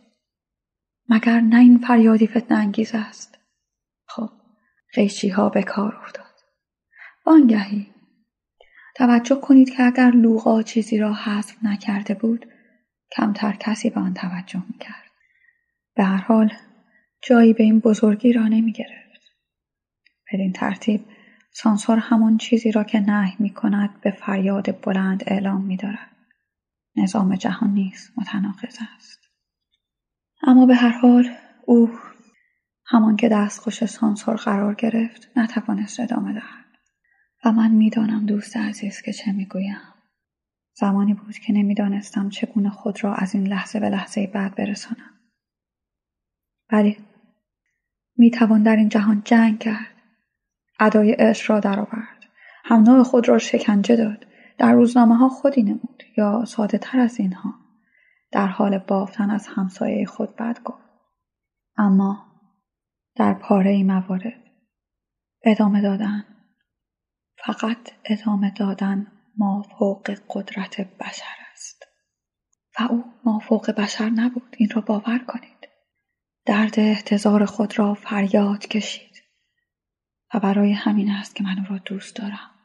مگر 1.08 1.40
نه 1.40 1.60
این 1.60 1.78
فریادی 1.78 2.26
فتنه 2.26 2.58
انگیز 2.58 2.90
است؟ 2.94 3.38
خب 4.06 4.30
قیچی 4.94 5.28
ها 5.28 5.48
به 5.48 5.62
کار 5.62 5.96
افتاد. 5.96 6.26
وانگهی. 7.26 7.86
توجه 8.94 9.40
کنید 9.40 9.70
که 9.70 9.82
اگر 9.82 10.10
لوقا 10.10 10.62
چیزی 10.62 10.98
را 10.98 11.14
حذف 11.14 11.56
نکرده 11.62 12.14
بود 12.14 12.46
کمتر 13.16 13.52
کسی 13.52 13.90
به 13.90 14.00
آن 14.00 14.14
توجه 14.14 14.62
می‌کرد. 14.68 15.10
به 15.94 16.04
هر 16.04 16.16
حال 16.16 16.52
جایی 17.22 17.52
به 17.52 17.64
این 17.64 17.80
بزرگی 17.80 18.32
را 18.32 18.48
نمی 18.48 18.72
گرفت. 18.72 19.20
بدین 20.32 20.52
ترتیب 20.52 21.04
سانسور 21.52 21.98
همان 21.98 22.38
چیزی 22.38 22.72
را 22.72 22.84
که 22.84 23.00
نهی 23.00 23.36
می 23.38 23.50
کند 23.50 24.00
به 24.00 24.10
فریاد 24.10 24.80
بلند 24.80 25.22
اعلام 25.26 25.64
می 25.64 25.76
دارد. 25.76 26.15
نظام 26.96 27.36
جهان 27.36 27.70
نیز 27.70 28.10
متناقض 28.16 28.78
است. 28.96 29.20
اما 30.42 30.66
به 30.66 30.74
هر 30.74 30.98
حال 30.98 31.30
او 31.66 31.90
همان 32.86 33.16
که 33.16 33.28
دستخوش 33.28 33.84
سانسور 33.84 34.36
قرار 34.36 34.74
گرفت 34.74 35.28
نتوانست 35.36 36.00
ادامه 36.00 36.32
دهد. 36.32 36.66
و 37.44 37.52
من 37.52 37.70
می‌دانم 37.70 38.26
دوست 38.26 38.56
عزیز 38.56 39.02
که 39.02 39.12
چه 39.12 39.32
می‌گویم. 39.32 39.80
زمانی 40.74 41.14
بود 41.14 41.38
که 41.38 41.52
نمی‌دانستم 41.52 42.28
چگونه 42.28 42.70
خود 42.70 43.04
را 43.04 43.14
از 43.14 43.34
این 43.34 43.46
لحظه 43.46 43.80
به 43.80 43.90
لحظه 43.90 44.26
بعد 44.26 44.54
برسانم. 44.54 45.10
بله 46.68 46.96
می 48.16 48.30
توان 48.30 48.62
در 48.62 48.76
این 48.76 48.88
جهان 48.88 49.22
جنگ 49.24 49.58
کرد 49.58 49.94
ادای 50.80 51.12
عشق 51.12 51.50
را 51.50 51.60
درآورد 51.60 52.24
هم 52.64 53.02
خود 53.02 53.28
را 53.28 53.38
شکنجه 53.38 53.96
داد 53.96 54.26
در 54.58 54.72
روزنامه 54.72 55.16
ها 55.16 55.28
خودی 55.28 55.62
نمود 55.62 56.02
یا 56.16 56.44
ساده 56.44 56.78
تر 56.78 56.98
از 57.00 57.20
اینها. 57.20 57.54
در 58.32 58.46
حال 58.46 58.78
بافتن 58.78 59.30
از 59.30 59.46
همسایه 59.46 60.06
خود 60.06 60.36
بد 60.36 60.62
گفت. 60.62 60.86
اما 61.76 62.26
در 63.14 63.34
پاره 63.34 63.70
ای 63.70 63.82
موارد 63.82 64.42
ادامه 65.44 65.82
دادن. 65.82 66.24
فقط 67.46 67.92
ادامه 68.04 68.50
دادن 68.50 69.06
ما 69.36 69.62
فوق 69.78 70.18
قدرت 70.28 70.80
بشر 70.80 71.36
است. 71.52 71.86
و 72.80 72.82
او 72.92 73.04
ما 73.24 73.38
فوق 73.38 73.70
بشر 73.70 74.10
نبود. 74.10 74.56
این 74.58 74.70
را 74.74 74.82
باور 74.82 75.18
کنید. 75.18 75.68
درد 76.44 76.80
احتضار 76.80 77.44
خود 77.44 77.78
را 77.78 77.94
فریاد 77.94 78.66
کشید. 78.66 79.22
و 80.34 80.40
برای 80.40 80.72
همین 80.72 81.10
است 81.10 81.34
که 81.36 81.44
من 81.44 81.58
او 81.58 81.64
را 81.68 81.78
دوست 81.78 82.16
دارم. 82.16 82.55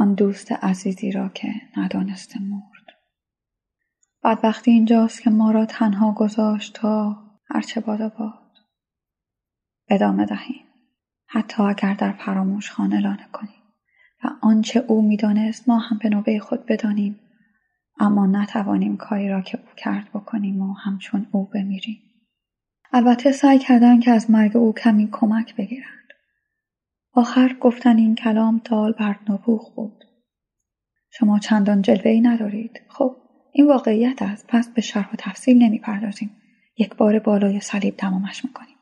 آن 0.00 0.14
دوست 0.14 0.52
عزیزی 0.52 1.12
را 1.12 1.28
که 1.28 1.52
ندانسته 1.76 2.40
مرد. 2.42 2.86
وقتی 4.42 4.70
اینجاست 4.70 5.22
که 5.22 5.30
ما 5.30 5.50
را 5.50 5.66
تنها 5.66 6.12
گذاشت 6.12 6.74
تا 6.74 7.16
هرچه 7.50 7.80
باد 7.80 8.14
باد. 8.14 8.56
ادامه 9.88 10.26
دهیم. 10.26 10.64
حتی 11.26 11.62
اگر 11.62 11.94
در 11.94 12.12
فراموش 12.12 12.70
خانه 12.70 13.00
لانه 13.00 13.28
کنیم 13.32 13.62
و 14.24 14.28
آنچه 14.42 14.84
او 14.88 15.02
می‌دانست 15.02 15.68
ما 15.68 15.78
هم 15.78 15.98
به 15.98 16.08
نوبه 16.08 16.38
خود 16.38 16.66
بدانیم 16.66 17.20
اما 17.98 18.26
نتوانیم 18.26 18.96
کاری 18.96 19.28
را 19.28 19.40
که 19.40 19.58
او 19.58 19.74
کرد 19.76 20.08
بکنیم 20.08 20.60
و 20.60 20.72
همچون 20.72 21.26
او 21.32 21.44
بمیریم. 21.44 22.00
البته 22.92 23.32
سعی 23.32 23.58
کردن 23.58 24.00
که 24.00 24.10
از 24.10 24.30
مرگ 24.30 24.56
او 24.56 24.72
کمی 24.72 25.08
کمک 25.12 25.56
بگیرند. 25.56 25.99
آخر 27.20 27.56
گفتن 27.60 27.96
این 27.96 28.14
کلام 28.14 28.60
دال 28.64 28.92
بر 28.92 29.16
نبوغ 29.28 29.74
بود. 29.74 30.04
شما 31.10 31.38
چندان 31.38 31.82
جلوه 31.82 32.10
ای 32.10 32.20
ندارید. 32.20 32.80
خب 32.88 33.16
این 33.52 33.66
واقعیت 33.66 34.22
است 34.22 34.46
پس 34.48 34.68
به 34.68 34.82
شرح 34.82 35.12
و 35.12 35.16
تفصیل 35.18 35.62
نمی‌پردازیم. 35.62 36.30
یک 36.78 36.94
بار 36.94 37.18
بالای 37.18 37.60
صلیب 37.60 37.96
تمامش 37.96 38.44
می‌کنیم. 38.44 38.76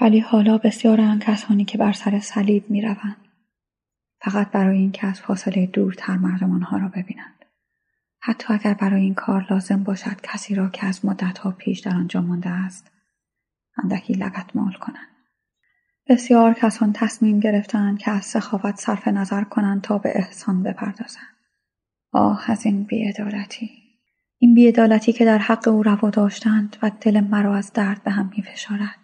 ولی 0.00 0.20
حالا 0.20 0.58
بسیار 0.58 1.18
کسانی 1.18 1.64
که 1.64 1.78
بر 1.78 1.92
سر 1.92 2.20
صلیب 2.20 2.70
می 2.70 2.82
روند. 2.82 3.16
فقط 4.20 4.50
برای 4.50 4.78
اینکه 4.78 5.06
از 5.06 5.20
فاصله 5.20 5.66
دورتر 5.66 6.16
مردم 6.16 6.52
آنها 6.52 6.76
را 6.76 6.88
ببینند. 6.88 7.44
حتی 8.20 8.54
اگر 8.54 8.74
برای 8.74 9.02
این 9.02 9.14
کار 9.14 9.46
لازم 9.50 9.82
باشد 9.82 10.20
کسی 10.22 10.54
را 10.54 10.68
که 10.68 10.86
از 10.86 11.04
مدتها 11.04 11.50
پیش 11.50 11.80
در 11.80 11.96
آنجا 11.96 12.20
مانده 12.20 12.50
است 12.50 12.90
اندکی 13.84 14.12
لگت 14.12 14.56
مال 14.56 14.72
کنند. 14.72 15.09
بسیار 16.10 16.54
کسان 16.54 16.92
تصمیم 16.92 17.40
گرفتند 17.40 17.98
که 17.98 18.10
از 18.10 18.24
سخاوت 18.24 18.76
صرف 18.76 19.08
نظر 19.08 19.44
کنند 19.44 19.82
تا 19.82 19.98
به 19.98 20.12
احسان 20.14 20.62
بپردازند. 20.62 21.36
آه 22.12 22.50
از 22.50 22.66
این 22.66 22.84
بیعدالتی. 22.84 23.70
این 24.38 24.54
بیعدالتی 24.54 25.12
که 25.12 25.24
در 25.24 25.38
حق 25.38 25.68
او 25.68 25.82
روا 25.82 26.10
داشتند 26.10 26.76
و 26.82 26.90
دل 27.00 27.20
مرا 27.20 27.56
از 27.56 27.72
درد 27.72 28.02
به 28.02 28.10
هم 28.10 28.30
میفشارد. 28.36 28.98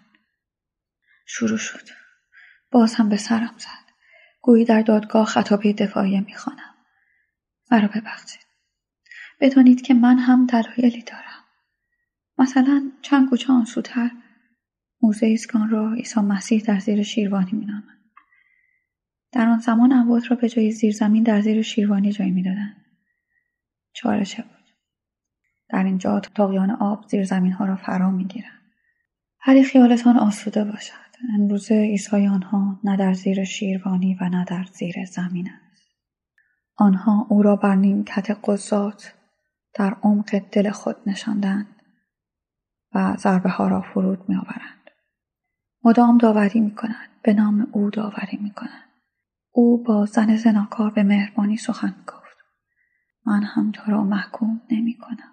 شروع 1.27 1.59
شد. 1.59 1.89
باز 2.71 2.95
هم 2.95 3.09
به 3.09 3.17
سرم 3.17 3.55
زد. 3.59 3.93
گویی 4.41 4.65
در 4.65 4.83
دادگاه 4.83 5.27
خطابه 5.27 5.73
دفاعیه 5.73 6.21
می‌خوانم. 6.21 6.75
مرا 7.71 7.89
ببخشید. 7.89 8.47
بدانید 9.41 9.83
که 9.83 9.95
من 9.95 10.19
هم 10.19 10.47
دلایلی 10.47 11.03
دارم. 11.03 11.45
مثلا 12.39 12.93
چند 13.03 13.31
کوچه 13.31 13.53
آنسوتر 13.53 14.11
موزه 15.07 15.27
ایسکان 15.27 15.71
را 15.71 15.93
عیسی 15.93 16.21
مسیح 16.21 16.63
در 16.63 16.79
زیر 16.79 17.03
شیروانی 17.03 17.53
مینامند 17.53 17.99
در 19.33 19.49
آن 19.49 19.59
زمان 19.59 19.93
اموات 19.93 20.31
را 20.31 20.37
به 20.37 20.49
جای 20.49 20.71
زیرزمین 20.71 21.23
در 21.23 21.41
زیر 21.41 21.63
شیروانی 21.63 22.13
جای 22.13 22.31
می‌دادند. 22.31 22.85
چارچه 23.93 24.43
بود 24.43 24.75
در 25.69 25.85
اینجا 25.85 26.21
تاقیان 26.21 26.71
آب 26.71 27.09
زیر 27.09 27.25
زمین 27.25 27.53
ها 27.53 27.65
را 27.65 27.77
فرا 27.77 28.11
می‌گیرند. 28.11 28.61
هری 29.41 29.65
خیالتان 29.65 30.17
آسوده 30.17 30.65
باشد. 30.65 31.17
امروزه 31.35 31.75
عیسی 31.75 32.27
آنها 32.27 32.81
نه 32.85 32.97
در 32.97 33.13
زیر 33.13 33.45
شیروانی 33.45 34.19
و 34.21 34.29
نه 34.29 34.45
در 34.45 34.65
زیر 34.73 35.05
زمین 35.05 35.51
است. 35.51 35.83
آنها 36.77 37.27
او 37.29 37.43
را 37.43 37.57
بر 37.57 37.75
نیمکت 37.75 38.39
قضات 38.45 39.15
در 39.75 39.97
عمق 40.03 40.39
دل 40.39 40.71
خود 40.71 40.97
نشاندند 41.07 41.67
و 42.95 43.17
ضربه 43.17 43.51
ها 43.51 43.69
را 43.69 43.81
فرود 43.81 44.29
می 44.29 44.37
آورند. 44.37 44.76
مدام 45.87 46.19
داوری 46.19 46.61
می 46.61 46.75
کنند. 46.75 47.09
به 47.23 47.35
نام 47.35 47.69
او 47.73 47.91
داوری 47.91 48.39
می 48.43 48.51
کنند. 48.51 48.89
او 49.53 49.83
با 49.83 50.07
زن 50.07 50.37
زناکار 50.37 50.91
به 50.91 51.03
مهربانی 51.03 51.57
سخن 51.57 51.95
گفت. 52.07 52.37
من 53.27 53.43
هم 53.43 53.71
تو 53.71 53.91
را 53.91 54.05
محکوم 54.05 54.61
نمی 54.71 54.95
کنم. 54.99 55.33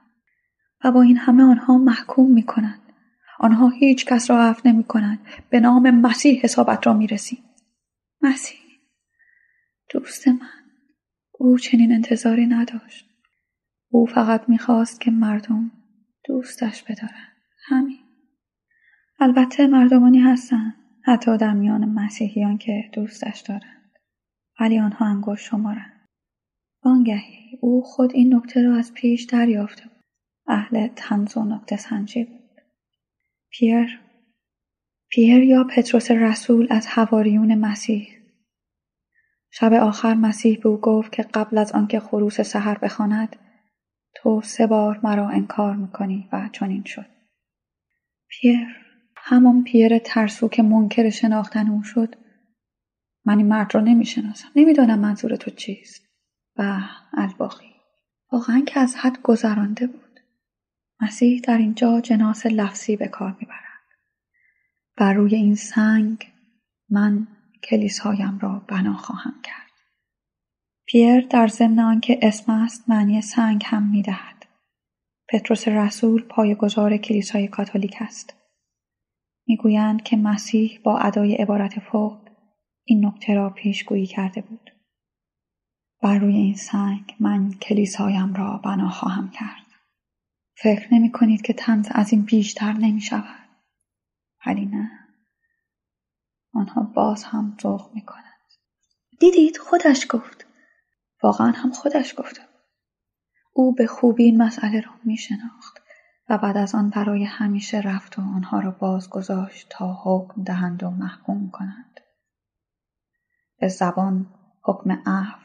و 0.84 0.92
با 0.92 1.02
این 1.02 1.18
همه 1.18 1.44
آنها 1.44 1.78
محکوم 1.78 2.32
می 2.32 2.44
کنند. 2.44 2.80
آنها 3.40 3.70
هیچ 3.70 4.06
کس 4.06 4.30
را 4.30 4.44
عفو 4.44 4.70
نمی 4.70 4.84
کنند. 4.84 5.20
به 5.50 5.60
نام 5.60 5.90
مسیح 5.90 6.40
حسابت 6.44 6.88
را 6.88 6.94
می 6.94 7.08
رسی. 7.08 7.44
مسیح 8.22 8.60
دوست 9.90 10.28
من 10.28 10.50
او 11.32 11.58
چنین 11.58 11.92
انتظاری 11.92 12.48
نداشت. 12.48 13.10
او 13.90 14.06
فقط 14.06 14.50
می‌خواست 14.50 15.02
که 15.02 15.12
مردم 15.12 15.72
دوستش 16.26 16.84
بدارن. 16.84 17.28
همین. 17.66 18.03
البته 19.20 19.68
مردمانی 19.68 20.20
هستند 20.20 20.76
حتی 21.02 21.38
در 21.38 21.54
میان 21.54 21.86
مسیحیان 21.86 22.58
که 22.58 22.90
دوستش 22.94 23.40
دارند. 23.40 23.92
ولی 24.60 24.80
آنها 24.80 25.06
انگشت 25.06 25.46
شمارند. 25.46 26.10
وانگهی 26.86 27.58
او 27.62 27.82
خود 27.84 28.14
این 28.14 28.36
نکته 28.36 28.62
را 28.62 28.76
از 28.76 28.94
پیش 28.94 29.24
دریافته 29.24 29.84
بود. 29.84 30.04
اهل 30.48 30.88
تنز 30.96 31.38
و 31.38 31.44
نکته 31.44 31.78
سنجی 31.78 32.24
بود. 32.24 32.62
پیر 33.50 34.00
پیر 35.10 35.44
یا 35.44 35.64
پتروس 35.64 36.12
رسول 36.12 36.68
از 36.70 36.88
حواریون 36.88 37.56
مسیح 37.56 38.08
شب 39.52 39.74
آخر 39.74 40.14
مسیح 40.14 40.60
به 40.60 40.70
او 40.70 40.78
گفت 40.78 41.12
که 41.12 41.24
قبل 41.24 41.58
از 41.58 41.72
آنکه 41.72 42.00
خروس 42.00 42.42
سحر 42.42 42.78
بخواند 42.78 43.36
تو 44.16 44.42
سه 44.42 44.68
بار 44.68 45.00
مرا 45.04 45.30
انکار 45.30 45.76
می‌کنی 45.76 46.30
و 46.32 46.50
چنین 46.52 46.84
شد 46.84 47.06
پیر 48.28 48.83
همان 49.26 49.64
پیر 49.64 49.98
ترسو 49.98 50.48
که 50.48 50.64
منکر 50.64 51.10
شناختن 51.10 51.70
او 51.70 51.84
شد. 51.84 52.16
من 53.26 53.38
این 53.38 53.48
مرد 53.48 53.76
را 53.76 53.82
نمی‌شناسم. 53.82 54.48
نمی‌دانم 54.56 55.00
منظور 55.00 55.36
تو 55.36 55.52
چیست. 55.52 56.04
و 56.58 56.82
الباقی. 57.14 57.76
واقعا 58.32 58.60
که 58.60 58.80
از 58.80 58.96
حد 58.96 59.22
گذرانده 59.22 59.88
بود. 59.88 60.20
مسیح 61.02 61.42
در 61.42 61.58
اینجا 61.58 62.02
جناس 62.02 62.46
لفظی 62.46 62.96
به 62.96 63.08
کار 63.08 63.38
می‌برد. 63.40 63.60
بر 64.98 65.14
روی 65.14 65.36
این 65.36 65.56
سنگ 65.56 66.32
من 66.90 67.28
کلیسایم 67.64 68.40
را 68.42 68.66
بنا 68.68 68.94
خواهم 68.94 69.42
کرد. 69.44 69.72
پیر 70.86 71.28
در 71.28 71.48
ضمن 71.48 71.80
آنکه 71.80 72.20
اسم 72.22 72.52
است 72.52 72.90
معنی 72.90 73.22
سنگ 73.22 73.64
هم 73.66 73.90
می‌دهد. 73.92 74.46
پتروس 75.30 75.68
رسول 75.68 76.24
پایهگذار 76.24 76.98
کلیسای 76.98 77.48
کاتولیک 77.48 77.96
است. 78.00 78.43
می‌گویند 79.48 80.04
که 80.04 80.18
مسیح 80.18 80.80
با 80.84 80.98
ادای 80.98 81.36
عبارت 81.36 81.80
فوق 81.80 82.30
این 82.84 83.06
نکته 83.06 83.34
را 83.34 83.50
پیشگویی 83.50 84.06
کرده 84.06 84.42
بود. 84.42 84.70
بر 86.02 86.18
روی 86.18 86.36
این 86.36 86.56
سنگ 86.56 87.16
من 87.20 87.52
کلیسایم 87.54 88.34
را 88.34 88.58
بنا 88.58 88.90
خواهم 88.90 89.30
کرد. 89.30 89.66
فکر 90.58 90.94
نمی 90.94 91.12
کنید 91.12 91.42
که 91.42 91.54
تنز 91.54 91.88
از 91.92 92.14
این 92.14 92.22
بیشتر 92.22 92.74
نمی 92.74 93.02
شود. 93.02 93.50
ولی 94.46 94.66
نه. 94.66 94.92
آنها 96.54 96.84
باز 96.84 97.24
هم 97.24 97.58
ذوق 97.62 97.94
می 97.94 98.02
کنند. 98.02 98.24
دیدید؟ 99.20 99.58
خودش 99.58 100.08
گفت. 100.10 100.48
واقعا 101.24 101.52
هم 101.52 101.72
خودش 101.72 102.14
گفته 102.18 102.42
او 103.54 103.76
به 103.76 103.88
خوبی 103.88 104.24
این 104.24 104.42
مسئله 104.42 104.82
را 104.82 104.92
می 105.04 105.18
شناخت. 105.18 105.83
و 106.30 106.38
بعد 106.38 106.58
از 106.58 106.76
آن 106.76 106.90
برای 106.90 107.24
همیشه 107.24 107.82
رفت 107.82 108.20
و 108.20 108.22
آنها 108.22 108.60
را 108.60 108.72
باز 108.72 109.10
گذاشت 109.10 109.68
تا 109.70 110.00
حکم 110.04 110.44
دهند 110.44 110.84
و 110.84 110.90
محکوم 110.90 111.50
کنند. 111.50 112.00
به 113.60 113.68
زبان 113.68 114.28
حکم 114.64 114.92
عفو 114.92 115.44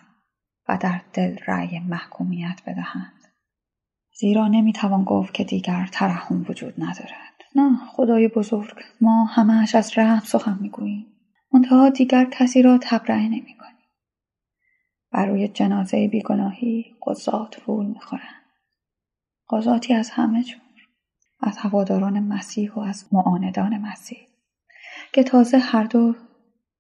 و 0.69 0.79
در 0.81 1.01
دل 1.13 1.39
رأی 1.47 1.79
محکومیت 1.79 2.61
بدهند. 2.67 3.25
زیرا 4.19 4.49
نمی‌توان 4.49 5.05
گفت 5.05 5.35
که 5.35 5.45
دیگر 5.45 5.89
ترحم 5.93 6.47
وجود 6.49 6.75
ندارد. 6.79 7.35
نه 7.55 7.77
خدای 7.87 8.29
بزرگ 8.29 8.81
ما 9.01 9.25
همهش 9.25 9.75
از 9.75 9.99
رحم 9.99 10.21
سخن 10.21 10.59
می‌گوییم. 10.61 11.07
منتها 11.53 11.89
دیگر 11.89 12.25
کسی 12.25 12.63
را 12.63 12.79
تبرئه 12.83 13.29
نمی 13.29 13.59
بر 15.13 15.27
روی 15.27 15.49
جنازه 15.49 16.09
بیگناهی 16.09 16.97
قضات 17.07 17.55
فول 17.55 17.87
می‌خورند 17.87 18.45
قضاتی 19.51 19.95
از 19.95 20.11
همه 20.11 20.43
جور 20.43 20.61
از 21.41 21.59
هواداران 21.59 22.21
مسیح 22.21 22.73
و 22.73 22.81
از 22.81 23.07
معاندان 23.13 23.79
مسیح 23.79 24.19
که 25.13 25.23
تازه 25.23 25.59
هر 25.59 25.85
دو 25.85 26.15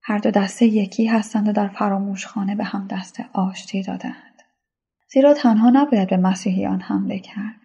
هر 0.03 0.19
دو 0.19 0.31
دسته 0.31 0.67
یکی 0.67 1.07
هستند 1.07 1.49
و 1.49 1.53
در 1.53 1.69
فراموشخانه 1.69 2.57
به 2.57 2.65
هم 2.65 2.87
دست 2.87 3.21
آشتی 3.33 3.83
دادند. 3.83 4.43
زیرا 5.13 5.35
تنها 5.35 5.71
نباید 5.71 6.11
به 6.11 6.17
مسیحیان 6.17 6.81
حمله 6.81 7.19
کرد 7.19 7.61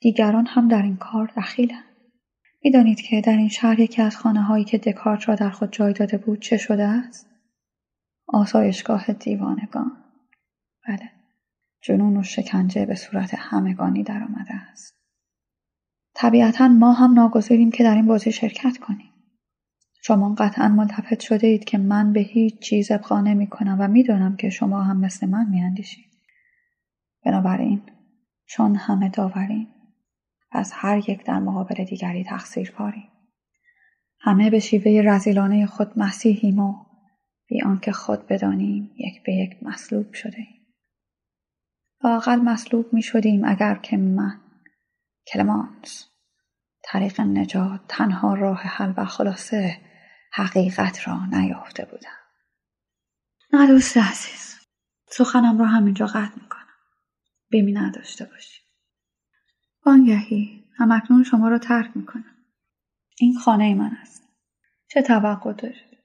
دیگران 0.00 0.46
هم 0.46 0.68
در 0.68 0.82
این 0.82 0.96
کار 0.96 1.32
دخیلند 1.36 1.84
می‌دانید 2.64 3.00
که 3.00 3.20
در 3.20 3.36
این 3.36 3.48
شهر 3.48 3.80
یکی 3.80 4.02
از 4.02 4.16
خانه 4.16 4.42
هایی 4.42 4.64
که 4.64 4.78
دکارت 4.78 5.28
را 5.28 5.34
در 5.34 5.50
خود 5.50 5.72
جای 5.72 5.92
داده 5.92 6.18
بود 6.18 6.40
چه 6.40 6.56
شده 6.56 6.84
است؟ 6.84 7.30
آسایشگاه 8.26 9.12
دیوانگان. 9.12 9.92
بله. 10.88 11.10
جنون 11.82 12.16
و 12.16 12.22
شکنجه 12.22 12.86
به 12.86 12.94
صورت 12.94 13.34
همگانی 13.34 14.02
در 14.02 14.22
آمده 14.22 14.54
است. 14.54 15.03
طبیعتا 16.14 16.68
ما 16.68 16.92
هم 16.92 17.12
ناگزیریم 17.12 17.70
که 17.70 17.84
در 17.84 17.94
این 17.94 18.06
بازی 18.06 18.32
شرکت 18.32 18.78
کنیم. 18.78 19.10
شما 20.02 20.34
قطعا 20.34 20.68
ملتفت 20.68 21.20
شده 21.20 21.46
اید 21.46 21.64
که 21.64 21.78
من 21.78 22.12
به 22.12 22.20
هیچ 22.20 22.58
چیز 22.58 22.90
ابقا 22.90 23.20
نمی 23.20 23.46
کنم 23.46 23.76
و 23.80 23.88
می‌دانم 23.88 24.36
که 24.36 24.50
شما 24.50 24.82
هم 24.82 25.00
مثل 25.00 25.28
من 25.28 25.48
میاندیشید. 25.48 26.04
بنابراین 27.24 27.82
چون 28.46 28.76
همه 28.76 29.08
داوریم 29.08 29.68
از 30.52 30.72
هر 30.74 31.10
یک 31.10 31.24
در 31.24 31.38
مقابل 31.38 31.84
دیگری 31.84 32.24
تقصیر 32.24 32.70
پاریم. 32.70 33.08
همه 34.20 34.50
به 34.50 34.58
شیوه 34.58 35.02
رزیلانه 35.04 35.66
خود 35.66 35.98
مسیحیم 35.98 36.58
و 36.58 36.74
بی 37.46 37.62
آنکه 37.62 37.92
خود 37.92 38.26
بدانیم 38.26 38.90
یک 38.96 39.22
به 39.22 39.32
یک 39.32 39.62
مصلوب 39.62 40.12
شده 40.12 40.38
ایم. 40.38 40.66
لااقل 42.04 42.36
مصلوب 42.36 42.92
می 42.92 43.02
شدیم 43.02 43.44
اگر 43.44 43.74
که 43.74 43.96
من 43.96 44.40
کلمانس 45.32 46.10
طریق 46.82 47.20
نجات 47.20 47.80
تنها 47.88 48.34
راه 48.34 48.60
حل 48.60 48.94
و 48.96 49.04
خلاصه 49.04 49.80
حقیقت 50.32 51.08
را 51.08 51.26
نیافته 51.26 51.84
بودم. 51.84 52.18
نه 53.52 53.66
دوست 53.66 53.96
عزیز 53.96 54.56
سخنم 55.06 55.58
را 55.58 55.66
همینجا 55.66 56.06
قطع 56.06 56.34
می‌کنم. 56.42 56.64
بیمی 57.50 57.72
نداشته 57.72 58.24
باشی. 58.24 58.60
وانگهی 59.86 60.64
همکنون 60.78 61.22
شما 61.22 61.48
را 61.48 61.58
ترک 61.58 61.90
می‌کنم. 61.94 62.36
این 63.18 63.38
خانه 63.38 63.74
من 63.74 63.96
است. 64.02 64.28
چه 64.88 65.02
توقع 65.02 65.52
دارید؟ 65.52 65.98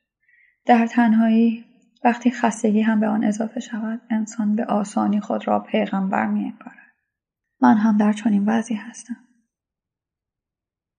در 0.66 0.88
تنهایی 0.88 1.66
وقتی 2.04 2.32
خستگی 2.32 2.82
هم 2.82 3.00
به 3.00 3.08
آن 3.08 3.24
اضافه 3.24 3.60
شود 3.60 4.02
انسان 4.10 4.56
به 4.56 4.66
آسانی 4.66 5.20
خود 5.20 5.48
را 5.48 5.60
پیغمبر 5.60 6.26
می 6.28 6.54
من 7.62 7.78
هم 7.78 7.98
در 7.98 8.14
چنین 8.14 8.46
وضعی 8.46 8.76
هستم. 8.76 9.18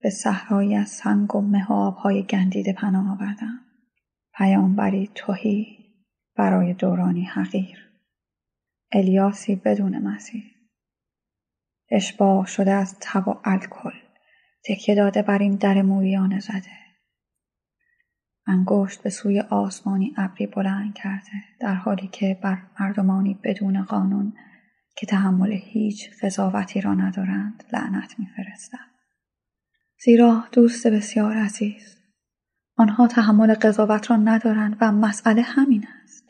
به 0.02 0.10
صحرایی 0.10 0.76
از 0.76 0.88
سنگ 0.88 1.34
و 1.34 1.40
مه 1.40 1.64
های 1.64 2.22
گندیده 2.22 2.72
پناه 2.72 3.12
آوردم. 3.12 3.60
پیامبری 4.34 5.10
توهی 5.14 5.78
برای 6.36 6.74
دورانی 6.74 7.24
حقیر. 7.24 7.90
الیاسی 8.92 9.56
بدون 9.56 9.98
مسیر 9.98 10.44
اشباه 11.90 12.46
شده 12.46 12.70
از 12.70 12.96
تب 13.00 13.28
و 13.28 13.40
الکل. 13.44 13.98
تکیه 14.64 14.94
داده 14.94 15.22
بر 15.22 15.38
این 15.38 15.56
در 15.56 15.82
موریانه 15.82 16.40
زده. 16.40 16.80
انگشت 18.46 19.02
به 19.02 19.10
سوی 19.10 19.40
آسمانی 19.40 20.14
ابری 20.16 20.46
بلند 20.46 20.94
کرده 20.94 21.32
در 21.60 21.74
حالی 21.74 22.08
که 22.08 22.38
بر 22.42 22.62
مردمانی 22.80 23.40
بدون 23.44 23.82
قانون 23.82 24.32
که 25.00 25.06
تحمل 25.06 25.52
هیچ 25.52 26.10
قضاوتی 26.22 26.80
را 26.80 26.94
ندارند 26.94 27.64
لعنت 27.72 28.14
میفرستد. 28.18 28.90
زیرا 30.04 30.44
دوست 30.52 30.86
بسیار 30.86 31.36
عزیز 31.36 31.96
آنها 32.76 33.06
تحمل 33.06 33.54
قضاوت 33.54 34.10
را 34.10 34.16
ندارند 34.16 34.76
و 34.80 34.92
مسئله 34.92 35.42
همین 35.42 35.86
است. 36.02 36.24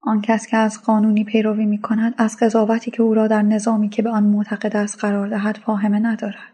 آن 0.00 0.20
کس 0.20 0.46
که 0.46 0.56
از 0.56 0.82
قانونی 0.82 1.24
پیروی 1.24 1.66
می 1.66 1.80
کند 1.80 2.14
از 2.18 2.36
قضاوتی 2.40 2.90
که 2.90 3.02
او 3.02 3.14
را 3.14 3.26
در 3.26 3.42
نظامی 3.42 3.88
که 3.88 4.02
به 4.02 4.10
آن 4.10 4.24
معتقد 4.24 4.76
است 4.76 4.98
قرار 4.98 5.28
دهد 5.28 5.56
فاهمه 5.56 5.98
ندارد. 5.98 6.52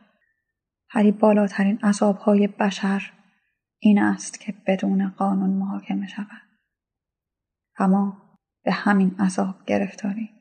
هری 0.88 1.12
بالاترین 1.12 1.78
عذابهای 1.78 2.46
بشر 2.46 3.12
این 3.78 3.98
است 3.98 4.40
که 4.40 4.54
بدون 4.66 5.08
قانون 5.08 5.50
محاکمه 5.50 6.06
شود. 6.06 6.42
اما 7.78 8.16
به 8.64 8.72
همین 8.72 9.14
عذاب 9.18 9.54
گرفتاری. 9.66 10.33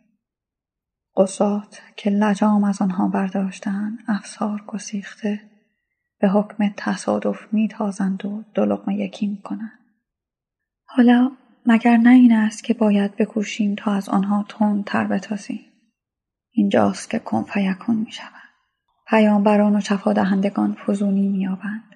قصات 1.15 1.81
که 1.95 2.09
لجام 2.09 2.63
از 2.63 2.81
آنها 2.81 3.07
برداشتند 3.07 3.99
افسار 4.07 4.63
گسیخته 4.67 5.41
به 6.19 6.29
حکم 6.29 6.73
تصادف 6.77 7.53
میتازند 7.53 8.25
و 8.25 8.43
دو 8.53 8.65
لقمه 8.65 8.95
یکی 8.95 9.27
می‌کنند. 9.27 9.79
حالا 10.85 11.31
مگر 11.65 11.97
نه 11.97 12.09
این 12.09 12.33
است 12.33 12.63
که 12.63 12.73
باید 12.73 13.15
بکوشیم 13.15 13.75
تا 13.75 13.93
از 13.93 14.09
آنها 14.09 14.45
تر 14.85 15.07
بتازیم 15.07 15.65
اینجاست 16.51 17.09
که 17.09 17.19
کن 17.19 17.43
فیکون 17.43 17.95
می 17.95 18.11
شود. 18.11 18.29
پیامبران 19.07 19.75
و 19.75 19.79
شفا 19.79 20.13
دهندگان 20.13 20.77
فزونی 20.85 21.27
مییابند. 21.27 21.95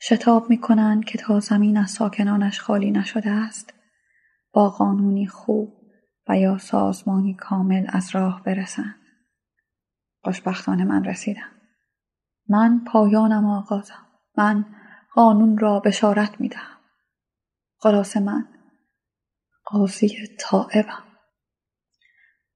شتاب 0.00 0.50
می 0.50 0.58
کنند 0.58 1.04
که 1.04 1.18
تا 1.18 1.40
زمین 1.40 1.76
از 1.76 1.90
ساکنانش 1.90 2.60
خالی 2.60 2.90
نشده 2.90 3.30
است 3.30 3.74
با 4.52 4.70
قانونی 4.70 5.26
خوب 5.26 5.83
و 6.28 6.38
یا 6.38 6.58
سازمانی 6.58 7.34
کامل 7.34 7.86
از 7.88 8.10
راه 8.14 8.42
برسند. 8.42 9.00
خوشبختانه 10.22 10.84
من 10.84 11.04
رسیدم. 11.04 11.50
من 12.48 12.84
پایانم 12.84 13.46
آغازم. 13.46 14.06
من 14.36 14.64
قانون 15.12 15.58
را 15.58 15.80
بشارت 15.80 16.40
می 16.40 16.48
دهم. 16.48 16.78
خلاص 17.76 18.16
من 18.16 18.48
قاضی 19.64 20.36
طائبم. 20.38 21.04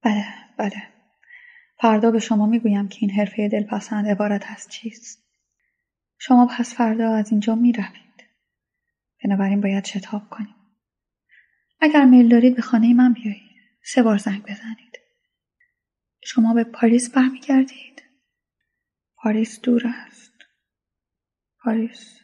بله 0.01 0.25
بله 0.57 0.83
فردا 1.81 2.11
به 2.11 2.19
شما 2.19 2.45
می‌گویم 2.45 2.87
که 2.87 2.97
این 3.01 3.11
حرفه 3.11 3.49
دلپسند 3.49 4.07
عبارت 4.07 4.45
از 4.51 4.67
چیست 4.69 5.29
شما 6.17 6.47
پس 6.47 6.75
فردا 6.75 7.13
از 7.13 7.31
اینجا 7.31 7.55
می 7.55 7.73
روید. 7.73 8.23
بنابراین 9.23 9.61
باید 9.61 9.85
شتاب 9.85 10.29
کنیم. 10.29 10.55
اگر 11.81 12.05
میل 12.05 12.29
دارید 12.29 12.55
به 12.55 12.61
خانه 12.61 12.93
من 12.93 13.13
بیایید. 13.13 13.48
سه 13.81 14.03
بار 14.03 14.17
زنگ 14.17 14.43
بزنید. 14.43 14.99
شما 16.23 16.53
به 16.53 16.63
پاریس 16.63 17.09
برمیگردید؟ 17.09 18.03
پاریس 19.15 19.61
دور 19.61 19.81
است. 19.87 20.33
پاریس 21.63 22.19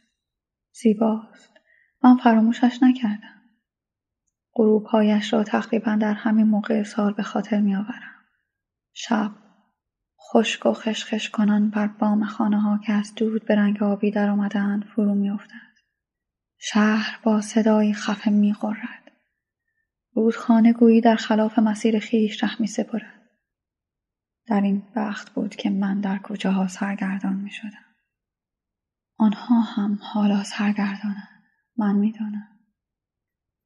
زیباست. 0.72 1.50
من 2.02 2.16
فراموشش 2.16 2.78
نکردم. 2.82 3.42
غروبهایش 4.54 5.32
را 5.32 5.44
تقریبا 5.44 5.96
در 6.00 6.14
همین 6.14 6.46
موقع 6.46 6.82
سال 6.82 7.12
به 7.12 7.22
خاطر 7.22 7.60
می 7.60 7.76
آورم. 7.76 8.24
شب 8.92 9.32
خشک 10.32 10.66
و 10.66 10.72
خشخش 10.72 11.30
کنان 11.30 11.70
بر 11.70 11.86
بام 11.86 12.24
خانه 12.24 12.60
ها 12.60 12.80
که 12.86 12.92
از 12.92 13.14
دود 13.14 13.44
به 13.44 13.54
رنگ 13.54 13.82
آبی 13.82 14.10
در 14.10 14.28
آمدند 14.28 14.84
فرو 14.84 15.14
می 15.14 15.30
افتد. 15.30 15.76
شهر 16.58 17.20
با 17.22 17.40
صدایی 17.40 17.94
خفه 17.94 18.30
می 18.30 18.54
خورد. 18.54 19.05
رودخانه 20.16 20.72
گویی 20.72 21.00
در 21.00 21.16
خلاف 21.16 21.58
مسیر 21.58 22.00
خویش 22.00 22.44
ره 22.44 22.60
می 22.60 22.66
سپرد. 22.66 23.22
در 24.46 24.60
این 24.60 24.82
وقت 24.96 25.30
بود 25.30 25.56
که 25.56 25.70
من 25.70 26.00
در 26.00 26.20
ها 26.44 26.68
سرگردان 26.68 27.36
می 27.36 27.50
شدم. 27.50 27.84
آنها 29.18 29.60
هم 29.60 29.98
حالا 30.02 30.42
سرگردانند. 30.42 31.44
من 31.76 31.94
می‌دانم. 31.94 32.48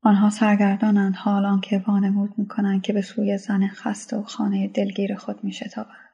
آنها 0.03 0.31
سرگردانند 0.31 1.15
حال 1.17 1.61
که 1.61 1.85
وانمود 1.87 2.39
می 2.39 2.49
کنند 2.49 2.83
که 2.83 2.93
به 2.93 3.03
سوی 3.03 3.39
زن 3.39 3.69
خسته 3.69 4.17
و 4.17 4.23
خانه 4.23 4.69
دلگیر 4.69 5.17
خود 5.17 5.45
می 5.45 5.53
شتابند. 5.53 6.11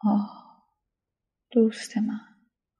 آه 0.00 0.64
دوست 1.52 1.98
من 1.98 2.20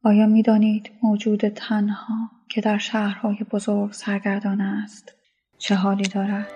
آیا 0.05 0.27
می‌دانید 0.27 0.90
موجود 1.02 1.48
تنها 1.48 2.31
که 2.48 2.60
در 2.60 2.78
شهرهای 2.78 3.44
بزرگ 3.51 3.93
سرگردان 3.93 4.60
است 4.60 5.20
چه 5.61 5.74
حالی 5.74 6.09
دارد؟ 6.09 6.49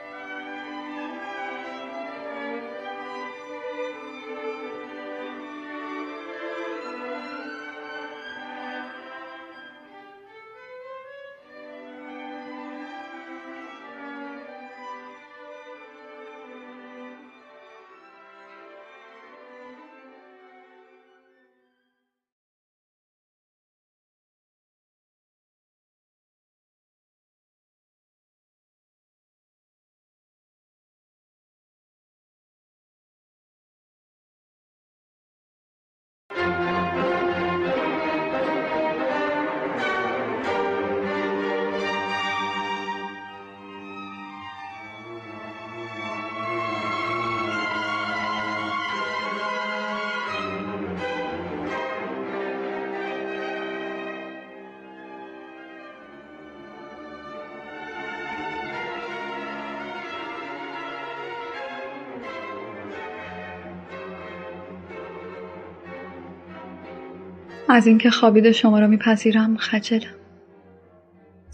از 67.74 67.86
اینکه 67.86 68.10
خوابیده 68.10 68.52
شما 68.52 68.78
را 68.78 68.86
میپذیرم 68.86 69.56
خجلم. 69.56 70.14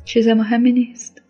چیز 0.04 0.28
مهمی 0.28 0.72
نیست. 0.72 1.22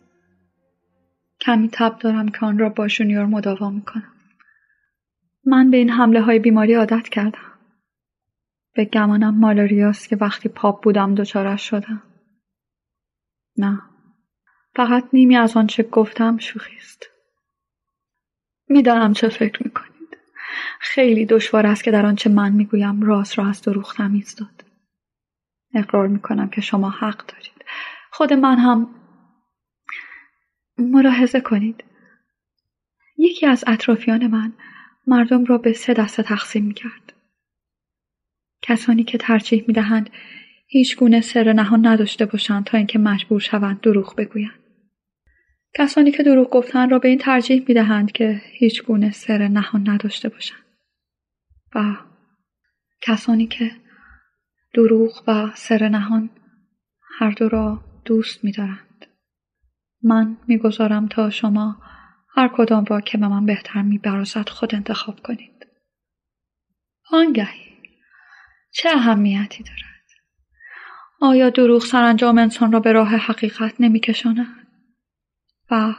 کمی 1.41 1.69
تب 1.73 1.99
دارم 1.99 2.29
که 2.29 2.47
آن 2.47 2.59
را 2.59 2.69
با 2.69 2.89
جونیور 2.89 3.25
مداوا 3.25 3.71
می‌کنم. 3.71 4.13
من 5.45 5.71
به 5.71 5.77
این 5.77 5.91
حمله 5.91 6.21
های 6.21 6.39
بیماری 6.39 6.75
عادت 6.75 7.09
کردم. 7.09 7.53
به 8.75 8.85
گمانم 8.85 9.35
مالاریاست 9.35 10.09
که 10.09 10.17
وقتی 10.17 10.49
پاپ 10.49 10.83
بودم 10.85 11.15
دچارش 11.15 11.71
شدم. 11.71 12.03
نه. 13.57 13.83
فقط 14.77 15.05
نیمی 15.13 15.37
از 15.37 15.57
آنچه 15.57 15.83
گفتم 15.83 16.39
شوخی 16.39 16.77
است. 16.77 17.07
می‌دانم 18.69 19.13
چه 19.13 19.29
فکر 19.29 19.63
می‌کنید. 19.65 20.17
خیلی 20.81 21.27
دشوار 21.27 21.67
است 21.67 21.85
که 21.85 21.91
در 21.91 22.07
آنچه 22.07 22.31
من 22.31 22.53
می‌گویم 22.53 23.03
راست 23.03 23.39
را 23.39 23.49
از 23.49 23.63
دروغ 23.63 23.95
تمیز 23.95 24.37
داد. 24.37 24.70
اقرار 25.75 26.09
می‌کنم 26.09 26.49
که 26.49 26.61
شما 26.61 26.91
حق 26.91 27.27
دارید 27.27 27.65
خود 28.11 28.33
من 28.33 28.59
هم 28.59 28.95
ملاحظه 30.79 31.41
کنید 31.41 31.85
یکی 33.19 33.47
از 33.47 33.65
اطرافیان 33.67 34.27
من 34.27 34.53
مردم 35.07 35.45
را 35.45 35.59
به 35.59 35.73
سه 35.73 35.95
دسته 35.95 36.23
تقسیم 36.23 36.65
می‌کرد 36.65 37.13
کسانی 38.63 39.05
که 39.05 39.19
ترجیح 39.19 39.65
می‌دهند 39.69 40.11
هیچ 40.67 40.97
گونه 40.97 41.21
سر 41.21 41.53
نهان 41.53 41.87
نداشته 41.87 42.27
باشند 42.27 42.65
تا 42.65 42.79
اینکه 42.79 42.99
مجبور 42.99 43.41
شوند 43.41 43.81
دروغ 43.81 44.17
بگویند. 44.17 44.61
کسانی 45.75 46.11
که 46.11 46.23
دروغ 46.23 46.51
گفتن 46.51 46.91
را 46.91 46.99
به 46.99 47.09
این 47.09 47.19
ترجیح 47.19 47.65
می 47.69 47.75
دهند 47.75 48.13
که 48.13 48.43
هیچ 48.45 48.83
گونه 48.83 49.11
سر 49.11 49.49
نهان 49.49 49.89
نداشته 49.89 50.29
باشند. 50.29 50.65
و 51.75 51.97
کسانی 53.01 53.47
که 53.47 53.73
دروغ 54.75 55.23
و 55.27 55.51
سر 55.55 55.89
نهان 55.89 56.31
هر 57.19 57.31
دو 57.31 57.49
را 57.49 57.85
دوست 58.05 58.45
می 58.45 58.53
دارند. 58.53 59.07
من 60.03 60.37
می‌گذارم 60.49 61.09
تا 61.09 61.31
شما 61.31 61.83
هر 62.37 62.49
کدام 62.49 62.85
را 62.85 63.01
که 63.01 63.19
به 63.19 63.29
من 63.29 63.47
بهتر 63.47 63.83
می 63.83 64.01
خود 64.47 64.75
انتخاب 64.75 65.21
کنید. 65.21 65.67
آنگهی 67.13 67.71
چه 68.73 68.89
اهمیتی 68.89 69.65
دارد؟ 69.65 69.81
آیا 71.21 71.51
دروغ 71.51 71.83
سرانجام 71.83 72.39
انسان 72.39 72.73
را 72.73 72.81
به 72.81 72.93
راه 72.93 73.09
حقیقت 73.09 73.75
نمیکشاند؟ 73.81 74.67
و 75.71 75.95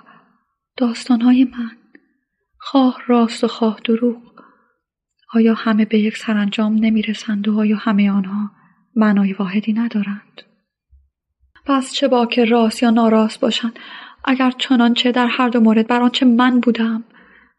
داستانهای 0.78 1.44
من 1.44 1.78
خواه 2.58 3.02
راست 3.08 3.44
و 3.44 3.48
خواه 3.48 3.80
دروغ 3.86 4.44
آیا 5.34 5.54
همه 5.54 5.86
به 5.86 6.00
یک 6.00 6.18
سرانجام 6.18 6.74
نمی‌رسند 6.74 7.48
و 7.48 7.60
آیا 7.60 7.78
همه 7.78 8.12
آنها 8.12 8.61
معنای 8.96 9.34
واحدی 9.34 9.74
ندارند؟ 9.74 10.42
پس 11.66 11.94
چه 11.94 12.08
با 12.08 12.26
که 12.26 12.46
راست 12.46 12.84
یا 12.84 12.90
ناراست 12.90 13.40
باشند 13.40 13.80
اگر 14.24 14.52
چنانچه 14.52 15.12
در 15.12 15.28
هر 15.28 15.50
دو 15.50 15.60
مورد 15.60 15.88
بر 15.88 16.02
آنچه 16.02 16.26
من 16.26 16.60
بودم 16.60 17.04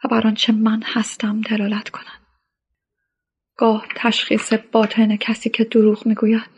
و 0.04 0.08
بر 0.08 0.26
آنچه 0.26 0.52
من 0.52 0.82
هستم 0.84 1.40
دلالت 1.40 1.88
کنند 1.88 2.22
گاه 3.56 3.86
تشخیص 3.96 4.52
باطن 4.52 5.16
کسی 5.16 5.50
که 5.50 5.64
دروغ 5.64 6.06
می‌گوید. 6.06 6.50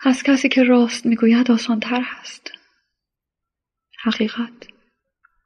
از 0.00 0.22
کسی 0.22 0.48
که 0.48 0.62
راست 0.62 1.06
می‌گوید 1.06 1.50
آسانتر 1.50 2.04
است 2.20 2.52
حقیقت 4.02 4.66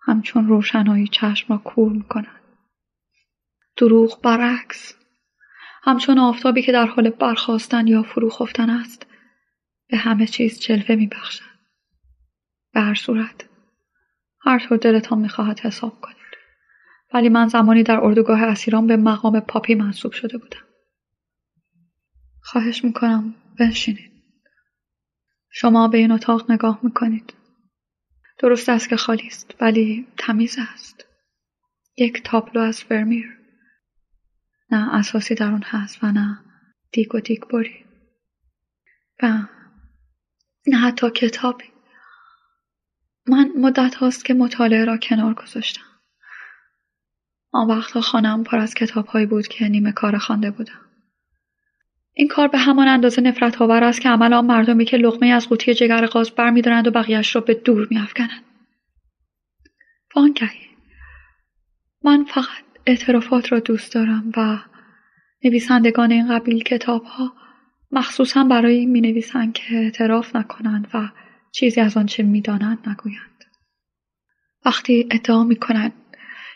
همچون 0.03 0.49
روشنایی 0.49 1.09
چشم 1.09 1.53
را 1.53 1.59
کور 1.59 1.93
می‌کند. 1.93 2.41
دروغ 3.77 4.23
برعکس 4.23 4.95
همچون 5.87 6.19
آفتابی 6.19 6.63
که 6.63 6.73
در 6.73 6.87
حال 6.87 7.11
برخواستن 7.11 7.87
یا 7.87 8.03
فرو 8.03 8.31
خفتن 8.31 8.71
است. 8.71 9.07
به 9.89 9.97
همه 9.97 10.27
چیز 10.27 10.61
جلوه 10.61 10.95
میبخشد 10.95 11.45
به 12.73 12.81
هر 12.81 12.95
صورت. 12.95 13.49
هر 14.41 14.59
طور 14.59 14.79
دلتان 14.79 15.19
می‌خواهد 15.19 15.61
حساب 15.61 16.01
کنید. 16.01 16.17
ولی 17.15 17.29
من 17.29 17.49
زمانی 17.49 17.83
در 17.83 18.01
اردوگاه 18.01 18.43
اسیران 18.43 18.87
به 18.87 18.97
مقام 18.97 19.41
پاپی 19.41 19.75
منصوب 19.75 20.13
شده 20.13 20.39
بودم. 20.39 20.65
خواهش 22.41 22.85
می‌کنم 22.85 23.35
بنشینید. 23.59 24.13
شما 25.51 25.89
به 25.89 25.99
این 25.99 26.13
اتاق 26.13 26.51
نگاه 26.51 26.81
می‌کنید 26.83 27.35
درست 28.39 28.69
است 28.69 28.89
که 28.89 28.97
خالی 28.97 29.27
است 29.27 29.55
ولی 29.61 30.07
تمیز 30.17 30.59
است. 30.75 31.05
یک 31.97 32.23
تابلو 32.23 32.61
از 32.61 32.83
فرمیر 32.83 33.46
نه 34.71 34.95
اساسی 34.95 35.35
در 35.35 35.51
اون 35.51 35.63
هست 35.63 36.05
و 36.05 36.13
نه. 36.13 36.39
دیگ 36.93 37.15
و 37.15 37.21
دیگ 37.21 37.45
بری. 37.45 37.85
و 39.23 39.43
نه 40.67 40.77
حتی 40.77 41.11
کتابی 41.11 41.65
من 43.29 43.53
مدت 43.57 43.95
هاست 43.95 44.25
که 44.25 44.35
مطالعه 44.35 44.85
را 44.85 44.97
کنار 44.97 45.35
گذاشتم. 45.35 45.83
آن 47.53 47.69
وقتها 47.69 48.01
خانم 48.01 48.45
پر 48.45 48.59
از 48.59 48.75
کتابهایی 48.75 49.27
بود 49.27 49.49
که 49.49 49.69
نیمه 49.69 49.93
کار 49.93 50.19
خوانده 50.19 50.51
بودم. 50.51 50.81
این 52.13 52.29
کار 52.29 52.49
به 52.49 52.59
همان 52.59 52.89
اندازه 52.89 53.21
نفرت 53.23 53.63
آور 53.63 53.85
است 53.85 54.01
که 54.01 54.09
عمل 54.09 54.33
آن 54.33 54.47
مردمی 54.47 54.85
که 54.85 54.97
لقمه 54.97 55.27
از 55.27 55.49
قوطی 55.49 55.75
جگر 55.75 56.07
قاز 56.07 56.31
برمیدارند 56.31 56.87
و 56.87 56.91
بقیهش 56.91 57.35
را 57.35 57.41
به 57.41 57.55
دور 57.55 57.89
میافکنند. 57.91 58.45
وانگهی. 60.17 60.67
من 62.05 62.25
فقط 62.25 62.66
اعترافات 62.87 63.53
را 63.53 63.61
دوست 63.61 63.95
دارم 63.95 64.33
و 64.37 64.59
نویسندگان 65.45 66.13
این 66.13 66.39
قبیل 66.39 66.63
کتاب 66.63 67.05
ها 67.05 67.33
مخصوصا 67.91 68.45
برای 68.45 68.77
این 68.77 68.91
می 68.91 69.01
نویسند 69.01 69.53
که 69.53 69.77
اعتراف 69.77 70.37
نکنند 70.37 70.89
و 70.95 71.09
چیزی 71.53 71.81
از 71.81 71.97
آنچه 71.97 72.23
می‌دانند 72.23 72.89
نگویند. 72.89 73.45
وقتی 74.65 75.09
ادعا 75.11 75.45
می 75.45 75.57
کنند 75.57 75.93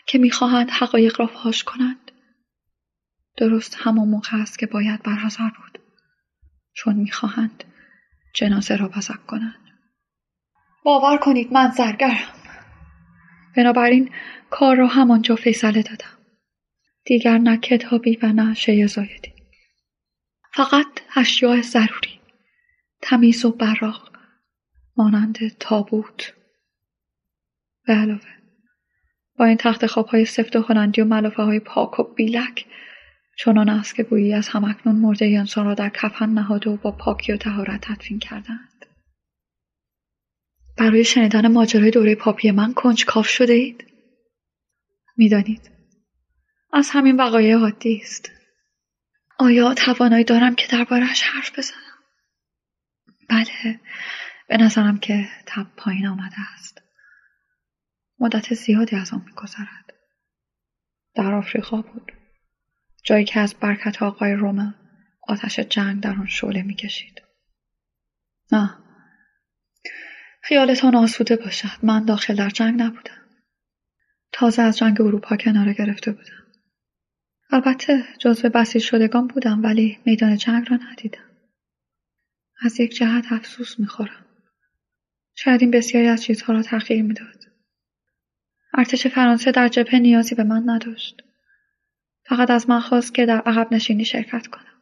که 0.05 0.17
می‌خواهند 0.17 0.71
حقایق 0.71 1.19
را 1.19 1.27
فاش 1.27 1.63
کنند 1.63 2.11
درست 3.37 3.77
همان 3.79 4.07
موقع 4.07 4.41
است 4.41 4.59
که 4.59 4.65
باید 4.65 5.03
برحضر 5.03 5.49
بود 5.49 5.79
چون 6.73 6.95
می‌خواهند 6.95 7.63
جنازه 8.33 8.75
را 8.75 8.87
بزک 8.87 9.25
کنند. 9.25 9.55
باور 10.83 11.17
کنید 11.17 11.53
من 11.53 11.71
زرگرم. 11.71 12.27
بنابراین 13.57 14.09
کار 14.49 14.75
را 14.75 14.87
همانجا 14.87 15.35
فیصله 15.35 15.81
دادم. 15.81 16.20
دیگر 17.05 17.37
نه 17.37 17.57
کتابی 17.57 18.19
و 18.21 18.27
نه 18.27 18.53
شی 18.53 18.87
زایدی. 18.87 19.33
فقط 20.53 20.87
اشیاء 21.15 21.61
ضروری. 21.61 22.19
تمیز 23.01 23.45
و 23.45 23.51
براق 23.51 24.11
مانند 24.97 25.57
تابوت. 25.59 26.33
به 27.85 27.93
علاوه 27.93 28.41
با 29.37 29.45
این 29.45 29.57
تخت 29.57 29.85
خواب 29.85 30.07
های 30.07 30.25
سفت 30.25 30.55
و 30.55 30.61
هلندی 30.61 31.01
و 31.01 31.05
ملافه 31.05 31.43
های 31.43 31.59
پاک 31.59 31.99
و 31.99 32.03
بیلک 32.03 32.65
چنان 33.37 33.69
است 33.69 33.95
که 33.95 34.03
گویی 34.03 34.33
از 34.33 34.47
همکنون 34.47 34.95
مرده 34.95 35.25
انسان 35.25 35.65
را 35.65 35.73
در 35.73 35.89
کفن 35.89 36.29
نهاده 36.29 36.69
و 36.69 36.77
با 36.77 36.91
پاکی 36.91 37.33
و 37.33 37.37
تهارت 37.37 37.81
تدفین 37.81 38.19
کردند. 38.19 38.85
برای 40.77 41.03
شنیدن 41.03 41.47
ماجرای 41.47 41.91
دوره 41.91 42.15
پاپی 42.15 42.51
من 42.51 42.73
کاف 43.07 43.27
شده 43.27 43.53
اید؟ 43.53 43.85
می‌دانید. 45.17 45.80
از 46.73 46.89
همین 46.89 47.15
وقایع 47.15 47.57
عادی 47.57 48.01
است. 48.03 48.31
آیا 49.39 49.73
توانایی 49.73 50.23
دارم 50.23 50.55
که 50.55 50.67
دربارهش 50.67 51.21
حرف 51.21 51.59
بزنم؟ 51.59 51.77
بله 53.29 53.79
به 54.47 54.57
نظرم 54.57 54.97
که 54.97 55.29
تب 55.45 55.67
پایین 55.77 56.07
آمده 56.07 56.35
است. 56.53 56.81
مدت 58.19 58.53
زیادی 58.53 58.95
از 58.95 59.13
آن 59.13 59.23
میگذرد. 59.25 59.93
در 61.15 61.33
آفریقا 61.33 61.81
بود. 61.81 62.11
جایی 63.03 63.25
که 63.25 63.39
از 63.39 63.53
برکت 63.53 64.03
آقای 64.03 64.33
رومل 64.33 64.71
آتش 65.27 65.59
جنگ 65.59 66.01
در 66.01 66.15
آن 66.15 66.27
شعله 66.27 66.61
می‌کشید. 66.61 67.21
نه. 68.51 68.77
خیالتان 70.41 70.95
آسوده 70.95 71.35
باشد. 71.35 71.79
من 71.83 72.05
داخل 72.05 72.35
در 72.35 72.49
جنگ 72.49 72.81
نبودم. 72.81 73.21
تازه 74.31 74.61
از 74.61 74.77
جنگ 74.77 75.01
اروپا 75.01 75.37
کناره 75.37 75.73
گرفته 75.73 76.11
بودم. 76.11 76.40
البته 77.53 78.03
جزو 78.19 78.49
بسیج 78.49 78.83
شدگان 78.83 79.27
بودم 79.27 79.63
ولی 79.63 79.99
میدان 80.05 80.37
جنگ 80.37 80.67
را 80.69 80.77
ندیدم. 80.77 81.29
از 82.61 82.79
یک 82.79 82.95
جهت 82.95 83.31
افسوس 83.31 83.79
می‌خورم. 83.79 84.25
شاید 85.35 85.61
این 85.61 85.71
بسیاری 85.71 86.07
از 86.07 86.23
چیزها 86.23 86.53
را 86.53 86.61
تغییر 86.61 87.03
می‌داد. 87.03 87.45
ارتش 88.73 89.07
فرانسه 89.07 89.51
در 89.51 89.67
جبهه 89.67 89.99
نیازی 89.99 90.35
به 90.35 90.43
من 90.43 90.69
نداشت. 90.69 91.23
فقط 92.25 92.49
از 92.49 92.69
من 92.69 92.79
خواست 92.79 93.13
که 93.13 93.25
در 93.25 93.41
عقب 93.41 93.73
نشینی 93.73 94.05
شرکت 94.05 94.47
کنم. 94.47 94.81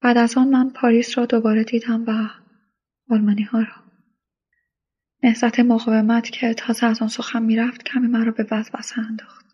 بعد 0.00 0.18
از 0.18 0.38
آن 0.38 0.48
من 0.48 0.70
پاریس 0.70 1.18
را 1.18 1.26
دوباره 1.26 1.64
دیدم 1.64 2.04
و 2.06 2.28
آلمانی 3.14 3.42
ها 3.42 3.58
را. 3.58 3.84
نهزت 5.22 5.60
مقاومت 5.60 6.30
که 6.30 6.54
تازه 6.54 6.86
از 6.86 7.02
آن 7.02 7.08
سخن 7.08 7.42
می‌رفت 7.42 7.82
کمی 7.82 8.06
مرا 8.06 8.32
به 8.32 8.46
وسوسه 8.50 8.98
انداخت. 9.00 9.49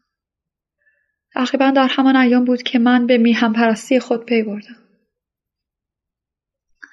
تقریبا 1.37 1.71
در 1.71 1.89
همان 1.91 2.17
ایام 2.17 2.45
بود 2.45 2.63
که 2.63 2.79
من 2.79 3.07
به 3.07 3.19
میهم 3.19 3.53
پرستی 3.53 4.01
خود 4.01 4.25
پی 4.25 4.43
بردم. 4.43 4.77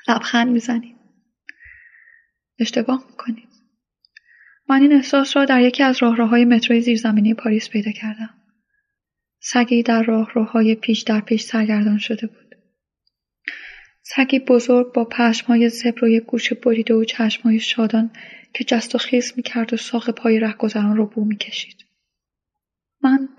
لبخند 0.08 0.52
می‌زنید. 0.52 0.96
اشتباه 2.60 3.06
می‌کنید. 3.10 3.50
من 4.70 4.82
این 4.82 4.94
احساس 4.94 5.38
را 5.38 5.46
در 5.46 5.62
یکی 5.62 5.84
از 5.84 6.04
راهروهای 6.04 6.46
متروی 6.46 6.82
زیرزمینی 6.82 7.34
پاریس 7.34 7.70
پیدا 7.70 7.92
کردم. 7.92 8.30
سگی 9.40 9.84
در 9.84 10.04
راهروهای 10.04 10.76
پیش 10.76 11.02
در 11.02 11.20
پیش 11.20 11.44
سرگردان 11.44 11.98
شده 11.98 12.28
بود. 12.28 12.56
سگی 14.02 14.40
بزرگ 14.40 14.94
با 14.94 15.06
پشمهای 15.06 15.70
زبر 15.70 16.04
و 16.04 16.08
یک 16.08 16.24
گوش 16.24 16.54
بریده 16.54 16.94
و 16.94 17.04
چشمهای 17.04 17.60
شادان 17.60 18.12
که 18.54 18.64
جست 18.64 18.96
و 18.96 18.98
خیز 18.98 19.34
می‌کرد 19.36 19.74
و 19.74 19.78
ساق 19.78 20.10
پای 20.10 20.40
رهگذران 20.40 20.98
را 20.98 21.06
بو 21.06 21.26
می‌کشید. 21.26 21.86
من 23.02 23.30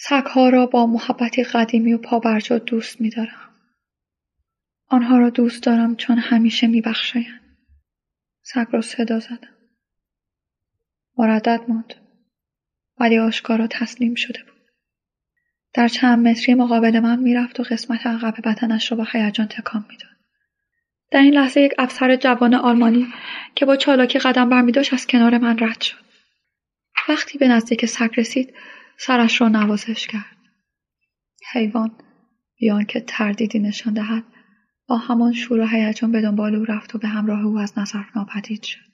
سگها 0.00 0.48
را 0.48 0.66
با 0.66 0.86
محبتی 0.86 1.44
قدیمی 1.44 1.92
و 1.92 1.98
پابرجا 1.98 2.58
دوست 2.58 3.00
میدارم. 3.00 3.54
آنها 4.86 5.18
را 5.18 5.30
دوست 5.30 5.62
دارم 5.62 5.96
چون 5.96 6.18
همیشه 6.18 6.66
میبخشایند 6.66 7.40
سگ 8.42 8.66
را 8.70 8.80
صدا 8.80 9.20
زدم. 9.20 9.54
مردد 11.16 11.60
ماند 11.68 11.94
ولی 13.00 13.18
آشکارا 13.18 13.66
تسلیم 13.66 14.14
شده 14.14 14.42
بود. 14.42 14.70
در 15.74 15.88
چند 15.88 16.28
متری 16.28 16.54
مقابل 16.54 17.00
من 17.00 17.18
می‌رفت 17.18 17.60
و 17.60 17.62
قسمت 17.62 18.06
عقب 18.06 18.34
بدنش 18.44 18.92
را 18.92 18.96
با 18.98 19.06
هیجان 19.12 19.46
تکان 19.46 19.84
می‌داد. 19.88 20.16
در 21.10 21.20
این 21.20 21.34
لحظه 21.34 21.60
یک 21.60 21.72
افسر 21.78 22.16
جوان 22.16 22.54
آلمانی 22.54 23.06
که 23.54 23.66
با 23.66 23.76
چالاکی 23.76 24.18
قدم 24.18 24.48
برمیداشت 24.48 24.92
از 24.92 25.06
کنار 25.06 25.38
من 25.38 25.58
رد 25.58 25.80
شد. 25.80 26.04
وقتی 27.08 27.38
به 27.38 27.48
نزدیک 27.48 27.86
سگ 27.86 28.10
رسید 28.16 28.54
سرش 29.00 29.40
را 29.40 29.48
نوازش 29.48 30.06
کرد. 30.06 30.36
حیوان 31.52 31.90
بیان 32.60 32.84
که 32.84 33.00
تردیدی 33.00 33.58
نشان 33.58 33.94
دهد 33.94 34.24
با 34.86 34.96
همان 34.96 35.32
شور 35.32 35.60
و 35.60 35.66
هیجان 35.66 36.12
به 36.12 36.20
دنبال 36.20 36.54
او 36.54 36.64
رفت 36.64 36.94
و 36.94 36.98
به 36.98 37.08
همراه 37.08 37.44
او 37.44 37.58
از 37.58 37.78
نظر 37.78 38.04
ناپدید 38.16 38.62
شد. 38.62 38.88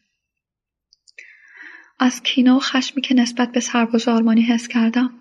از 1.99 2.23
کینه 2.23 2.53
و 2.53 2.59
خشمی 2.59 3.03
که 3.03 3.15
نسبت 3.15 3.53
به 3.53 3.61
سرباز 3.61 4.09
آلمانی 4.09 4.43
حس 4.43 4.69
کردم 4.69 5.15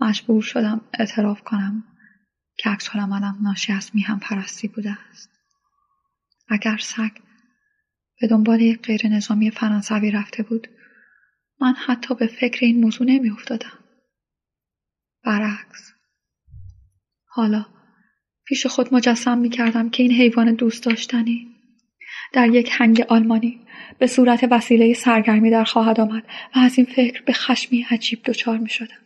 مجبور 0.00 0.42
شدم 0.42 0.80
اعتراف 0.98 1.42
کنم 1.42 1.84
که 2.56 2.70
عکس 2.70 2.96
منم 2.96 3.38
ناشی 3.42 3.72
از 3.72 3.90
میهم 3.94 4.18
پرستی 4.18 4.68
بوده 4.68 4.98
است. 5.10 5.30
اگر 6.48 6.76
سگ 6.76 7.10
به 8.20 8.26
دنبال 8.26 8.60
یک 8.60 8.82
غیر 8.82 9.06
نظامی 9.08 9.50
فرانسوی 9.50 10.10
رفته 10.10 10.42
بود 10.42 10.68
من 11.60 11.74
حتی 11.74 12.14
به 12.14 12.26
فکر 12.26 12.64
این 12.64 12.80
موضوع 12.80 13.06
نمی 13.06 13.30
افتادم. 13.30 13.78
برعکس 15.24 15.92
حالا 17.26 17.66
پیش 18.44 18.66
خود 18.66 18.94
مجسم 18.94 19.38
می 19.38 19.50
کردم 19.50 19.90
که 19.90 20.02
این 20.02 20.12
حیوان 20.12 20.54
دوست 20.54 20.84
داشتنی 20.84 21.48
در 22.32 22.48
یک 22.48 22.68
هنگ 22.72 23.00
آلمانی 23.08 23.60
به 23.98 24.06
صورت 24.06 24.48
وسیله 24.50 24.94
سرگرمی 24.94 25.50
در 25.50 25.64
خواهد 25.64 26.00
آمد 26.00 26.22
و 26.56 26.58
از 26.58 26.78
این 26.78 26.86
فکر 26.86 27.22
به 27.22 27.32
خشمی 27.32 27.86
عجیب 27.90 28.22
دچار 28.24 28.58
می 28.58 28.68
شدم. 28.68 28.98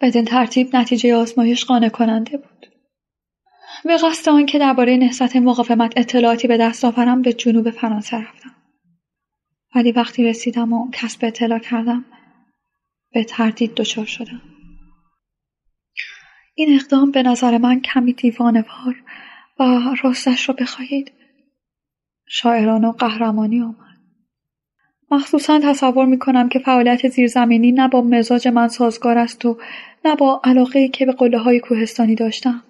بدین 0.00 0.24
ترتیب 0.24 0.76
نتیجه 0.76 1.14
آزمایش 1.14 1.64
قانع 1.64 1.88
کننده 1.88 2.36
بود. 2.36 2.66
به 3.84 3.96
قصد 3.96 4.28
آنکه 4.28 4.58
درباره 4.58 4.96
نهضت 4.96 5.36
مقاومت 5.36 5.92
اطلاعاتی 5.96 6.48
به 6.48 6.56
دست 6.56 6.84
آورم 6.84 7.22
به 7.22 7.32
جنوب 7.32 7.70
فرانسه 7.70 8.16
رفتم. 8.16 8.54
ولی 9.74 9.92
وقتی 9.92 10.24
رسیدم 10.24 10.72
و 10.72 10.90
کسب 10.90 11.24
اطلاع 11.24 11.58
کردم 11.58 12.04
به 13.12 13.24
تردید 13.24 13.74
دچار 13.74 14.06
شدم. 14.06 14.42
این 16.54 16.74
اقدام 16.74 17.10
به 17.10 17.22
نظر 17.22 17.58
من 17.58 17.80
کمی 17.80 18.12
دیوانوار 18.12 19.02
و 19.60 19.80
راستش 20.02 20.48
را 20.48 20.54
بخواهید 20.58 21.12
شاعران 22.28 22.84
و 22.84 22.92
قهرمانی 22.92 23.60
آمد. 23.60 23.90
مخصوصا 25.10 25.60
تصور 25.64 26.06
می 26.06 26.18
کنم 26.18 26.48
که 26.48 26.58
فعالیت 26.58 27.08
زیرزمینی 27.08 27.72
نه 27.72 27.88
با 27.88 28.02
مزاج 28.02 28.48
من 28.48 28.68
سازگار 28.68 29.18
است 29.18 29.44
و 29.44 29.58
نه 30.04 30.16
با 30.16 30.40
علاقه 30.44 30.88
که 30.88 31.06
به 31.06 31.12
قله 31.12 31.38
های 31.38 31.60
کوهستانی 31.60 32.14
داشتم. 32.14 32.62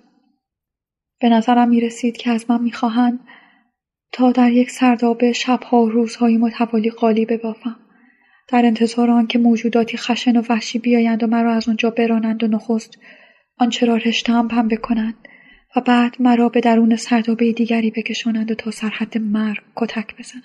به 1.21 1.29
نظرم 1.29 1.69
می 1.69 1.81
رسید 1.81 2.17
که 2.17 2.31
از 2.31 2.51
من 2.51 2.63
می 2.63 2.73
خواهند 2.73 3.21
تا 4.13 4.33
در 4.33 4.53
یک 4.53 4.71
سردابه 4.71 5.33
شبها 5.33 5.83
و 5.83 5.91
روزهای 5.91 6.37
متوالی 6.37 6.91
قالی 6.91 7.27
ببافم. 7.27 7.77
در 8.53 8.67
انتظار 8.67 9.11
آنکه 9.11 9.39
موجوداتی 9.39 9.97
خشن 9.97 10.37
و 10.37 10.43
وحشی 10.49 10.79
بیایند 10.79 11.23
و 11.23 11.27
مرا 11.27 11.55
از 11.55 11.69
آنجا 11.69 11.91
برانند 11.91 12.45
و 12.45 12.47
نخست 12.47 12.99
آنچه 13.59 13.87
را 13.87 13.97
رشتهام 13.97 14.49
پنبه 14.49 14.77
کنند 14.77 15.15
و 15.77 15.81
بعد 15.81 16.17
مرا 16.23 16.49
به 16.49 16.61
درون 16.61 16.97
سردابه 16.97 17.53
دیگری 17.53 17.91
بکشانند 17.91 18.51
و 18.51 18.55
تا 18.55 18.71
سرحد 18.71 19.19
مرگ 19.19 19.63
کتک 19.77 20.17
بزنند. 20.19 20.45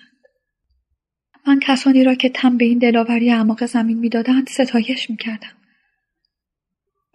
من 1.47 1.59
کسانی 1.59 2.03
را 2.03 2.15
که 2.15 2.29
تم 2.29 2.57
به 2.57 2.65
این 2.65 2.77
دلاوری 2.77 3.31
اعماق 3.31 3.65
زمین 3.65 3.99
می‌دادند 3.99 4.47
ستایش 4.47 5.09
می‌کردم. 5.09 5.55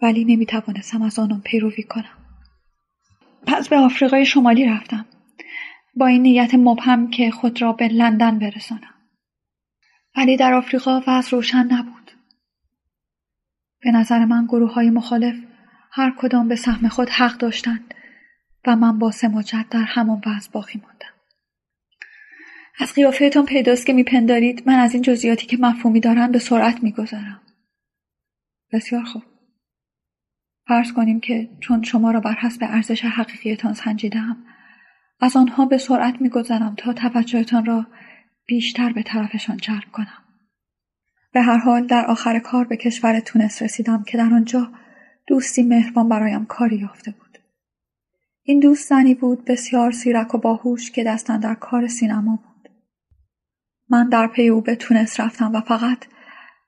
ولی 0.01 0.25
نمی‌توانستم 0.25 1.01
از 1.01 1.19
آنان 1.19 1.41
پیروی 1.41 1.83
کنم. 1.83 2.17
پس 3.47 3.69
به 3.69 3.75
آفریقای 3.75 4.25
شمالی 4.25 4.65
رفتم. 4.65 5.05
با 5.95 6.07
این 6.07 6.21
نیت 6.21 6.55
مبهم 6.55 7.09
که 7.09 7.31
خود 7.31 7.61
را 7.61 7.73
به 7.73 7.87
لندن 7.87 8.39
برسانم. 8.39 8.93
ولی 10.17 10.37
در 10.37 10.53
آفریقا 10.53 11.01
وضع 11.07 11.31
روشن 11.31 11.63
نبود. 11.63 12.11
به 13.81 13.91
نظر 13.91 14.25
من 14.25 14.45
گروه 14.45 14.73
های 14.73 14.89
مخالف 14.89 15.35
هر 15.91 16.13
کدام 16.17 16.47
به 16.47 16.55
سهم 16.55 16.87
خود 16.87 17.09
حق 17.09 17.37
داشتند 17.37 17.93
و 18.67 18.75
من 18.75 18.99
با 18.99 19.11
سماجت 19.11 19.65
در 19.69 19.83
همان 19.83 20.21
وضع 20.25 20.51
باقی 20.51 20.81
ماندم. 20.83 21.13
از 22.79 22.93
قیافهتان 22.93 23.45
پیداست 23.45 23.85
که 23.85 23.93
میپندارید 23.93 24.63
من 24.67 24.79
از 24.79 24.93
این 24.93 25.01
جزئیاتی 25.01 25.47
که 25.47 25.57
مفهومی 25.57 25.99
دارند 25.99 26.31
به 26.31 26.39
سرعت 26.39 26.83
می‌گذارم 26.83 27.41
بسیار 28.71 29.03
خوب. 29.03 29.23
فرض 30.67 30.93
کنیم 30.93 31.19
که 31.19 31.49
چون 31.59 31.83
شما 31.83 32.11
را 32.11 32.19
بر 32.19 32.33
حسب 32.33 32.63
ارزش 32.63 33.05
حقیقیتان 33.05 33.73
سنجیدم 33.73 34.37
از 35.19 35.35
آنها 35.35 35.65
به 35.65 35.77
سرعت 35.77 36.21
میگذرم 36.21 36.75
تا 36.77 36.93
توجهتان 36.93 37.65
را 37.65 37.87
بیشتر 38.45 38.93
به 38.93 39.03
طرفشان 39.03 39.57
جلب 39.57 39.91
کنم. 39.91 40.23
به 41.33 41.41
هر 41.41 41.57
حال 41.57 41.87
در 41.87 42.05
آخر 42.05 42.39
کار 42.39 42.65
به 42.65 42.77
کشور 42.77 43.19
تونس 43.19 43.61
رسیدم 43.61 44.03
که 44.03 44.17
در 44.17 44.33
آنجا 44.33 44.71
دوستی 45.27 45.63
مهربان 45.63 46.09
برایم 46.09 46.45
کاری 46.45 46.77
یافته 46.77 47.11
بود. 47.11 47.37
این 48.43 48.59
دوست 48.59 48.89
زنی 48.89 49.13
بود 49.13 49.45
بسیار 49.45 49.91
سیرک 49.91 50.35
و 50.35 50.37
باهوش 50.37 50.91
که 50.91 51.03
دستن 51.03 51.39
در 51.39 51.55
کار 51.55 51.87
سینما 51.87 52.35
بود. 52.35 52.69
من 53.89 54.09
در 54.09 54.27
پی 54.27 54.49
او 54.49 54.61
به 54.61 54.75
تونس 54.75 55.19
رفتم 55.19 55.55
و 55.55 55.61
فقط 55.61 56.05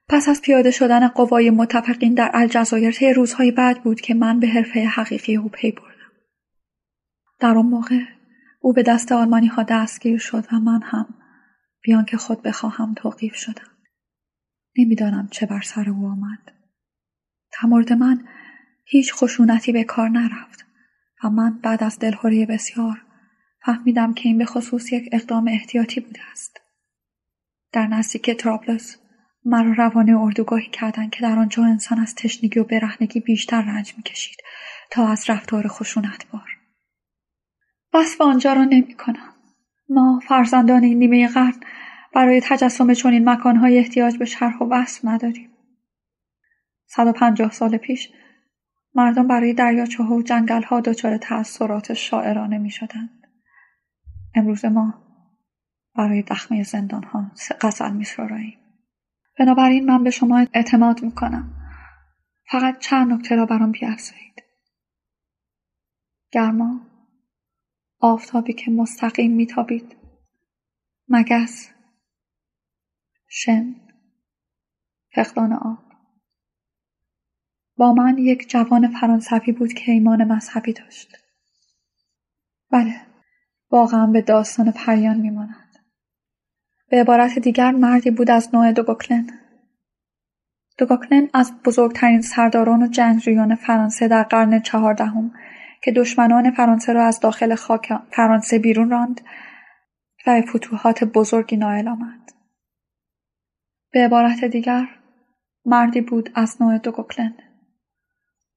پس 0.10 0.30
از 0.30 0.42
پیاده 0.42 0.72
شدن 0.72 1.08
قوای 1.08 1.50
متفقین 1.50 2.14
در 2.14 2.32
الجزایر 2.34 2.92
طی 2.92 3.14
روزهای 3.14 3.52
بعد 3.52 3.84
بود 3.84 4.02
که 4.02 4.14
من 4.14 4.40
به 4.40 4.48
حرفه 4.48 4.86
حقیقی 4.86 5.36
او 5.36 5.50
پی 5.50 5.72
بردم. 5.72 6.12
در 7.40 7.58
آن 7.58 7.66
موقع 7.66 8.00
او 8.60 8.74
به 8.74 8.84
دست 8.84 9.12
آلمانی 9.12 9.48
ها 9.48 9.64
دستگیر 9.64 10.18
شد 10.18 10.46
و 10.52 10.60
من 10.60 10.82
هم 10.84 11.23
بیان 11.84 12.06
که 12.06 12.18
خود 12.18 12.42
بخواهم 12.42 12.94
توقیف 12.94 13.36
شدم. 13.36 13.72
نمی‌دانم 14.78 15.28
چه 15.32 15.46
بر 15.46 15.62
سر 15.62 15.90
او 15.90 16.06
آمد. 16.06 16.52
تمرد 17.52 17.94
من 17.94 18.28
هیچ 18.86 19.14
خشونتی 19.14 19.72
به 19.72 19.84
کار 19.84 20.10
نرفت 20.10 20.66
و 21.24 21.30
من 21.30 21.60
بعد 21.60 21.84
از 21.84 22.00
دلخوری 22.00 22.46
بسیار 22.46 23.02
فهمیدم 23.66 24.14
که 24.14 24.30
این 24.30 24.38
به 24.38 24.46
خصوص 24.46 24.94
یک 24.94 25.10
اقدام 25.12 25.48
احتیاطی 25.48 26.00
بوده 26.00 26.22
است. 26.32 26.62
در 27.72 27.88
نزدیک 27.88 28.32
ترابلس 28.32 28.98
مرا 29.46 29.74
روانه 29.74 30.18
اردوگاهی 30.18 30.70
کردند 30.70 31.10
که 31.10 31.22
در 31.22 31.40
آنجا 31.40 31.64
انسان 31.64 32.00
از 32.00 32.16
تشنگی 32.16 32.60
و 32.60 32.64
برهنگی 32.64 33.20
بیشتر 33.20 33.62
رنج 33.62 33.94
می‌کشید 33.98 34.38
تا 34.92 35.08
از 35.08 35.30
رفتار 35.30 35.68
خشونتبار 35.68 36.50
وصف 37.94 38.22
آنجا 38.22 38.54
را 38.54 38.64
نمی 38.64 38.94
کنم. 38.94 39.33
ما 39.90 40.20
فرزندان 40.28 40.84
این 40.84 41.00
نیمه 41.00 41.28
قرن 41.28 41.60
برای 42.14 42.42
تجسم 42.42 42.94
چنین 42.94 43.30
مکانهای 43.30 43.78
احتیاج 43.78 44.18
به 44.18 44.26
شرح 44.26 44.58
و 44.58 44.68
وصف 44.72 45.06
نداریم. 45.06 45.50
صد 46.86 47.08
و 47.08 47.12
پنجاه 47.12 47.52
سال 47.52 47.78
پیش 47.78 48.10
مردم 48.96 49.28
برای 49.28 49.54
دریاچه 49.54 50.04
و 50.04 50.22
جنگل 50.22 50.64
ها 50.64 50.82
دچار 50.82 51.18
تأثیرات 51.18 51.94
شاعرانه 51.94 52.58
می 52.58 52.70
شدند. 52.70 53.28
امروز 54.36 54.66
ما 54.66 54.94
برای 55.96 56.22
دخمه 56.22 56.64
زندان 56.64 57.04
ها 57.04 57.32
غزل 57.62 57.92
می 57.92 58.06
بنابراین 59.40 59.86
من 59.86 60.04
به 60.04 60.10
شما 60.10 60.46
اعتماد 60.54 61.04
می 61.04 61.12
کنم. 61.12 61.54
فقط 62.52 62.80
چند 62.80 63.14
نکته 63.14 63.36
را 63.36 63.46
برام 63.46 63.72
بیافزایید. 63.72 64.44
گرما 66.32 66.93
آفتابی 68.04 68.54
که 68.54 68.72
مستقیم 68.72 69.32
میتابید. 69.32 69.96
مگس. 71.10 71.70
شن. 73.28 73.76
فقدان 75.16 75.54
آب. 75.54 75.78
با 77.78 77.94
من 77.94 78.18
یک 78.18 78.50
جوان 78.50 78.88
فرانسوی 78.88 79.52
بود 79.52 79.74
که 79.74 79.92
ایمان 79.92 80.24
مذهبی 80.24 80.74
داشت. 80.74 81.18
بله. 82.72 83.02
واقعا 83.72 84.08
به 84.08 84.22
داستان 84.22 84.72
پریان 84.72 85.18
میماند. 85.18 85.76
به 86.90 87.02
عبارت 87.02 87.40
دیگر 87.40 87.72
مردی 87.72 88.12
بود 88.12 88.32
از 88.32 88.56
نوع 88.56 88.72
دوگوکلن. 88.72 89.30
دوگوکلن 90.78 91.30
از 91.34 91.54
بزرگترین 91.66 92.22
سرداران 92.22 92.84
و 92.84 92.88
جنگجویان 92.88 93.56
فرانسه 93.56 94.08
در 94.08 94.24
قرن 94.24 94.60
چهاردهم 94.60 95.32
که 95.84 95.92
دشمنان 95.92 96.52
فرانسه 96.52 96.94
را 96.94 97.06
از 97.06 97.20
داخل 97.20 97.56
خاک 97.56 97.94
فرانسه 98.12 98.60
بیرون 98.60 98.90
راند 98.90 99.22
و 100.28 100.42
به 100.42 100.48
فتوحات 100.48 101.04
بزرگی 101.04 101.58
نائل 101.58 101.88
آمد. 101.88 102.32
به 103.92 104.06
عبارت 104.06 104.44
دیگر 104.44 104.88
مردی 105.66 106.02
بود 106.02 106.30
از 106.36 106.62
نوع 106.62 106.78
دوگوکلن. 106.78 107.34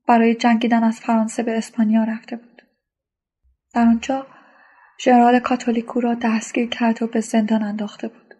برای 0.06 0.34
جنگیدن 0.34 0.84
از 0.84 1.00
فرانسه 1.00 1.42
به 1.42 1.58
اسپانیا 1.58 2.04
رفته 2.04 2.36
بود. 2.36 2.62
در 3.74 3.82
آنجا 3.82 4.26
ژنرال 5.00 5.38
کاتولیکو 5.38 6.00
را 6.00 6.14
دستگیر 6.14 6.68
کرد 6.68 7.02
و 7.02 7.06
به 7.06 7.20
زندان 7.20 7.62
انداخته 7.62 8.08
بود. 8.08 8.34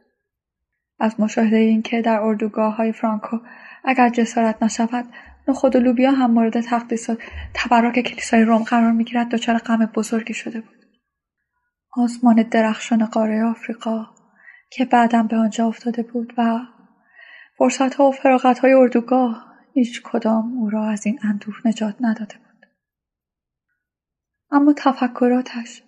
از 0.99 1.21
مشاهده 1.21 1.57
اینکه 1.57 2.03
در 2.03 2.21
اردوگاه 2.21 2.77
های 2.77 2.93
فرانکو 2.93 3.39
اگر 3.85 4.09
جسارت 4.09 4.63
نشود 4.63 5.05
نخود 5.49 5.77
و 5.77 5.81
لوبیا 5.81 6.11
هم 6.11 6.31
مورد 6.31 6.61
تقدیس 6.61 7.11
و 7.11 7.17
تبرک 7.55 8.01
کلیسای 8.01 8.43
روم 8.43 8.63
قرار 8.63 8.93
می‌گیرد 8.93 9.29
دچار 9.29 9.59
غم 9.59 9.87
بزرگی 9.87 10.35
شده 10.35 10.61
بود 10.61 10.87
آسمان 11.97 12.43
درخشان 12.43 13.07
قاره 13.07 13.45
آفریقا 13.45 14.07
که 14.71 14.85
بعدا 14.85 15.23
به 15.23 15.37
آنجا 15.37 15.67
افتاده 15.67 16.03
بود 16.03 16.35
و 16.39 16.61
فرصت 17.59 17.95
ها 17.95 18.09
و 18.09 18.13
فراغت 18.13 18.59
های 18.59 18.73
اردوگاه 18.73 19.47
هیچ 19.73 20.03
کدام 20.03 20.59
او 20.59 20.71
را 20.71 20.91
از 20.91 21.07
این 21.07 21.19
اندوه 21.23 21.55
نجات 21.65 21.97
نداده 22.01 22.35
بود. 22.35 22.67
اما 24.51 24.73
تفکراتش 24.77 25.83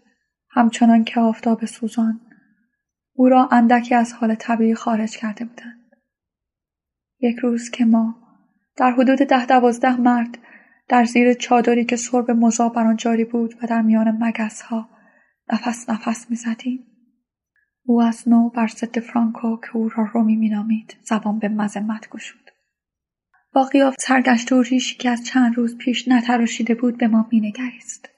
همچنان 0.51 1.05
که 1.05 1.20
آفتاب 1.20 1.64
سوزان 1.64 2.20
او 3.12 3.28
را 3.28 3.48
اندکی 3.52 3.94
از 3.94 4.12
حال 4.12 4.35
طبیعی 4.35 4.74
خارج 4.74 5.16
کرده 5.16 5.44
بودند. 5.44 5.90
یک 7.20 7.36
روز 7.39 7.70
که 7.70 7.85
ما 7.85 8.27
در 8.78 8.90
حدود 8.90 9.18
ده 9.18 9.46
دوازده 9.46 10.00
مرد 10.00 10.38
در 10.88 11.05
زیر 11.05 11.34
چادری 11.34 11.84
که 11.84 11.96
سرب 11.96 12.30
مذاب 12.30 12.74
بر 12.74 12.86
آن 12.86 12.96
جاری 12.96 13.24
بود 13.24 13.55
و 13.62 13.66
در 13.66 13.82
میان 13.82 14.24
مگس 14.24 14.62
ها 14.62 14.88
نفس 15.52 15.90
نفس 15.90 16.30
می‌زدیم. 16.30 16.86
او 17.84 18.02
از 18.02 18.28
نو 18.28 18.48
بر 18.48 18.66
ضد 18.66 18.98
فرانکو 18.98 19.56
که 19.56 19.76
او 19.76 19.88
را 19.88 20.09
رومی 20.12 20.36
مینامید 20.36 20.96
زبان 21.02 21.38
به 21.38 21.48
مذمت 21.48 22.09
گشود. 22.09 22.50
با 23.52 23.62
قیاف 23.62 23.94
سرگشت 24.00 24.52
و 24.52 24.62
ریشی 24.62 24.96
که 24.96 25.10
از 25.10 25.24
چند 25.24 25.56
روز 25.56 25.78
پیش 25.78 26.09
نتراشیده 26.09 26.74
بود 26.74 26.98
به 26.98 27.09
ما 27.09 27.28
مینگریست. 27.32 28.09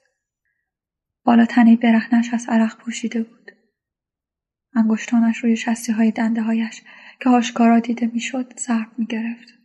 بالا 1.23 1.45
تنه 1.45 1.75
برهنش 1.75 2.33
از 2.33 2.45
عرق 2.49 2.77
پوشیده 2.77 3.23
بود. 3.23 3.51
انگشتانش 4.75 5.37
روی 5.37 5.55
شستی 5.57 5.91
های 5.91 6.11
دنده 6.11 6.41
هایش 6.41 6.81
که 7.19 7.29
آشکارا 7.29 7.79
دیده 7.79 8.09
می‌شد 8.13 8.59
ضرب 8.59 8.87
می 8.97 9.05
گرفت. 9.05 9.60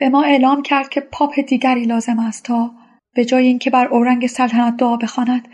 به 0.00 0.08
ما 0.08 0.22
اعلام 0.22 0.62
کرد 0.62 0.88
که 0.88 1.00
پاپ 1.00 1.40
دیگری 1.40 1.84
لازم 1.84 2.18
است 2.18 2.44
تا 2.44 2.74
به 3.14 3.24
جای 3.24 3.46
اینکه 3.46 3.70
بر 3.70 3.86
اورنگ 3.86 4.26
سلطنت 4.26 4.76
دعا 4.76 4.96
بخواند 4.96 5.48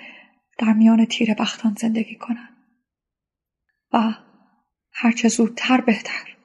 در 0.59 0.73
میان 0.73 1.05
تیر 1.05 1.35
بختان 1.35 1.74
زندگی 1.78 2.14
کند 2.14 2.56
و 3.93 4.14
هرچه 4.93 5.28
زودتر 5.28 5.81
بهتر. 5.81 6.36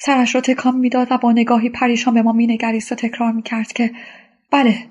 سرش 0.00 0.34
را 0.34 0.40
تکان 0.40 0.76
می‌داد 0.76 1.08
و 1.12 1.18
با 1.18 1.32
نگاهی 1.32 1.68
پریشان 1.68 2.14
به 2.14 2.22
ما 2.22 2.32
مینگریست 2.32 2.92
و 2.92 2.94
تکرار 2.94 3.32
می‌کرد 3.32 3.72
که 3.72 3.94
بله 4.50 4.86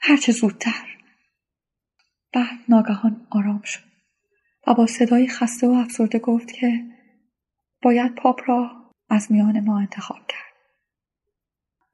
هرچه 0.00 0.32
زودتر. 0.32 0.96
و 2.34 2.44
ناگهان 2.68 3.26
آرام 3.30 3.62
شد. 3.62 3.84
و 4.66 4.74
با 4.74 4.86
صدایی 4.86 5.28
خسته 5.28 5.66
و 5.66 5.70
افسرده 5.70 6.18
گفت 6.18 6.52
که 6.52 6.84
باید 7.82 8.14
پاپ 8.14 8.40
را 8.46 8.70
از 9.08 9.32
میان 9.32 9.60
ما 9.60 9.78
انتخاب 9.78 10.26
کرد. 10.28 10.49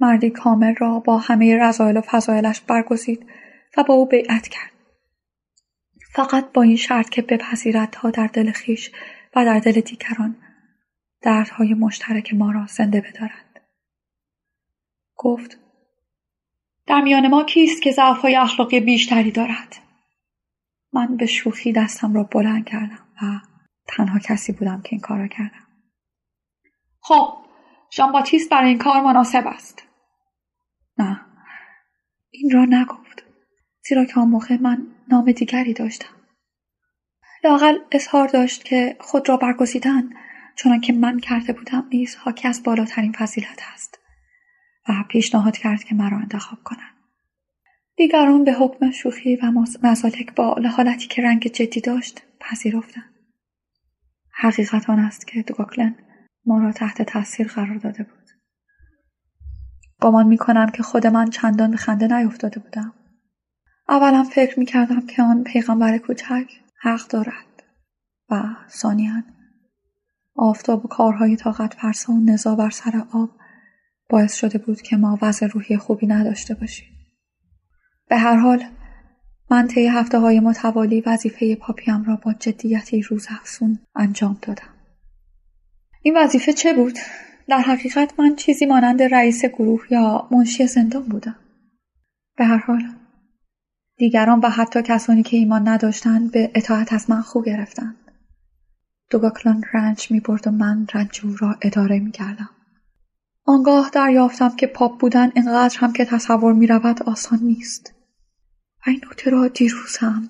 مردی 0.01 0.31
کامل 0.31 0.75
را 0.75 1.01
با 1.01 1.19
همه 1.19 1.57
رضایل 1.57 1.97
و 1.97 2.01
فضایلش 2.01 2.61
برگزید 2.61 3.27
و 3.77 3.83
با 3.83 3.95
او 3.95 4.07
بیعت 4.07 4.49
کرد. 4.49 4.73
فقط 6.13 6.53
با 6.53 6.63
این 6.63 6.77
شرط 6.77 7.09
که 7.09 7.23
بپذیرد 7.23 7.89
تا 7.93 8.11
در 8.11 8.27
دل 8.27 8.51
خیش 8.51 8.91
و 9.37 9.45
در 9.45 9.59
دل 9.59 9.81
دیگران 9.81 10.37
دردهای 11.23 11.75
مشترک 11.75 12.35
ما 12.35 12.51
را 12.51 12.67
زنده 12.67 13.01
بدارد. 13.01 13.61
گفت 15.17 15.59
در 16.87 17.01
میان 17.01 17.29
ما 17.29 17.45
کیست 17.45 17.83
که 17.83 17.93
ضعفهای 17.93 18.37
اخلاقی 18.37 18.81
بیشتری 18.81 19.31
دارد؟ 19.31 19.77
من 20.93 21.17
به 21.17 21.27
شوخی 21.27 21.73
دستم 21.73 22.15
را 22.15 22.23
بلند 22.23 22.65
کردم 22.65 23.07
و 23.23 23.41
تنها 23.87 24.19
کسی 24.19 24.53
بودم 24.53 24.83
که 24.83 24.89
این 24.93 25.01
کار 25.01 25.19
را 25.19 25.29
کردم. 25.29 25.67
خب 27.01 27.47
ژان 27.93 28.13
برای 28.51 28.69
این 28.69 28.79
کار 28.79 29.01
مناسب 29.01 29.47
است. 29.47 29.86
نه. 30.99 31.21
این 32.31 32.51
را 32.51 32.65
نگفت. 32.65 33.25
زیرا 33.89 34.05
که 34.05 34.21
آن 34.21 34.29
موقع 34.29 34.57
من 34.61 34.87
نام 35.09 35.33
دیگری 35.33 35.73
داشتم. 35.73 36.17
لاقل 37.45 37.79
اظهار 37.93 38.29
داشت 38.29 38.65
که 38.65 38.97
خود 39.01 39.29
را 39.29 39.37
برگزیدن 39.37 40.11
چون 40.55 40.81
که 40.81 40.93
من 40.93 41.21
کرده 41.21 41.53
بودم 41.53 41.89
نیز 41.93 42.17
حاکی 42.17 42.49
از 42.49 42.63
بالاترین 42.63 43.13
فضیلت 43.13 43.63
است 43.75 43.99
و 44.89 45.05
پیشنهاد 45.09 45.57
کرد 45.57 45.85
که 45.85 45.95
مرا 45.95 46.19
انتخاب 46.19 46.59
کنند 46.65 46.97
دیگران 47.97 48.45
به 48.45 48.53
حکم 48.53 48.91
شوخی 48.91 49.37
و 49.37 49.53
مزالک 49.83 50.35
با 50.35 50.55
حالتی 50.77 51.07
که 51.09 51.23
رنگ 51.23 51.47
جدی 51.47 51.81
داشت 51.81 52.23
پذیرفتند. 52.41 53.15
حقیقت 54.31 54.91
آن 54.91 54.99
است 54.99 55.27
که 55.27 55.43
دوگاکلن 55.43 55.95
ما 56.47 56.59
را 56.59 56.73
تحت 56.73 57.03
تاثیر 57.03 57.49
قرار 57.49 57.77
داده 57.77 58.03
بود. 58.03 58.16
گمان 60.01 60.27
می 60.27 60.37
کنم 60.37 60.71
که 60.71 60.83
خود 60.83 61.07
من 61.07 61.31
چندان 61.31 61.71
به 61.71 61.77
خنده 61.77 62.19
نیفتاده 62.19 62.61
بودم. 62.61 62.93
اولا 63.89 64.25
فکر 64.25 64.59
می 64.59 64.67
کردم 64.67 65.07
که 65.07 65.23
آن 65.23 65.45
پیغمبر 65.45 65.99
کوچک 65.99 66.51
حق 66.81 67.09
دارد 67.09 67.63
و 68.31 68.43
ثانیا 68.69 69.23
آفتاب 70.37 70.85
و 70.85 70.89
کارهای 70.89 71.37
طاقت 71.37 71.75
فرسا 71.75 72.13
و 72.13 72.21
نزا 72.25 72.55
بر 72.55 72.71
سر 72.71 73.05
آب 73.13 73.31
باعث 74.09 74.35
شده 74.35 74.59
بود 74.59 74.83
که 74.83 74.97
ما 74.97 75.19
وضع 75.23 75.47
روحی 75.47 75.77
خوبی 75.77 76.07
نداشته 76.07 76.55
باشیم. 76.55 76.89
به 78.09 78.17
هر 78.17 78.37
حال 78.37 78.65
من 79.51 79.67
طی 79.67 79.87
هفته 79.87 80.19
های 80.19 80.41
متوالی 80.41 81.03
وظیفه 81.07 81.57
پاپیم 81.57 82.05
را 82.05 82.17
با 82.17 82.33
جدیتی 82.33 83.03
روزافزون 83.03 83.79
انجام 83.97 84.39
دادم. 84.43 84.75
این 86.03 86.17
وظیفه 86.17 86.53
چه 86.53 86.75
بود؟ 86.75 86.99
در 87.49 87.61
حقیقت 87.61 88.21
من 88.21 88.37
چیزی 88.37 88.67
مانند 88.67 89.03
رئیس 89.03 89.45
گروه 89.45 89.87
یا 89.91 90.29
منشی 90.31 90.67
زندان 90.67 91.03
بودم 91.03 91.37
به 92.37 92.45
هر 92.45 92.59
حال 92.59 92.83
دیگران 93.97 94.41
و 94.41 94.49
حتی 94.49 94.83
کسانی 94.83 95.23
که 95.23 95.37
ایمان 95.37 95.69
نداشتند 95.69 96.33
به 96.33 96.51
اطاعت 96.55 96.93
از 96.93 97.11
من 97.11 97.21
خو 97.21 97.43
گرفتند 97.43 97.97
دوگاکلان 99.11 99.65
رنج 99.75 100.11
می 100.11 100.21
برد 100.21 100.47
و 100.47 100.51
من 100.51 100.87
رنج 100.95 101.21
او 101.25 101.37
را 101.39 101.57
اداره 101.63 101.99
می 101.99 102.11
کردم. 102.11 102.51
آنگاه 103.45 103.91
دریافتم 103.93 104.57
که 104.57 104.67
پاپ 104.67 105.01
بودن 105.01 105.33
انقدر 105.37 105.79
هم 105.79 105.93
که 105.93 106.05
تصور 106.05 106.53
می 106.53 106.67
رود 106.67 107.03
آسان 107.03 107.39
نیست. 107.43 107.95
و 108.87 108.91
این 108.91 109.01
را 109.27 109.49
دیروز 109.49 109.97
هم 109.97 110.29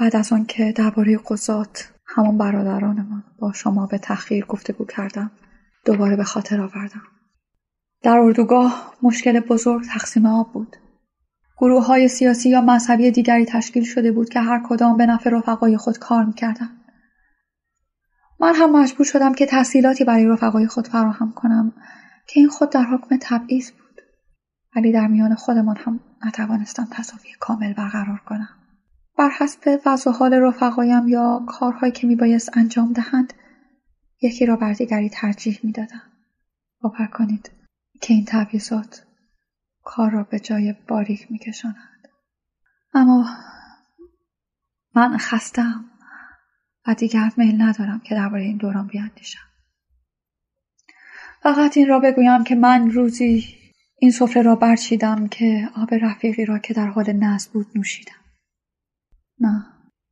بعد 0.00 0.16
از 0.16 0.32
آنکه 0.32 0.72
درباره 0.72 1.18
قضات 1.18 1.92
همان 2.06 2.38
برادرانمان 2.38 3.24
با 3.38 3.52
شما 3.52 3.86
به 3.86 3.98
تخییر 3.98 4.44
گفتگو 4.44 4.84
کردم 4.84 5.30
دوباره 5.86 6.16
به 6.16 6.24
خاطر 6.24 6.60
آوردم. 6.60 7.02
در 8.02 8.18
اردوگاه 8.18 8.94
مشکل 9.02 9.40
بزرگ 9.40 9.84
تقسیم 9.84 10.26
آب 10.26 10.52
بود. 10.52 10.76
گروه 11.58 11.86
های 11.86 12.08
سیاسی 12.08 12.48
یا 12.48 12.60
مذهبی 12.60 13.10
دیگری 13.10 13.44
تشکیل 13.44 13.84
شده 13.84 14.12
بود 14.12 14.28
که 14.28 14.40
هر 14.40 14.62
کدام 14.68 14.96
به 14.96 15.06
نفع 15.06 15.30
رفقای 15.30 15.76
خود 15.76 15.98
کار 15.98 16.24
می‌کردند 16.24 16.80
من 18.40 18.54
هم 18.54 18.82
مجبور 18.82 19.06
شدم 19.06 19.34
که 19.34 19.46
تحصیلاتی 19.46 20.04
برای 20.04 20.26
رفقای 20.26 20.66
خود 20.66 20.88
فراهم 20.88 21.32
کنم 21.32 21.72
که 22.28 22.40
این 22.40 22.48
خود 22.48 22.70
در 22.70 22.82
حکم 22.82 23.16
تبعیض 23.20 23.70
بود. 23.70 24.00
ولی 24.76 24.92
در 24.92 25.06
میان 25.06 25.34
خودمان 25.34 25.76
هم 25.76 26.00
نتوانستم 26.26 26.88
تصاوی 26.90 27.28
کامل 27.40 27.72
برقرار 27.72 28.20
کنم. 28.26 28.48
بر 29.18 29.30
حسب 29.38 29.80
وضع 29.86 30.10
حال 30.10 30.34
رفقایم 30.34 31.08
یا 31.08 31.44
کارهایی 31.46 31.92
که 31.92 32.06
میبایست 32.06 32.56
انجام 32.56 32.92
دهند 32.92 33.32
یکی 34.22 34.46
را 34.46 34.56
بر 34.56 34.72
دیگری 34.72 35.08
ترجیح 35.08 35.60
می‌دادم. 35.62 36.02
باور 36.80 37.06
کنید 37.06 37.50
که 38.02 38.14
این 38.14 38.24
تبعیضات 38.28 39.06
کار 39.84 40.10
را 40.10 40.22
به 40.22 40.40
جای 40.40 40.74
باریک 40.88 41.26
میکشانند. 41.30 42.08
اما 42.94 43.28
من 44.94 45.16
خستم 45.18 45.84
و 46.86 46.94
دیگر 46.94 47.32
میل 47.36 47.62
ندارم 47.62 48.00
که 48.00 48.14
درباره 48.14 48.42
این 48.42 48.56
دوران 48.56 48.86
بیاندیشم 48.86 49.46
فقط 51.42 51.76
این 51.76 51.88
را 51.88 52.00
بگویم 52.00 52.44
که 52.44 52.54
من 52.54 52.90
روزی 52.90 53.44
این 53.98 54.10
سفره 54.10 54.42
را 54.42 54.54
برچیدم 54.54 55.28
که 55.28 55.70
آب 55.76 55.94
رفیقی 55.94 56.44
را 56.44 56.58
که 56.58 56.74
در 56.74 56.86
حال 56.86 57.12
نزد 57.12 57.50
بود 57.50 57.66
نوشیدم. 57.74 58.24
نه 59.40 59.66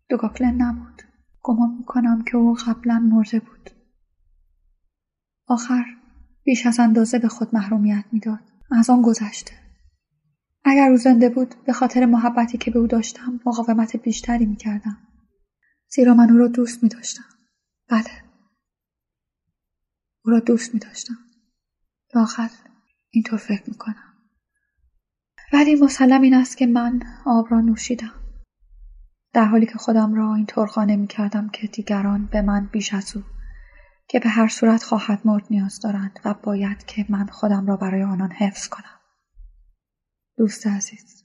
دوگاکلن 0.09 0.63
نبود. 0.63 1.03
گمان 1.43 1.75
می‌کنم 1.79 2.25
که 2.25 2.37
او 2.37 2.55
قبلا 2.55 2.99
مرده 2.99 3.41
بود. 3.41 3.71
آخر 5.47 5.85
بیش 6.45 6.67
از 6.67 6.81
اندازه 6.81 7.19
به 7.19 7.29
خود 7.29 7.55
محرومیت 7.55 8.05
می‌داد. 8.13 8.41
از 8.71 8.91
آن 8.91 9.03
گذشته. 9.03 9.53
اگر 10.65 10.91
او 10.91 10.97
زنده 10.97 11.29
بود 11.29 11.55
به 11.65 11.73
خاطر 11.73 12.07
محبتی 12.07 12.59
که 12.59 12.71
به 12.71 12.79
او 12.79 12.87
داشتم 12.87 13.41
مقاومت 13.47 13.97
بیشتری 13.97 14.47
می‌کردم. 14.47 14.99
زیرا 15.89 16.15
من 16.15 16.31
او 16.31 16.37
را 16.37 16.49
دوست 16.49 16.83
میداشتم. 16.83 17.25
بله. 17.89 18.25
او 20.25 20.31
را 20.31 20.41
دوست 20.41 20.75
میداشتم. 20.75 21.19
لااقل 22.15 22.49
اینطور 23.11 23.39
فکر 23.39 23.63
می‌کنم. 23.71 24.15
ولی 25.53 25.75
مسلم 25.75 26.23
این 26.23 26.35
است 26.35 26.57
که 26.57 26.67
من 26.67 27.03
آب 27.27 27.47
را 27.51 27.61
نوشیدم. 27.61 28.13
در 29.33 29.45
حالی 29.45 29.67
که 29.67 29.79
خودم 29.79 30.15
را 30.15 30.35
اینطور 30.35 30.67
خانه 30.67 30.97
می‌کردم 30.97 31.49
که 31.49 31.67
دیگران 31.67 32.27
به 32.27 32.43
من 32.43 32.67
بیش 32.73 32.95
از 32.95 33.17
او 33.17 33.23
که 34.09 34.21
به 34.21 34.29
هر 34.29 34.49
صورت 34.49 34.83
خواهد 34.83 35.21
مرد 35.25 35.47
نیاز 35.51 35.81
دارند 35.81 36.21
و 36.25 36.35
باید 36.43 36.87
که 36.87 37.07
من 37.09 37.27
خودم 37.27 37.67
را 37.67 37.77
برای 37.77 38.03
آنان 38.03 38.31
حفظ 38.33 38.69
کنم 38.69 39.01
دوست 40.37 40.67
عزیز 40.67 41.25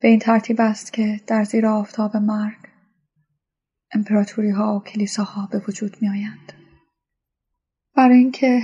به 0.00 0.08
این 0.08 0.18
ترتیب 0.18 0.60
است 0.60 0.92
که 0.92 1.20
در 1.26 1.44
زیر 1.44 1.66
آفتاب 1.66 2.16
مرگ 2.16 2.58
امپراتوری 3.94 4.50
ها 4.50 4.76
و 4.76 4.80
کلیساها 4.80 5.46
به 5.46 5.62
وجود 5.68 5.96
می 6.00 6.08
آیند. 6.08 6.52
برای 7.96 8.18
اینکه 8.18 8.62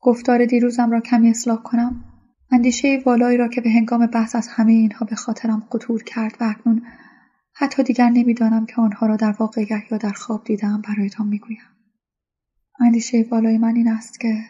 گفتار 0.00 0.44
دیروزم 0.44 0.90
را 0.90 1.00
کمی 1.00 1.30
اصلاح 1.30 1.62
کنم 1.62 2.04
اندیشه 2.50 3.02
والایی 3.06 3.38
را 3.38 3.48
که 3.48 3.60
به 3.60 3.70
هنگام 3.70 4.06
بحث 4.06 4.36
از 4.36 4.48
همه 4.48 4.72
اینها 4.72 5.06
به 5.06 5.16
خاطرم 5.16 5.68
قطور 5.72 6.02
کرد 6.02 6.36
و 6.40 6.44
اکنون 6.44 6.82
حتی 7.54 7.82
دیگر 7.82 8.08
نمی‌دانم 8.08 8.66
که 8.66 8.74
آنها 8.76 9.06
را 9.06 9.16
در 9.16 9.34
واقعیت 9.38 9.92
یا 9.92 9.98
در 9.98 10.12
خواب 10.12 10.44
دیدم 10.44 10.82
برایتان 10.88 11.26
می‌گویم 11.26 11.69
اندیشه 12.80 13.26
والای 13.30 13.58
من 13.58 13.76
این 13.76 13.88
است 13.88 14.20
که 14.20 14.44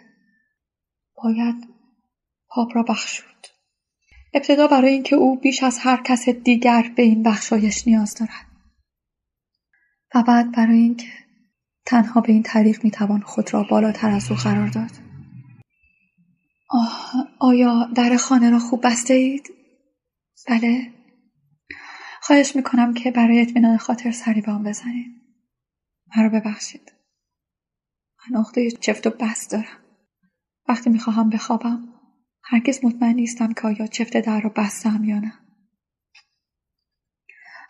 باید 1.24 1.68
پاپ 2.48 2.76
را 2.76 2.82
بخشود 2.82 3.46
ابتدا 4.34 4.66
برای 4.66 4.92
اینکه 4.92 5.16
او 5.16 5.40
بیش 5.40 5.62
از 5.62 5.78
هر 5.78 6.02
کس 6.04 6.28
دیگر 6.28 6.92
به 6.96 7.02
این 7.02 7.22
بخشایش 7.22 7.86
نیاز 7.86 8.14
دارد. 8.14 8.46
و 10.14 10.22
بعد 10.22 10.52
برای 10.52 10.78
اینکه 10.78 11.08
تنها 11.86 12.20
به 12.20 12.32
این 12.32 12.42
طریق 12.42 12.84
می‌توان 12.84 13.20
خود 13.20 13.54
را 13.54 13.62
بالاتر 13.70 14.10
از 14.10 14.30
او 14.30 14.36
قرار 14.36 14.68
داد. 14.68 14.90
آه 16.70 17.12
آیا 17.38 17.88
در 17.94 18.16
خانه 18.16 18.50
را 18.50 18.58
خوب 18.58 18.86
بسته 18.86 19.14
اید؟ 19.14 19.50
بله. 20.48 20.92
خواهش 22.22 22.56
می‌کنم 22.56 22.94
که 22.94 23.10
برای 23.10 23.40
اطمینان 23.40 23.76
خاطر 23.76 24.10
سری 24.10 24.40
به 24.40 24.52
آن 24.52 24.64
بزنید. 24.64 25.06
مرا 26.16 26.28
ببخشید. 26.28 26.92
من 28.28 28.40
عقده 28.40 28.70
چفت 28.70 29.06
و 29.06 29.10
بس 29.10 29.48
دارم. 29.48 29.84
وقتی 30.68 30.90
می‌خواهم 30.90 31.30
بخوابم 31.30 31.88
هرگز 32.44 32.84
مطمئن 32.84 33.14
نیستم 33.14 33.52
که 33.52 33.60
آیا 33.62 33.86
چفت 33.86 34.16
در 34.16 34.40
را 34.40 34.50
بستم 34.56 35.04
یا 35.04 35.18
نه. 35.18 35.32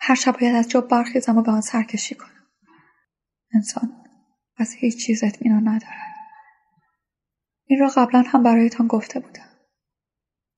هر 0.01 0.15
شب 0.15 0.37
باید 0.41 0.55
از 0.55 0.69
جا 0.69 0.81
برخیزم 0.81 1.37
و 1.37 1.41
به 1.41 1.51
آن 1.51 1.61
سرکشی 1.61 2.15
کنم. 2.15 2.47
انسان 3.53 4.03
از 4.57 4.73
هیچ 4.73 5.05
چیز 5.05 5.23
اطمینان 5.23 5.67
ندارد. 5.67 6.15
این 7.65 7.79
را 7.79 7.87
قبلا 7.87 8.23
هم 8.27 8.43
برایتان 8.43 8.87
گفته 8.87 9.19
بودم. 9.19 9.49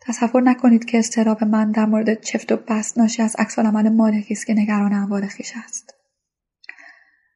تصور 0.02 0.42
نکنید 0.42 0.86
که 0.86 1.00
استراب 1.00 1.44
من 1.44 1.72
در 1.72 1.86
مورد 1.86 2.22
چفت 2.22 2.52
و 2.52 2.58
بست 2.58 2.98
ناشی 2.98 3.22
از 3.22 3.36
عکسالعمل 3.36 3.90
مالکی 3.90 4.34
است 4.34 4.48
که 4.48 4.54
نگران 4.54 4.94
اموال 4.94 5.28
خویش 5.28 5.54
است. 5.66 6.03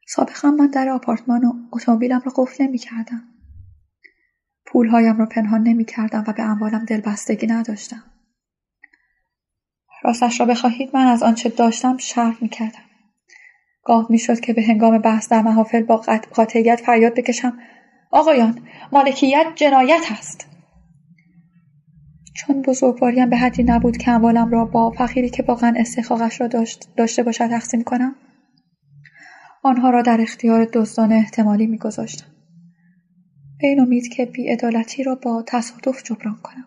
سابقا 0.09 0.51
من 0.51 0.67
در 0.67 0.89
آپارتمان 0.89 1.45
و 1.45 1.53
اتومبیلم 1.71 2.21
را 2.25 2.31
قفل 2.35 2.63
نمی‌کردم. 2.63 3.23
پولهایم 4.65 5.17
را 5.17 5.25
پنهان 5.25 5.63
نمی‌کردم 5.63 6.23
و 6.27 6.33
به 6.33 6.43
اموالم 6.43 6.85
دلبستگی 6.85 7.47
نداشتم. 7.47 8.03
راستش 10.03 10.39
را 10.39 10.45
بخواهید 10.45 10.89
من 10.93 11.07
از 11.07 11.23
آنچه 11.23 11.49
داشتم 11.49 11.97
شرم 11.97 12.37
می‌کردم. 12.41 12.83
گاه 13.83 14.07
می‌شد 14.09 14.39
که 14.39 14.53
به 14.53 14.63
هنگام 14.63 14.97
بحث 14.97 15.29
در 15.29 15.41
محافل 15.41 15.83
با 15.83 15.97
قاطعیت 16.33 16.81
فریاد 16.81 17.13
بکشم 17.13 17.59
آقایان 18.11 18.59
مالکیت 18.91 19.45
جنایت 19.55 20.11
است. 20.11 20.47
چون 22.33 22.61
بزرگواریم 22.61 23.29
به 23.29 23.37
حدی 23.37 23.63
نبود 23.63 23.97
که 23.97 24.11
اموالم 24.11 24.51
را 24.51 24.65
با 24.65 24.89
فقیری 24.89 25.29
که 25.29 25.43
واقعا 25.43 25.73
استحقاقش 25.77 26.41
را 26.41 26.47
داشت 26.47 26.89
داشته 26.97 27.23
باشد 27.23 27.47
تقسیم 27.47 27.83
کنم 27.83 28.15
آنها 29.63 29.89
را 29.89 30.01
در 30.01 30.21
اختیار 30.21 30.65
دزدان 30.73 31.11
احتمالی 31.11 31.67
میگذاشتم. 31.67 32.27
به 33.59 33.67
این 33.67 33.79
امید 33.79 34.07
که 34.07 34.25
بیعدالتی 34.25 35.03
را 35.03 35.15
با 35.15 35.43
تصادف 35.47 36.03
جبران 36.03 36.39
کنم. 36.43 36.65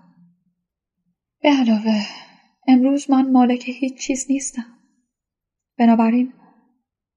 به 1.43 1.49
علاوه 1.49 2.03
امروز 2.69 3.11
من 3.11 3.31
مالک 3.31 3.69
هیچ 3.69 3.99
چیز 3.99 4.27
نیستم. 4.31 4.67
بنابراین 5.79 6.33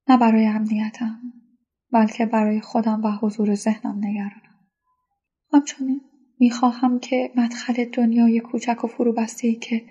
نه 0.09 0.17
برای 0.17 0.45
امنیتم 0.45 1.19
بلکه 1.91 2.25
برای 2.25 2.61
خودم 2.61 3.03
و 3.03 3.11
حضور 3.11 3.55
ذهنم 3.55 3.97
نگرانم. 3.97 4.55
همچنین 5.53 6.01
می‌خواهم 6.39 6.99
که 6.99 7.31
مدخل 7.35 7.85
دنیای 7.85 8.39
کوچک 8.39 8.83
و 8.83 8.87
فروبسته 8.87 9.55
که 9.55 9.85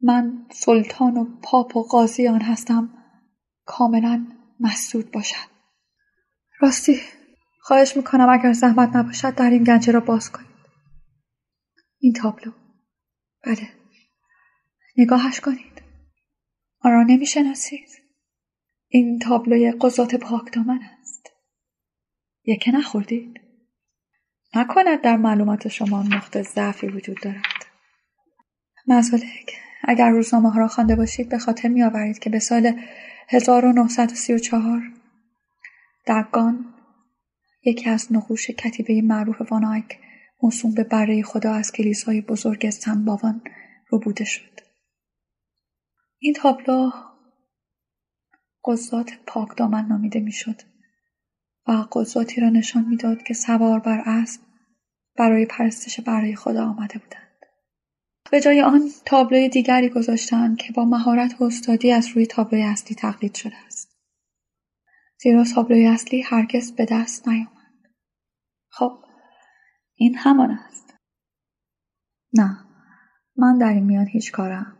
من 0.00 0.46
سلطان 0.50 1.16
و 1.16 1.24
پاپ 1.42 1.76
و 1.76 1.82
قاضی 1.82 2.28
آن 2.28 2.40
هستم 2.40 2.88
کاملا 3.64 4.26
مسدود 4.64 5.10
باشد. 5.10 5.48
راستی 6.60 7.00
خواهش 7.60 7.96
می‌کنم 7.96 8.28
اگر 8.28 8.52
زحمت 8.52 8.96
نباشد 8.96 9.34
در 9.34 9.50
این 9.50 9.64
گنجه 9.64 9.92
را 9.92 10.00
باز 10.00 10.32
کنید. 10.32 10.54
این 11.98 12.12
تابلو. 12.12 12.52
بله. 13.42 13.68
نگاهش 14.96 15.40
کنید. 15.40 15.82
آن 16.80 16.92
را 16.92 17.02
نمی‌شناسید. 17.02 17.88
این 18.88 19.18
تابلوی 19.18 19.72
قضات 19.80 20.14
پاک 20.14 20.52
دامن 20.52 20.80
است. 21.00 21.30
یکه 22.44 22.70
نخوردید؟ 22.72 23.40
نکند 24.54 25.00
در 25.02 25.16
معلومات 25.16 25.68
شما 25.68 26.02
نقطه 26.02 26.42
ضعفی 26.42 26.86
وجود 26.86 27.20
دارد. 27.22 27.66
مزالک 28.86 29.58
اگر 29.88 30.10
روزنامه 30.10 30.50
ها 30.50 30.60
را 30.60 30.68
خوانده 30.68 30.96
باشید 30.96 31.28
به 31.28 31.38
خاطر 31.38 31.68
می 31.68 31.82
آورید 31.82 32.18
که 32.18 32.30
به 32.30 32.38
سال 32.38 32.80
1934 33.28 34.82
دگان 36.06 36.74
یکی 37.64 37.90
از 37.90 38.12
نقوش 38.12 38.50
کتیبه 38.50 39.02
معروف 39.02 39.52
وانایک 39.52 39.98
موسوم 40.42 40.74
به 40.74 40.84
بره 40.84 41.22
خدا 41.22 41.52
از 41.54 41.72
کلیسای 41.72 42.20
بزرگ 42.20 42.70
سنباوان 42.70 43.42
بوده 44.02 44.24
شد. 44.24 44.60
این 46.18 46.34
تابلو 46.34 46.90
قضات 48.64 49.18
پاک 49.26 49.56
دامن 49.56 49.86
نامیده 49.86 50.20
می‌شد 50.20 50.62
و 51.66 51.72
قضاتی 51.92 52.40
را 52.40 52.48
نشان 52.48 52.84
می‌داد 52.84 53.22
که 53.22 53.34
سوار 53.34 53.80
بر 53.80 54.02
اسب 54.06 54.40
برای 55.16 55.46
پرستش 55.46 56.00
برای 56.00 56.36
خدا 56.36 56.66
آمده 56.66 56.98
بودند. 56.98 57.23
به 58.34 58.40
جای 58.40 58.62
آن 58.62 58.90
تابلوی 59.04 59.48
دیگری 59.48 59.88
گذاشتند 59.88 60.56
که 60.56 60.72
با 60.72 60.84
مهارت 60.84 61.40
و 61.40 61.44
استادی 61.44 61.92
از 61.92 62.08
روی 62.08 62.26
تابلوی 62.26 62.62
اصلی 62.62 62.96
تقلید 62.96 63.34
شده 63.34 63.56
است. 63.66 63.96
زیرا 65.18 65.44
تابلوی 65.54 65.86
اصلی 65.86 66.22
هرگز 66.22 66.72
به 66.72 66.86
دست 66.90 67.28
نیامد. 67.28 67.48
خب 68.68 68.98
این 69.94 70.16
همان 70.16 70.50
است. 70.50 70.94
نه 72.32 72.58
من 73.36 73.58
در 73.58 73.72
این 73.72 73.84
میان 73.84 74.06
هیچ 74.06 74.32
کارم. 74.32 74.76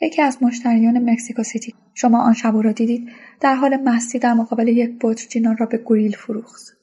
یکی 0.00 0.22
از 0.22 0.42
مشتریان 0.42 1.10
مکسیکو 1.10 1.42
سیتی 1.42 1.74
شما 1.94 2.22
آن 2.22 2.34
شب 2.34 2.52
را 2.62 2.72
دیدید 2.72 3.12
در 3.40 3.54
حال 3.54 3.76
مستی 3.76 4.18
در 4.18 4.34
مقابل 4.34 4.68
یک 4.68 4.98
بطر 5.02 5.26
جینان 5.26 5.56
را 5.56 5.66
به 5.66 5.78
گوریل 5.78 6.16
فروخت. 6.16 6.81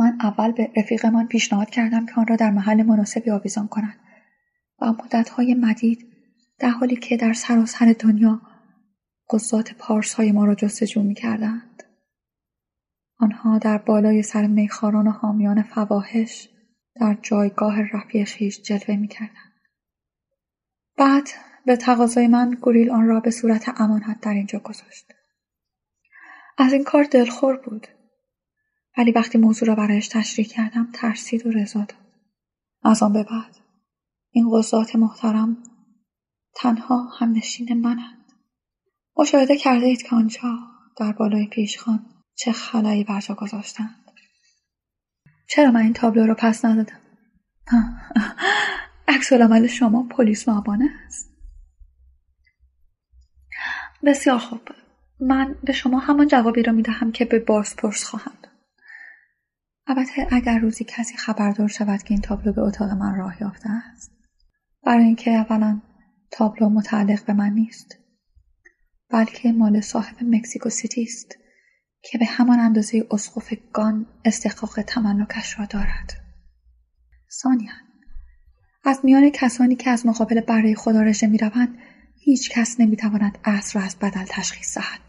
من 0.00 0.18
اول 0.20 0.52
به 0.52 0.70
رفیقمان 0.76 1.26
پیشنهاد 1.26 1.70
کردم 1.70 2.06
که 2.06 2.12
آن 2.16 2.26
را 2.26 2.36
در 2.36 2.50
محل 2.50 2.82
مناسبی 2.82 3.30
آویزان 3.30 3.68
کند 3.68 3.98
و 4.80 4.92
مدتهای 4.92 5.54
مدید 5.54 6.06
در 6.58 6.70
حالی 6.70 6.96
که 6.96 7.16
در 7.16 7.32
سراسر 7.32 7.94
دنیا 7.98 8.40
قضات 9.30 9.74
پارس 9.74 10.14
های 10.14 10.32
ما 10.32 10.44
را 10.44 10.54
جستجو 10.54 11.02
می 11.02 11.14
کردند. 11.14 11.82
آنها 13.18 13.58
در 13.58 13.78
بالای 13.78 14.22
سر 14.22 14.46
میخاران 14.46 15.06
و 15.06 15.10
حامیان 15.10 15.62
فواهش 15.62 16.48
در 16.94 17.16
جایگاه 17.22 17.82
رفیع 17.82 18.24
خیش 18.24 18.62
جلوه 18.62 18.96
می 18.96 19.08
کردند. 19.08 19.60
بعد 20.96 21.28
به 21.66 21.76
تقاضای 21.76 22.26
من 22.26 22.50
گوریل 22.50 22.90
آن 22.90 23.06
را 23.06 23.20
به 23.20 23.30
صورت 23.30 23.80
امانت 23.80 24.20
در 24.20 24.34
اینجا 24.34 24.58
گذاشت. 24.58 25.12
از 26.58 26.72
این 26.72 26.84
کار 26.84 27.04
دلخور 27.04 27.56
بود. 27.56 27.86
ولی 29.00 29.12
وقتی 29.12 29.38
موضوع 29.38 29.68
را 29.68 29.74
برایش 29.74 30.08
تشریح 30.08 30.46
کردم 30.46 30.88
ترسید 30.92 31.46
و 31.46 31.50
رضا 31.50 31.80
داد. 31.80 31.94
از 32.82 33.02
آن 33.02 33.12
به 33.12 33.22
بعد 33.22 33.56
این 34.30 34.50
قضات 34.52 34.96
محترم 34.96 35.56
تنها 36.54 37.08
هم 37.18 37.32
نشین 37.32 37.80
منند. 37.80 38.32
مشاهده 39.16 39.56
کرده 39.56 39.86
اید 39.86 40.02
که 40.02 40.16
آنجا 40.16 40.58
در 40.96 41.12
بالای 41.12 41.46
پیشخان 41.46 42.06
چه 42.34 42.52
خلایی 42.52 43.04
بر 43.04 43.20
جا 43.20 43.34
گذاشتند. 43.34 44.12
چرا 45.48 45.70
من 45.70 45.80
این 45.80 45.92
تابلو 45.92 46.26
را 46.26 46.34
پس 46.34 46.64
ندادم؟ 46.64 47.00
عکس 49.08 49.32
عمل 49.32 49.66
شما 49.66 50.02
پلیس 50.02 50.48
معبانه 50.48 50.90
است. 51.06 51.30
بسیار 54.04 54.38
خوب 54.38 54.60
من 55.20 55.56
به 55.64 55.72
شما 55.72 55.98
همان 55.98 56.26
جوابی 56.26 56.62
را 56.62 56.72
می‌دهم 56.72 57.12
که 57.12 57.24
به 57.24 57.38
بازپرس 57.38 58.04
خواهم 58.04 58.32
داد 58.42 58.49
البته 59.90 60.26
اگر 60.30 60.58
روزی 60.58 60.84
کسی 60.84 61.16
خبردار 61.16 61.68
شود 61.68 62.02
که 62.02 62.14
این 62.14 62.20
تابلو 62.20 62.52
به 62.52 62.62
اتاق 62.62 62.90
من 62.90 63.14
راه 63.14 63.42
یافته 63.42 63.70
است. 63.70 64.12
برای 64.82 65.04
اینکه 65.04 65.30
اولا 65.30 65.80
تابلو 66.30 66.68
متعلق 66.68 67.24
به 67.24 67.32
من 67.32 67.52
نیست 67.52 67.96
بلکه 69.08 69.52
مال 69.52 69.80
صاحب 69.80 70.16
مکسیکو 70.22 70.68
سیتی 70.68 71.02
است 71.02 71.38
که 72.02 72.18
به 72.18 72.26
همان 72.26 72.60
اندازه 72.60 73.06
اسقف 73.10 73.52
گان 73.72 74.06
استحقاق 74.24 74.82
تملکش 74.82 75.58
را 75.58 75.64
دارد. 75.64 76.12
ثانیا 77.30 77.72
از 78.84 79.00
میان 79.04 79.30
کسانی 79.30 79.76
که 79.76 79.90
از 79.90 80.06
مقابل 80.06 80.40
برای 80.40 80.74
خدا 80.74 81.02
رژه 81.02 81.26
می‌روند 81.26 81.78
هیچ 82.18 82.50
کس 82.50 82.80
نمی‌تواند 82.80 83.38
اصر 83.44 83.78
را 83.78 83.86
از 83.86 83.96
بدل 83.98 84.24
تشخیص 84.28 84.78
دهد 84.78 85.00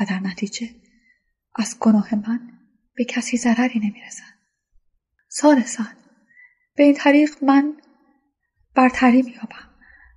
و 0.00 0.04
در 0.04 0.20
نتیجه 0.20 0.70
از 1.56 1.76
گناه 1.80 2.14
من 2.14 2.57
به 2.98 3.04
کسی 3.04 3.36
ضرری 3.36 3.78
نمی‌رسد. 3.78 4.34
سالسان 5.28 5.86
به 6.76 6.82
این 6.82 6.94
طریق 6.94 7.44
من 7.44 7.72
برتری 8.74 9.22
مییابم. 9.22 9.68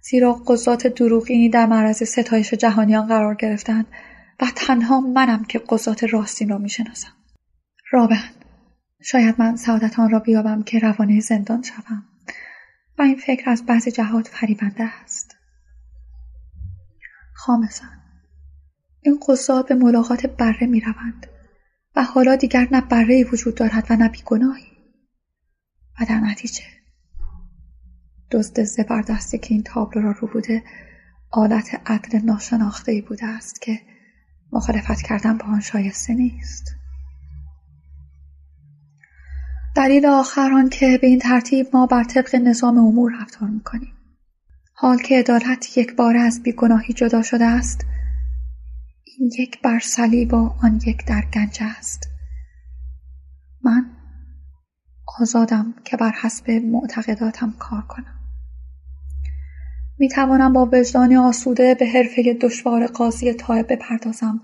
زیرا 0.01 0.33
قضات 0.33 0.87
دروغینی 0.87 1.49
در 1.49 1.65
معرض 1.65 2.03
ستایش 2.03 2.53
جهانیان 2.53 3.07
قرار 3.07 3.35
گرفتند 3.35 3.85
و 4.39 4.45
تنها 4.55 4.99
منم 4.99 5.43
که 5.43 5.59
قضات 5.59 6.03
راستین 6.03 6.49
را 6.49 6.57
می‌شناسم. 6.57 7.11
رابن 7.91 8.29
شاید 9.01 9.35
من 9.37 9.55
سعادت 9.55 9.99
آن 9.99 10.09
را 10.09 10.19
بیابم 10.19 10.63
که 10.63 10.79
روانه 10.79 11.19
زندان 11.19 11.63
شوم. 11.63 12.03
و 12.97 13.01
این 13.01 13.17
فکر 13.17 13.49
از 13.49 13.65
بعضی 13.65 13.91
جهات 13.91 14.27
فریبنده 14.27 14.83
است. 14.83 15.35
خامسان 17.33 18.01
این 19.01 19.19
قضات 19.27 19.67
به 19.67 19.75
ملاقات 19.75 20.25
بره 20.25 20.67
می 20.67 20.79
روند 20.79 21.27
و 21.95 22.03
حالا 22.03 22.35
دیگر 22.35 22.68
نه 22.72 22.81
بره 22.81 23.23
وجود 23.34 23.55
دارد 23.55 23.88
و 23.89 23.95
نه 23.95 24.09
بیگناهی. 24.09 24.72
و 26.01 26.05
در 26.05 26.19
نتیجه 26.19 26.63
دزد 28.31 28.63
زبردستی 28.63 29.38
که 29.38 29.53
این 29.53 29.63
تابلو 29.63 30.01
را 30.01 30.11
رو 30.11 30.27
بوده 30.27 30.63
آلت 31.31 31.81
عدل 31.85 32.19
ناشناخته 32.26 33.03
بوده 33.07 33.26
است 33.26 33.61
که 33.61 33.80
مخالفت 34.51 35.01
کردن 35.01 35.38
با 35.38 35.45
آن 35.45 35.59
شایسته 35.59 36.13
نیست. 36.13 36.76
دلیل 39.76 40.05
آخر 40.05 40.51
آن 40.53 40.69
که 40.69 40.99
به 41.01 41.07
این 41.07 41.19
ترتیب 41.19 41.68
ما 41.73 41.85
بر 41.85 42.03
طبق 42.03 42.35
نظام 42.35 42.77
امور 42.77 43.11
رفتار 43.22 43.49
می‌کنیم. 43.49 43.93
حال 44.73 44.97
که 44.97 45.19
عدالت 45.19 45.77
یک 45.77 45.95
بار 45.95 46.18
از 46.18 46.43
بیگناهی 46.43 46.93
جدا 46.93 47.22
شده 47.22 47.45
است 47.45 47.85
یک 49.22 49.61
بر 49.61 49.80
صلیب 49.80 50.34
و 50.34 50.56
آن 50.64 50.80
یک 50.85 51.06
در 51.06 51.22
گنج 51.34 51.57
است. 51.61 52.10
من 53.64 53.91
آزادم 55.19 55.76
که 55.85 55.98
بر 55.98 56.11
حسب 56.11 56.52
معتقداتم 56.52 57.52
کار 57.60 57.81
کنم. 57.81 58.19
می 59.98 60.10
توانم 60.10 60.53
با 60.53 60.69
وجدانی 60.73 61.18
آسوده 61.18 61.76
به 61.76 61.85
حرفه 61.85 62.38
دشوار 62.41 62.88
قاضی 62.88 63.34
طایب 63.34 63.73
بپردازم 63.73 64.41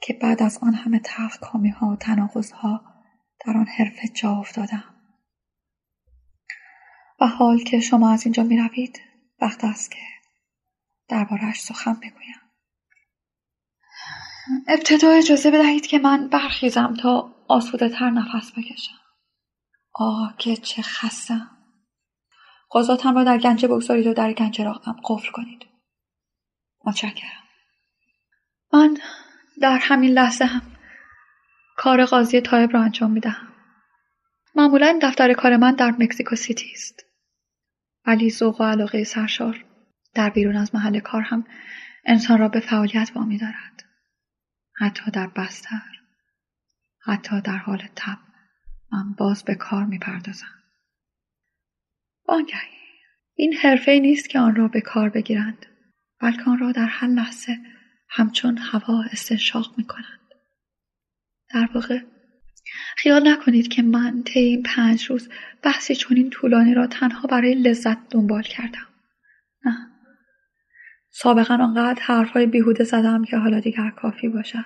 که 0.00 0.12
بعد 0.12 0.42
از 0.42 0.58
آن 0.62 0.74
همه 0.74 1.00
کامی 1.40 1.70
ها 1.70 1.88
و 1.88 1.96
تناقض 1.96 2.50
ها 2.50 2.80
در 3.46 3.56
آن 3.56 3.66
حرفه 3.66 4.08
جا 4.08 4.30
افتادم. 4.30 4.84
و 7.20 7.26
حال 7.26 7.58
که 7.58 7.80
شما 7.80 8.12
از 8.12 8.24
اینجا 8.24 8.42
می 8.42 8.56
روید 8.56 9.00
وقت 9.40 9.64
است 9.64 9.90
که 9.90 9.98
دربارهش 11.08 11.60
سخن 11.60 11.94
بگویم. 11.94 12.45
ابتدا 14.68 15.10
اجازه 15.10 15.50
بدهید 15.50 15.86
که 15.86 15.98
من 15.98 16.28
برخیزم 16.28 16.94
تا 16.94 17.34
آسوده 17.48 17.88
تر 17.88 18.10
نفس 18.10 18.52
بکشم. 18.52 18.94
آه 19.92 20.34
که 20.38 20.56
چه 20.56 20.82
خستم 20.82 21.50
قضاتم 22.72 23.14
را 23.14 23.24
در 23.24 23.38
گنجه 23.38 23.68
بگذارید 23.68 24.06
و 24.06 24.14
در 24.14 24.32
گنجه 24.32 24.64
را 24.64 24.72
هم 24.72 24.96
قفل 25.04 25.30
کنید. 25.30 25.66
متشکرم. 26.84 27.42
من 28.72 28.98
در 29.60 29.78
همین 29.82 30.12
لحظه 30.12 30.44
هم 30.44 30.62
کار 31.76 32.04
قاضی 32.04 32.40
طایب 32.40 32.72
را 32.72 32.82
انجام 32.82 33.10
می‌دهم. 33.10 33.48
معمولا 34.54 34.98
دفتر 35.02 35.32
کار 35.32 35.56
من 35.56 35.74
در 35.74 35.90
مکزیکو 35.90 36.36
سیتی 36.36 36.70
است. 36.72 37.04
ولی 38.06 38.30
ذوق 38.30 38.60
و 38.60 38.64
علاقه 38.64 39.04
سرشار 39.04 39.64
در 40.14 40.30
بیرون 40.30 40.56
از 40.56 40.74
محل 40.74 41.00
کار 41.00 41.22
هم 41.22 41.46
انسان 42.04 42.38
را 42.38 42.48
به 42.48 42.60
فعالیت 42.60 43.10
وامی 43.14 43.38
دارد. 43.38 43.85
حتی 44.78 45.10
در 45.10 45.26
بستر 45.26 45.82
حتی 47.00 47.40
در 47.40 47.56
حال 47.56 47.88
تب 47.96 48.18
من 48.92 49.12
باز 49.12 49.44
به 49.44 49.54
کار 49.54 49.84
می‌پردازم 49.84 50.62
وانگهی 52.28 52.76
این 53.34 53.54
حرفه 53.54 53.98
نیست 53.98 54.28
که 54.28 54.38
آن 54.38 54.56
را 54.56 54.68
به 54.68 54.80
کار 54.80 55.08
بگیرند 55.08 55.66
بلکه 56.20 56.42
آن 56.46 56.58
را 56.58 56.72
در 56.72 56.86
هر 56.86 57.08
لحظه 57.08 57.58
همچون 58.08 58.58
هوا 58.58 59.04
استنشاق 59.12 59.74
می 59.78 59.84
کنند. 59.84 60.20
در 61.54 61.68
واقع 61.74 62.00
خیال 62.96 63.28
نکنید 63.28 63.68
که 63.68 63.82
من 63.82 64.22
طی 64.22 64.38
این 64.38 64.62
پنج 64.62 65.04
روز 65.04 65.28
بحثی 65.62 65.94
چنین 65.94 66.30
طولانی 66.30 66.74
را 66.74 66.86
تنها 66.86 67.28
برای 67.28 67.54
لذت 67.54 68.08
دنبال 68.08 68.42
کردم. 68.42 68.86
نه. 69.64 69.90
سابقا 71.18 71.54
آنقدر 71.54 72.02
حرفهای 72.02 72.46
بیهوده 72.46 72.84
زدم 72.84 73.24
که 73.24 73.36
حالا 73.36 73.60
دیگر 73.60 73.90
کافی 73.90 74.28
باشد. 74.28 74.64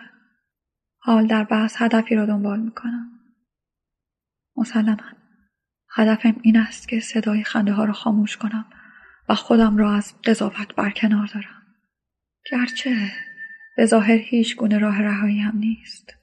حال 0.99 1.27
در 1.27 1.45
بحث 1.45 1.83
هدفی 1.83 2.15
را 2.15 2.27
دنبال 2.27 2.61
می 2.61 2.71
کنم. 2.71 3.11
مسلما 4.57 4.97
هدفم 5.91 6.37
این 6.43 6.57
است 6.57 6.89
که 6.89 7.01
صدای 7.01 7.45
خنده 7.45 7.73
ها 7.73 7.85
را 7.85 7.93
خاموش 7.93 8.37
کنم 8.37 8.65
و 9.29 9.35
خودم 9.35 9.77
را 9.77 9.95
از 9.95 10.15
قضاوت 10.23 10.75
برکنار 10.75 11.27
دارم. 11.35 11.63
گرچه 12.51 12.97
به 13.77 13.87
ظاهر 13.87 14.19
هیچ 14.19 14.57
گونه 14.57 14.79
راه 14.79 15.03
رهایی 15.03 15.39
هم 15.39 15.57
نیست. 15.59 16.15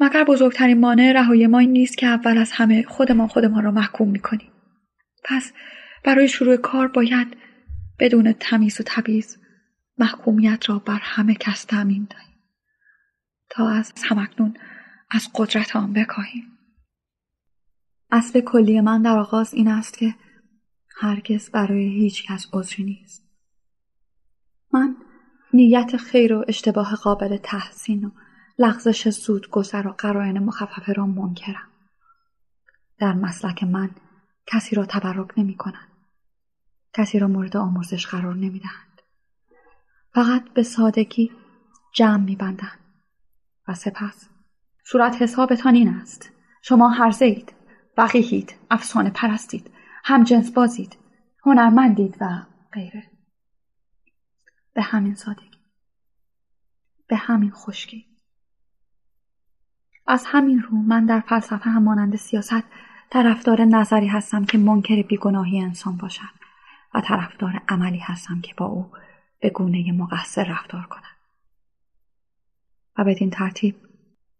مگر 0.00 0.24
بزرگترین 0.24 0.80
مانع 0.80 1.12
رهایی 1.12 1.46
ما 1.46 1.58
این 1.58 1.72
نیست 1.72 1.98
که 1.98 2.06
اول 2.06 2.38
از 2.38 2.52
همه 2.52 2.82
خودمان 2.82 3.28
خودمان 3.28 3.64
را 3.64 3.70
محکوم 3.70 4.08
می‌کنیم. 4.08 4.52
پس 5.24 5.52
برای 6.04 6.28
شروع 6.28 6.56
کار 6.56 6.88
باید 6.88 7.36
بدون 8.02 8.32
تمیز 8.32 8.80
و 8.80 8.84
تبیز 8.86 9.38
محکومیت 9.98 10.68
را 10.68 10.78
بر 10.78 10.98
همه 11.02 11.34
کس 11.34 11.64
تعمین 11.64 12.06
دهیم 12.10 12.38
تا 13.50 13.68
از 13.68 13.92
همکنون 14.04 14.54
از 15.10 15.28
قدرت 15.34 15.76
آن 15.76 15.92
بکاهیم. 15.92 16.58
اصل 18.10 18.40
کلی 18.40 18.80
من 18.80 19.02
در 19.02 19.18
آغاز 19.18 19.54
این 19.54 19.68
است 19.68 19.98
که 19.98 20.14
هرگز 20.96 21.50
برای 21.50 21.88
هیچ 21.88 22.26
کس 22.26 22.46
عذری 22.52 22.84
نیست. 22.84 23.24
من 24.72 24.96
نیت 25.54 25.96
خیر 25.96 26.32
و 26.32 26.44
اشتباه 26.48 26.94
قابل 26.94 27.36
تحسین 27.36 28.04
و 28.04 28.10
لغزش 28.58 29.08
زود 29.08 29.50
گذر 29.50 29.86
و 29.86 29.92
قرائن 29.92 30.38
مخففه 30.38 30.92
را 30.92 31.06
منکرم. 31.06 31.68
در 32.98 33.12
مسلک 33.12 33.64
من 33.64 33.90
کسی 34.46 34.76
را 34.76 34.86
تبرک 34.86 35.38
نمی 35.38 35.56
کنند. 35.56 35.91
کسی 36.94 37.18
را 37.18 37.28
مورد 37.28 37.56
آموزش 37.56 38.06
قرار 38.06 38.34
نمی 38.34 38.60
دهند. 38.60 39.02
فقط 40.14 40.48
به 40.48 40.62
سادگی 40.62 41.30
جمع 41.94 42.24
می 42.24 42.36
بندند. 42.36 42.78
و 43.68 43.74
سپس 43.74 44.28
صورت 44.84 45.22
حسابتان 45.22 45.74
این 45.74 45.88
است. 45.88 46.30
شما 46.62 46.88
هرزه 46.88 47.24
اید. 47.24 47.52
وقیهید. 47.96 48.54
افسانه 48.70 49.10
پرستید. 49.10 49.70
هم 50.04 50.24
جنس 50.24 50.50
بازید. 50.50 50.96
هنرمندید 51.44 52.16
و 52.20 52.42
غیره. 52.72 53.10
به 54.74 54.82
همین 54.82 55.14
سادگی. 55.14 55.58
به 57.08 57.16
همین 57.16 57.50
خشکی. 57.50 58.06
از 60.06 60.24
همین 60.26 60.62
رو 60.62 60.76
من 60.76 61.06
در 61.06 61.20
فلسفه 61.20 61.70
هم 61.70 61.82
مانند 61.82 62.16
سیاست 62.16 62.64
طرفدار 63.10 63.64
نظری 63.64 64.06
هستم 64.06 64.44
که 64.44 64.58
منکر 64.58 65.02
بیگناهی 65.02 65.60
انسان 65.60 65.96
باشد 65.96 66.41
و 66.94 67.00
طرفدار 67.00 67.62
عملی 67.68 67.98
هستم 67.98 68.40
که 68.40 68.54
با 68.56 68.66
او 68.66 68.92
به 69.40 69.50
گونه 69.50 69.92
مقصر 69.92 70.44
رفتار 70.44 70.82
کند 70.82 71.02
و 72.98 73.04
بدین 73.04 73.30
ترتیب 73.30 73.76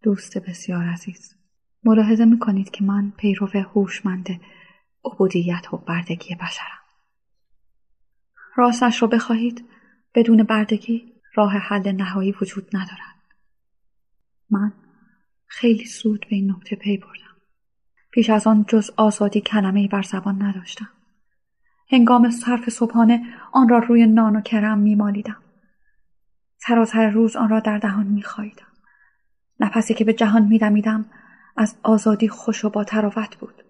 دوست 0.03 0.39
بسیار 0.39 0.85
عزیز 0.85 1.35
ملاحظه 1.85 2.25
می‌کنید 2.25 2.71
که 2.71 2.85
من 2.85 3.13
پیرو 3.17 3.47
هوشمند 3.47 4.41
عبودیت 5.05 5.75
و 5.75 5.77
بردگی 5.77 6.35
بشرم 6.35 6.83
راستش 8.57 9.03
رو 9.03 9.09
بخواهید 9.09 9.69
بدون 10.15 10.43
بردگی 10.43 11.13
راه 11.35 11.53
حل 11.53 11.93
نهایی 11.93 12.35
وجود 12.41 12.77
ندارد 12.77 13.23
من 14.51 14.73
خیلی 15.47 15.85
زود 15.85 16.27
به 16.31 16.37
این 16.37 16.51
نکته 16.51 16.77
پی 16.77 16.97
بردم. 16.97 17.37
پیش 18.11 18.31
از 18.31 18.47
آن 18.47 18.65
جز 18.69 18.91
آزادی 18.97 19.41
کلمه 19.41 19.89
بر 19.89 20.03
زبان 20.03 20.43
نداشتم. 20.43 20.89
هنگام 21.93 22.31
صرف 22.31 22.69
صبحانه 22.69 23.23
آن 23.53 23.69
را 23.69 23.79
روی 23.79 24.07
نان 24.07 24.37
و 24.37 24.41
کرم 24.41 24.79
میمالیدم. 24.79 25.37
سراسر 26.57 27.11
روز 27.11 27.37
آن 27.37 27.49
را 27.49 27.61
در 27.61 27.79
دهان 27.79 28.07
میخواییدم. 28.07 28.67
نفسی 29.61 29.95
که 29.95 30.05
به 30.05 30.13
جهان 30.13 30.43
میدمیدم 30.43 31.05
از 31.57 31.77
آزادی 31.83 32.29
خوش 32.29 32.65
و 32.65 32.71
با 32.71 32.85
تراوت 32.85 33.37
بود. 33.37 33.65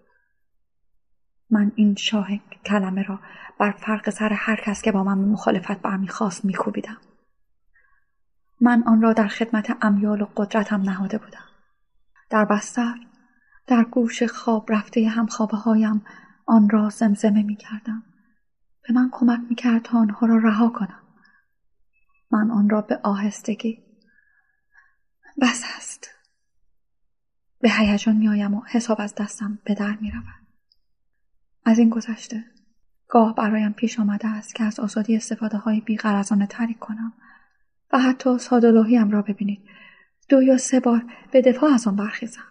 من 1.49 1.71
این 1.75 1.95
شاه 1.95 2.27
کلمه 2.65 3.03
را 3.03 3.19
بر 3.59 3.71
فرق 3.71 4.09
سر 4.09 4.33
هر 4.33 4.55
کس 4.55 4.81
که 4.81 4.91
با 4.91 5.03
من 5.03 5.17
مخالفت 5.17 5.81
برمیخواست 5.81 6.45
میکوبیدم. 6.45 6.97
من 8.61 8.83
آن 8.87 9.01
را 9.01 9.13
در 9.13 9.27
خدمت 9.27 9.77
امیال 9.81 10.21
و 10.21 10.27
قدرتم 10.37 10.81
نهاده 10.81 11.17
بودم. 11.17 11.45
در 12.29 12.45
بستر 12.45 12.95
در 13.67 13.83
گوش 13.83 14.23
خواب 14.23 14.71
رفته 14.71 15.07
همخوابه 15.07 15.57
هایم 15.57 16.05
آن 16.45 16.69
را 16.69 16.89
زمزمه 16.89 17.43
می 17.43 17.55
کردم. 17.55 18.03
به 18.87 18.93
من 18.93 19.09
کمک 19.11 19.39
می 19.49 19.55
کرد 19.55 19.81
تا 19.81 19.97
آنها 19.97 20.27
را 20.27 20.37
رها 20.37 20.69
کنم. 20.69 20.99
من 22.31 22.51
آن 22.51 22.69
را 22.69 22.81
به 22.81 22.99
آهستگی 23.03 23.83
بس 25.41 25.63
است 25.77 26.09
به 27.59 27.71
هیجان 27.71 28.15
میآیم 28.15 28.53
و 28.53 28.61
حساب 28.65 29.01
از 29.01 29.15
دستم 29.15 29.59
به 29.63 29.73
در 29.73 29.97
می 30.01 30.11
رود. 30.11 30.47
از 31.65 31.79
این 31.79 31.89
گذشته 31.89 32.43
گاه 33.07 33.35
برایم 33.35 33.73
پیش 33.73 33.99
آمده 33.99 34.27
است 34.27 34.55
که 34.55 34.63
از 34.63 34.79
آزادی 34.79 35.15
استفاده 35.15 35.57
های 35.57 35.81
بیقرزانه 35.81 36.47
تری 36.47 36.73
کنم 36.73 37.13
و 37.93 37.99
حتی 37.99 38.37
سادلوهیم 38.37 39.11
را 39.11 39.21
ببینید 39.21 39.61
دو 40.29 40.41
یا 40.41 40.57
سه 40.57 40.79
بار 40.79 41.05
به 41.31 41.41
دفاع 41.41 41.73
از 41.73 41.87
آن 41.87 41.95
برخیزم 41.95 42.43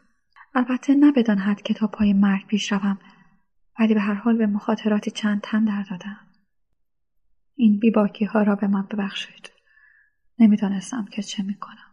البته 0.55 0.95
نه 0.95 1.13
بدان 1.13 1.39
حد 1.39 1.63
که 1.63 1.75
تا 1.75 1.87
پای 1.87 2.13
مرگ 2.13 2.47
پیش 2.47 2.73
روم 2.73 2.99
ولی 3.83 3.95
به 3.95 4.01
هر 4.01 4.15
حال 4.15 4.37
به 4.37 4.47
مخاطراتی 4.47 5.11
چند 5.11 5.41
تن 5.41 5.65
در 5.65 5.83
دادم. 5.91 6.21
این 7.55 7.79
بیباکی 7.79 8.25
ها 8.25 8.43
را 8.43 8.57
به 8.57 8.67
من 8.67 8.83
ببخشید. 8.83 9.51
نمی‌دانستم 10.39 11.05
که 11.05 11.23
چه 11.23 11.43
می‌کنم. 11.43 11.91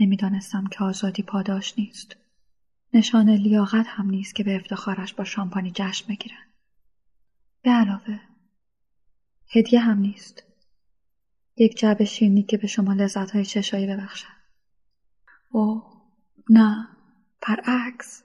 نمی‌دانستم 0.00 0.66
که 0.66 0.84
آزادی 0.84 1.22
پاداش 1.22 1.78
نیست. 1.78 2.16
نشان 2.94 3.30
لیاقت 3.30 3.86
هم 3.88 4.10
نیست 4.10 4.34
که 4.34 4.44
به 4.44 4.56
افتخارش 4.56 5.14
با 5.14 5.24
شامپانی 5.24 5.72
جشن 5.74 6.08
بگیرند 6.08 6.52
به 7.62 7.70
علاوه 7.70 8.20
هدیه 9.54 9.80
هم 9.80 9.98
نیست. 9.98 10.42
یک 11.56 11.78
جعبه 11.78 12.04
شیرینی 12.04 12.42
که 12.42 12.56
به 12.56 12.66
شما 12.66 12.92
لذت 12.92 13.30
های 13.30 13.44
چشایی 13.44 13.86
ببخشد. 13.86 14.26
او 15.50 15.82
نه. 16.50 16.88
برعکس. 17.48 18.22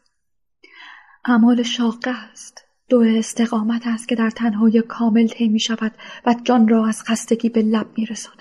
اعمال 1.26 1.64
شاقه 1.64 2.12
است. 2.12 2.67
دو 2.90 3.00
استقامت 3.00 3.88
است 3.88 4.08
که 4.08 4.16
در 4.16 4.30
تنهای 4.30 4.82
کامل 4.82 5.28
طی 5.28 5.48
می 5.48 5.60
شود 5.60 5.94
و 6.26 6.36
جان 6.44 6.68
را 6.68 6.88
از 6.88 7.04
خستگی 7.04 7.50
به 7.50 7.62
لب 7.62 7.88
می 7.98 8.06
رساند. 8.06 8.38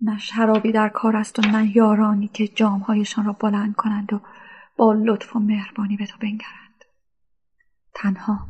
نه 0.00 0.18
شرابی 0.18 0.72
در 0.72 0.88
کار 0.88 1.16
است 1.16 1.38
و 1.38 1.42
نه 1.42 1.76
یارانی 1.76 2.28
که 2.28 2.48
جامهایشان 2.48 3.24
را 3.24 3.32
بلند 3.32 3.76
کنند 3.76 4.12
و 4.12 4.20
با 4.76 4.92
لطف 4.92 5.36
و 5.36 5.38
مهربانی 5.38 5.96
به 5.96 6.06
تو 6.06 6.18
بنگرند. 6.18 6.84
تنها 7.94 8.48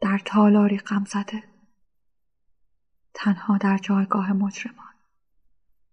در 0.00 0.20
تالاری 0.24 0.78
غم 0.78 1.04
زده. 1.04 1.42
تنها 3.14 3.58
در 3.58 3.78
جایگاه 3.78 4.32
مجرمان. 4.32 4.94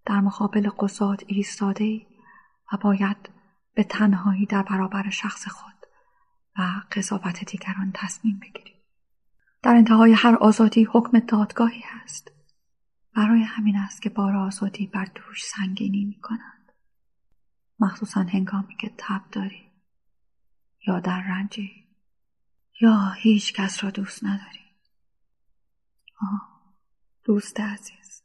در 0.06 0.20
مقابل 0.20 0.70
قصاد 0.70 1.24
ایستاده 1.28 1.84
ای 1.84 2.06
و 2.74 2.78
باید 2.78 3.30
به 3.76 3.84
تنهایی 3.84 4.46
در 4.46 4.64
برابر 4.64 5.10
شخص 5.10 5.48
خود 5.48 5.73
و 6.58 6.82
قضاوت 6.92 7.44
دیگران 7.44 7.92
تصمیم 7.94 8.40
بگیری 8.40 8.74
در 9.64 9.76
انتهای 9.76 10.14
هر 10.14 10.36
آزادی 10.36 10.84
حکم 10.84 11.20
دادگاهی 11.20 11.84
هست. 11.86 12.32
برای 13.16 13.42
همین 13.42 13.76
است 13.76 14.02
که 14.02 14.10
بار 14.10 14.36
آزادی 14.36 14.88
بر 14.88 15.06
دوش 15.06 15.46
سنگینی 15.46 16.06
می 16.06 16.22
کنند 16.22 16.72
مخصوصا 17.80 18.22
هنگامی 18.22 18.76
که 18.76 18.92
تب 18.98 19.22
داری 19.32 19.72
یا 20.88 21.00
در 21.00 21.22
رنجی 21.22 21.88
یا 22.82 23.10
هیچ 23.10 23.54
کس 23.54 23.84
را 23.84 23.90
دوست 23.90 24.24
نداری. 24.24 24.60
آه 26.22 26.74
دوست 27.24 27.60
عزیز 27.60 28.24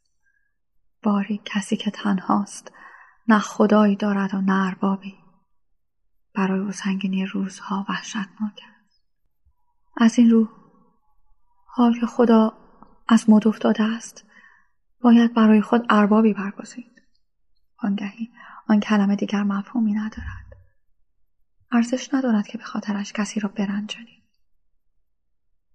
باری 1.03 1.41
کسی 1.45 1.77
که 1.77 1.91
تنهاست 1.91 2.73
نه 3.29 3.39
خدایی 3.39 3.97
دارد 3.97 4.35
و 4.35 4.41
نه 4.41 4.67
اربابی. 4.67 5.19
برای 6.39 6.61
او 6.61 6.73
سنگینی 6.73 7.27
روزها 7.27 7.87
وحشتناک 7.89 8.63
است. 8.81 9.03
از 9.97 10.19
این 10.19 10.31
رو 10.31 10.49
حال 11.67 12.01
که 12.01 12.07
خدا 12.07 12.53
از 13.09 13.31
مد 13.31 13.49
افتاده 13.49 13.83
است 13.83 14.25
باید 15.01 15.35
برای 15.35 15.61
خود 15.61 15.87
اربابی 15.91 16.33
برگزید. 16.33 17.03
آنگهی 17.79 18.31
آن 18.69 18.81
کلمه 18.81 19.17
دیگر 19.17 19.43
مفهومی 19.43 19.95
ندارد. 19.95 20.57
ارزش 21.73 22.15
ندارد 22.15 22.47
که 22.47 22.59
به 22.59 22.65
خاطرش 22.65 23.13
کسی 23.13 23.41
را 23.41 23.49
برنجانید. 23.49 24.23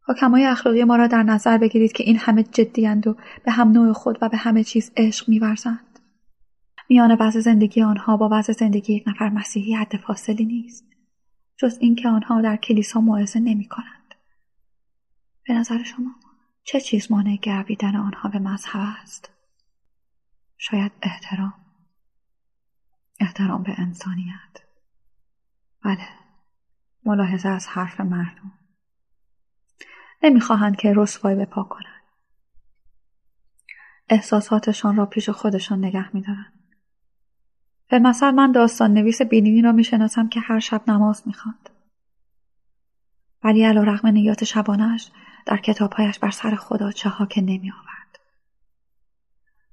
حکمای 0.07 0.45
اخلاقی 0.45 0.83
ما 0.83 0.95
را 0.95 1.07
در 1.07 1.23
نظر 1.23 1.57
بگیرید 1.57 1.91
که 1.91 2.03
این 2.03 2.17
همه 2.17 2.43
جدیند 2.43 3.07
و 3.07 3.15
به 3.45 3.51
هم 3.51 3.71
نوع 3.71 3.93
خود 3.93 4.17
و 4.21 4.29
به 4.29 4.37
همه 4.37 4.63
چیز 4.63 4.91
عشق 4.97 5.29
میورزند. 5.29 5.92
میان 6.93 7.17
وضع 7.19 7.39
زندگی 7.39 7.81
آنها 7.81 8.17
با 8.17 8.29
وضع 8.31 8.53
زندگی 8.53 8.93
یک 8.93 9.03
نفر 9.07 9.29
مسیحی 9.29 9.73
حد 9.73 9.97
فاصلی 9.97 10.45
نیست 10.45 10.85
جز 11.57 11.77
اینکه 11.81 12.09
آنها 12.09 12.41
در 12.41 12.55
کلیسا 12.55 13.01
موعظه 13.01 13.39
نمی 13.39 13.67
کنند. 13.67 14.15
به 15.47 15.53
نظر 15.53 15.83
شما 15.83 16.15
چه 16.63 16.81
چیز 16.81 17.11
مانع 17.11 17.35
گرویدن 17.35 17.95
آنها 17.95 18.29
به 18.29 18.39
مذهب 18.39 18.81
است؟ 19.01 19.29
شاید 20.57 20.91
احترام. 21.01 21.53
احترام 23.19 23.63
به 23.63 23.79
انسانیت. 23.79 24.57
بله 25.83 26.07
ملاحظه 27.05 27.49
از 27.49 27.67
حرف 27.67 28.01
مردم. 28.01 28.51
نمی‌خواهند 30.23 30.75
که 30.75 30.93
رسوایی 30.95 31.37
به 31.37 31.45
پا 31.45 31.63
کنند. 31.63 32.03
احساساتشان 34.09 34.95
را 34.95 35.05
پیش 35.05 35.29
خودشان 35.29 35.85
نگه 35.85 36.15
میدارند. 36.15 36.62
به 37.93 37.99
مثل 37.99 38.31
من 38.31 38.51
داستان 38.51 38.93
نویس 38.93 39.21
بینینی 39.21 39.61
را 39.61 39.71
می‌شناسم 39.71 40.29
که 40.29 40.39
هر 40.39 40.59
شب 40.59 40.81
نماز 40.87 41.23
می‌خواند 41.25 41.69
ولی 43.43 43.63
علا 43.63 43.83
رقم 43.83 44.07
نیات 44.07 44.43
شبانش 44.43 45.11
در 45.45 45.57
کتابهایش 45.57 46.19
بر 46.19 46.29
سر 46.29 46.55
خدا 46.55 46.91
چه 46.91 47.09
ها 47.09 47.25
که 47.25 47.41
نمی 47.41 47.71
آورد. 47.71 48.19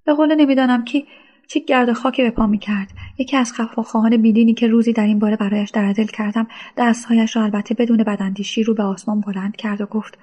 به 0.04 0.14
قول 0.14 0.34
نمی‌دانم 0.34 0.84
کی 0.84 1.06
چه 1.48 1.60
گرد 1.60 1.92
خاکی 1.92 2.22
به 2.22 2.30
پا 2.30 2.46
می 2.46 2.58
کرد. 2.58 2.88
یکی 3.18 3.36
از 3.36 3.52
خواهان 3.84 4.16
بیدینی 4.16 4.54
که 4.54 4.66
روزی 4.66 4.92
در 4.92 5.06
این 5.06 5.18
باره 5.18 5.36
برایش 5.36 5.70
در 5.70 5.92
دل 5.92 6.06
کردم 6.06 6.46
دستهایش 6.76 7.36
را 7.36 7.42
البته 7.42 7.74
بدون 7.74 7.96
بدندیشی 7.96 8.62
رو 8.62 8.74
به 8.74 8.82
آسمان 8.82 9.20
بلند 9.20 9.56
کرد 9.56 9.80
و 9.80 9.86
گفت 9.86 10.18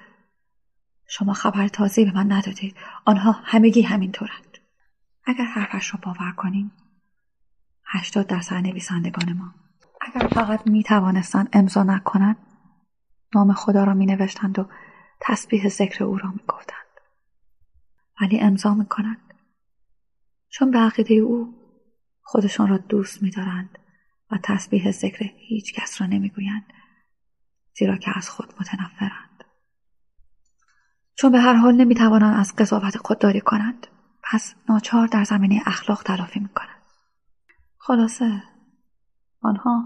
شما 1.06 1.32
خبر 1.32 1.68
تازه 1.68 2.04
به 2.04 2.12
من 2.14 2.32
ندادید 2.32 2.76
آنها 3.04 3.32
همگی 3.44 3.82
همینطورند 3.82 4.58
اگر 5.24 5.44
حرفش 5.44 5.94
را 5.94 6.00
باور 6.02 6.32
کنیم 6.36 6.72
هشتاد 7.90 8.26
درصد 8.26 8.54
نویسندگان 8.54 9.32
ما 9.32 9.54
اگر 10.00 10.26
فقط 10.26 10.66
می 10.66 10.82
توانستند 10.82 11.48
امضا 11.52 11.82
نکنند 11.82 12.36
نام 13.34 13.52
خدا 13.52 13.84
را 13.84 13.94
می 13.94 14.06
نوشتند 14.06 14.58
و 14.58 14.68
تسبیح 15.20 15.68
ذکر 15.68 16.04
او 16.04 16.18
را 16.18 16.30
می 16.30 16.40
گفتند. 16.48 16.78
ولی 18.20 18.40
امضا 18.40 18.74
می 18.74 18.86
کنند. 18.86 19.34
چون 20.48 20.70
به 20.70 20.78
عقیده 20.78 21.14
او 21.14 21.54
خودشان 22.22 22.68
را 22.68 22.78
دوست 22.78 23.22
می 23.22 23.30
دارند 23.30 23.78
و 24.30 24.38
تسبیح 24.42 24.90
ذکر 24.90 25.24
هیچ 25.36 25.74
کس 25.74 26.00
را 26.00 26.06
نمی 26.06 26.28
گویند 26.28 26.64
زیرا 27.74 27.96
که 27.96 28.10
از 28.18 28.30
خود 28.30 28.54
متنفرند. 28.60 29.44
چون 31.14 31.32
به 31.32 31.40
هر 31.40 31.54
حال 31.54 31.74
نمی 31.74 31.94
توانند 31.94 32.40
از 32.40 32.56
قضاوت 32.56 32.96
خودداری 32.96 33.40
کنند 33.40 33.86
پس 34.22 34.54
ناچار 34.68 35.06
در 35.06 35.24
زمینه 35.24 35.62
اخلاق 35.66 36.02
تلافی 36.02 36.40
می 36.40 36.48
کنند. 36.48 36.77
خلاصه 37.88 38.42
آنها 39.42 39.84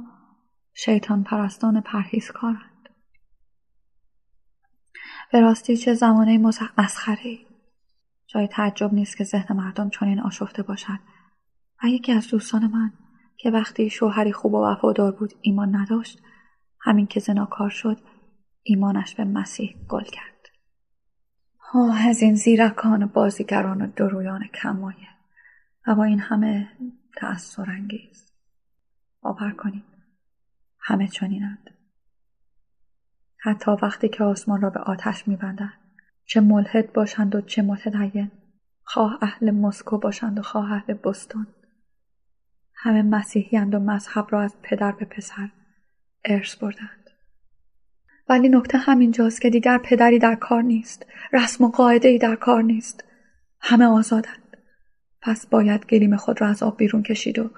شیطان 0.75 1.25
پرستان 1.25 1.81
پرهیزکارند. 1.81 2.89
به 5.33 5.41
راستی 5.41 5.77
چه 5.77 5.95
زمانه 5.95 6.39
مسخره 6.79 7.39
جای 8.27 8.49
تعجب 8.49 8.95
نیست 8.95 9.17
که 9.17 9.25
ذهن 9.25 9.57
مردم 9.57 9.91
چنین 9.91 10.21
آشفته 10.21 10.63
باشد 10.63 10.99
و 11.85 11.87
یکی 11.87 12.13
از 12.13 12.29
دوستان 12.29 12.67
من 12.67 12.93
که 13.37 13.51
وقتی 13.51 13.91
شوهری 13.91 14.33
خوب 14.33 14.55
و 14.55 14.65
وفادار 14.65 15.13
بود 15.13 15.33
ایمان 15.41 15.77
نداشت 15.77 16.23
همین 16.81 17.07
که 17.07 17.21
زناکار 17.21 17.71
شد 17.71 17.99
ایمانش 18.63 19.15
به 19.15 19.25
مسیح 19.25 19.77
گل 19.89 20.05
کرد. 20.05 20.49
آه 21.75 22.09
از 22.09 22.23
این 22.23 22.35
زیرکان 22.35 23.07
بازیگران 23.07 23.83
و 23.83 23.87
درویان 23.87 24.47
کمایه. 24.47 25.09
و 25.87 25.95
با 25.95 26.05
این 26.05 26.21
همه 26.21 26.69
تأثیر 27.17 27.71
انگیز 27.71 28.33
باور 29.21 29.51
کنید 29.51 29.85
همه 30.79 31.09
چنینند. 31.09 31.71
حتی 33.39 33.71
وقتی 33.71 34.09
که 34.09 34.25
آسمان 34.25 34.61
را 34.61 34.71
به 34.71 34.81
آتش 34.81 35.29
میبندند 35.29 35.79
چه 36.25 36.41
ملحد 36.41 36.93
باشند 36.93 37.35
و 37.35 37.41
چه 37.41 37.63
متدین 37.63 38.31
خواه 38.85 39.19
اهل 39.23 39.51
مسکو 39.51 39.99
باشند 39.99 40.39
و 40.39 40.43
خواه 40.43 40.73
اهل 40.73 40.95
بستون 40.95 41.47
همه 42.75 43.03
مسیحیند 43.03 43.75
و 43.75 43.79
مذهب 43.79 44.27
را 44.31 44.43
از 44.43 44.55
پدر 44.63 44.93
به 44.93 45.05
پسر 45.05 45.49
ارث 46.25 46.57
بردند. 46.57 47.11
ولی 48.29 48.49
نکته 48.49 48.79
همینجاست 48.79 49.41
که 49.41 49.51
دیگر 49.51 49.79
پدری 49.79 50.19
در 50.19 50.35
کار 50.35 50.63
نیست. 50.63 51.07
رسم 51.33 51.65
و 51.65 51.69
قاعده 51.71 52.09
ای 52.09 52.19
در 52.19 52.37
کار 52.37 52.63
نیست. 52.63 53.05
همه 53.61 53.85
آزادند. 53.85 54.42
پس 55.23 55.47
باید 55.47 55.87
گلیم 55.87 56.17
خود 56.17 56.41
را 56.41 56.49
از 56.49 56.63
آب 56.63 56.77
بیرون 56.77 57.03
کشید 57.03 57.39
و 57.39 57.51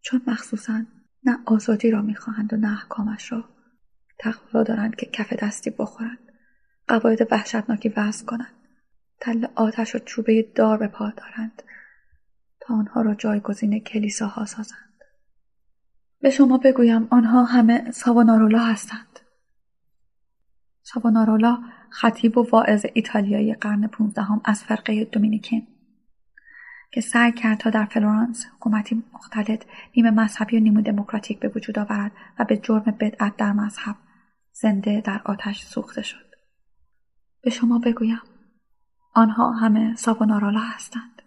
چون 0.00 0.22
مخصوصا 0.26 0.84
نه 1.24 1.38
آزادی 1.46 1.90
را 1.90 2.02
می‌خواهند 2.02 2.52
و 2.52 2.56
نه 2.56 2.72
احکامش 2.72 3.32
را 3.32 3.44
تقلا 4.18 4.62
دارند 4.62 4.96
که 4.96 5.06
کف 5.06 5.32
دستی 5.32 5.70
بخورند. 5.70 6.18
قواعد 6.88 7.32
وحشتناکی 7.32 7.88
وضع 7.88 8.24
کنند. 8.26 8.54
تل 9.20 9.46
آتش 9.54 9.94
و 9.94 9.98
چوبه 9.98 10.52
دار 10.54 10.78
به 10.78 10.88
پا 10.88 11.10
دارند. 11.10 11.62
تا 12.60 12.74
آنها 12.74 13.02
را 13.02 13.14
جایگزین 13.14 13.80
کلیساها 13.80 14.44
سازند. 14.44 15.04
به 16.20 16.30
شما 16.30 16.58
بگویم 16.58 17.08
آنها 17.10 17.44
همه 17.44 17.90
ساوانارولا 17.90 18.58
هستند. 18.58 19.20
ساوانارولا 20.82 21.58
خطیب 21.90 22.38
و 22.38 22.50
واعظ 22.50 22.86
ایتالیایی 22.94 23.54
قرن 23.54 23.86
پونزدهم 23.86 24.40
از 24.44 24.64
فرقه 24.64 25.04
دومینیکن. 25.04 25.71
که 26.92 27.00
سعی 27.00 27.32
کرد 27.32 27.58
تا 27.58 27.70
در 27.70 27.84
فلورانس 27.84 28.46
حکومتی 28.56 29.02
مختلط 29.12 29.64
نیمه 29.96 30.10
مذهبی 30.10 30.56
و 30.56 30.60
نیمه 30.60 30.82
دموکراتیک 30.82 31.38
به 31.38 31.48
وجود 31.48 31.78
آورد 31.78 32.12
و 32.38 32.44
به 32.44 32.56
جرم 32.56 32.84
بدعت 33.00 33.36
در 33.36 33.52
مذهب 33.52 33.96
زنده 34.52 35.00
در 35.00 35.20
آتش 35.24 35.62
سوخته 35.62 36.02
شد. 36.02 36.34
به 37.42 37.50
شما 37.50 37.78
بگویم 37.78 38.20
آنها 39.14 39.52
همه 39.52 39.94
ساوانارالا 39.94 40.60
هستند 40.60 41.22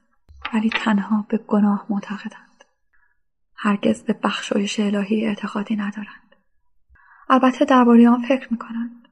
ولی 0.54 0.70
تنها 0.70 1.26
به 1.30 1.38
گناه 1.38 1.86
معتقدند. 1.90 2.64
هرگز 3.56 4.04
به 4.04 4.14
بخشایش 4.14 4.80
الهی 4.80 5.28
اعتقادی 5.28 5.76
ندارند. 5.76 6.36
البته 7.30 7.66
درباره 7.66 8.10
آن 8.10 8.22
فکر 8.22 8.48
می‌کنند. 8.52 9.08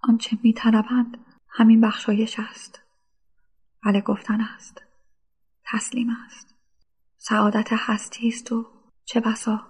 آنچه 0.00 0.38
میطلبند 0.42 1.18
همین 1.48 1.80
بخشایش 1.80 2.40
است. 2.40 2.82
بله 3.84 4.00
گفتن 4.00 4.40
است. 4.40 4.91
تسلیم 5.64 6.16
است. 6.26 6.54
سعادت 7.16 7.68
هستی 7.72 8.28
است 8.28 8.52
و 8.52 8.66
چه 9.04 9.20
بسا. 9.20 9.60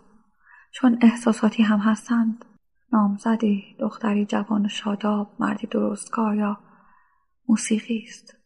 چون 0.73 0.99
احساساتی 1.01 1.63
هم 1.63 1.79
هستند. 1.79 2.45
نامزدی 2.93 3.77
دختری 3.81 4.27
جوان 4.27 4.69
شاداب 4.69 5.37
مردی 5.39 5.67
درستکار 5.67 6.37
یا 6.37 6.59
موسیقی 7.49 8.05
است. 8.09 8.37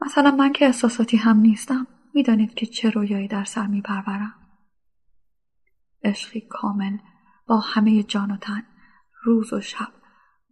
مثلا 0.00 0.30
من 0.30 0.52
که 0.52 0.66
احساساتی 0.66 1.16
هم 1.16 1.36
نیستم 1.36 1.86
می‌دانید 2.14 2.54
که 2.54 2.66
چه 2.66 2.90
رویایی 2.90 3.28
در 3.28 3.44
سر 3.44 3.66
میپرورم. 3.66 4.34
عشقی 6.04 6.40
کامل 6.40 6.98
با 7.46 7.60
همه 7.60 8.02
جان 8.02 8.30
و 8.30 8.36
تن 8.36 8.62
روز 9.22 9.52
و 9.52 9.60
شب 9.60 9.88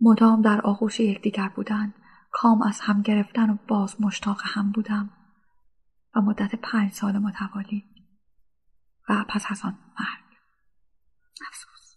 مدام 0.01 0.43
در 0.43 0.61
آغوش 0.61 1.01
یکدیگر 1.01 1.49
بودن 1.49 1.95
کام 2.33 2.63
از 2.63 2.81
هم 2.81 3.03
گرفتن 3.03 3.51
و 3.51 3.57
باز 3.69 4.01
مشتاق 4.01 4.41
هم 4.45 4.73
بودم. 4.73 5.11
و 6.15 6.21
مدت 6.21 6.55
پنج 6.55 6.93
سال 6.93 7.19
متوالی. 7.19 7.85
و 9.09 9.25
پس 9.29 9.45
از 9.49 9.61
آن 9.65 9.79
مرگ 10.01 10.39
افسوس. 11.49 11.97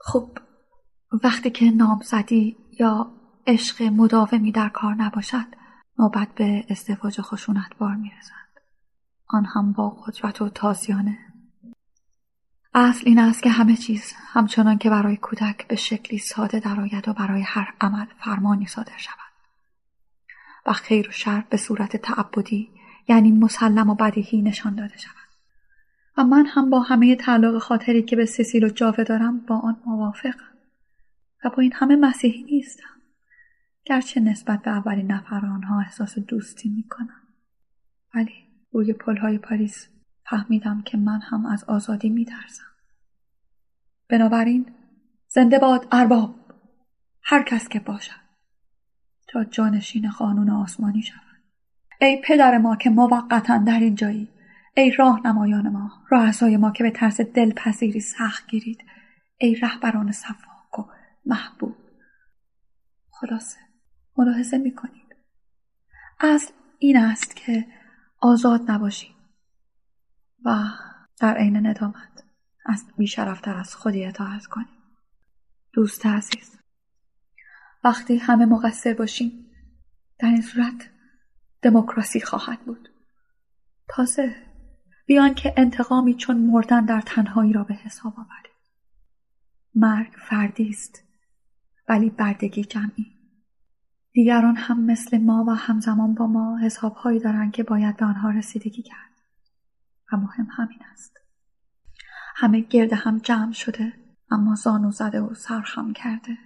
خب 0.00 0.38
وقتی 1.24 1.50
که 1.50 1.70
نامزدی 1.70 2.56
یا 2.80 3.12
عشق 3.46 3.82
مداومی 3.82 4.52
در 4.52 4.68
کار 4.68 4.94
نباشد 4.94 5.46
نوبت 5.98 6.34
به 6.34 6.66
ازدواج 6.70 7.20
خشونت 7.20 7.76
بار 7.78 7.94
می‌رسد. 7.94 8.32
آن 9.26 9.44
هم 9.44 9.72
با 9.72 9.90
قدرت 9.90 10.42
و 10.42 10.48
تازیانه. 10.48 11.18
اصل 12.74 13.02
این 13.06 13.18
است 13.18 13.42
که 13.42 13.50
همه 13.50 13.76
چیز 13.76 14.12
همچنان 14.16 14.78
که 14.78 14.90
برای 14.90 15.16
کودک 15.16 15.68
به 15.68 15.76
شکلی 15.76 16.18
ساده 16.18 16.60
درآید 16.60 17.08
و 17.08 17.12
برای 17.12 17.42
هر 17.42 17.74
عمل 17.80 18.06
فرمانی 18.24 18.66
صادر 18.66 18.96
شود. 18.96 19.16
و 20.66 20.72
خیر 20.72 21.08
و 21.08 21.12
شر 21.12 21.44
به 21.50 21.56
صورت 21.56 21.96
تعبدی 21.96 22.75
یعنی 23.08 23.32
مسلم 23.32 23.90
و 23.90 23.94
بدیهی 23.94 24.42
نشان 24.42 24.74
داده 24.74 24.98
شود. 24.98 25.12
و 26.16 26.24
من 26.24 26.46
هم 26.46 26.70
با 26.70 26.80
همه 26.80 27.16
تعلق 27.16 27.58
خاطری 27.58 28.02
که 28.02 28.16
به 28.16 28.26
سیسیل 28.26 28.64
و 28.64 28.68
جاوه 28.68 29.04
دارم 29.04 29.40
با 29.40 29.58
آن 29.58 29.82
موافقم. 29.86 30.56
و 31.44 31.50
با 31.50 31.62
این 31.62 31.72
همه 31.74 31.96
مسیحی 31.96 32.42
نیستم. 32.42 32.96
گرچه 33.84 34.20
نسبت 34.20 34.62
به 34.62 34.70
اولین 34.70 35.12
نفر 35.12 35.46
آنها 35.46 35.80
احساس 35.80 36.18
دوستی 36.18 36.68
می‌کنم. 36.68 37.22
ولی 38.14 38.34
روی 38.72 38.92
پلهای 38.92 39.38
پاریس 39.38 39.88
فهمیدم 40.30 40.82
که 40.82 40.96
من 40.96 41.20
هم 41.20 41.46
از 41.46 41.64
آزادی 41.64 42.08
میترسم. 42.08 42.64
بنابراین 44.08 44.66
زنده 45.28 45.58
باد 45.58 45.88
ارباب. 45.92 46.34
هر 47.22 47.42
کس 47.42 47.68
که 47.68 47.80
باشد. 47.80 48.26
تا 49.28 49.44
جانشین 49.44 50.10
قانون 50.10 50.50
آسمانی 50.50 51.02
شود. 51.02 51.25
ای 52.00 52.22
پدر 52.24 52.58
ما 52.58 52.76
که 52.76 52.90
موقتا 52.90 53.58
در 53.58 53.80
اینجایی. 53.80 54.28
ای 54.76 54.90
راهنمایان 54.90 55.68
ما 55.68 55.90
رؤسای 56.10 56.56
ما 56.56 56.70
که 56.70 56.84
به 56.84 56.90
ترس 56.90 57.20
دلپذیری 57.20 58.00
سخت 58.00 58.46
گیرید. 58.46 58.84
ای 59.38 59.54
رهبران 59.54 60.12
صفاک 60.12 60.78
و 60.78 60.84
محبوب. 61.26 61.76
خلاصه 63.10 63.58
ملاحظه 64.18 64.58
می‌کنید. 64.58 65.16
اصل 66.20 66.52
این 66.78 66.96
است 66.96 67.36
که 67.36 67.66
آزاد 68.20 68.70
نباشیم 68.70 69.14
و 70.44 70.64
در 71.20 71.36
عین 71.36 71.66
ندامت 71.66 72.24
از 72.66 72.84
بیشرفتر 72.96 73.56
از 73.56 73.74
خودی 73.74 74.04
اطاعت 74.04 74.46
کنیم 74.46 74.68
دوست 75.72 76.06
عزیز 76.06 76.58
وقتی 77.84 78.16
همه 78.16 78.44
مقصر 78.44 78.94
باشیم 78.94 79.46
در 80.18 80.28
این 80.28 80.42
صورت 80.42 80.90
دموکراسی 81.66 82.20
خواهد 82.20 82.60
بود. 82.60 82.88
تازه 83.88 84.34
بیان 85.06 85.34
که 85.34 85.54
انتقامی 85.56 86.14
چون 86.14 86.36
مردن 86.36 86.84
در 86.84 87.00
تنهایی 87.00 87.52
را 87.52 87.64
به 87.64 87.74
حساب 87.74 88.12
آوریم 88.12 88.52
مرگ 89.74 90.12
فردی 90.28 90.68
است 90.68 91.04
ولی 91.88 92.10
بردگی 92.10 92.64
جمعی. 92.64 93.06
دیگران 94.12 94.56
هم 94.56 94.80
مثل 94.80 95.18
ما 95.18 95.44
و 95.48 95.50
همزمان 95.50 96.14
با 96.14 96.26
ما 96.26 96.58
حسابهایی 96.58 97.20
دارند 97.20 97.52
که 97.52 97.62
باید 97.62 97.96
به 97.96 98.04
آنها 98.04 98.30
رسیدگی 98.30 98.82
کرد. 98.82 99.22
و 100.12 100.16
مهم 100.16 100.48
همین 100.50 100.78
است. 100.92 101.16
همه 102.36 102.60
گرد 102.60 102.92
هم 102.92 103.18
جمع 103.18 103.52
شده 103.52 103.92
اما 104.30 104.54
زانو 104.54 104.90
زده 104.90 105.20
و 105.20 105.34
سرخم 105.34 105.92
کرده. 105.92 106.38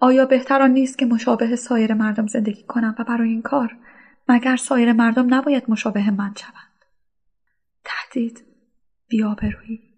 آیا 0.00 0.26
بهتران 0.26 0.70
نیست 0.70 0.98
که 0.98 1.06
مشابه 1.06 1.56
سایر 1.56 1.94
مردم 1.94 2.26
زندگی 2.26 2.62
کنم 2.62 2.94
و 2.98 3.04
برای 3.04 3.28
این 3.28 3.42
کار 3.42 3.76
مگر 4.28 4.56
سایر 4.56 4.92
مردم 4.92 5.34
نباید 5.34 5.70
مشابه 5.70 6.10
من 6.10 6.34
شوند؟ 6.34 6.84
تهدید 7.84 8.44
بیابرویی 9.08 9.94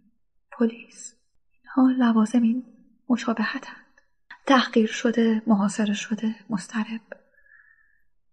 پلیس 0.50 1.14
اینها 1.62 1.90
لوازم 1.98 2.42
این 2.42 2.64
مشابهتند. 3.08 3.76
تحقیر 4.46 4.86
شده 4.86 5.42
محاصره 5.46 5.94
شده 5.94 6.34
مسترب 6.50 7.00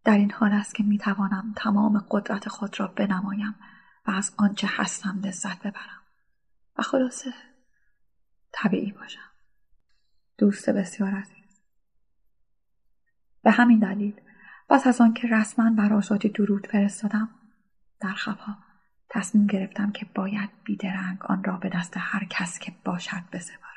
در 0.03 0.17
این 0.17 0.31
حال 0.31 0.51
است 0.51 0.75
که 0.75 0.83
می‌توانم 0.83 1.53
تمام 1.55 2.05
قدرت 2.11 2.49
خود 2.49 2.79
را 2.79 2.87
بنمایم 2.87 3.55
و 4.07 4.11
از 4.11 4.33
آنچه 4.37 4.67
هستم 4.71 5.21
لذت 5.23 5.59
ببرم. 5.59 6.01
و 6.77 6.81
خلاصه 6.81 7.33
طبیعی 8.51 8.91
باشم. 8.91 9.31
دوست 10.37 10.69
بسیار 10.69 11.15
عزیز. 11.15 11.61
به 13.43 13.51
همین 13.51 13.79
دلیل 13.79 14.21
پس 14.69 14.87
از 14.87 15.01
آنکه 15.01 15.27
رسما 15.27 15.69
بر 15.69 15.93
آزادی 15.93 16.29
درود 16.29 16.67
فرستادم 16.67 17.29
در 17.99 18.13
خفا 18.13 18.57
تصمیم 19.09 19.47
گرفتم 19.47 19.91
که 19.91 20.05
باید 20.15 20.49
بیدرنگ 20.63 21.25
آن 21.25 21.43
را 21.43 21.57
به 21.57 21.69
دست 21.69 21.93
هر 21.97 22.25
کس 22.29 22.59
که 22.59 22.73
باشد 22.85 23.23
بسپارم. 23.31 23.73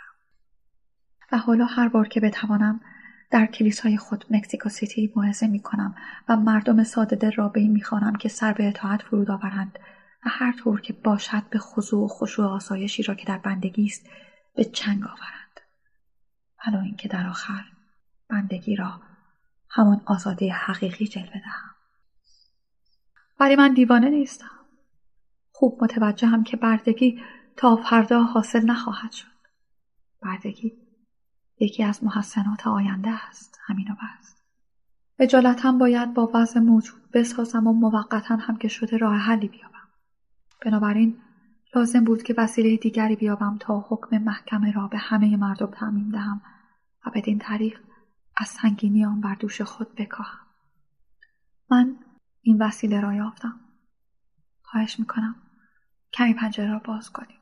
و 1.32 1.38
حالا 1.38 1.64
هر 1.64 1.88
بار 1.88 2.08
که 2.08 2.20
بتوانم 2.20 2.80
در 3.30 3.46
کلیسای 3.46 3.96
خود 3.96 4.24
مکسیکو 4.30 4.68
سیتی 4.68 5.12
موعظه 5.16 5.46
می 5.46 5.60
کنم 5.60 5.94
و 6.28 6.36
مردم 6.36 6.84
ساده 6.84 7.16
دل 7.16 7.32
را 7.32 7.48
به 7.48 7.60
این 7.60 7.72
می‌خوانم 7.72 8.16
که 8.16 8.28
سر 8.28 8.52
به 8.52 8.68
اطاعت 8.68 9.02
فرود 9.02 9.30
آورند 9.30 9.78
و 10.26 10.28
هر 10.28 10.52
طور 10.52 10.80
که 10.80 10.92
باشد 10.92 11.42
به 11.50 11.58
خضوع 11.58 12.04
و 12.04 12.08
خشوع 12.08 12.46
آسایشی 12.46 13.02
را 13.02 13.14
که 13.14 13.24
در 13.26 13.38
بندگی 13.38 13.84
است 13.84 14.10
به 14.54 14.64
چنگ 14.64 15.04
آورند. 15.04 15.60
حالا 16.56 16.80
اینکه 16.80 17.08
در 17.08 17.26
آخر 17.26 17.64
بندگی 18.28 18.76
را 18.76 19.00
همان 19.76 20.00
آزادی 20.06 20.48
حقیقی 20.48 21.06
جلوه 21.06 21.32
دهم. 21.32 21.74
ولی 23.40 23.56
من 23.56 23.74
دیوانه 23.74 24.10
نیستم. 24.10 24.50
خوب 25.52 25.84
متوجه 25.84 26.28
هم 26.28 26.44
که 26.44 26.56
بردگی 26.56 27.22
تا 27.56 27.76
فردا 27.76 28.22
حاصل 28.22 28.64
نخواهد 28.64 29.12
شد. 29.12 29.26
بردگی 30.22 30.72
یکی 31.60 31.84
از 31.84 32.04
محسنات 32.04 32.66
آینده 32.66 33.26
است 33.28 33.58
همین 33.66 33.90
و 33.90 33.94
بس 33.94 34.36
اجالت 35.18 35.64
هم 35.64 35.78
باید 35.78 36.14
با 36.14 36.30
وضع 36.34 36.60
موجود 36.60 37.10
بسازم 37.12 37.66
و 37.66 37.72
موقتا 37.72 38.36
هم 38.36 38.56
که 38.56 38.68
شده 38.68 38.96
راه 38.96 39.16
حلی 39.16 39.48
بیابم. 39.48 39.88
بنابراین 40.62 41.16
لازم 41.74 42.04
بود 42.04 42.22
که 42.22 42.34
وسیله 42.38 42.76
دیگری 42.76 43.16
بیابم 43.16 43.56
تا 43.60 43.86
حکم 43.88 44.18
محکمه 44.18 44.72
را 44.72 44.88
به 44.88 44.98
همه 44.98 45.36
مردم 45.36 45.66
تعمیم 45.66 46.10
دهم 46.10 46.40
و 47.06 47.10
بدین 47.10 47.38
طریق 47.38 47.80
از 48.36 48.48
سنگینی 48.48 49.04
آن 49.04 49.20
بر 49.20 49.34
دوش 49.34 49.60
خود 49.60 49.94
بکاهم. 49.94 50.46
من 51.70 51.96
این 52.42 52.62
وسیله 52.62 53.00
را 53.00 53.14
یافتم. 53.14 53.60
خواهش 54.62 54.98
می‌کنم 55.00 55.34
کمی 56.12 56.34
پنجره 56.34 56.70
را 56.70 56.78
باز 56.78 57.10
کنیم. 57.12 57.38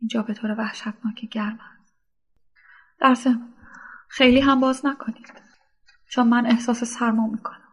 اینجا 0.00 0.22
به 0.22 0.34
طور 0.34 0.50
وحشتناکی 0.50 1.26
گرم 1.26 1.58
است. 1.60 1.94
در 3.00 3.36
خیلی 4.08 4.40
هم 4.40 4.60
باز 4.60 4.86
نکنید. 4.86 5.42
چون 6.08 6.28
من 6.28 6.46
احساس 6.46 6.84
سرما 6.84 7.26
می‌کنم. 7.26 7.68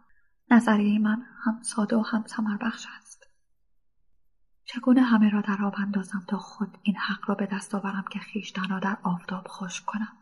نظریه 0.52 1.00
من 1.00 1.26
هم 1.46 1.62
ساده 1.62 1.96
و 1.96 2.02
هم 2.02 2.24
سمر 2.26 2.58
بخش 2.58 2.88
است. 2.98 3.28
چگونه 4.66 5.02
همه 5.02 5.30
را 5.30 5.42
در 5.42 5.64
آب 5.64 5.76
اندازم 5.78 6.26
تا 6.28 6.38
خود 6.38 6.78
این 6.84 6.96
حق 6.98 7.30
را 7.30 7.36
به 7.36 7.46
دست 7.46 7.76
آورم 7.76 8.06
که 8.12 8.20
خیشتن 8.20 8.70
را 8.70 8.80
در 8.80 8.98
آفتاب 9.04 9.48
خشک 9.48 9.86
کنم؟ 9.86 10.18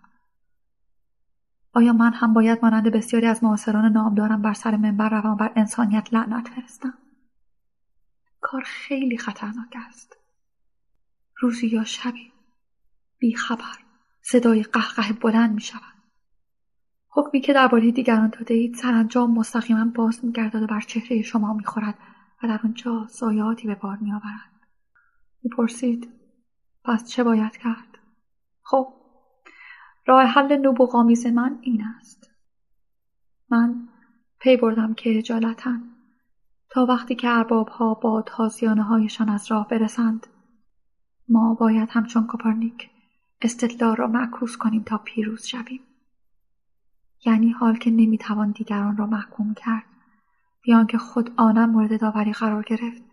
آیا 1.73 1.93
من 1.93 2.13
هم 2.13 2.33
باید 2.33 2.59
مانند 2.63 2.87
بسیاری 2.87 3.25
از 3.25 3.43
معاصران 3.43 3.91
نامدارم 3.91 4.41
بر 4.41 4.53
سر 4.53 4.75
منبر 4.75 5.21
روم 5.21 5.35
بر 5.35 5.51
انسانیت 5.55 6.13
لعنت 6.13 6.47
فرستم؟ 6.47 6.93
کار 8.41 8.63
خیلی 8.65 9.17
خطرناک 9.17 9.77
است. 9.87 10.17
روزی 11.39 11.67
یا 11.67 11.83
شبی 11.83 12.31
بیخبر 13.17 13.77
صدای 14.21 14.63
قهقه 14.63 15.13
بلند 15.13 15.53
می 15.53 15.61
شود 15.61 15.93
حکمی 17.09 17.41
که 17.41 17.53
درباره 17.53 17.91
دیگران 17.91 18.29
داده 18.29 18.53
اید 18.53 18.75
سرانجام 18.75 19.33
مستقیما 19.33 19.85
باز 19.85 20.25
میگردد 20.25 20.63
و 20.63 20.67
بر 20.67 20.81
چهره 20.81 21.21
شما 21.21 21.53
می‌خورد 21.53 21.97
و 22.43 22.47
در 22.47 22.59
آنجا 22.63 23.07
سایاتی 23.07 23.67
به 23.67 23.75
بار 23.75 23.97
میآورد. 23.97 24.51
می‌پرسید 25.43 26.09
پس 26.83 27.09
چه 27.09 27.23
باید 27.23 27.57
کرد؟ 27.57 27.97
خب 28.61 29.02
راه 30.05 30.23
حل 30.23 30.67
نبوغامیز 30.67 31.25
من 31.25 31.57
این 31.61 31.84
است. 31.97 32.31
من 33.49 33.88
پی 34.39 34.57
بردم 34.57 34.93
که 34.93 35.17
اجالتا 35.17 35.77
تا 36.69 36.85
وقتی 36.85 37.15
که 37.15 37.30
اربابها 37.30 37.93
با 37.93 38.21
تازیانه 38.21 38.84
هایشان 38.84 39.30
از 39.30 39.51
راه 39.51 39.67
برسند 39.67 40.27
ما 41.30 41.53
باید 41.53 41.89
همچون 41.91 42.27
کوپرنیک 42.27 42.89
استدلال 43.41 43.95
را 43.95 44.07
معکوس 44.07 44.57
کنیم 44.57 44.84
تا 44.84 44.97
پیروز 44.97 45.45
شویم. 45.45 45.81
یعنی 47.25 47.51
حال 47.51 47.77
که 47.77 47.91
نمی‌توان 47.91 48.51
دیگران 48.51 48.97
را 48.97 49.05
محکوم 49.05 49.53
کرد 49.53 49.84
بیان 50.61 50.88
که 50.88 50.97
خود 50.97 51.34
آنم 51.38 51.69
مورد 51.69 52.01
داوری 52.01 52.34
قرار 52.34 52.63
گرفت. 52.63 53.03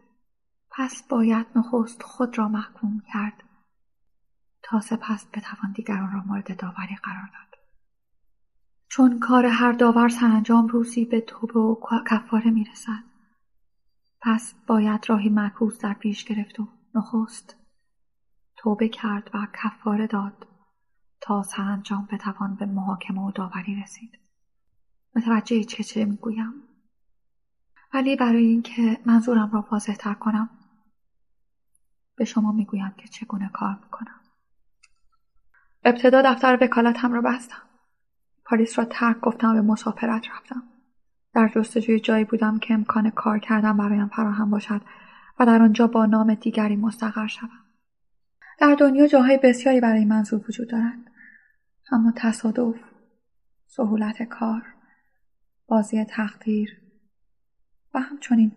پس 0.71 1.03
باید 1.09 1.47
نخست 1.57 2.03
خود 2.03 2.39
را 2.39 2.49
محکوم 2.49 3.03
کرد. 3.13 3.43
تا 4.71 4.81
سپس 4.81 5.27
بتوان 5.33 5.73
دیگران 5.73 6.13
را 6.13 6.23
مورد 6.27 6.61
داوری 6.61 6.97
قرار 7.03 7.31
داد. 7.33 7.61
چون 8.89 9.19
کار 9.19 9.47
هر 9.47 9.73
داور 9.73 10.09
سرانجام 10.09 10.69
روزی 10.69 11.05
به 11.05 11.21
توبه 11.21 11.61
و 11.61 11.77
کفاره 12.11 12.51
می‌رسد 12.51 13.05
پس 14.21 14.55
باید 14.67 15.05
راهی 15.09 15.29
معکوس 15.29 15.79
در 15.79 15.93
پیش 15.95 16.25
گرفت 16.25 16.61
و 16.61 16.69
نخست 16.95 17.57
توبه 18.57 18.89
کرد 18.89 19.31
و 19.35 19.47
کفاره 19.55 20.07
داد 20.07 20.47
تا 21.21 21.43
سرانجام 21.43 22.09
بتوان 22.13 22.55
به 22.55 22.67
محاکمه 22.67 23.21
و 23.21 23.31
داوری 23.31 23.83
رسید. 23.83 24.19
متوجه 25.17 25.65
چه 25.65 25.85
چه 25.85 26.05
می‌گویم؟ 26.05 26.53
ولی 27.95 28.17
برای 28.17 28.47
اینکه 28.47 29.01
منظورم 29.07 29.51
را 29.51 29.69
واضح 29.71 29.95
تر 29.95 30.15
کنم 30.15 30.51
به 32.17 32.25
شما 32.25 32.53
می‌گویم 32.53 32.95
که 32.99 33.09
چگونه 33.09 33.49
کار 33.49 33.79
می‌کنم. 33.85 34.20
ابتدا 35.85 36.23
دفتر 36.23 36.59
وکالتم 36.61 37.13
را 37.13 37.21
بستم. 37.21 37.63
پاریس 38.45 38.79
را 38.79 38.85
ترک 38.85 39.21
گفتم 39.21 39.49
و 39.49 39.55
به 39.55 39.61
مسافرت 39.61 40.29
رفتم. 40.31 40.63
در 41.35 41.51
جستجوی 41.55 42.01
جایی 42.01 42.25
بودم 42.25 42.59
که 42.59 42.75
امکان 42.75 43.11
کار 43.11 43.39
کردن 43.39 43.77
برایم 43.77 44.09
فراهم 44.09 44.51
باشد 44.51 44.81
و 45.39 45.47
در 45.47 45.63
آنجا 45.63 45.87
با 45.87 46.07
نام 46.07 46.35
دیگری 46.35 46.77
مستقر 46.77 47.27
شوم. 47.27 47.51
در 48.59 48.75
دنیا 48.75 49.07
جاهای 49.07 49.41
بسیاری 49.43 49.81
برای 49.81 50.05
منظور 50.05 50.45
وجود 50.49 50.71
دارد 50.71 50.99
اما 51.93 52.13
تصادف 52.17 52.77
سهولت 53.67 54.23
کار 54.23 54.63
بازی 55.67 56.05
تقدیر 56.05 56.81
و 57.95 58.01
همچنین 58.01 58.53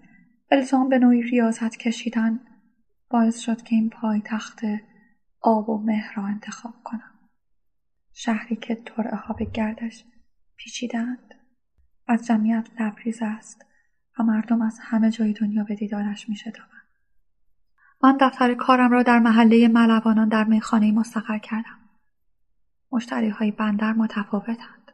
الزام 0.52 0.90
به 0.90 1.00
نوعی 1.00 1.22
ریاضت 1.22 1.78
کشیدن 1.78 2.40
باعث 3.10 3.40
شد 3.40 3.62
که 3.62 3.76
این 3.76 3.90
پای 3.90 4.22
تخت 4.26 4.62
آب 5.42 5.70
و 5.70 5.78
مهر 5.78 6.14
را 6.16 6.24
انتخاب 6.26 6.74
کنم. 6.84 7.13
شهری 8.14 8.56
که 8.56 8.76
ترعه 8.76 9.16
ها 9.16 9.34
به 9.34 9.46
گردش 9.46 10.04
پیچیدند 10.56 11.36
از 12.08 12.26
جمعیت 12.26 12.70
لبریز 12.80 13.20
است 13.22 13.66
و 14.20 14.24
مردم 14.24 14.62
از 14.62 14.80
همه 14.82 15.12
جای 15.12 15.34
دنیا 15.34 15.64
به 15.64 15.76
دیدارش 15.76 16.30
می 16.30 16.36
من 18.04 18.18
دفتر 18.22 18.54
کارم 18.54 18.92
را 18.92 19.04
در 19.04 19.20
محله 19.20 19.68
ملوانان 19.68 20.30
در 20.30 20.44
میخانه 20.44 20.92
مستقر 20.92 21.38
کردم. 21.38 21.80
مشتری 22.92 23.30
های 23.30 23.52
بندر 23.52 23.94
متفاوتند. 23.94 24.92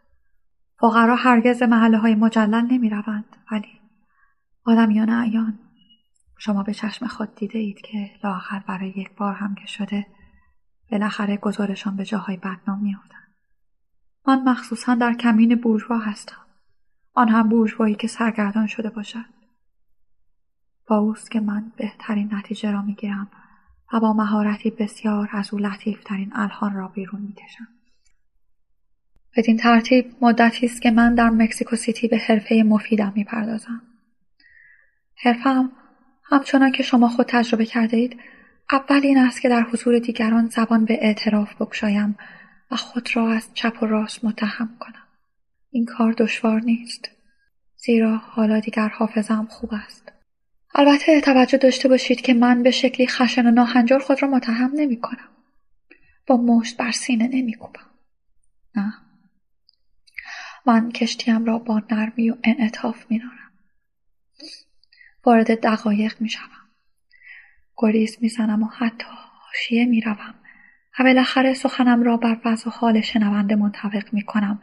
فقرا 0.80 1.16
هرگز 1.16 1.64
محله 1.64 1.98
های 1.98 2.16
مجلل 2.16 2.66
نمی 2.72 2.90
روند 2.90 3.36
ولی 3.52 3.80
آدمیان 4.66 5.10
اعیان 5.10 5.60
شما 6.38 6.64
به 6.64 6.74
چشم 6.74 7.08
خود 7.08 7.36
دیده 7.36 7.60
اید 7.60 7.82
که 7.82 8.12
لااقل 8.24 8.60
برای 8.60 8.90
یک 8.90 9.16
بار 9.16 9.34
هم 9.34 9.56
که 9.56 9.68
شده 9.68 10.08
بالاخره 10.92 11.38
گزارشان 11.38 11.96
به 11.96 12.06
جاهای 12.06 12.38
بدنام 12.38 12.80
میافتند 12.82 13.36
من 14.28 14.44
مخصوصا 14.44 14.96
در 14.96 15.14
کمین 15.14 15.56
بورژوا 15.56 15.98
هستم 15.98 16.46
آن 17.14 17.30
هم 17.30 17.50
بورژوایی 17.50 17.96
که 17.96 18.08
سرگردان 18.08 18.68
شده 18.68 18.90
باشد 18.90 19.26
با 20.88 20.98
اوست 20.98 21.32
که 21.32 21.40
من 21.40 21.72
بهترین 21.78 22.30
نتیجه 22.34 22.72
را 22.72 22.82
می‌گیرم 22.82 23.28
و 23.94 24.00
با 24.00 24.14
مهارتی 24.14 24.70
بسیار 24.70 25.30
از 25.32 25.54
او 25.54 25.60
لطیفترین 25.60 26.32
الهان 26.36 26.74
را 26.74 26.88
بیرون 26.88 27.22
می‌کشم. 27.22 27.68
بدین 29.38 29.58
ترتیب 29.58 30.16
مدتی 30.22 30.66
است 30.66 30.82
که 30.82 30.92
من 30.92 31.16
در 31.16 31.30
مکسیکو 31.30 31.76
سیتی 31.76 32.08
به 32.08 32.18
حرفه 32.18 32.64
مفیدم 32.66 33.14
می‌پردازم. 33.16 33.82
حرفم 35.16 35.72
همچنان 36.24 36.72
که 36.72 36.84
شما 36.84 37.08
خود 37.10 37.26
تجربه 37.30 37.66
کرده 37.66 37.98
اید 37.98 38.20
اول 38.72 39.02
این 39.04 39.18
است 39.18 39.42
که 39.42 39.50
در 39.50 39.62
حضور 39.62 40.00
دیگران 40.00 40.48
زبان 40.48 40.86
به 40.86 40.98
اعتراف 41.02 41.56
بگشایم 41.56 42.18
و 42.72 42.76
خود 42.76 43.16
را 43.16 43.32
از 43.32 43.50
چپ 43.54 43.84
و 43.84 43.86
راست 43.86 44.26
متهم 44.26 44.78
کنم 44.80 45.04
این 45.72 45.86
کار 45.86 46.14
دشوار 46.14 46.62
نیست 46.62 47.10
زیرا 47.78 48.18
حالا 48.18 48.60
دیگر 48.60 48.88
حافظم 48.88 49.48
خوب 49.50 49.70
است 49.74 50.12
البته 50.76 51.22
توجه 51.22 51.58
داشته 51.58 51.90
باشید 51.90 52.22
که 52.22 52.34
من 52.34 52.64
به 52.64 52.72
شکلی 52.72 53.08
خشن 53.08 53.48
و 53.48 53.52
ناهنجار 53.52 54.00
خود 54.00 54.22
را 54.22 54.28
متهم 54.28 54.72
نمی 54.76 55.02
کنم. 55.02 55.30
با 56.28 56.38
مشت 56.38 56.78
بر 56.78 56.92
سینه 56.92 57.28
نمی 57.28 57.54
کوبم. 57.54 57.90
نه. 58.76 58.94
من 60.66 60.92
کشتیم 60.92 61.46
را 61.46 61.58
با 61.58 61.82
نرمی 61.92 62.30
و 62.30 62.36
انعطاف 62.44 63.06
می 63.10 63.18
نارم. 63.18 63.52
وارد 65.26 65.60
دقایق 65.60 66.22
می 66.22 66.30
شوم. 66.30 66.59
گریز 67.82 68.18
می 68.22 68.30
زنم 68.30 68.64
و 68.64 68.66
حتی 68.66 69.06
حاشیه 69.46 69.86
می 69.86 70.02
روم 70.02 70.36
و 71.00 71.04
بالاخره 71.04 71.54
سخنم 71.54 72.04
را 72.04 72.18
بر 72.18 72.38
وضع 72.46 72.68
و 72.68 72.72
حال 72.72 73.02
شنونده 73.02 73.56
منطبق 73.56 74.14
می 74.14 74.22
کنم 74.22 74.62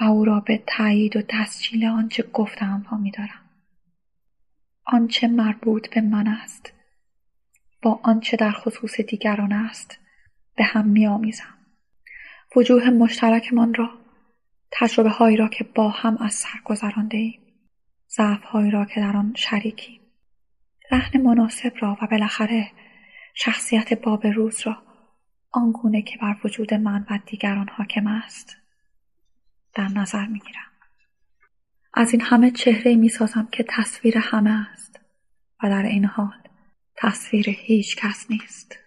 و 0.00 0.04
او 0.04 0.24
را 0.24 0.40
به 0.40 0.62
تایید 0.66 1.16
و 1.16 1.22
تسجیل 1.28 1.86
آنچه 1.86 2.22
گفتم 2.32 2.86
وا 2.90 2.98
می 2.98 3.10
دارم. 3.10 3.40
آنچه 4.84 5.28
مربوط 5.28 5.94
به 5.94 6.00
من 6.00 6.28
است 6.28 6.72
با 7.82 8.00
آنچه 8.02 8.36
در 8.36 8.50
خصوص 8.50 9.00
دیگران 9.00 9.52
است 9.52 9.98
به 10.56 10.64
هم 10.64 10.88
میآمیزم 10.88 11.54
وجوه 12.56 12.90
مشترکمان 12.90 13.74
را 13.74 13.90
تجربه 14.70 15.10
هایی 15.10 15.36
را 15.36 15.48
که 15.48 15.64
با 15.64 15.88
هم 15.88 16.16
از 16.16 16.34
سر 16.34 16.58
گذرانده 16.64 17.16
ایم 17.16 17.40
ضعف 18.08 18.42
هایی 18.44 18.70
را 18.70 18.84
که 18.84 19.00
در 19.00 19.16
آن 19.16 19.32
شریکیم 19.36 20.00
لحن 20.92 21.20
مناسب 21.20 21.72
را 21.80 21.98
و 22.02 22.06
بالاخره 22.06 22.70
شخصیت 23.34 24.02
باب 24.02 24.26
روز 24.26 24.66
را 24.66 24.82
آنگونه 25.50 26.02
که 26.02 26.18
بر 26.18 26.36
وجود 26.44 26.74
من 26.74 27.06
و 27.10 27.18
دیگران 27.26 27.68
حاکم 27.68 28.06
است 28.06 28.56
در 29.74 29.88
نظر 29.88 30.26
می‌گیرم 30.26 30.70
از 31.94 32.12
این 32.12 32.22
همه 32.22 32.50
چهره 32.50 32.96
می 32.96 33.08
سازم 33.08 33.48
که 33.52 33.64
تصویر 33.68 34.18
همه 34.18 34.50
است 34.72 35.00
و 35.62 35.68
در 35.68 35.82
این 35.82 36.04
حال 36.04 36.38
تصویر 36.96 37.48
هیچ 37.48 37.96
کس 37.96 38.30
نیست. 38.30 38.78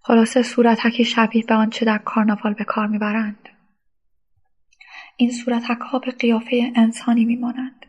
خلاصه 0.00 0.42
صورتکی 0.42 1.04
شبیه 1.04 1.44
به 1.44 1.54
آنچه 1.54 1.84
در 1.84 1.98
کارناوال 1.98 2.54
به 2.54 2.64
کار 2.64 2.86
می‌برند. 2.86 3.48
این 5.16 5.32
صورتک 5.32 5.78
ها 5.80 5.98
به 5.98 6.10
قیافه 6.10 6.72
انسانی 6.76 7.24
میمانند 7.24 7.86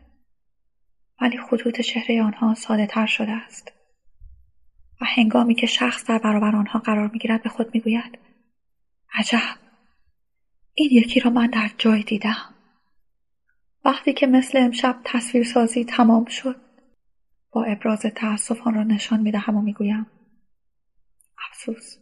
ولی 1.20 1.38
خطوط 1.38 1.80
چهره 1.80 2.22
آنها 2.22 2.54
ساده 2.54 2.86
تر 2.86 3.06
شده 3.06 3.32
است. 3.32 3.72
و 5.00 5.04
هنگامی 5.04 5.54
که 5.54 5.66
شخص 5.66 6.04
در 6.04 6.18
برابر 6.18 6.56
آنها 6.56 6.78
قرار 6.78 7.10
می‌گیرد 7.12 7.42
به 7.42 7.48
خود 7.48 7.74
می‌گوید 7.74 8.18
عجب! 9.14 9.58
این 10.74 10.88
یکی 10.92 11.20
را 11.20 11.30
من 11.30 11.46
در 11.46 11.70
جای 11.78 12.02
دیدم. 12.02 12.54
وقتی 13.84 14.12
که 14.12 14.26
مثل 14.26 14.58
امشب 14.58 15.00
تصویرسازی 15.04 15.84
تمام 15.84 16.24
شد 16.24 16.60
با 17.52 17.64
ابراز 17.64 18.00
تأسف 18.00 18.66
آن 18.66 18.74
را 18.74 18.82
نشان 18.82 19.20
می‌دهم 19.20 19.56
و 19.56 19.60
می‌گویم 19.60 20.06
افسوس 21.50 21.96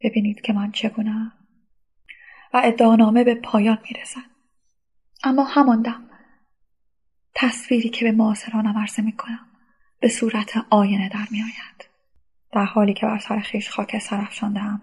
ببینید 0.00 0.40
که 0.40 0.52
من 0.52 0.72
چگونه 0.72 1.32
و 2.54 2.60
ادعانامه 2.64 3.24
به 3.24 3.34
پایان 3.34 3.78
می‌رسد. 3.84 4.30
اما 5.24 5.44
همان 5.44 5.82
دم. 5.82 6.07
تصویری 7.40 7.88
که 7.88 8.04
به 8.04 8.12
معاصرانم 8.12 8.78
عرضه 8.78 9.02
می 9.02 9.12
کنم 9.12 9.46
به 10.00 10.08
صورت 10.08 10.64
آینه 10.70 11.08
در 11.08 11.26
می 11.30 11.42
آید. 11.42 11.88
در 12.52 12.64
حالی 12.64 12.94
که 12.94 13.06
بر 13.06 13.18
سر 13.18 13.40
خیش 13.40 13.70
خاک 13.70 13.98
سرفشاندهام 13.98 14.82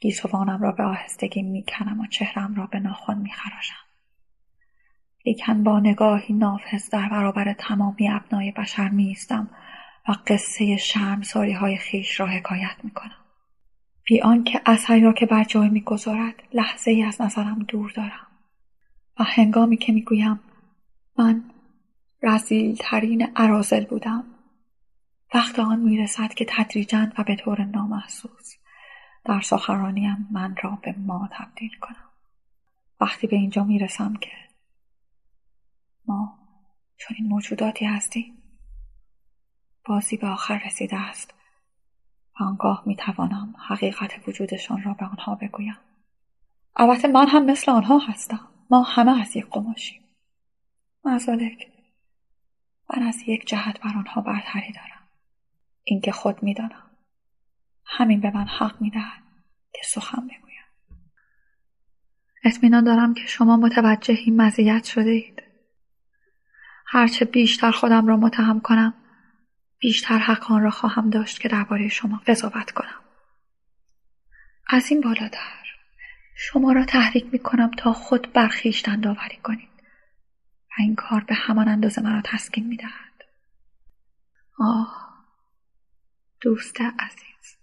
گیسوانم 0.00 0.62
را 0.62 0.72
به 0.72 0.82
آهستگی 0.82 1.42
می 1.42 1.64
کنم 1.68 2.00
و 2.00 2.06
چهرم 2.06 2.54
را 2.54 2.66
به 2.66 2.80
ناخن 2.80 3.18
می 3.18 3.32
خراشم. 3.32 3.84
لیکن 5.26 5.62
با 5.62 5.80
نگاهی 5.80 6.34
نافذ 6.34 6.90
در 6.90 7.08
برابر 7.08 7.52
تمامی 7.52 8.08
ابنای 8.08 8.52
بشر 8.52 8.88
می 8.88 9.16
و 10.08 10.14
قصه 10.26 10.76
شرمساری 10.76 11.52
های 11.52 11.76
خیش 11.76 12.20
را 12.20 12.26
حکایت 12.26 12.76
می 12.82 12.90
کنم. 12.90 13.24
بی 14.04 14.20
آنکه 14.20 14.60
اثری 14.66 15.00
را 15.00 15.12
که 15.12 15.26
بر 15.26 15.44
جای 15.44 15.68
می‌گذارد 15.68 16.34
لحظه 16.52 16.90
ای 16.90 17.02
از 17.02 17.20
نظرم 17.20 17.58
دور 17.58 17.90
دارم 17.90 18.26
و 19.20 19.24
هنگامی 19.24 19.76
که 19.76 19.92
می‌گویم 19.92 20.40
من 21.18 21.44
رزیل 22.26 22.76
ترین 22.80 23.22
عرازل 23.36 23.84
بودم. 23.84 24.24
وقت 25.34 25.58
آن 25.58 25.80
می‌رسد 25.80 26.34
که 26.34 26.46
تدریجا 26.48 27.12
و 27.18 27.24
به 27.24 27.36
طور 27.36 27.64
نامحسوس 27.64 28.56
در 29.24 29.40
سخنرانیم 29.40 30.28
من 30.30 30.56
را 30.62 30.78
به 30.82 30.94
ما 30.98 31.28
تبدیل 31.32 31.78
کنم. 31.80 32.10
وقتی 33.00 33.26
به 33.26 33.36
اینجا 33.36 33.64
می‌رسم 33.64 34.16
که 34.16 34.30
ما 36.06 36.38
چون 36.96 37.16
این 37.20 37.28
موجوداتی 37.28 37.84
هستیم 37.84 38.42
بازی 39.84 40.16
به 40.16 40.26
آخر 40.26 40.62
رسیده 40.66 40.96
است 40.96 41.34
و 42.40 42.44
آنگاه 42.44 42.82
می 42.86 42.96
توانم 42.96 43.54
حقیقت 43.68 44.28
وجودشان 44.28 44.82
را 44.82 44.94
به 44.94 45.06
آنها 45.06 45.34
بگویم. 45.34 45.76
البته 46.76 47.08
من 47.08 47.28
هم 47.28 47.44
مثل 47.44 47.72
آنها 47.72 47.98
هستم. 47.98 48.48
ما 48.70 48.82
همه 48.82 49.20
از 49.20 49.36
یک 49.36 49.46
قماشیم. 49.46 50.02
مزالک. 51.04 51.75
من 52.94 53.02
از 53.02 53.22
یک 53.26 53.46
جهت 53.46 53.80
بر 53.80 53.92
آنها 53.96 54.20
برتری 54.20 54.72
دارم. 54.72 55.08
اینکه 55.84 56.12
خود 56.12 56.42
می‌دانم. 56.42 56.90
همین 57.84 58.20
به 58.20 58.30
من 58.30 58.46
حق 58.46 58.80
می‌دهد 58.80 59.22
که 59.72 59.80
سخن 59.84 60.22
بگویم. 60.22 60.64
اطمینان 62.44 62.84
دارم 62.84 63.14
که 63.14 63.26
شما 63.26 63.56
متوجه 63.56 64.14
این 64.14 64.42
مزیت 64.42 64.84
شده 64.84 65.10
اید 65.10 65.42
هرچه 66.86 67.24
بیشتر 67.24 67.70
خودم 67.70 68.06
را 68.06 68.16
متهم 68.16 68.60
کنم 68.60 68.94
بیشتر 69.78 70.18
حق 70.18 70.52
آن 70.52 70.62
را 70.62 70.70
خواهم 70.70 71.10
داشت 71.10 71.40
که 71.40 71.48
درباره 71.48 71.88
شما 71.88 72.20
قضاوت 72.26 72.70
کنم. 72.70 73.00
از 74.68 74.90
این 74.90 75.00
بالاتر 75.00 75.66
شما 76.36 76.72
را 76.72 76.84
تحریک 76.84 77.26
می 77.32 77.38
کنم 77.38 77.70
تا 77.78 77.92
خود 77.92 78.32
برخیشتن 78.32 79.00
داوری 79.00 79.36
کنید. 79.36 79.75
این 80.78 80.94
کار 80.94 81.24
به 81.24 81.34
همان 81.34 81.68
اندازه 81.68 82.02
مرا 82.02 82.22
تسکین 82.24 82.66
می 82.66 82.76
دهد. 82.76 83.24
آه 84.58 85.06
دوست 86.40 86.80
عزیز 86.80 87.56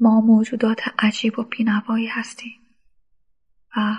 ما 0.00 0.20
موجودات 0.20 0.80
عجیب 0.98 1.38
و 1.38 1.42
بینوایی 1.42 2.06
هستیم 2.06 2.60
و 3.76 3.96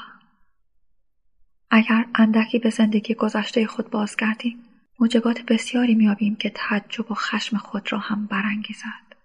اگر 1.69 2.05
اندکی 2.15 2.59
به 2.59 2.69
زندگی 2.69 3.13
گذشته 3.13 3.67
خود 3.67 3.89
بازگردیم 3.89 4.65
موجبات 4.99 5.41
بسیاری 5.41 5.95
میابیم 5.95 6.35
که 6.35 6.49
تعجب 6.55 7.11
و 7.11 7.15
خشم 7.15 7.57
خود 7.57 7.91
را 7.91 7.99
هم 7.99 8.25
برانگیزد 8.25 9.15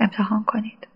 امتحان 0.00 0.44
کنید 0.44 0.89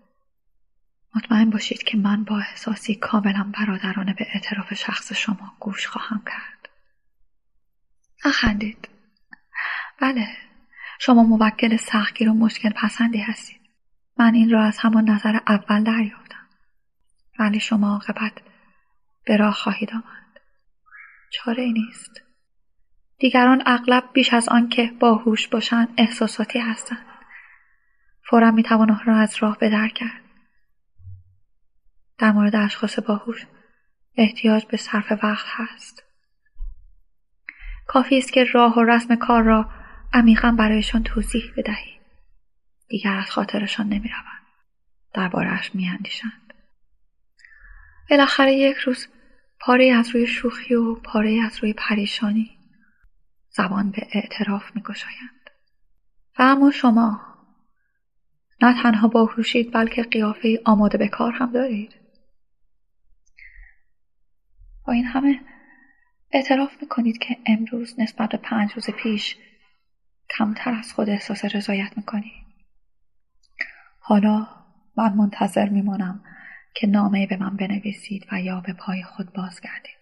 مطمئن 1.15 1.49
باشید 1.49 1.83
که 1.83 1.97
من 1.97 2.23
با 2.23 2.39
احساسی 2.39 2.95
کاملا 2.95 3.51
برادرانه 3.59 4.13
به 4.13 4.27
اعتراف 4.33 4.73
شخص 4.73 5.13
شما 5.13 5.55
گوش 5.59 5.87
خواهم 5.87 6.23
کرد. 6.25 6.69
نخندید 8.25 8.89
بله. 10.01 10.27
شما 10.99 11.23
موکل 11.23 11.77
سختگیر 11.77 12.29
و 12.29 12.33
مشکل 12.33 12.69
پسندی 12.69 13.19
هستید. 13.19 13.61
من 14.17 14.33
این 14.33 14.49
را 14.49 14.63
از 14.63 14.77
همان 14.77 15.09
نظر 15.09 15.39
اول 15.47 15.83
دریافتم. 15.83 16.47
ولی 17.39 17.59
شما 17.59 17.89
عاقبت 17.89 18.33
به 19.25 19.37
راه 19.37 19.53
خواهید 19.53 19.91
آمد. 19.91 20.41
چاره 21.29 21.63
ای 21.63 21.73
نیست. 21.73 22.21
دیگران 23.17 23.63
اغلب 23.65 24.03
بیش 24.13 24.33
از 24.33 24.49
آن 24.49 24.69
که 24.69 24.91
باهوش 24.99 25.47
باشند 25.47 25.87
احساساتی 25.97 26.59
هستند. 26.59 27.05
فورا 28.29 28.51
می‌توان 28.51 28.99
را 29.05 29.17
از 29.17 29.35
راه 29.39 29.57
به 29.57 29.69
در 29.69 29.87
کرد. 29.87 30.24
در 32.17 32.31
مورد 32.31 32.55
اشخاص 32.55 32.99
باهوش 32.99 33.45
احتیاج 34.17 34.65
به 34.65 34.77
صرف 34.77 35.11
وقت 35.23 35.45
هست. 35.49 36.03
کافی 37.87 38.17
است 38.17 38.33
که 38.33 38.43
راه 38.43 38.79
و 38.79 38.83
رسم 38.83 39.15
کار 39.15 39.43
را 39.43 39.69
عمیقا 40.13 40.51
برایشان 40.51 41.03
توضیح 41.03 41.53
بدهی 41.57 41.99
دیگر 42.87 43.17
از 43.17 43.31
خاطرشان 43.31 43.87
نمی‌روند. 43.87 44.45
دربارهاش 45.13 45.75
میاندیشند. 45.75 46.53
بالاخره 48.09 48.53
یک 48.53 48.77
روز 48.77 49.07
پاره 49.59 49.85
از 49.85 50.09
روی 50.09 50.27
شوخی 50.27 50.75
و 50.75 50.95
پاره 50.95 51.41
از 51.45 51.57
روی 51.63 51.73
پریشانی 51.73 52.57
زبان 53.49 53.91
به 53.91 54.07
اعتراف 54.11 54.75
میگشایند. 54.75 55.49
و 56.39 56.41
اما 56.41 56.71
شما 56.71 57.21
نه 58.61 58.83
تنها 58.83 59.07
باهوشید 59.07 59.73
بلکه 59.73 60.03
قیافه 60.03 60.61
آماده 60.65 60.97
به 60.97 61.07
کار 61.07 61.31
هم 61.31 61.51
دارید. 61.51 62.04
با 64.87 64.93
این 64.93 65.05
همه 65.05 65.39
اعتراف 66.31 66.81
می‌کنید 66.81 67.17
که 67.17 67.37
امروز 67.45 67.99
نسبت 67.99 68.29
به 68.29 68.37
پنج 68.37 68.73
روز 68.73 68.89
پیش 68.89 69.37
کمتر 70.37 70.73
از 70.73 70.93
خود 70.93 71.09
احساس 71.09 71.45
رضایت 71.45 71.97
می‌کنید 71.97 72.45
حالا 73.99 74.47
من 74.97 75.13
منتظر 75.13 75.69
میمانم 75.69 76.23
که 76.73 76.87
نامه 76.87 77.27
به 77.27 77.37
من 77.37 77.55
بنویسید 77.55 78.25
و 78.31 78.41
یا 78.41 78.59
به 78.59 78.73
پای 78.73 79.03
خود 79.03 79.33
بازگردید. 79.33 79.95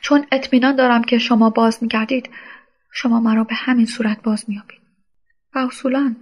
چون 0.00 0.26
اطمینان 0.32 0.76
دارم 0.76 1.04
که 1.04 1.18
شما 1.18 1.50
باز 1.50 1.82
میگردید 1.82 2.30
شما 2.92 3.20
مرا 3.20 3.44
به 3.44 3.54
همین 3.54 3.86
صورت 3.86 4.22
باز 4.22 4.44
میابید 4.48 4.80
و 5.54 5.58
اصولا 5.58 6.16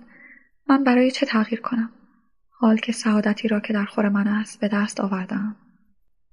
من 0.68 0.84
برای 0.84 1.10
چه 1.10 1.26
تغییر 1.26 1.60
کنم؟ 1.60 1.90
حال 2.50 2.76
که 2.76 2.92
سعادتی 2.92 3.48
را 3.48 3.60
که 3.60 3.72
در 3.72 3.84
خور 3.84 4.08
من 4.08 4.28
است 4.28 4.60
به 4.60 4.68
دست 4.68 5.00
آوردم. 5.00 5.56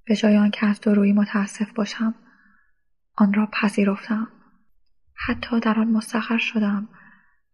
به 0.06 0.16
جای 0.16 0.36
آنکه 0.36 0.66
از 0.66 0.80
درویی 0.80 1.12
متاسف 1.12 1.72
باشم 1.72 2.14
آن 3.16 3.34
را 3.34 3.46
پذیرفتم. 3.46 4.28
حتی 5.14 5.60
در 5.60 5.80
آن 5.80 5.88
مستقر 5.88 6.38
شدم 6.38 6.88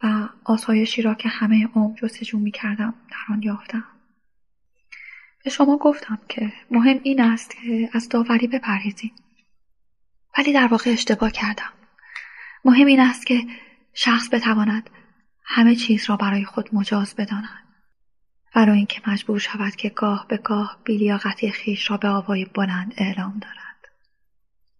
و 0.02 0.28
آسایشی 0.44 1.02
را 1.02 1.14
که 1.14 1.28
همه 1.28 1.68
عمر 1.74 1.96
جستجو 1.96 2.38
می 2.38 2.50
کردم 2.50 2.94
در 3.10 3.34
آن 3.34 3.42
یافتم. 3.42 3.84
به 5.44 5.50
شما 5.50 5.76
گفتم 5.76 6.18
که 6.28 6.52
مهم 6.70 7.00
این 7.02 7.20
است 7.20 7.50
که 7.50 7.90
از 7.92 8.08
داوری 8.08 8.46
بپرهیزیم 8.46 9.12
ولی 10.38 10.52
در 10.52 10.66
واقع 10.66 10.90
اشتباه 10.90 11.30
کردم. 11.30 11.72
مهم 12.64 12.86
این 12.86 13.00
است 13.00 13.26
که 13.26 13.46
شخص 13.94 14.28
بتواند 14.32 14.90
همه 15.44 15.74
چیز 15.74 16.10
را 16.10 16.16
برای 16.16 16.44
خود 16.44 16.74
مجاز 16.74 17.14
بداند. 17.14 17.61
برای 18.54 18.76
اینکه 18.76 19.02
مجبور 19.06 19.38
شود 19.38 19.76
که 19.76 19.88
گاه 19.88 20.26
به 20.28 20.36
گاه 20.36 20.78
بیلیاقتی 20.84 21.50
خیش 21.50 21.90
را 21.90 21.96
به 21.96 22.08
آوای 22.08 22.44
بلند 22.44 22.94
اعلام 22.96 23.38
دارد. 23.38 23.88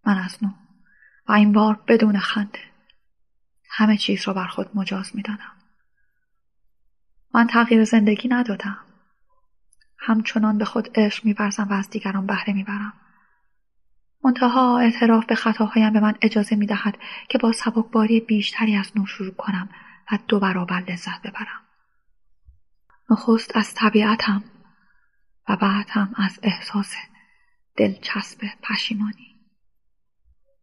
من 0.06 0.18
از 0.18 0.38
نو 0.44 0.50
و 1.28 1.32
این 1.32 1.52
بار 1.52 1.80
بدون 1.88 2.18
خنده 2.18 2.58
همه 3.70 3.96
چیز 3.96 4.28
را 4.28 4.34
بر 4.34 4.46
خود 4.46 4.70
مجاز 4.74 5.16
می‌دانم. 5.16 5.52
من 7.34 7.46
تغییر 7.46 7.84
زندگی 7.84 8.28
ندادم. 8.28 8.78
همچنان 9.98 10.58
به 10.58 10.64
خود 10.64 10.88
عشق 10.94 11.24
میورزم 11.24 11.68
و 11.70 11.72
از 11.72 11.90
دیگران 11.90 12.26
بهره 12.26 12.52
می‌برم. 12.52 12.92
منتها 14.24 14.78
اعتراف 14.78 15.26
به 15.26 15.34
خطاهایم 15.34 15.92
به 15.92 16.00
من 16.00 16.14
اجازه 16.22 16.56
می 16.56 16.66
دهد 16.66 16.98
که 17.28 17.38
با 17.38 17.52
سبکباری 17.52 18.20
بیشتری 18.20 18.76
از 18.76 18.92
نو 18.96 19.06
شروع 19.06 19.34
کنم 19.34 19.68
و 20.12 20.18
دو 20.28 20.40
برابر 20.40 20.80
لذت 20.80 21.22
ببرم. 21.22 21.61
نخست 23.12 23.56
از 23.56 23.74
طبیعتم 23.74 24.44
و 25.48 25.56
بعد 25.56 25.86
هم 25.90 26.14
از 26.16 26.40
احساس 26.42 26.94
دلچسب 27.76 28.38
پشیمانی. 28.62 29.36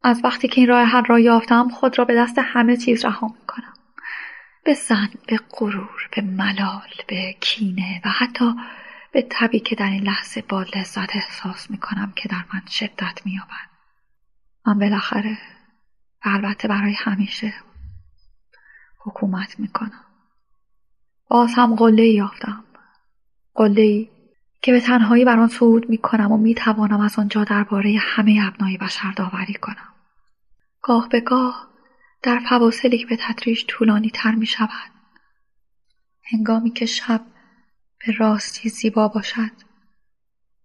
از 0.04 0.22
وقتی 0.24 0.48
که 0.48 0.62
این 0.62 0.70
راه 0.70 0.86
حل 0.86 1.06
را 1.06 1.20
یافتم 1.20 1.70
خود 1.70 2.00
را 2.00 2.06
به 2.06 2.16
دست 2.16 2.36
همه 2.38 2.78
چیز 2.78 3.06
رها 3.06 3.28
می 3.28 3.46
کنم. 3.48 3.74
به 4.64 4.74
زن، 4.74 5.10
به 5.28 5.40
غرور، 5.52 6.10
به 6.16 6.22
ملال، 6.22 6.90
به 7.08 7.36
کینه 7.40 8.02
و 8.06 8.10
حتی 8.10 8.56
به 9.12 9.28
تبی 9.32 9.60
که 9.60 9.76
در 9.76 9.90
این 9.90 10.04
لحظه 10.04 10.42
با 10.42 10.62
لذت 10.62 11.16
احساس 11.16 11.72
می 11.72 11.78
کنم 11.78 12.14
که 12.16 12.30
در 12.30 12.46
من 12.54 12.62
شدت 12.70 13.22
می 13.26 13.40
آبد. 13.40 13.70
من 14.66 14.80
بالاخره 14.80 15.38
و 16.26 16.30
البته 16.30 16.68
برای 16.68 16.94
همیشه 16.94 17.54
حکومت 19.00 19.60
می 19.60 19.68
کنم. 19.68 20.09
باز 21.30 21.54
هم 21.56 21.76
قله 21.76 22.08
یافتم. 22.08 22.64
قله 23.56 24.10
که 24.62 24.72
به 24.72 24.80
تنهایی 24.80 25.26
بر 25.26 25.40
آن 25.40 25.48
صعود 25.48 25.90
می 25.90 25.98
کنم 25.98 26.32
و 26.32 26.38
می 26.38 26.56
توانم 26.56 27.02
از 27.02 27.20
آنجا 27.20 27.44
درباره 27.44 27.98
همه 28.00 28.40
ابنای 28.44 28.78
بشر 28.78 29.12
داوری 29.12 29.54
کنم. 29.54 29.94
گاه 30.82 31.10
به 31.10 31.20
گاه 31.20 31.68
در 32.24 32.40
فواصلی 32.50 32.98
که 32.98 33.06
به 33.06 33.18
تدریج 33.22 33.66
طولانی 33.68 34.10
تر 34.10 34.36
می 34.36 34.46
شود. 34.46 34.92
هنگامی 36.32 36.72
که 36.72 36.86
شب 36.86 37.22
به 38.00 38.14
راستی 38.18 38.70
زیبا 38.70 39.08
باشد 39.08 39.52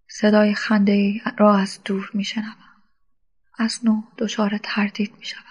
صدای 0.08 0.54
خنده 0.54 1.20
را 1.38 1.56
از 1.56 1.80
دور 1.84 2.10
می 2.14 2.24
شنوم. 2.24 2.56
از 3.58 3.80
نو 3.84 4.02
دچار 4.18 4.58
تردید 4.62 5.14
می 5.18 5.24
شود. 5.24 5.44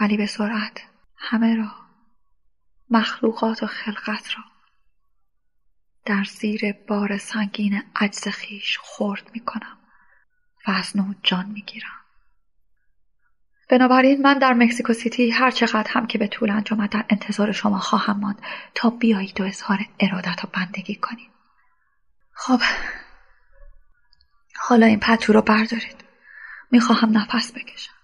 ولی 0.00 0.16
به 0.16 0.26
سرعت 0.26 0.82
همه 1.16 1.56
را 1.56 1.79
مخلوقات 2.90 3.62
و 3.62 3.66
خلقت 3.66 4.36
را 4.36 4.44
در 6.04 6.24
زیر 6.24 6.72
بار 6.72 7.18
سنگین 7.18 7.82
عجز 7.96 8.28
خیش 8.28 8.78
خورد 8.78 9.30
می 9.34 9.40
کنم 9.40 9.78
و 10.66 10.70
از 10.70 10.96
نو 10.96 11.14
جان 11.22 11.46
می 11.46 11.62
گیرم. 11.62 12.00
بنابراین 13.70 14.22
من 14.22 14.38
در 14.38 14.52
مکسیکو 14.52 14.92
سیتی 14.92 15.30
هر 15.30 15.50
چقدر 15.50 15.90
هم 15.90 16.06
که 16.06 16.18
به 16.18 16.26
طول 16.26 16.50
انجامد 16.50 16.90
در 16.90 17.04
انتظار 17.10 17.52
شما 17.52 17.78
خواهم 17.78 18.20
ماند 18.20 18.42
تا 18.74 18.90
بیایید 18.90 19.40
و 19.40 19.44
اظهار 19.44 19.78
ارادت 20.00 20.44
و 20.44 20.48
بندگی 20.52 20.94
کنید. 20.94 21.30
خب 22.32 22.60
حالا 24.56 24.86
این 24.86 25.00
پتو 25.00 25.32
رو 25.32 25.42
بردارید. 25.42 26.04
می‌خواهم 26.70 27.18
نفس 27.18 27.52
بکشم. 27.52 27.94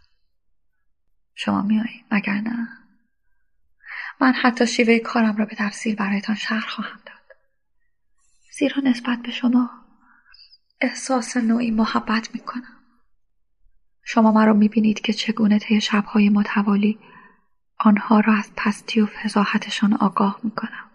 شما 1.35 1.63
میایید 1.63 2.05
مگر 2.11 2.35
نه؟ 2.35 2.86
من 4.21 4.33
حتی 4.33 4.67
شیوه 4.67 4.99
کارم 4.99 5.37
را 5.37 5.45
به 5.45 5.55
تفصیل 5.55 5.95
برایتان 5.97 6.37
شرح 6.37 6.69
خواهم 6.69 7.01
داد. 7.07 7.37
زیرا 8.53 8.83
نسبت 8.85 9.19
به 9.23 9.31
شما 9.31 9.71
احساس 10.81 11.37
نوعی 11.37 11.71
محبت 11.71 12.35
می‌کنم. 12.35 12.77
شما 14.03 14.33
مرا 14.33 14.53
می‌بینید 14.53 15.01
که 15.01 15.13
چگونه 15.13 15.59
طی 15.59 15.81
شبهای 15.81 16.29
متوالی 16.29 16.99
آنها 17.79 18.21
را 18.21 18.35
از 18.35 18.53
پستی 18.57 19.01
و 19.01 19.07
فضاحتشان 19.07 19.95
آگاه 19.95 20.41
می‌کنم. 20.43 20.91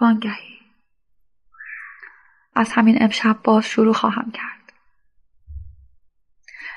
وانگهی 0.00 0.58
از 2.54 2.72
همین 2.72 3.02
امشب 3.02 3.38
باز 3.44 3.64
شروع 3.64 3.94
خواهم 3.94 4.30
کرد. 4.30 4.61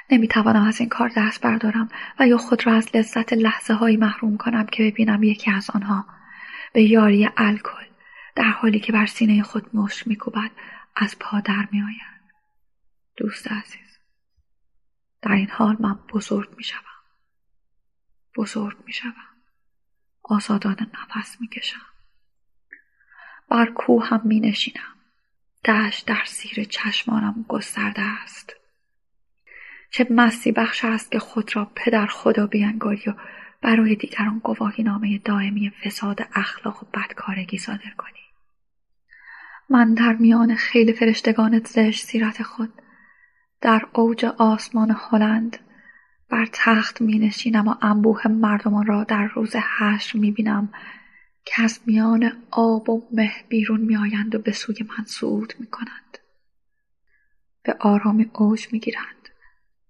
نمی‌توانم 0.10 0.64
از 0.64 0.80
این 0.80 0.90
کار 0.90 1.12
دست 1.18 1.42
بردارم 1.42 1.90
و 2.20 2.28
یا 2.28 2.38
خود 2.38 2.68
را 2.68 2.74
از 2.74 2.96
لذت 2.96 3.34
لحظه 3.34 3.74
هایی 3.74 3.98
محروم 3.98 4.38
کنم 4.38 4.66
که 4.66 4.84
ببینم 4.84 5.24
یکی 5.24 5.52
از 5.52 5.70
آنها. 5.70 6.06
به 6.74 6.84
یاری 6.84 7.30
الکل 7.38 7.86
در 8.36 8.50
حالی 8.52 8.80
که 8.80 8.92
بر 8.92 9.06
سینه 9.06 9.44
خود 9.44 9.76
مشت 9.76 10.08
میکوبد 10.08 10.52
از 10.96 11.20
پا 11.20 11.40
در 11.40 11.68
میآید. 11.72 12.22
دوست 13.18 13.52
عزیز 13.52 14.00
در 15.22 15.32
این 15.32 15.50
حال 15.50 15.78
من 15.80 16.00
بزرگ 16.14 16.58
می‌شوم. 16.58 16.82
بزرگ 18.36 18.78
می‌شوم. 18.86 19.14
آزادانه 20.24 20.88
نفس 20.94 21.42
می‌کشم. 21.42 21.86
بر 23.50 23.66
کوه 23.66 24.08
هم 24.08 24.22
می 24.24 24.40
نشینم 24.40 24.96
دشت 25.66 26.08
در 26.08 26.24
زیر 26.26 26.64
چشمانم 26.64 27.46
گسترده 27.48 28.02
است. 28.02 28.54
چه 29.96 30.08
مستی 30.10 30.52
بخش 30.52 30.86
است 30.86 31.12
که 31.12 31.20
خود 31.20 31.56
را 31.56 31.72
پدر 31.76 32.06
خدا 32.06 32.48
بیانگاری 32.48 33.10
و 33.10 33.14
برای 33.62 33.96
دیگران 33.96 34.40
گواهی 34.44 34.84
نامه 34.84 35.18
دائمی 35.18 35.70
فساد 35.70 36.28
اخلاق 36.34 36.84
و 36.84 36.86
بدکارگی 36.94 37.58
صادر 37.58 37.90
کنی 37.98 38.20
من 39.70 39.94
در 39.94 40.14
میان 40.14 40.56
خیلی 40.56 40.94
فرشتگان 40.94 41.60
زشت 41.60 42.06
سیرت 42.06 42.44
خود 42.44 42.74
در 43.62 43.88
اوج 43.94 44.26
آسمان 44.26 44.96
هلند 45.00 45.58
بر 46.30 46.48
تخت 46.54 47.02
می 47.02 47.20
نشینم 47.20 47.68
و 47.68 47.76
انبوه 47.82 48.28
مردمان 48.28 48.86
را 48.86 49.04
در 49.04 49.26
روز 49.26 49.56
حشر 49.56 50.18
می 50.20 50.32
بینم 50.32 50.74
که 51.46 51.64
از 51.64 51.80
میان 51.86 52.32
آب 52.52 52.90
و 52.90 53.08
مه 53.12 53.32
بیرون 53.50 53.82
می 53.82 53.98
آیند 53.98 54.36
و 54.36 54.40
به 54.40 54.52
سوی 54.52 54.76
من 54.90 55.06
صعود 55.06 55.54
می 55.60 55.68
کنند. 55.68 56.18
به 57.64 57.76
آرامی 57.80 58.30
اوج 58.34 58.68
می 58.72 58.80
گیرند. 58.80 59.15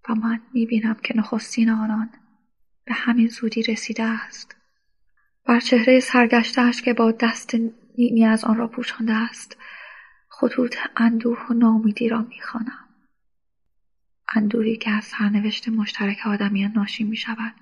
و 0.10 0.16
من 0.16 0.42
می‌بینم 0.54 0.96
که 1.04 1.18
نخستین 1.18 1.70
آنان 1.70 2.10
به 2.86 2.94
همین 2.94 3.28
زودی 3.28 3.64
رسیده 3.64 4.04
است. 4.04 4.56
بر 5.46 5.60
چهره 5.60 6.00
سرگشتهاش 6.00 6.82
که 6.82 6.94
با 6.94 7.12
دست 7.12 7.56
نیمی 7.98 8.26
از 8.26 8.44
آن 8.44 8.58
را 8.58 8.68
پوشانده 8.68 9.14
است 9.14 9.58
خطوط 10.30 10.78
اندوه 10.98 11.48
و 11.50 11.54
نامیدی 11.54 12.10
را 12.10 12.22
می‌خوانم. 12.22 12.86
اندوهی 14.36 14.78
که 14.78 14.92
از 14.92 15.04
سرنوشت 15.04 15.70
مشترک 15.70 16.28
آدمیان 16.28 16.72
ناشی 16.72 17.04
می 17.04 17.16
شود 17.16 17.54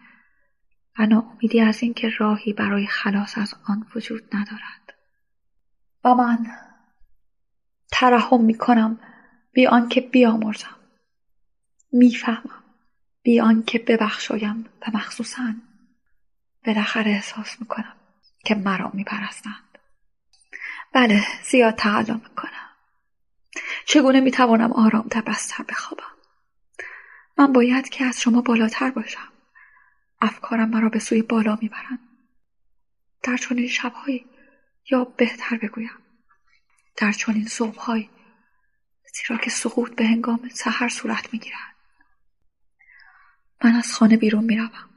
و 1.00 1.06
ناامیدی 1.06 1.62
از 1.62 1.84
اینکه 1.84 2.10
راهی 2.18 2.54
برای 2.54 2.88
خلاص 2.88 3.38
از 3.38 3.56
آن 3.68 3.88
وجود 3.96 4.36
ندارد. 4.36 4.94
و 6.06 6.16
من 6.16 6.48
ترحم 7.92 8.42
می 8.44 8.58
کنم 8.58 9.00
بی 9.54 9.68
آنکه 9.68 10.02
بیامرزم. 10.02 10.83
می‌فهمم. 11.94 12.64
بی 13.24 13.40
آنکه 13.40 13.80
ببخشایم 13.80 14.66
و 14.82 14.92
مخصوصا 14.98 15.54
بالاخره 16.66 17.12
احساس 17.12 17.62
می‌کنم 17.62 17.96
که 18.46 18.56
مرا 18.56 18.92
میپرستند. 18.94 19.78
بله 20.94 21.26
زیاد 21.44 21.76
تقلا 21.76 22.14
می‌کنم. 22.14 22.70
چگونه 23.86 24.20
می‌توانم 24.20 24.72
آرام 24.72 25.08
بستر 25.28 25.64
بخوابم؟ 25.64 26.04
من 27.38 27.54
باید 27.54 27.90
که 27.90 28.06
از 28.06 28.22
شما 28.22 28.42
بالاتر 28.42 28.90
باشم. 28.90 29.30
افکارم 30.22 30.70
مرا 30.70 30.90
به 30.90 31.00
سوی 31.00 31.22
بالا 31.22 31.58
می‌برند. 31.62 32.00
در 33.24 33.38
چنین 33.38 33.68
شبهایی 33.68 34.26
یا 34.92 35.04
بهتر 35.04 35.58
بگویم. 35.58 35.98
در 36.96 37.12
چنین 37.12 37.48
صبحهایی 37.48 38.10
زیرا 39.14 39.38
که 39.38 39.50
سقوط 39.50 39.96
به 39.96 40.06
هنگام 40.06 40.50
سحر 40.54 40.90
صورت 40.90 41.34
می‌گیرد. 41.34 41.73
من 43.64 43.75
از 43.75 43.93
خانه 43.93 44.17
بیرون 44.17 44.43
می‌روم 44.43 44.90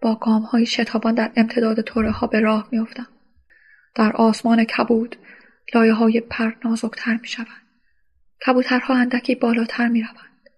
با 0.00 0.14
گام 0.14 0.42
های 0.42 0.66
شتابان 0.66 1.14
در 1.14 1.32
امتداد 1.36 1.80
توره 1.80 2.10
ها 2.10 2.26
به 2.26 2.40
راه 2.40 2.68
میافتم 2.72 3.08
در 3.94 4.12
آسمان 4.12 4.64
کبود 4.64 5.16
لایه 5.74 5.92
های 5.92 6.20
پر 6.20 6.52
نازکتر 6.64 7.16
می 7.16 7.28
شوند. 7.28 7.66
کبوترها 8.46 8.94
اندکی 8.94 9.34
بالاتر 9.34 9.88
می 9.88 10.02
روند. 10.02 10.50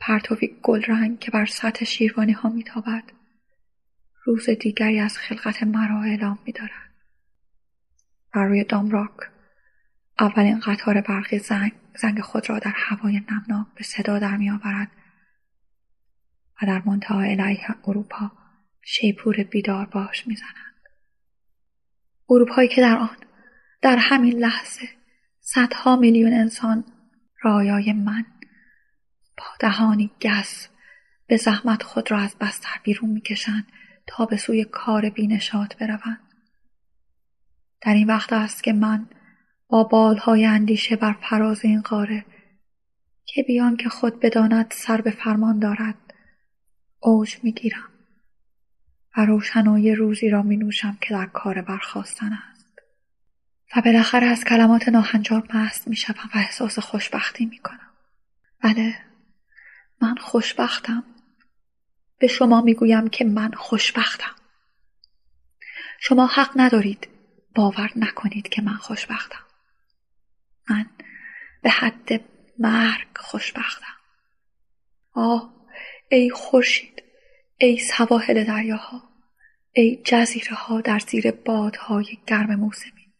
پرتوی 0.00 0.56
گل 0.62 0.82
رنگ 0.82 1.18
که 1.18 1.30
بر 1.30 1.46
سطح 1.46 1.84
شیروانی 1.84 2.32
ها 2.32 2.48
می 2.48 2.64
تابد. 2.64 3.02
روز 4.24 4.50
دیگری 4.50 5.00
از 5.00 5.18
خلقت 5.18 5.62
مرا 5.62 6.02
اعلام 6.02 6.38
می 6.46 6.52
دارد. 6.52 6.92
بر 8.34 8.44
روی 8.44 8.64
دامراک 8.64 9.10
اولین 10.20 10.60
قطار 10.60 11.00
برقی 11.00 11.38
زنگ, 11.38 11.72
زنگ 11.96 12.20
خود 12.20 12.50
را 12.50 12.58
در 12.58 12.72
هوای 12.76 13.22
نمناک 13.30 13.66
به 13.74 13.84
صدا 13.84 14.18
در 14.18 14.36
می 14.36 14.50
آورد 14.50 14.90
و 16.62 16.66
در 16.66 16.82
منتهای 16.86 17.34
علیه 17.34 17.66
اروپا 17.84 18.32
شیپور 18.82 19.42
بیدار 19.42 19.86
باش 19.86 20.26
می‌زنند. 20.26 20.74
اروپایی 22.30 22.68
که 22.68 22.80
در 22.80 22.98
آن 22.98 23.16
در 23.82 23.96
همین 24.00 24.38
لحظه 24.38 24.88
صدها 25.40 25.96
میلیون 25.96 26.32
انسان 26.32 26.84
رایای 27.42 27.92
من 27.92 28.24
با 29.36 29.44
دهانی 29.60 30.10
گس 30.22 30.68
به 31.26 31.36
زحمت 31.36 31.82
خود 31.82 32.10
را 32.10 32.18
از 32.18 32.36
بستر 32.40 32.80
بیرون 32.82 33.10
می‌کشند 33.10 33.66
تا 34.06 34.26
به 34.26 34.36
سوی 34.36 34.64
کار 34.64 35.10
بینشات 35.10 35.76
بروند. 35.76 36.20
در 37.80 37.94
این 37.94 38.06
وقت 38.06 38.32
است 38.32 38.62
که 38.62 38.72
من 38.72 39.08
با 39.68 39.84
بالهای 39.84 40.46
اندیشه 40.46 40.96
بر 40.96 41.12
فراز 41.12 41.64
این 41.64 41.80
قاره 41.80 42.24
که 43.24 43.42
بیان 43.42 43.76
که 43.76 43.88
خود 43.88 44.20
بداند 44.20 44.66
سر 44.70 45.00
به 45.00 45.10
فرمان 45.10 45.58
دارد 45.58 46.07
اوج 47.00 47.38
می‌گیرم 47.42 47.88
و 49.16 49.24
روشنایی 49.24 49.94
روزی 49.94 50.30
را 50.30 50.42
می 50.42 50.56
نوشم 50.56 50.98
که 51.00 51.14
در 51.14 51.26
کار 51.26 51.62
برخواستن 51.62 52.32
است. 52.32 52.78
و 53.76 53.80
بالاخره 53.80 54.26
از 54.26 54.44
کلمات 54.44 54.88
ناهنجار 54.88 55.48
مست 55.54 55.88
می 55.88 55.96
و 56.08 56.38
احساس 56.38 56.78
خوشبختی 56.78 57.46
می 57.46 57.58
کنم 57.58 57.90
بله 58.62 59.04
من 60.02 60.14
خوشبختم. 60.16 61.04
به 62.18 62.26
شما 62.26 62.60
می 62.60 62.74
گویم 62.74 63.08
که 63.08 63.24
من 63.24 63.52
خوشبختم. 63.52 64.34
شما 66.00 66.26
حق 66.26 66.50
ندارید 66.56 67.08
باور 67.54 67.92
نکنید 67.96 68.48
که 68.48 68.62
من 68.62 68.76
خوشبختم. 68.76 69.44
من 70.70 70.86
به 71.62 71.70
حد 71.70 72.24
مرگ 72.58 73.08
خوشبختم. 73.16 73.96
آه 75.12 75.57
ای 76.08 76.30
خورشید 76.30 77.02
ای 77.58 77.78
سواحل 77.78 78.44
دریاها 78.44 79.02
ای 79.72 80.02
جزیره 80.04 80.54
ها 80.54 80.80
در 80.80 80.98
زیر 80.98 81.30
بادهای 81.30 82.18
گرم 82.26 82.54
موسمی 82.54 83.12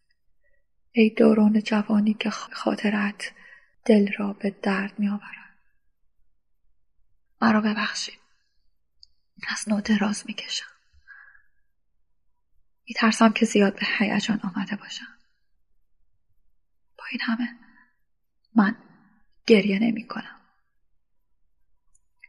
ای 0.92 1.10
دوران 1.10 1.62
جوانی 1.62 2.14
که 2.14 2.30
خاطرت 2.30 3.32
دل 3.84 4.12
را 4.18 4.32
به 4.32 4.50
درد 4.50 4.98
می 4.98 5.08
آورد 5.08 5.38
مرا 7.40 7.60
ببخشید. 7.60 8.18
از 9.48 9.68
نو 9.68 9.80
دراز 9.80 10.24
می 10.26 10.34
کشم 10.34 10.66
می 12.88 12.94
ترسم 12.94 13.32
که 13.32 13.46
زیاد 13.46 13.74
به 13.74 13.86
هیجان 13.98 14.40
آمده 14.40 14.76
باشم. 14.76 15.18
با 16.98 17.04
این 17.10 17.20
همه 17.20 17.48
من 18.54 18.76
گریه 19.46 19.78
نمی 19.78 20.06
کنم 20.06 20.37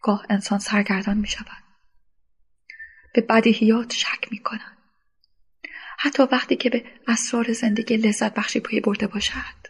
گاه 0.02 0.26
انسان 0.30 0.60
سرگردان 0.60 1.18
می 1.18 1.28
شود 1.28 1.64
به 3.14 3.22
بدیهیات 3.22 3.94
شک 3.94 4.32
می 4.32 4.40
کنند 4.40 4.78
حتی 6.02 6.24
وقتی 6.24 6.56
که 6.56 6.70
به 6.70 6.86
اسرار 7.08 7.54
زندگی 7.54 7.98
لذت 7.98 8.34
بخشی 8.34 8.60
پای 8.60 8.80
برده 8.80 9.08
باشد. 9.08 9.68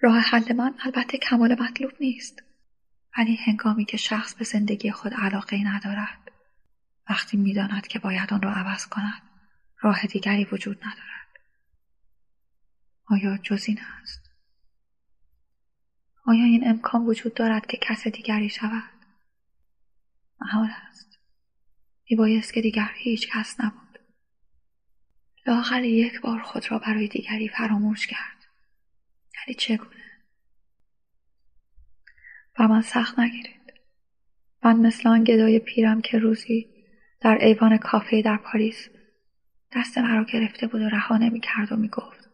راه 0.00 0.18
حل 0.18 0.52
من 0.52 0.74
البته 0.80 1.18
کمال 1.18 1.62
مطلوب 1.62 1.92
نیست. 2.00 2.42
ولی 3.18 3.36
هنگامی 3.36 3.84
که 3.84 3.96
شخص 3.96 4.34
به 4.34 4.44
زندگی 4.44 4.90
خود 4.90 5.14
علاقه 5.14 5.56
ندارد 5.56 6.32
وقتی 7.10 7.36
می‌داند 7.36 7.86
که 7.86 7.98
باید 7.98 8.32
آن 8.32 8.42
را 8.42 8.52
عوض 8.52 8.86
کند 8.86 9.22
راه 9.80 10.06
دیگری 10.06 10.44
وجود 10.44 10.78
ندارد. 10.78 11.40
آیا 13.06 13.38
جز 13.38 13.64
این 13.68 13.78
است؟ 14.02 14.25
آیا 16.26 16.44
این 16.44 16.68
امکان 16.68 17.06
وجود 17.06 17.34
دارد 17.34 17.66
که 17.66 17.76
کس 17.76 18.06
دیگری 18.06 18.48
شود؟ 18.48 18.96
محال 20.40 20.68
است. 20.88 21.18
میبایست 22.10 22.52
که 22.52 22.60
دیگر 22.60 22.90
هیچ 22.94 23.28
کس 23.32 23.60
نبود. 23.60 23.98
لااقل 25.46 25.84
یک 25.84 26.20
بار 26.20 26.42
خود 26.42 26.70
را 26.70 26.78
برای 26.78 27.08
دیگری 27.08 27.48
فراموش 27.48 28.06
کرد. 28.06 28.44
ولی 29.36 29.54
چگونه؟ 29.54 29.90
و 32.58 32.68
من 32.68 32.80
سخت 32.80 33.18
نگیرید. 33.18 33.72
من 34.62 34.76
مثل 34.76 35.08
آن 35.08 35.24
گدای 35.24 35.58
پیرم 35.58 36.00
که 36.00 36.18
روزی 36.18 36.68
در 37.20 37.38
ایوان 37.40 37.78
کافه 37.78 38.22
در 38.22 38.36
پاریس 38.36 38.88
دست 39.72 39.98
مرا 39.98 40.24
گرفته 40.24 40.66
بود 40.66 40.82
و 40.82 40.88
رها 40.88 41.16
نمی‌کرد 41.16 41.72
و 41.72 41.76
می‌گفت 41.76 42.30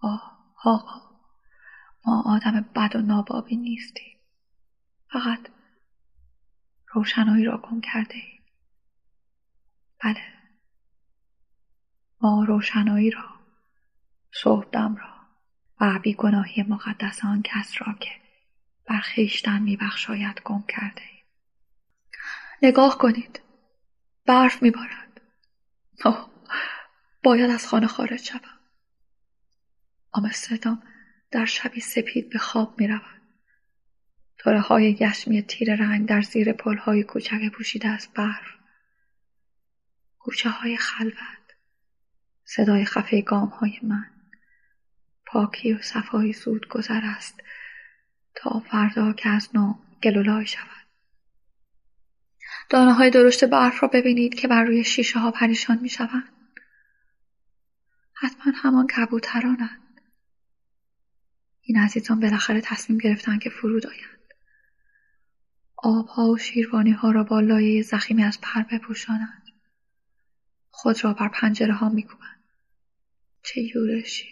آه 0.00 0.54
آقا 0.64 1.05
ما 2.06 2.22
آدم 2.26 2.60
بد 2.60 2.96
و 2.96 3.00
نابابی 3.00 3.56
نیستیم. 3.56 4.18
فقط 5.12 5.48
روشنایی 6.92 7.44
را 7.44 7.58
گم 7.58 7.80
کرده 7.80 8.14
ایم 8.14 8.42
بله. 10.04 10.22
ما 12.20 12.44
روشنایی 12.44 13.10
را 13.10 13.28
صبحدم 14.32 14.96
را 14.96 15.16
و 15.80 15.98
بیگناهی 15.98 16.62
مقدس 16.62 17.24
آن 17.24 17.42
کس 17.42 17.74
را 17.78 17.92
که 17.92 18.10
بر 18.86 19.00
خویشتن 19.14 19.62
میبخشاید 19.62 20.40
گم 20.44 20.64
کرده 20.68 21.02
ایم 21.02 21.24
نگاه 22.62 22.98
کنید. 22.98 23.40
برف 24.26 24.62
میبارد. 24.62 25.20
اوه 26.04 26.30
باید 27.22 27.50
از 27.50 27.66
خانه 27.66 27.86
خارج 27.86 28.20
شوم. 28.20 28.40
آمستردام 30.12 30.82
در 31.36 31.44
شبی 31.44 31.80
سپید 31.80 32.30
به 32.30 32.38
خواب 32.38 32.80
می 32.80 32.88
رود. 32.88 33.20
توره 34.38 34.60
های 34.60 34.94
گشمی 34.94 35.42
تیر 35.42 35.76
رنگ 35.76 36.08
در 36.08 36.20
زیر 36.22 36.52
پل 36.52 36.76
های 36.76 37.02
کوچک 37.02 37.52
پوشیده 37.52 37.88
از 37.88 38.08
برف. 38.14 38.46
کوچه 40.18 40.50
های 40.50 40.76
خلوت. 40.76 41.54
صدای 42.44 42.84
خفه 42.84 43.20
گام 43.20 43.48
های 43.48 43.78
من. 43.82 44.10
پاکی 45.26 45.72
و 45.72 45.82
صفایی 45.82 46.32
زود 46.32 46.68
گذر 46.68 47.00
است 47.04 47.40
تا 48.34 48.60
فردا 48.60 49.12
که 49.12 49.28
از 49.28 49.48
نو 49.54 49.74
گلولای 50.02 50.46
شود. 50.46 50.86
دانه 52.70 52.92
های 52.92 53.10
درشت 53.10 53.44
برف 53.44 53.82
را 53.82 53.88
ببینید 53.88 54.34
که 54.34 54.48
بر 54.48 54.64
روی 54.64 54.84
شیشه 54.84 55.18
ها 55.18 55.30
پریشان 55.30 55.78
می 55.78 55.88
شوند. 55.88 56.32
حتما 58.14 58.52
همان 58.56 58.86
کبوترانند. 58.86 59.85
این 61.68 61.78
عزیزان 61.78 62.20
بالاخره 62.20 62.60
تصمیم 62.60 62.98
گرفتند 62.98 63.40
که 63.40 63.50
فرود 63.50 63.86
آیند. 63.86 64.34
آبها 65.76 66.28
و 66.28 66.38
شیروانی 66.38 66.90
ها 66.90 67.10
را 67.10 67.24
با 67.24 67.40
لایه 67.40 67.82
زخیمی 67.82 68.24
از 68.24 68.40
پر 68.40 68.62
بپوشانند. 68.62 69.42
خود 70.70 71.04
را 71.04 71.12
بر 71.12 71.28
پنجره 71.28 71.74
ها 71.74 71.88
میکوبند. 71.88 72.44
چه 73.42 73.60
یورشی. 73.60 74.28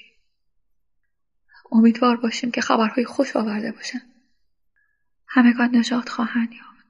امیدوار 1.73 2.17
باشیم 2.17 2.51
که 2.51 2.61
خبرهای 2.61 3.05
خوش 3.05 3.37
آورده 3.37 3.73
باشند. 3.73 4.15
همگان 5.27 5.77
نجات 5.77 6.09
خواهند 6.09 6.53
یافت. 6.53 6.87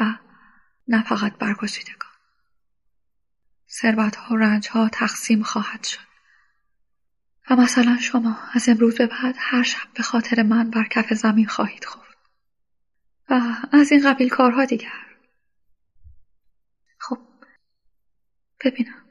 و 0.00 0.18
نه 0.88 1.02
فقط 1.02 1.38
برگزیدگان. 1.38 2.10
ثروت 3.68 4.16
ها 4.16 4.34
و 4.34 4.38
رنج 4.38 4.68
ها 4.68 4.88
تقسیم 4.88 5.42
خواهد 5.42 5.84
شد. 5.84 6.09
و 7.50 7.56
مثلا 7.56 7.96
شما 7.96 8.38
از 8.52 8.68
امروز 8.68 8.98
به 8.98 9.06
بعد 9.06 9.34
هر 9.38 9.62
شب 9.62 9.88
به 9.94 10.02
خاطر 10.02 10.42
من 10.42 10.70
بر 10.70 10.84
کف 10.84 11.14
زمین 11.14 11.46
خواهید 11.46 11.84
خفت. 11.84 12.18
و 13.28 13.56
از 13.72 13.92
این 13.92 14.10
قبیل 14.10 14.28
کارها 14.28 14.64
دیگر. 14.64 15.06
خب 16.98 17.18
ببینم. 18.64 19.04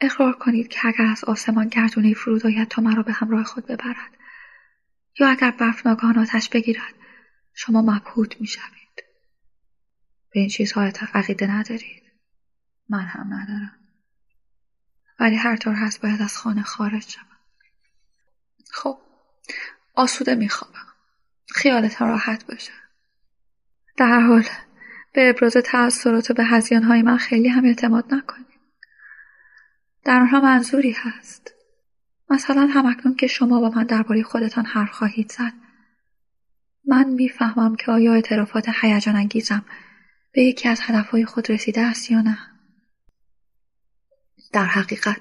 اقرار 0.00 0.32
کنید 0.32 0.68
که 0.68 0.88
اگر 0.88 1.04
از 1.04 1.24
آسمان 1.24 1.68
گردونه 1.68 2.14
فرود 2.14 2.46
آید 2.46 2.68
تا 2.68 2.82
مرا 2.82 3.02
به 3.02 3.12
همراه 3.12 3.44
خود 3.44 3.66
ببرد. 3.66 4.16
یا 5.20 5.28
اگر 5.28 5.50
برف 5.50 5.86
ناگهان 5.86 6.18
آتش 6.18 6.48
بگیرد 6.48 6.94
شما 7.54 7.82
مبهوت 7.82 8.40
می‌شوید. 8.40 9.04
به 10.30 10.40
این 10.40 10.48
چیزها 10.48 10.90
عقیده 11.14 11.46
ندارید. 11.50 12.02
من 12.88 13.06
هم 13.06 13.34
ندارم. 13.34 13.78
ولی 15.20 15.36
هر 15.36 15.56
طور 15.56 15.74
هست 15.74 16.02
باید 16.02 16.22
از 16.22 16.36
خانه 16.36 16.62
خارج 16.62 17.02
شم 17.02 17.29
خب 18.72 18.98
آسوده 19.94 20.34
میخوابم. 20.34 20.86
خیالت 21.54 22.02
راحت 22.02 22.46
باشه. 22.46 22.72
در 23.96 24.06
هر 24.06 24.20
حال 24.20 24.44
به 25.12 25.30
ابراز 25.30 25.56
تأثیرات 25.64 26.30
و 26.30 26.34
به 26.34 26.44
های 26.88 27.02
من 27.02 27.16
خیلی 27.16 27.48
هم 27.48 27.64
اعتماد 27.64 28.14
نکنید 28.14 28.46
در 30.04 30.20
آنها 30.20 30.40
منظوری 30.40 30.92
هست. 30.92 31.54
مثلا 32.30 32.66
همکنون 32.66 33.16
که 33.16 33.26
شما 33.26 33.60
با 33.60 33.70
من 33.70 33.84
درباره 33.84 34.22
خودتان 34.22 34.64
حرف 34.64 34.90
خواهید 34.90 35.32
زد 35.32 35.52
من 36.84 37.08
می‌فهمم 37.08 37.76
که 37.76 37.92
آیا 37.92 38.14
اعترافات 38.14 38.68
هیجان 38.82 39.16
انگیزم 39.16 39.64
به 40.32 40.42
یکی 40.42 40.68
از 40.68 40.80
هدفهای 40.82 41.24
خود 41.24 41.50
رسیده 41.50 41.80
است 41.80 42.10
یا 42.10 42.20
نه. 42.20 42.38
در 44.52 44.64
حقیقت 44.64 45.20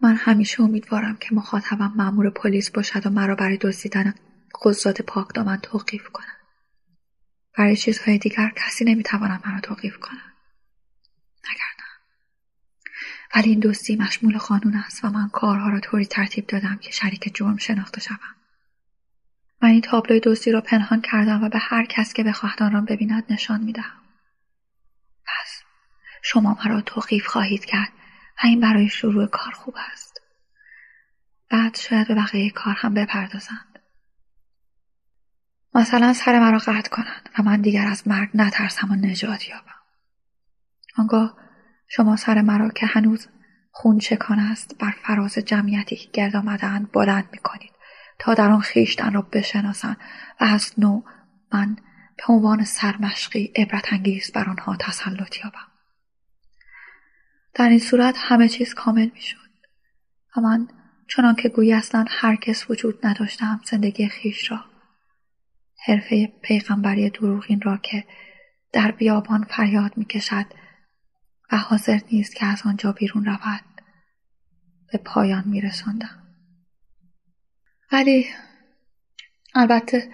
من 0.00 0.16
همیشه 0.16 0.62
امیدوارم 0.62 1.16
که 1.16 1.34
مخاطبم 1.34 1.92
مأمور 1.96 2.30
پلیس 2.30 2.70
باشد 2.70 3.06
و 3.06 3.10
مرا 3.10 3.34
برای 3.34 3.56
دزدیدن 3.56 4.14
قضات 4.64 5.02
پاکدامن 5.02 5.56
توقیف 5.56 6.08
کند. 6.08 6.36
برای 7.58 7.76
چیزهای 7.76 8.18
دیگر 8.18 8.52
کسی 8.56 8.84
نمی‌تواند 8.84 9.42
مرا 9.46 9.60
توقیف 9.60 9.96
کند. 9.96 10.32
نه 11.44 11.50
ولی 13.36 13.50
این 13.50 13.60
دوستی 13.60 13.96
مشمول 13.96 14.38
قانون 14.38 14.76
است 14.76 15.04
و 15.04 15.10
من 15.10 15.28
کارها 15.28 15.68
را 15.68 15.80
طوری 15.80 16.06
ترتیب 16.06 16.46
دادم 16.46 16.76
که 16.76 16.90
شریک 16.90 17.34
جرم 17.34 17.56
شناخته 17.56 18.00
شوم. 18.00 18.34
من 19.62 19.68
این 19.68 19.80
تابلوی 19.80 20.20
دوستی 20.20 20.52
را 20.52 20.60
پنهان 20.60 21.00
کردم 21.00 21.44
و 21.44 21.48
به 21.48 21.58
هر 21.58 21.84
کس 21.84 22.12
که 22.12 22.24
بخواهد 22.24 22.62
آن 22.62 22.72
را 22.72 22.80
ببیند 22.80 23.24
نشان 23.30 23.60
می‌دهم. 23.60 24.00
پس 25.26 25.62
شما 26.22 26.56
مرا 26.64 26.80
توقیف 26.80 27.26
خواهید 27.26 27.64
کرد. 27.64 27.92
و 28.36 28.46
این 28.46 28.60
برای 28.60 28.88
شروع 28.88 29.26
کار 29.26 29.52
خوب 29.52 29.74
است. 29.92 30.20
بعد 31.50 31.76
شاید 31.76 32.08
به 32.08 32.14
بقیه 32.14 32.50
کار 32.50 32.74
هم 32.78 32.94
بپردازند. 32.94 33.78
مثلا 35.74 36.12
سر 36.12 36.38
مرا 36.38 36.58
قطع 36.58 36.90
کنند 36.90 37.28
و 37.38 37.42
من 37.42 37.60
دیگر 37.60 37.86
از 37.86 38.08
مرگ 38.08 38.30
نترسم 38.34 38.90
و 38.90 38.94
نجات 38.94 39.48
یابم. 39.48 39.74
آنگاه 40.98 41.36
شما 41.88 42.16
سر 42.16 42.40
مرا 42.40 42.68
که 42.70 42.86
هنوز 42.86 43.28
خون 43.70 43.98
چکان 43.98 44.38
است 44.38 44.78
بر 44.78 44.90
فراز 44.90 45.34
جمعیتی 45.34 45.96
که 45.96 46.08
گرد 46.12 46.36
آمدهاند 46.36 46.92
بلند 46.92 47.28
می 47.32 47.38
کنید 47.38 47.72
تا 48.18 48.34
در 48.34 48.50
آن 48.50 48.60
خیشتن 48.60 49.12
را 49.12 49.22
بشناسند 49.22 49.96
و 50.40 50.44
از 50.44 50.74
نو 50.78 51.02
من 51.52 51.76
به 52.16 52.24
عنوان 52.28 52.64
سرمشقی 52.64 53.52
عبرت 53.56 53.92
انگیز 53.92 54.32
بر 54.32 54.50
آنها 54.50 54.76
تسلط 54.76 55.44
یابم. 55.44 55.73
در 57.54 57.68
این 57.68 57.78
صورت 57.78 58.14
همه 58.18 58.48
چیز 58.48 58.74
کامل 58.74 59.10
می‌شد. 59.14 59.38
و 60.36 60.40
من 60.40 60.68
چنان 61.08 61.34
که 61.34 61.48
گویی 61.48 61.72
اصلا 61.72 62.04
هرگز 62.08 62.64
وجود 62.68 63.06
نداشتم 63.06 63.60
زندگی 63.64 64.08
خیش 64.08 64.50
را. 64.50 64.64
حرفه 65.86 66.26
پیغمبری 66.26 67.10
دروغین 67.10 67.60
را 67.60 67.76
که 67.76 68.04
در 68.72 68.90
بیابان 68.90 69.44
فریاد 69.44 69.96
می‌کشد 69.96 70.46
و 71.52 71.56
حاضر 71.56 72.00
نیست 72.12 72.36
که 72.36 72.46
از 72.46 72.62
آنجا 72.64 72.92
بیرون 72.92 73.24
رود 73.24 73.64
به 74.92 74.98
پایان 74.98 75.44
میرساندم. 75.46 76.22
ولی 77.92 78.26
البته 79.54 80.08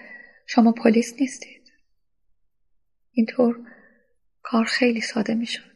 شما 0.47 0.71
پلیس 0.71 1.13
نیستید. 1.19 1.71
اینطور 3.11 3.59
کار 4.43 4.65
خیلی 4.65 5.01
ساده 5.01 5.35
می‌شد. 5.35 5.70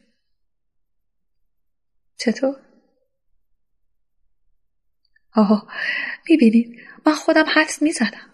چطور؟ 2.16 2.56
آها 5.32 5.68
می‌بینید 6.30 6.80
من 7.06 7.14
خودم 7.14 7.44
حدس 7.54 7.82
می‌زدم. 7.82 8.30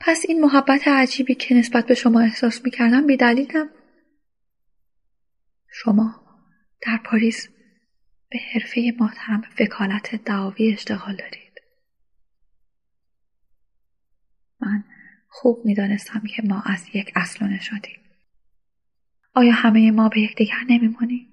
پس 0.00 0.24
این 0.28 0.40
محبت 0.40 0.88
عجیبی 0.88 1.34
که 1.34 1.54
نسبت 1.54 1.86
به 1.86 1.94
شما 1.94 2.20
احساس 2.20 2.64
می‌کردم 2.64 3.06
بیدلیل 3.06 3.56
نبود 3.56 3.80
شما 5.72 6.20
در 6.82 7.00
پاریس 7.04 7.48
به 8.30 8.38
حرفه 8.52 8.92
محترم 9.00 9.42
وکالت 9.60 10.14
دعاوی 10.24 10.72
اشتغال 10.72 11.16
دارید. 11.16 11.60
من 14.60 14.84
خوب 15.28 15.62
می‌دانستم 15.64 16.22
که 16.36 16.42
ما 16.42 16.62
از 16.66 16.86
یک 16.94 17.12
اصل 17.16 17.46
نشدیم 17.46 18.00
آیا 19.34 19.52
همه 19.52 19.90
ما 19.90 20.08
به 20.08 20.20
یکدیگر 20.20 20.64
نمیمانیم؟ 20.68 21.29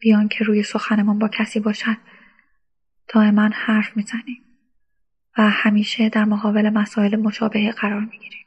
بیان 0.00 0.28
که 0.28 0.44
روی 0.44 0.62
سخنمان 0.62 1.18
با 1.18 1.28
کسی 1.28 1.60
باشد 1.60 1.96
دائما 3.08 3.50
حرف 3.54 3.96
می‌زنیم 3.96 4.44
و 5.38 5.50
همیشه 5.50 6.08
در 6.08 6.24
مقابل 6.24 6.70
مسائل 6.70 7.16
مشابه 7.16 7.72
قرار 7.72 8.00
می‌گیریم. 8.00 8.46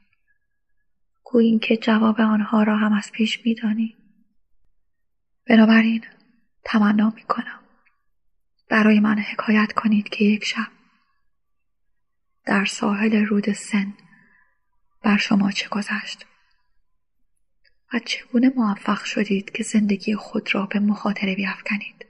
گوییم 1.24 1.58
که 1.58 1.76
جواب 1.76 2.20
آنها 2.20 2.62
را 2.62 2.76
هم 2.76 2.92
از 2.92 3.12
پیش 3.12 3.46
می‌دانیم 3.46 3.96
بنابراین 5.46 6.04
تمنا 6.64 7.12
می‌کنم. 7.16 7.60
برای 8.68 9.00
من 9.00 9.18
حکایت 9.18 9.72
کنید 9.72 10.08
که 10.08 10.24
یک 10.24 10.44
شب 10.44 10.68
در 12.46 12.64
ساحل 12.64 13.26
رود 13.26 13.52
سن 13.52 13.94
بر 15.02 15.16
شما 15.16 15.50
چه 15.50 15.68
گذشت. 15.68 16.26
و 17.92 17.98
چگونه 17.98 18.52
موفق 18.56 19.04
شدید 19.04 19.50
که 19.50 19.62
زندگی 19.62 20.14
خود 20.14 20.54
را 20.54 20.66
به 20.66 20.80
مخاطره 20.80 21.34
بیافکنید؟ 21.34 22.06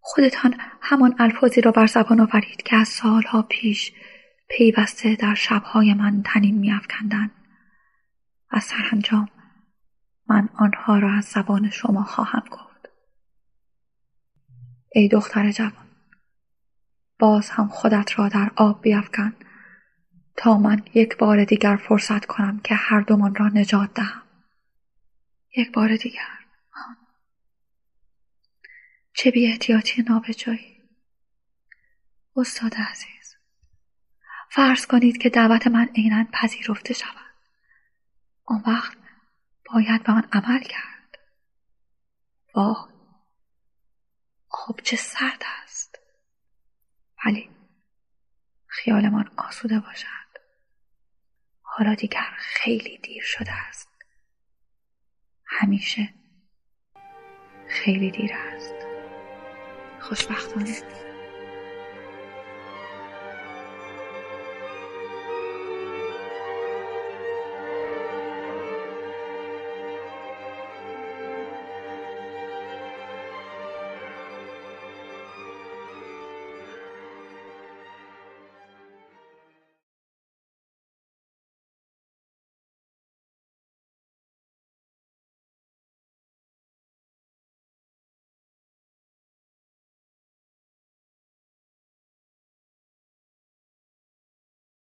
خودتان 0.00 0.54
همان 0.80 1.14
الفاظی 1.18 1.60
را 1.60 1.72
بر 1.72 1.86
زبان 1.86 2.20
آورید 2.20 2.62
که 2.62 2.76
از 2.76 2.88
سالها 2.88 3.42
پیش 3.42 3.92
پیوسته 4.48 5.14
در 5.14 5.34
شبهای 5.34 5.94
من 5.94 6.22
تنین 6.24 6.58
میافکندند. 6.58 7.30
و 8.52 8.60
سرانجام 8.60 9.28
من 10.28 10.48
آنها 10.54 10.98
را 10.98 11.12
از 11.12 11.24
زبان 11.24 11.70
شما 11.70 12.04
خواهم 12.04 12.42
گفت. 12.50 12.88
ای 14.94 15.08
دختر 15.08 15.50
جوان 15.50 15.86
باز 17.18 17.50
هم 17.50 17.68
خودت 17.68 18.18
را 18.18 18.28
در 18.28 18.50
آب 18.56 18.82
بیافکن 18.82 19.32
تا 20.36 20.58
من 20.58 20.82
یک 20.94 21.16
بار 21.16 21.44
دیگر 21.44 21.76
فرصت 21.76 22.24
کنم 22.26 22.60
که 22.64 22.74
هر 22.74 23.00
دومان 23.00 23.34
را 23.34 23.48
نجات 23.48 23.94
دهم. 23.94 24.19
یک 25.56 25.72
بار 25.72 25.96
دیگر. 25.96 26.38
چه 29.12 29.30
بی 29.30 29.46
احتیاطی 29.46 30.02
نابجایی. 30.02 30.82
استاد 32.36 32.74
عزیز 32.74 33.36
فرض 34.50 34.86
کنید 34.86 35.18
که 35.18 35.28
دعوت 35.28 35.66
من 35.66 35.88
عینا 35.96 36.26
پذیرفته 36.32 36.94
شود. 36.94 37.34
آن 38.44 38.62
وقت 38.66 38.98
باید 39.72 40.02
به 40.02 40.12
آن 40.12 40.28
عمل 40.32 40.62
کرد. 40.62 41.18
وای 42.54 42.74
آب 44.68 44.80
چه 44.80 44.96
سرد 44.96 45.42
است. 45.62 45.98
ولی 47.26 47.50
خیالمان 48.66 49.30
آسوده 49.36 49.80
باشد. 49.80 50.06
حالا 51.62 51.94
دیگر 51.94 52.34
خیلی 52.38 52.98
دیر 52.98 53.22
شده 53.22 53.52
است. 53.52 53.89
همیشه 55.50 56.08
خیلی 57.68 58.10
دیر 58.10 58.30
است. 58.34 58.74
خوشبختانه. 60.00 60.76